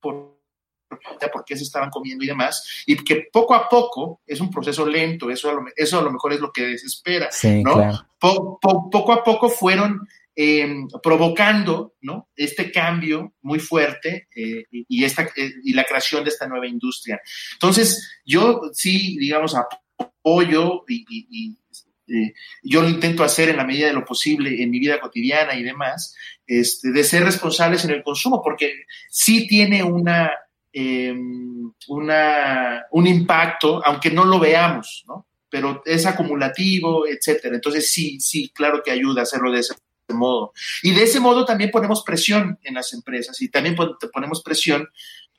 por 0.00 0.36
por 1.32 1.44
qué 1.44 1.56
se 1.56 1.64
estaban 1.64 1.90
comiendo 1.90 2.24
y 2.24 2.28
demás, 2.28 2.84
y 2.86 2.96
que 2.96 3.26
poco 3.32 3.54
a 3.54 3.68
poco 3.68 4.20
es 4.26 4.40
un 4.40 4.50
proceso 4.50 4.86
lento, 4.86 5.30
eso 5.30 5.50
a 5.50 5.54
lo, 5.54 5.64
eso 5.74 5.98
a 5.98 6.02
lo 6.02 6.12
mejor 6.12 6.32
es 6.32 6.40
lo 6.40 6.52
que 6.52 6.62
desespera, 6.62 7.28
¿no? 7.64 7.74
Claro. 7.74 8.06
Po, 8.18 8.58
po, 8.60 8.90
poco 8.90 9.12
a 9.12 9.24
poco 9.24 9.48
fueron 9.48 10.06
eh, 10.38 10.84
provocando 11.02 11.94
este 12.36 12.70
cambio 12.70 13.32
muy 13.40 13.58
fuerte 13.58 14.28
eh, 14.36 14.64
y, 14.70 15.02
esta, 15.02 15.22
eh, 15.34 15.54
y 15.64 15.72
la 15.72 15.84
creación 15.84 16.24
de 16.24 16.28
esta 16.28 16.46
nueva 16.46 16.66
industria. 16.66 17.18
Entonces, 17.54 18.20
yo 18.22 18.60
sí, 18.74 19.16
digamos, 19.18 19.54
apoyo 19.54 20.84
y, 20.86 21.06
y 21.08 21.56
yo 22.62 22.82
lo 22.82 22.90
intento 22.90 23.24
hacer 23.24 23.48
en 23.48 23.56
la 23.56 23.64
medida 23.64 23.86
de 23.86 23.94
lo 23.94 24.04
posible 24.04 24.62
en 24.62 24.70
mi 24.70 24.78
vida 24.78 25.00
cotidiana 25.00 25.54
y 25.54 25.62
demás, 25.62 26.14
este, 26.46 26.92
de 26.92 27.02
ser 27.02 27.24
responsables 27.24 27.86
en 27.86 27.92
el 27.92 28.02
consumo, 28.02 28.42
porque 28.44 28.84
sí 29.08 29.46
tiene 29.48 29.82
una, 29.82 30.32
una, 31.88 32.84
un 32.90 33.06
impacto, 33.06 33.82
aunque 33.86 34.10
no 34.10 34.26
lo 34.26 34.38
veamos, 34.38 35.06
pero 35.48 35.82
es 35.86 36.04
acumulativo, 36.04 37.06
etcétera. 37.06 37.54
Entonces 37.54 37.90
sí, 37.90 38.20
sí, 38.20 38.50
claro 38.54 38.82
que 38.84 38.90
ayuda 38.90 39.20
a 39.20 39.24
hacerlo 39.24 39.50
de 39.50 39.60
ese 39.60 39.74
modo. 40.14 40.52
Y 40.82 40.92
de 40.92 41.02
ese 41.02 41.20
modo 41.20 41.44
también 41.44 41.70
ponemos 41.70 42.02
presión 42.02 42.58
en 42.62 42.74
las 42.74 42.92
empresas 42.92 43.40
y 43.40 43.48
también 43.48 43.76
ponemos 44.12 44.42
presión 44.42 44.88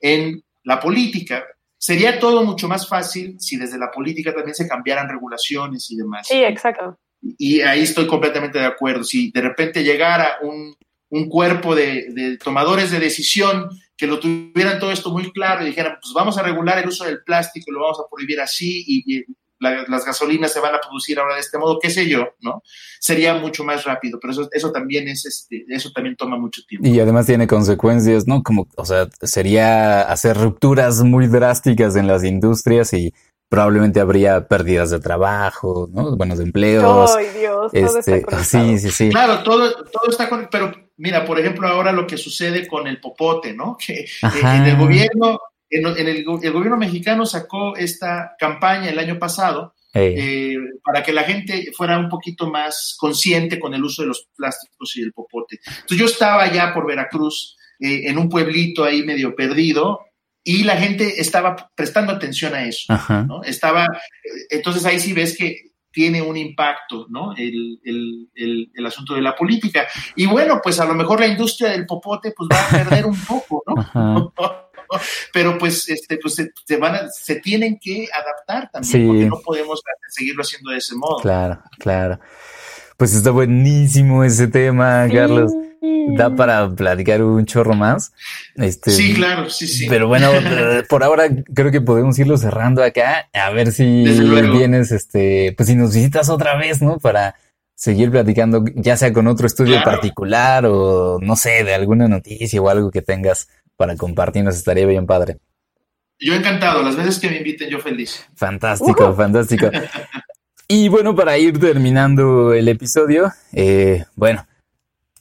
en 0.00 0.42
la 0.64 0.80
política. 0.80 1.44
Sería 1.76 2.18
todo 2.18 2.44
mucho 2.44 2.68
más 2.68 2.88
fácil 2.88 3.36
si 3.38 3.56
desde 3.56 3.78
la 3.78 3.90
política 3.90 4.34
también 4.34 4.54
se 4.54 4.68
cambiaran 4.68 5.08
regulaciones 5.08 5.90
y 5.90 5.96
demás. 5.96 6.26
Sí, 6.28 6.42
exacto. 6.42 6.98
Y 7.20 7.60
ahí 7.60 7.82
estoy 7.82 8.06
completamente 8.06 8.58
de 8.58 8.66
acuerdo. 8.66 9.04
Si 9.04 9.30
de 9.30 9.40
repente 9.40 9.82
llegara 9.82 10.38
un, 10.42 10.74
un 11.10 11.28
cuerpo 11.28 11.74
de, 11.74 12.06
de, 12.10 12.36
tomadores 12.36 12.90
de 12.90 13.00
decisión 13.00 13.68
que 13.96 14.06
lo 14.06 14.20
tuvieran 14.20 14.78
todo 14.78 14.92
esto 14.92 15.10
muy 15.10 15.32
claro 15.32 15.62
y 15.62 15.66
dijeran, 15.66 15.98
pues 16.00 16.12
vamos 16.14 16.38
a 16.38 16.42
regular 16.42 16.78
el 16.78 16.88
uso 16.88 17.04
del 17.04 17.22
plástico, 17.24 17.72
lo 17.72 17.80
vamos 17.80 17.98
a 18.00 18.08
prohibir 18.08 18.40
así 18.40 18.84
y, 18.86 19.16
y 19.16 19.24
la, 19.60 19.84
las 19.88 20.04
gasolinas 20.04 20.52
se 20.52 20.60
van 20.60 20.74
a 20.74 20.80
producir 20.80 21.18
ahora 21.18 21.34
de 21.34 21.40
este 21.40 21.58
modo, 21.58 21.78
qué 21.80 21.90
sé 21.90 22.08
yo, 22.08 22.28
¿no? 22.40 22.62
Sería 23.00 23.34
mucho 23.34 23.64
más 23.64 23.84
rápido, 23.84 24.18
pero 24.20 24.32
eso, 24.32 24.48
eso 24.52 24.72
también 24.72 25.08
es, 25.08 25.26
este, 25.26 25.64
eso 25.68 25.90
también 25.92 26.16
toma 26.16 26.38
mucho 26.38 26.62
tiempo. 26.66 26.86
Y 26.86 26.98
además 27.00 27.26
tiene 27.26 27.46
consecuencias, 27.46 28.26
¿no? 28.26 28.42
Como, 28.42 28.68
o 28.76 28.84
sea, 28.84 29.08
sería 29.22 30.02
hacer 30.02 30.36
rupturas 30.36 31.02
muy 31.02 31.26
drásticas 31.26 31.96
en 31.96 32.06
las 32.06 32.24
industrias 32.24 32.92
y 32.92 33.12
probablemente 33.48 34.00
habría 34.00 34.46
pérdidas 34.46 34.90
de 34.90 35.00
trabajo, 35.00 35.88
¿no? 35.92 36.16
Buenos 36.16 36.38
empleos. 36.40 37.14
Ay, 37.16 37.26
Dios, 37.38 37.72
este, 37.72 38.20
todo 38.20 38.38
está 38.38 38.44
sí, 38.44 38.78
sí, 38.78 38.90
sí. 38.90 39.08
Claro, 39.10 39.42
todo, 39.42 39.72
todo 39.84 40.10
está 40.10 40.28
con, 40.28 40.48
pero 40.50 40.72
mira, 40.96 41.24
por 41.24 41.38
ejemplo, 41.38 41.66
ahora 41.66 41.92
lo 41.92 42.06
que 42.06 42.18
sucede 42.18 42.66
con 42.66 42.86
el 42.86 43.00
popote, 43.00 43.54
¿no? 43.54 43.76
Que 43.86 44.06
Ajá. 44.22 44.56
en 44.58 44.64
el 44.66 44.76
gobierno 44.76 45.40
en, 45.70 45.86
en 45.86 46.08
el, 46.08 46.18
el, 46.18 46.52
gobierno 46.52 46.76
mexicano 46.76 47.26
sacó 47.26 47.76
esta 47.76 48.34
campaña 48.38 48.90
el 48.90 48.98
año 48.98 49.18
pasado 49.18 49.74
hey. 49.92 50.14
eh, 50.16 50.56
para 50.84 51.02
que 51.02 51.12
la 51.12 51.24
gente 51.24 51.70
fuera 51.76 51.98
un 51.98 52.08
poquito 52.08 52.50
más 52.50 52.96
consciente 52.98 53.58
con 53.58 53.74
el 53.74 53.84
uso 53.84 54.02
de 54.02 54.08
los 54.08 54.28
plásticos 54.36 54.96
y 54.96 55.02
el 55.02 55.12
popote. 55.12 55.60
Entonces 55.66 55.98
yo 55.98 56.06
estaba 56.06 56.42
allá 56.42 56.72
por 56.72 56.86
Veracruz, 56.86 57.56
eh, 57.80 58.08
en 58.08 58.18
un 58.18 58.28
pueblito 58.28 58.84
ahí 58.84 59.02
medio 59.02 59.34
perdido, 59.34 60.00
y 60.44 60.64
la 60.64 60.76
gente 60.76 61.20
estaba 61.20 61.70
prestando 61.74 62.12
atención 62.12 62.54
a 62.54 62.64
eso. 62.64 62.94
¿no? 63.26 63.42
Estaba, 63.42 63.86
entonces 64.48 64.84
ahí 64.86 64.98
sí 64.98 65.12
ves 65.12 65.36
que 65.36 65.68
tiene 65.90 66.22
un 66.22 66.36
impacto, 66.36 67.06
¿no? 67.10 67.34
El, 67.36 67.80
el, 67.84 68.28
el, 68.34 68.70
el, 68.74 68.86
asunto 68.86 69.14
de 69.14 69.20
la 69.20 69.34
política. 69.34 69.86
Y 70.16 70.26
bueno, 70.26 70.60
pues 70.62 70.78
a 70.80 70.84
lo 70.84 70.94
mejor 70.94 71.20
la 71.20 71.26
industria 71.26 71.70
del 71.70 71.86
popote 71.86 72.32
pues 72.36 72.48
va 72.50 72.66
a 72.66 72.70
perder 72.70 73.06
un 73.06 73.18
poco, 73.26 73.62
¿no? 73.66 74.32
pero 75.32 75.58
pues 75.58 75.88
este 75.88 76.18
pues 76.18 76.34
se, 76.34 76.50
se, 76.66 76.76
van 76.76 76.94
a, 76.94 77.08
se 77.10 77.36
tienen 77.36 77.78
que 77.80 78.08
adaptar 78.12 78.70
también 78.70 78.90
Sí. 78.92 79.06
porque 79.06 79.24
no 79.26 79.40
podemos 79.44 79.82
seguirlo 80.10 80.42
haciendo 80.42 80.70
de 80.70 80.78
ese 80.78 80.94
modo. 80.96 81.18
Claro, 81.20 81.60
claro. 81.78 82.18
Pues 82.96 83.14
está 83.14 83.30
buenísimo 83.30 84.24
ese 84.24 84.48
tema, 84.48 85.06
Sí. 85.08 85.14
Carlos. 85.14 85.52
Da 86.16 86.34
para 86.34 86.68
platicar 86.74 87.22
un 87.22 87.44
chorro 87.46 87.74
más. 87.74 88.12
Este, 88.56 88.90
Sí, 88.90 89.14
claro, 89.14 89.48
sí, 89.48 89.68
sí. 89.68 89.86
Pero 89.88 90.08
bueno, 90.08 90.30
por 90.88 91.04
ahora 91.04 91.28
creo 91.54 91.70
que 91.70 91.80
podemos 91.80 92.18
irlo 92.18 92.36
cerrando 92.36 92.82
acá. 92.82 93.28
A 93.32 93.50
ver 93.50 93.70
si 93.70 94.04
vienes, 94.04 94.90
este, 94.90 95.54
pues 95.56 95.68
si 95.68 95.76
nos 95.76 95.94
visitas 95.94 96.30
otra 96.30 96.56
vez, 96.56 96.82
¿no? 96.82 96.98
Para 96.98 97.36
seguir 97.76 98.10
platicando, 98.10 98.64
ya 98.74 98.96
sea 98.96 99.12
con 99.12 99.28
otro 99.28 99.46
estudio 99.46 99.74
Claro. 99.74 99.90
particular 99.92 100.66
o 100.66 101.18
no 101.20 101.36
sé, 101.36 101.62
de 101.62 101.74
alguna 101.74 102.08
noticia 102.08 102.60
o 102.60 102.68
algo 102.68 102.90
que 102.90 103.02
tengas 103.02 103.48
para 103.78 103.96
compartirnos, 103.96 104.56
estaría 104.56 104.84
bien 104.84 105.06
padre. 105.06 105.38
Yo 106.20 106.34
encantado, 106.34 106.82
las 106.82 106.96
veces 106.96 107.18
que 107.18 107.30
me 107.30 107.38
inviten 107.38 107.70
yo 107.70 107.78
feliz. 107.78 108.26
Fantástico, 108.34 109.14
fantástico. 109.14 109.70
Y 110.70 110.90
bueno, 110.90 111.16
para 111.16 111.38
ir 111.38 111.58
terminando 111.58 112.52
el 112.52 112.68
episodio, 112.68 113.32
eh, 113.54 114.04
bueno, 114.16 114.46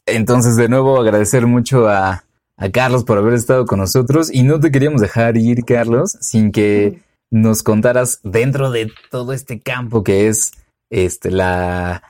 entonces 0.05 0.57
de 0.57 0.67
nuevo 0.67 0.99
agradecer 0.99 1.47
mucho 1.47 1.87
a, 1.87 2.25
a 2.57 2.69
Carlos 2.69 3.05
por 3.05 3.17
haber 3.17 3.35
estado 3.35 3.65
con 3.65 3.79
nosotros 3.79 4.29
y 4.29 4.43
no 4.43 4.59
te 4.59 4.71
queríamos 4.71 4.99
dejar 4.99 5.37
ir, 5.37 5.63
Carlos, 5.63 6.17
sin 6.19 6.51
que 6.51 6.99
nos 7.31 7.63
contaras 7.63 8.19
dentro 8.23 8.71
de 8.71 8.91
todo 9.09 9.31
este 9.31 9.61
campo 9.61 10.03
que 10.03 10.27
es 10.27 10.51
este 10.89 11.31
la 11.31 12.03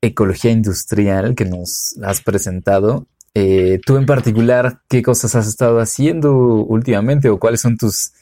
ecología 0.00 0.50
industrial 0.50 1.34
que 1.34 1.44
nos 1.44 1.96
has 2.02 2.22
presentado. 2.22 3.06
Eh, 3.34 3.78
tú 3.84 3.96
en 3.96 4.06
particular, 4.06 4.80
¿qué 4.88 5.02
cosas 5.02 5.34
has 5.34 5.46
estado 5.46 5.78
haciendo 5.80 6.34
últimamente 6.34 7.28
o 7.28 7.38
cuáles 7.38 7.60
son 7.60 7.76
tus, 7.76 8.12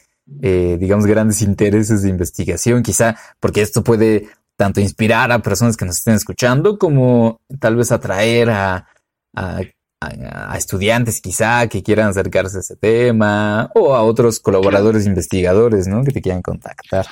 eh, 0.42 0.76
digamos, 0.78 1.06
grandes 1.06 1.42
intereses 1.42 2.02
de 2.02 2.10
investigación? 2.10 2.82
Quizá 2.82 3.16
porque 3.40 3.62
esto 3.62 3.82
puede 3.82 4.28
tanto 4.56 4.80
inspirar 4.80 5.32
a 5.32 5.40
personas 5.40 5.76
que 5.76 5.84
nos 5.84 5.98
estén 5.98 6.14
escuchando 6.14 6.78
como 6.78 7.40
tal 7.60 7.76
vez 7.76 7.92
atraer 7.92 8.50
a, 8.50 8.88
a, 9.34 9.60
a, 10.00 10.52
a 10.52 10.56
estudiantes 10.58 11.20
quizá 11.20 11.68
que 11.68 11.82
quieran 11.82 12.08
acercarse 12.08 12.58
a 12.58 12.60
ese 12.60 12.76
tema 12.76 13.70
o 13.74 13.94
a 13.94 14.02
otros 14.02 14.40
colaboradores 14.40 15.06
investigadores, 15.06 15.86
¿no? 15.86 16.02
Que 16.02 16.12
te 16.12 16.20
quieran 16.20 16.42
contactar. 16.42 17.06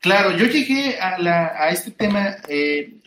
Claro, 0.00 0.36
yo 0.36 0.46
llegué 0.46 0.98
a, 1.00 1.18
la, 1.18 1.46
a 1.46 1.70
este 1.70 1.90
tema 1.90 2.36
eh, 2.48 3.00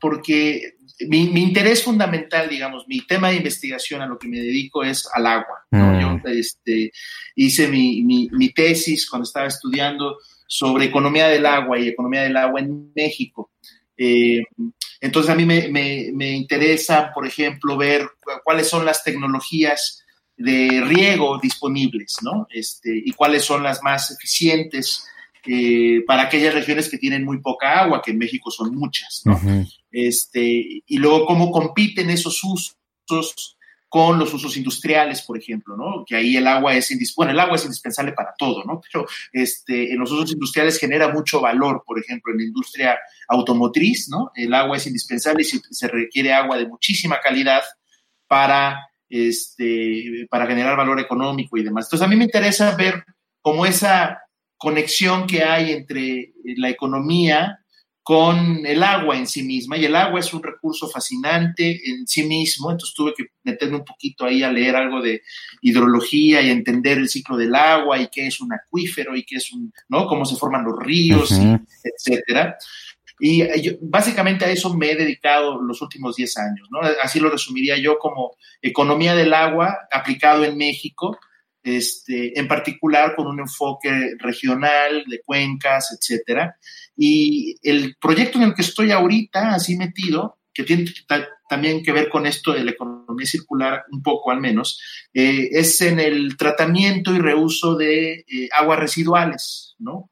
porque 0.00 0.76
mi, 1.08 1.28
mi, 1.28 1.42
interés 1.42 1.82
fundamental, 1.82 2.48
digamos, 2.48 2.86
mi 2.86 3.00
tema 3.06 3.30
de 3.30 3.36
investigación 3.36 4.02
a 4.02 4.06
lo 4.06 4.18
que 4.18 4.28
me 4.28 4.38
dedico 4.38 4.82
es 4.82 5.08
al 5.12 5.26
agua. 5.26 5.64
¿no? 5.70 5.92
Mm. 5.92 6.00
Yo 6.00 6.30
este, 6.30 6.92
hice 7.34 7.68
mi, 7.68 8.02
mi, 8.02 8.28
mi, 8.32 8.50
tesis 8.50 9.08
cuando 9.08 9.24
estaba 9.24 9.46
estudiando 9.46 10.18
sobre 10.46 10.86
economía 10.86 11.28
del 11.28 11.46
agua 11.46 11.78
y 11.78 11.88
economía 11.88 12.22
del 12.22 12.36
agua 12.36 12.60
en 12.60 12.92
México. 12.94 13.50
Eh, 13.96 14.42
entonces 15.00 15.30
a 15.30 15.34
mí 15.34 15.44
me, 15.44 15.68
me, 15.68 16.10
me, 16.12 16.32
interesa, 16.32 17.12
por 17.14 17.26
ejemplo, 17.26 17.76
ver 17.76 18.08
cuáles 18.44 18.68
son 18.68 18.84
las 18.84 19.04
tecnologías 19.04 20.04
de 20.36 20.82
riego 20.86 21.38
disponibles, 21.38 22.16
¿no? 22.22 22.46
Este, 22.50 22.90
y 23.04 23.12
cuáles 23.12 23.44
son 23.44 23.62
las 23.62 23.82
más 23.82 24.10
eficientes 24.10 25.06
eh, 25.46 26.02
para 26.06 26.24
aquellas 26.24 26.54
regiones 26.54 26.88
que 26.88 26.98
tienen 26.98 27.24
muy 27.24 27.40
poca 27.40 27.80
agua, 27.80 28.02
que 28.02 28.10
en 28.10 28.18
México 28.18 28.50
son 28.50 28.74
muchas, 28.74 29.22
¿no? 29.24 29.40
este, 29.90 30.82
y 30.86 30.98
luego 30.98 31.26
cómo 31.26 31.50
compiten 31.50 32.10
esos 32.10 32.42
usos 32.44 33.56
con 33.90 34.20
los 34.20 34.32
usos 34.32 34.56
industriales, 34.56 35.20
por 35.22 35.36
ejemplo, 35.36 35.76
¿no? 35.76 36.04
Que 36.06 36.14
ahí 36.14 36.36
el 36.36 36.46
agua 36.46 36.74
es 36.74 36.92
indispensable, 36.92 37.32
el 37.32 37.40
agua 37.40 37.56
es 37.56 37.64
indispensable 37.64 38.12
para 38.12 38.32
todo, 38.38 38.62
¿no? 38.64 38.80
Pero 38.80 39.04
este, 39.32 39.92
en 39.92 39.98
los 39.98 40.12
usos 40.12 40.30
industriales 40.30 40.78
genera 40.78 41.12
mucho 41.12 41.40
valor, 41.40 41.82
por 41.84 41.98
ejemplo, 41.98 42.32
en 42.32 42.38
la 42.38 42.44
industria 42.44 42.98
automotriz, 43.26 44.08
¿no? 44.08 44.30
El 44.36 44.54
agua 44.54 44.76
es 44.76 44.86
indispensable 44.86 45.42
y 45.42 45.44
se, 45.44 45.88
requiere 45.88 46.32
agua 46.32 46.56
de 46.56 46.68
muchísima 46.68 47.18
calidad 47.20 47.62
para, 48.28 48.78
este, 49.08 50.28
para 50.30 50.46
generar 50.46 50.76
valor 50.76 51.00
económico 51.00 51.56
y 51.56 51.64
demás. 51.64 51.86
Entonces, 51.86 52.06
a 52.06 52.08
mí 52.08 52.14
me 52.14 52.24
interesa 52.24 52.76
ver 52.76 53.04
cómo 53.42 53.66
esa 53.66 54.22
conexión 54.60 55.26
que 55.26 55.42
hay 55.42 55.72
entre 55.72 56.34
la 56.56 56.68
economía 56.68 57.60
con 58.02 58.66
el 58.66 58.82
agua 58.82 59.16
en 59.16 59.26
sí 59.26 59.42
misma, 59.42 59.78
y 59.78 59.86
el 59.86 59.96
agua 59.96 60.20
es 60.20 60.34
un 60.34 60.42
recurso 60.42 60.88
fascinante 60.88 61.80
en 61.90 62.06
sí 62.06 62.24
mismo, 62.24 62.70
entonces 62.70 62.94
tuve 62.94 63.14
que 63.16 63.24
meterme 63.42 63.76
un 63.76 63.84
poquito 63.84 64.26
ahí 64.26 64.42
a 64.42 64.52
leer 64.52 64.76
algo 64.76 65.00
de 65.00 65.22
hidrología 65.62 66.42
y 66.42 66.50
entender 66.50 66.98
el 66.98 67.08
ciclo 67.08 67.36
del 67.36 67.54
agua 67.54 67.98
y 67.98 68.08
qué 68.08 68.26
es 68.26 68.40
un 68.40 68.52
acuífero 68.52 69.16
y 69.16 69.24
qué 69.24 69.36
es 69.36 69.50
un, 69.52 69.72
¿no? 69.88 70.06
Cómo 70.06 70.26
se 70.26 70.36
forman 70.36 70.64
los 70.64 70.78
ríos, 70.78 71.32
etcétera. 71.82 72.58
Y 73.18 73.44
básicamente 73.80 74.44
a 74.44 74.50
eso 74.50 74.74
me 74.74 74.90
he 74.90 74.96
dedicado 74.96 75.60
los 75.62 75.80
últimos 75.80 76.16
10 76.16 76.36
años, 76.38 76.68
¿no? 76.70 76.80
Así 77.02 77.18
lo 77.20 77.30
resumiría 77.30 77.78
yo 77.78 77.98
como 77.98 78.36
economía 78.60 79.14
del 79.14 79.32
agua 79.32 79.78
aplicado 79.90 80.44
en 80.44 80.56
México, 80.56 81.18
este, 81.62 82.38
en 82.38 82.48
particular 82.48 83.14
con 83.14 83.26
un 83.26 83.40
enfoque 83.40 84.14
regional, 84.18 85.04
de 85.06 85.20
cuencas, 85.22 85.96
etcétera. 85.98 86.56
Y 86.96 87.56
el 87.62 87.96
proyecto 88.00 88.38
en 88.38 88.44
el 88.44 88.54
que 88.54 88.62
estoy 88.62 88.90
ahorita, 88.90 89.54
así 89.54 89.76
metido, 89.76 90.38
que 90.52 90.64
tiene 90.64 90.84
también 91.48 91.82
que 91.82 91.92
ver 91.92 92.08
con 92.08 92.26
esto 92.26 92.52
de 92.52 92.64
la 92.64 92.72
economía 92.72 93.26
circular, 93.26 93.84
un 93.90 94.02
poco 94.02 94.30
al 94.30 94.40
menos, 94.40 94.80
eh, 95.14 95.48
es 95.52 95.80
en 95.80 96.00
el 96.00 96.36
tratamiento 96.36 97.14
y 97.14 97.18
reuso 97.18 97.76
de 97.76 98.24
eh, 98.26 98.48
aguas 98.56 98.78
residuales, 98.78 99.74
¿no? 99.78 100.10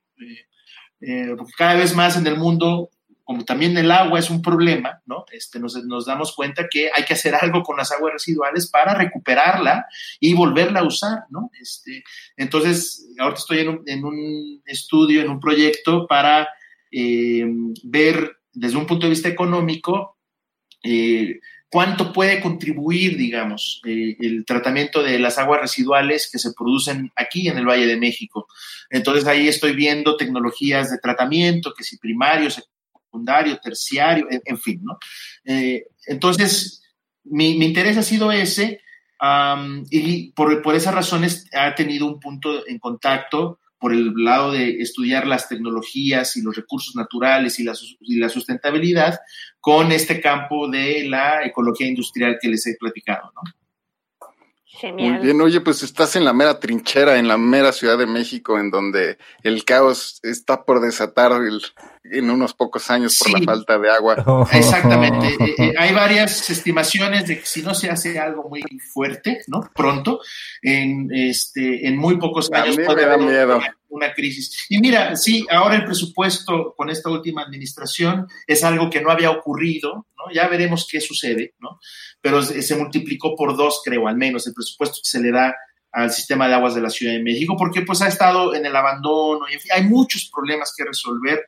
Eh, 1.01 1.37
cada 1.57 1.75
vez 1.75 1.95
más 1.95 2.17
en 2.17 2.27
el 2.27 2.37
mundo 2.37 2.91
como 3.29 3.45
también 3.45 3.77
el 3.77 3.91
agua 3.91 4.19
es 4.19 4.31
un 4.31 4.41
problema, 4.41 5.03
¿no? 5.05 5.27
Este, 5.31 5.61
nos, 5.61 5.77
nos, 5.85 6.07
damos 6.07 6.35
cuenta 6.35 6.67
que 6.67 6.89
hay 6.97 7.05
que 7.05 7.13
hacer 7.13 7.35
algo 7.35 7.63
con 7.63 7.77
las 7.77 7.93
aguas 7.93 8.15
residuales 8.15 8.71
para 8.71 8.95
recuperarla 8.95 9.85
y 10.19 10.33
volverla 10.33 10.81
a 10.81 10.87
usar, 10.87 11.25
¿no? 11.29 11.51
Este, 11.61 12.03
entonces, 12.39 13.07
ahorita 13.19 13.39
estoy 13.39 13.59
en 13.59 13.69
un, 13.69 13.83
en 13.85 14.05
un 14.07 14.63
estudio, 14.65 15.21
en 15.21 15.29
un 15.29 15.41
proyecto 15.41 16.07
para 16.07 16.49
eh, 16.91 17.45
ver 17.85 18.39
desde 18.51 18.79
un 18.79 18.87
punto 18.87 19.05
de 19.05 19.11
vista 19.11 19.29
económico 19.29 20.17
eh, 20.83 21.41
cuánto 21.69 22.15
puede 22.15 22.41
contribuir, 22.41 23.19
digamos, 23.19 23.83
eh, 23.87 24.17
el 24.21 24.47
tratamiento 24.47 25.03
de 25.03 25.19
las 25.19 25.37
aguas 25.37 25.61
residuales 25.61 26.31
que 26.33 26.39
se 26.39 26.55
producen 26.55 27.13
aquí 27.15 27.47
en 27.49 27.59
el 27.59 27.67
Valle 27.67 27.87
de 27.87 27.99
México. 27.99 28.49
Entonces 28.89 29.27
ahí 29.27 29.49
estoy 29.49 29.75
viendo 29.77 30.17
tecnologías 30.17 30.91
de 30.91 30.97
tratamiento, 30.97 31.75
que 31.77 31.85
si 31.85 31.99
primarios, 31.99 32.67
secundario, 33.19 33.59
terciario, 33.59 34.27
en, 34.31 34.59
fin, 34.59 34.81
¿no? 34.83 34.99
Eh, 35.45 35.85
entonces, 36.07 36.83
mi, 37.25 37.51
interés 37.51 37.97
ha 37.97 38.03
sido 38.03 38.31
ese 38.33 38.81
y 39.91 40.33
por, 40.33 40.63
por 40.63 40.77
esas 40.77 40.95
razones 40.95 41.47
ha 41.53 41.75
tenido 41.75 42.07
un 42.07 42.21
punto 42.21 42.67
en 42.69 42.79
contacto 42.79 43.59
por 43.81 43.93
el 43.93 44.13
lado 44.17 44.53
de 44.53 44.81
estudiar 44.81 45.27
las 45.27 45.49
tecnologías 45.49 46.37
y 46.37 46.43
los 46.43 46.57
recursos 46.57 46.95
naturales 46.97 47.59
y 47.59 47.65
la, 47.65 47.75
y 48.01 48.19
la, 48.19 48.29
sustentabilidad 48.29 49.19
con 49.61 49.93
este 49.93 50.21
campo 50.21 50.69
de 50.69 51.05
la 51.09 51.45
ecología 51.45 51.87
industrial 51.87 52.39
que 52.41 52.49
les 52.49 52.67
he 52.67 52.77
platicado, 52.79 53.33
¿no? 53.35 53.43
Genial. 54.79 55.15
Muy 55.15 55.23
bien, 55.27 55.41
oye, 55.41 55.61
pues 55.61 55.83
estás 55.83 56.15
en 56.15 56.25
la 56.25 56.33
mera 56.33 56.61
trinchera, 56.61 57.19
en 57.19 57.27
la 57.27 57.37
mera 57.37 57.73
Ciudad 57.73 57.99
de 57.99 58.07
México, 58.07 58.61
en 58.61 58.71
donde 58.71 59.19
el 59.43 59.65
caos 59.65 60.21
está 60.23 60.65
por 60.65 60.81
desatar 60.81 61.33
en 62.05 62.31
unos 62.31 62.55
pocos 62.55 62.89
años 62.89 63.19
por 63.19 63.41
la 63.41 63.45
falta 63.45 63.77
de 63.77 63.91
agua. 63.91 64.47
Exactamente. 64.53 65.27
Eh, 65.41 65.55
eh, 65.59 65.75
hay 65.77 65.93
varias 65.93 66.49
estimaciones 66.49 67.27
de 67.27 67.41
que 67.41 67.47
si 67.47 67.63
no 67.63 67.75
se 67.75 67.91
hace 67.91 68.21
algo 68.21 68.49
muy 68.49 68.63
fuerte, 68.93 69.41
¿no? 69.49 69.69
Pronto, 69.75 70.21
en, 70.63 71.09
este, 71.13 71.89
en 71.89 71.97
muy 71.97 72.17
pocos 72.17 72.49
años 72.53 72.77
puede 72.77 73.05
haber 73.05 73.19
miedo. 73.19 73.61
Una, 73.89 74.13
crisis. 74.13 74.67
Y 74.69 74.79
mira, 74.79 75.17
sí, 75.17 75.47
ahora 75.51 75.77
el 75.77 75.85
presupuesto 75.85 76.75
con 76.77 76.91
esta 76.91 77.11
última 77.11 77.43
administración 77.43 78.27
es 78.47 78.63
algo 78.65 78.91
que 78.91 79.01
no 79.01 79.11
había 79.11 79.31
ocurrido, 79.31 80.07
¿no? 80.17 80.33
Ya 80.33 80.47
veremos 80.49 80.87
qué 80.91 81.01
sucede, 81.01 81.55
¿no? 81.59 81.81
Pero 82.21 82.43
se 82.43 82.77
multiplicó 82.77 83.35
por 83.35 83.57
dos, 83.57 83.81
creo, 83.85 84.09
al 84.09 84.17
menos, 84.17 84.47
el 84.47 84.55
presupuesto 84.55 85.01
que 85.03 85.09
se 85.09 85.21
le 85.21 85.33
da 85.33 85.55
al 85.93 86.13
sistema 86.13 86.49
de 86.49 86.55
aguas 86.55 86.75
de 86.75 86.83
la 86.83 86.91
Ciudad 86.91 87.15
de 87.15 87.23
México, 87.23 87.57
porque 87.57 87.83
pues 87.83 88.03
ha 88.03 88.09
estado 88.09 88.55
en 88.55 88.67
el 88.67 88.77
abandono, 88.77 89.49
y 89.49 89.55
en 89.55 89.61
fin, 89.61 89.73
hay 89.75 89.85
muchos 89.85 90.31
problemas 90.33 90.75
que 90.77 90.85
resolver. 90.85 91.45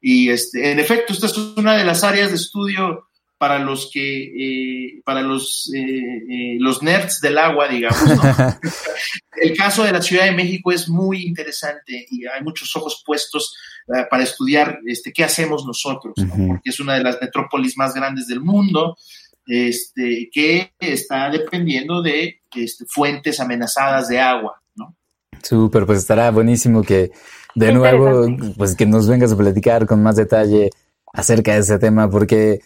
Y 0.00 0.30
este, 0.30 0.72
en 0.72 0.78
efecto, 0.78 1.12
esta 1.12 1.26
es 1.26 1.38
una 1.38 1.76
de 1.76 1.84
las 1.84 2.04
áreas 2.04 2.30
de 2.30 2.36
estudio 2.36 3.08
para 3.44 3.58
los 3.58 3.90
que, 3.92 4.22
eh, 4.24 5.02
para 5.04 5.20
los, 5.20 5.70
eh, 5.74 5.78
eh, 5.82 6.56
los 6.60 6.82
nerds 6.82 7.20
del 7.20 7.36
agua, 7.36 7.68
digamos. 7.68 8.00
el 9.36 9.54
caso 9.54 9.84
de 9.84 9.92
la 9.92 10.00
Ciudad 10.00 10.24
de 10.24 10.32
México 10.32 10.72
es 10.72 10.88
muy 10.88 11.26
interesante 11.26 12.06
y 12.08 12.24
hay 12.26 12.42
muchos 12.42 12.74
ojos 12.74 13.02
puestos 13.04 13.54
para 14.08 14.22
estudiar 14.22 14.78
este, 14.86 15.12
qué 15.12 15.24
hacemos 15.24 15.66
nosotros, 15.66 16.14
porque 16.16 16.70
es 16.70 16.80
una 16.80 16.94
de 16.94 17.02
las 17.02 17.20
metrópolis 17.20 17.76
más 17.76 17.92
grandes 17.92 18.28
del 18.28 18.40
mundo, 18.40 18.96
este, 19.46 20.30
que 20.32 20.72
está 20.78 21.28
dependiendo 21.28 22.00
de 22.00 22.40
este, 22.56 22.86
fuentes 22.88 23.40
amenazadas 23.40 24.08
de 24.08 24.20
agua, 24.20 24.58
¿no? 24.74 24.96
Súper, 25.42 25.84
pues 25.84 25.98
estará 25.98 26.30
buenísimo 26.30 26.82
que 26.82 27.10
de 27.54 27.74
nuevo, 27.74 28.26
pues 28.56 28.74
que 28.74 28.86
nos 28.86 29.06
vengas 29.06 29.32
a 29.32 29.36
platicar 29.36 29.84
con 29.84 30.02
más 30.02 30.16
detalle 30.16 30.70
acerca 31.12 31.52
de 31.52 31.60
ese 31.60 31.78
tema, 31.78 32.08
porque 32.08 32.62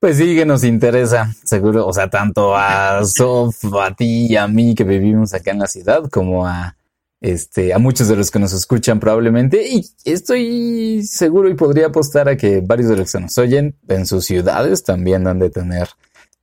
pues 0.00 0.16
sí 0.16 0.36
que 0.36 0.46
nos 0.46 0.64
interesa, 0.64 1.34
seguro, 1.44 1.86
o 1.86 1.92
sea, 1.92 2.08
tanto 2.08 2.56
a 2.56 3.04
Sof, 3.04 3.64
a 3.80 3.94
ti 3.94 4.26
y 4.30 4.36
a 4.36 4.46
mí 4.46 4.74
que 4.74 4.84
vivimos 4.84 5.34
acá 5.34 5.50
en 5.50 5.58
la 5.58 5.66
ciudad, 5.66 6.04
como 6.10 6.46
a 6.46 6.76
este, 7.20 7.74
a 7.74 7.78
muchos 7.78 8.06
de 8.06 8.14
los 8.14 8.30
que 8.30 8.38
nos 8.38 8.52
escuchan 8.52 9.00
probablemente, 9.00 9.68
y 9.68 9.84
estoy 10.04 11.02
seguro 11.04 11.48
y 11.48 11.54
podría 11.54 11.86
apostar 11.86 12.28
a 12.28 12.36
que 12.36 12.60
varios 12.60 12.90
de 12.90 12.96
los 12.96 13.10
que 13.12 13.20
nos 13.20 13.36
oyen 13.38 13.74
en 13.88 14.06
sus 14.06 14.24
ciudades 14.24 14.84
también 14.84 15.26
han 15.26 15.40
de 15.40 15.50
tener 15.50 15.88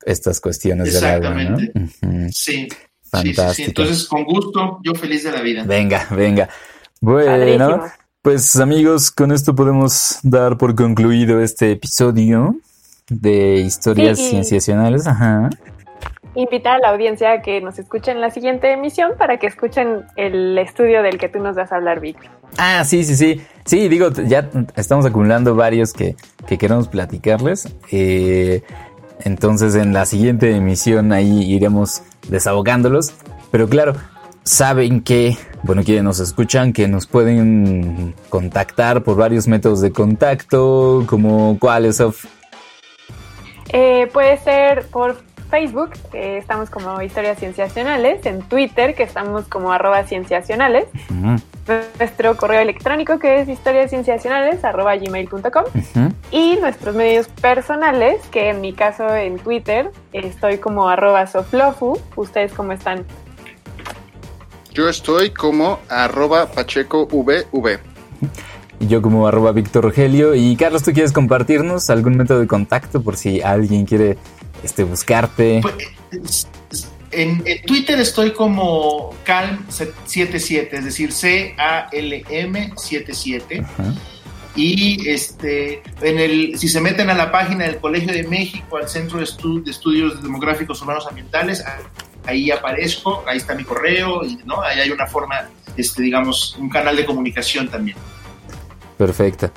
estas 0.06 0.42
cuestiones 0.42 0.94
del 0.94 1.06
agua, 1.06 1.34
¿no? 1.44 1.58
Sí. 2.32 2.68
Fantástico. 3.10 3.68
Entonces, 3.70 4.08
con 4.08 4.26
gusto, 4.26 4.80
yo 4.84 4.94
feliz 4.94 5.24
de 5.24 5.32
la 5.32 5.42
vida. 5.42 5.64
Venga, 5.64 6.08
venga. 6.12 6.50
Bueno, 7.00 7.86
pues 8.22 8.56
amigos, 8.58 9.12
con 9.12 9.32
esto 9.32 9.56
podemos 9.56 10.20
dar 10.24 10.58
por 10.58 10.76
concluido 10.76 11.40
este 11.40 11.72
episodio 11.72 12.60
de 13.10 13.56
historias 13.58 14.20
cienciacionales. 14.20 15.08
Ajá. 15.08 15.50
Invitar 16.36 16.76
a 16.76 16.80
la 16.80 16.90
audiencia 16.90 17.32
a 17.32 17.42
que 17.42 17.62
nos 17.62 17.80
escuchen 17.80 18.18
en 18.18 18.22
la 18.22 18.30
siguiente 18.30 18.72
emisión 18.72 19.14
para 19.18 19.38
que 19.38 19.48
escuchen 19.48 20.04
el 20.18 20.58
estudio 20.58 21.02
del 21.02 21.18
que 21.18 21.30
tú 21.30 21.40
nos 21.40 21.56
vas 21.56 21.72
a 21.72 21.78
hablar, 21.78 22.02
Vic. 22.02 22.18
Ah, 22.58 22.84
sí, 22.84 23.04
sí, 23.04 23.16
sí. 23.16 23.42
Sí, 23.64 23.88
digo, 23.88 24.12
ya 24.12 24.50
estamos 24.76 25.06
acumulando 25.06 25.56
varios 25.56 25.94
que, 25.94 26.16
que 26.46 26.58
queremos 26.58 26.88
platicarles. 26.88 27.74
Eh, 27.92 28.64
entonces 29.24 29.76
en 29.76 29.94
la 29.94 30.06
siguiente 30.06 30.56
emisión 30.56 31.14
ahí 31.14 31.52
iremos 31.54 32.04
desahogándolos. 32.28 33.14
Pero 33.50 33.70
claro, 33.70 33.94
saben 34.44 35.02
que, 35.02 35.38
bueno, 35.64 35.84
quienes 35.84 36.04
nos 36.04 36.20
escuchan, 36.20 36.74
que 36.74 36.88
nos 36.88 37.08
pueden 37.08 38.14
contactar 38.30 39.04
por 39.04 39.16
varios 39.16 39.48
métodos 39.48 39.82
de 39.82 39.92
contacto, 39.92 41.04
como 41.08 41.58
cuáles, 41.60 42.02
of 42.02 42.26
eh, 43.70 44.10
puede 44.14 44.38
ser 44.38 44.86
por 44.88 45.18
Facebook, 45.50 45.92
que 46.12 46.38
estamos 46.38 46.70
como 46.70 47.02
Historias 47.02 47.40
Cienciacionales, 47.40 48.26
en 48.26 48.42
Twitter, 48.42 48.96
que 48.96 49.04
estamos 49.04 49.46
como 49.48 49.72
arroba 49.72 50.04
cienciacionales, 50.04 50.86
nuestro 51.98 52.36
correo 52.38 52.62
electrónico 52.62 53.20
que 53.20 53.40
es 53.40 53.50
historiascienciacionales 53.50 54.64
arroba 54.64 54.96
gmail.com 54.98 55.64
y 56.32 56.58
nuestros 56.58 56.96
medios 56.96 57.28
personales, 57.28 58.22
que 58.32 58.50
en 58.50 58.62
mi 58.62 58.74
caso 58.74 59.16
en 59.16 59.38
Twitter 59.40 59.92
estoy 60.14 60.58
como 60.58 60.90
arroba 60.90 61.26
soflofu, 61.28 62.00
¿ustedes 62.16 62.54
cómo 62.54 62.72
están? 62.72 63.06
Yo 64.74 64.90
estoy 64.90 65.30
como 65.30 65.80
arroba 65.90 66.48
pachecovv. 66.48 67.80
Y 68.80 68.88
yo 68.88 69.02
como 69.02 69.28
arroba 69.28 69.52
Víctor 69.52 69.84
Rogelio. 69.86 70.36
Y 70.36 70.56
Carlos, 70.56 70.84
¿tú 70.84 70.94
quieres 70.94 71.12
compartirnos 71.12 71.90
algún 71.90 72.16
método 72.18 72.40
de 72.40 72.46
contacto 72.48 73.02
por 73.02 73.18
si 73.18 73.42
alguien 73.42 73.86
quiere 73.86 74.18
este, 74.64 74.84
buscarte? 74.84 75.62
Pues, 75.62 76.48
en, 77.12 77.44
en, 77.46 77.62
Twitter 77.64 78.00
estoy 78.00 78.32
como 78.32 79.14
Calm77, 79.26 80.70
es 80.72 80.86
decir, 80.86 81.12
C-A-L-M77. 81.12 83.66
Y 84.58 85.10
este, 85.10 85.84
en 86.02 86.18
el, 86.18 86.58
si 86.58 86.70
se 86.70 86.80
meten 86.80 87.10
a 87.10 87.14
la 87.14 87.30
página 87.32 87.66
del 87.66 87.78
Colegio 87.78 88.14
de 88.14 88.24
México, 88.24 88.78
al 88.78 88.88
Centro 88.88 89.20
de, 89.20 89.26
de 89.26 89.72
Estudios 89.72 90.24
Demográficos 90.24 90.82
Urbanos 90.82 91.06
Ambientales, 91.08 91.62
ahí 92.26 92.50
aparezco, 92.52 93.22
ahí 93.28 93.38
está 93.38 93.54
mi 93.54 93.66
correo, 93.66 94.26
y, 94.26 94.38
¿no? 94.46 94.62
ahí 94.62 94.80
hay 94.80 94.92
una 94.92 95.08
forma, 95.08 95.50
este, 95.76 96.04
digamos, 96.04 96.56
un 96.58 96.70
canal 96.70 96.96
de 96.96 97.06
comunicación 97.06 97.68
también. 97.68 97.98
Perfecto. 98.98 99.50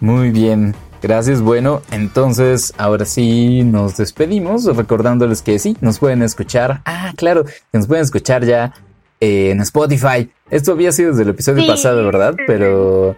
Muy 0.00 0.30
bien. 0.30 0.74
Gracias. 1.02 1.40
Bueno, 1.40 1.82
entonces 1.90 2.74
ahora 2.76 3.06
sí 3.06 3.62
nos 3.64 3.96
despedimos 3.96 4.64
recordándoles 4.76 5.40
que 5.40 5.58
sí, 5.58 5.76
nos 5.80 5.98
pueden 5.98 6.22
escuchar. 6.22 6.82
Ah, 6.84 7.12
claro, 7.16 7.44
que 7.44 7.78
nos 7.78 7.86
pueden 7.86 8.04
escuchar 8.04 8.44
ya 8.44 8.74
en 9.18 9.60
Spotify. 9.60 10.30
Esto 10.50 10.72
había 10.72 10.92
sido 10.92 11.10
desde 11.10 11.22
el 11.22 11.30
episodio 11.30 11.66
pasado, 11.66 12.04
¿verdad? 12.04 12.34
Pero... 12.46 13.16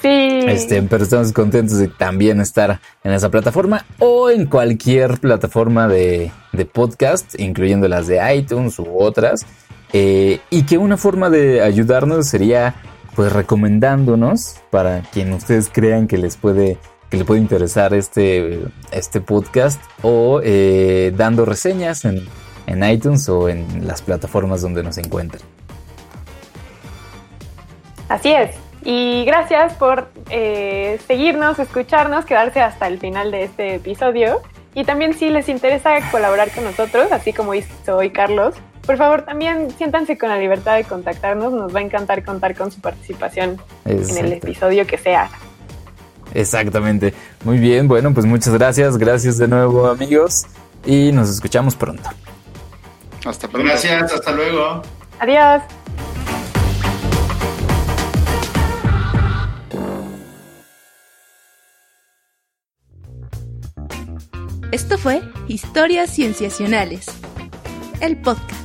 Sí. 0.00 0.08
Este, 0.08 0.80
pero 0.82 1.04
estamos 1.04 1.30
contentos 1.32 1.76
de 1.76 1.88
también 1.88 2.40
estar 2.40 2.80
en 3.04 3.12
esa 3.12 3.28
plataforma 3.30 3.84
o 3.98 4.30
en 4.30 4.46
cualquier 4.46 5.18
plataforma 5.18 5.88
de, 5.88 6.32
de 6.52 6.64
podcast, 6.64 7.38
incluyendo 7.38 7.86
las 7.86 8.06
de 8.06 8.34
iTunes 8.34 8.78
u 8.78 8.98
otras. 8.98 9.44
Eh, 9.92 10.40
y 10.48 10.62
que 10.62 10.78
una 10.78 10.96
forma 10.96 11.28
de 11.28 11.60
ayudarnos 11.60 12.28
sería 12.28 12.76
pues 13.14 13.32
recomendándonos 13.32 14.60
para 14.70 15.02
quien 15.02 15.32
ustedes 15.32 15.68
crean 15.72 16.06
que 16.06 16.18
les 16.18 16.36
puede 16.36 16.78
que 17.10 17.16
le 17.16 17.24
puede 17.24 17.40
interesar 17.40 17.92
este, 17.92 18.60
este 18.92 19.20
podcast 19.20 19.82
o 20.02 20.40
eh, 20.44 21.12
dando 21.16 21.44
reseñas 21.44 22.04
en, 22.04 22.24
en 22.66 22.84
iTunes 22.88 23.28
o 23.28 23.48
en 23.48 23.86
las 23.86 24.00
plataformas 24.00 24.62
donde 24.62 24.84
nos 24.84 24.96
encuentren. 24.96 25.42
Así 28.08 28.30
es. 28.32 28.50
Y 28.82 29.24
gracias 29.24 29.74
por 29.74 30.08
eh, 30.30 30.98
seguirnos, 31.06 31.58
escucharnos, 31.58 32.24
quedarse 32.24 32.60
hasta 32.60 32.86
el 32.86 32.98
final 32.98 33.30
de 33.30 33.44
este 33.44 33.74
episodio. 33.74 34.40
Y 34.74 34.84
también 34.84 35.14
si 35.14 35.30
les 35.30 35.48
interesa 35.48 36.10
colaborar 36.10 36.50
con 36.52 36.64
nosotros, 36.64 37.10
así 37.10 37.32
como 37.32 37.54
hizo 37.54 37.96
hoy 37.96 38.10
Carlos, 38.10 38.54
por 38.86 38.96
favor 38.96 39.22
también 39.22 39.70
siéntanse 39.76 40.18
con 40.18 40.28
la 40.28 40.38
libertad 40.38 40.76
de 40.76 40.84
contactarnos. 40.84 41.52
Nos 41.52 41.74
va 41.74 41.80
a 41.80 41.82
encantar 41.82 42.24
contar 42.24 42.54
con 42.54 42.70
su 42.70 42.80
participación 42.80 43.60
en 43.84 44.16
el 44.18 44.32
episodio 44.32 44.86
que 44.86 44.98
sea. 44.98 45.30
Exactamente. 46.34 47.14
Muy 47.44 47.58
bien, 47.58 47.88
bueno, 47.88 48.12
pues 48.14 48.26
muchas 48.26 48.54
gracias. 48.54 48.98
Gracias 48.98 49.38
de 49.38 49.48
nuevo 49.48 49.86
amigos 49.86 50.46
y 50.84 51.12
nos 51.12 51.30
escuchamos 51.30 51.74
pronto. 51.74 52.08
Hasta 53.24 53.48
pronto. 53.48 53.68
Gracias, 53.68 54.12
hasta 54.12 54.32
luego. 54.32 54.82
Adiós. 55.18 55.62
Esto 64.72 64.98
fue 64.98 65.20
Historias 65.48 66.10
Cienciacionales, 66.10 67.06
el 68.00 68.16
podcast. 68.20 68.59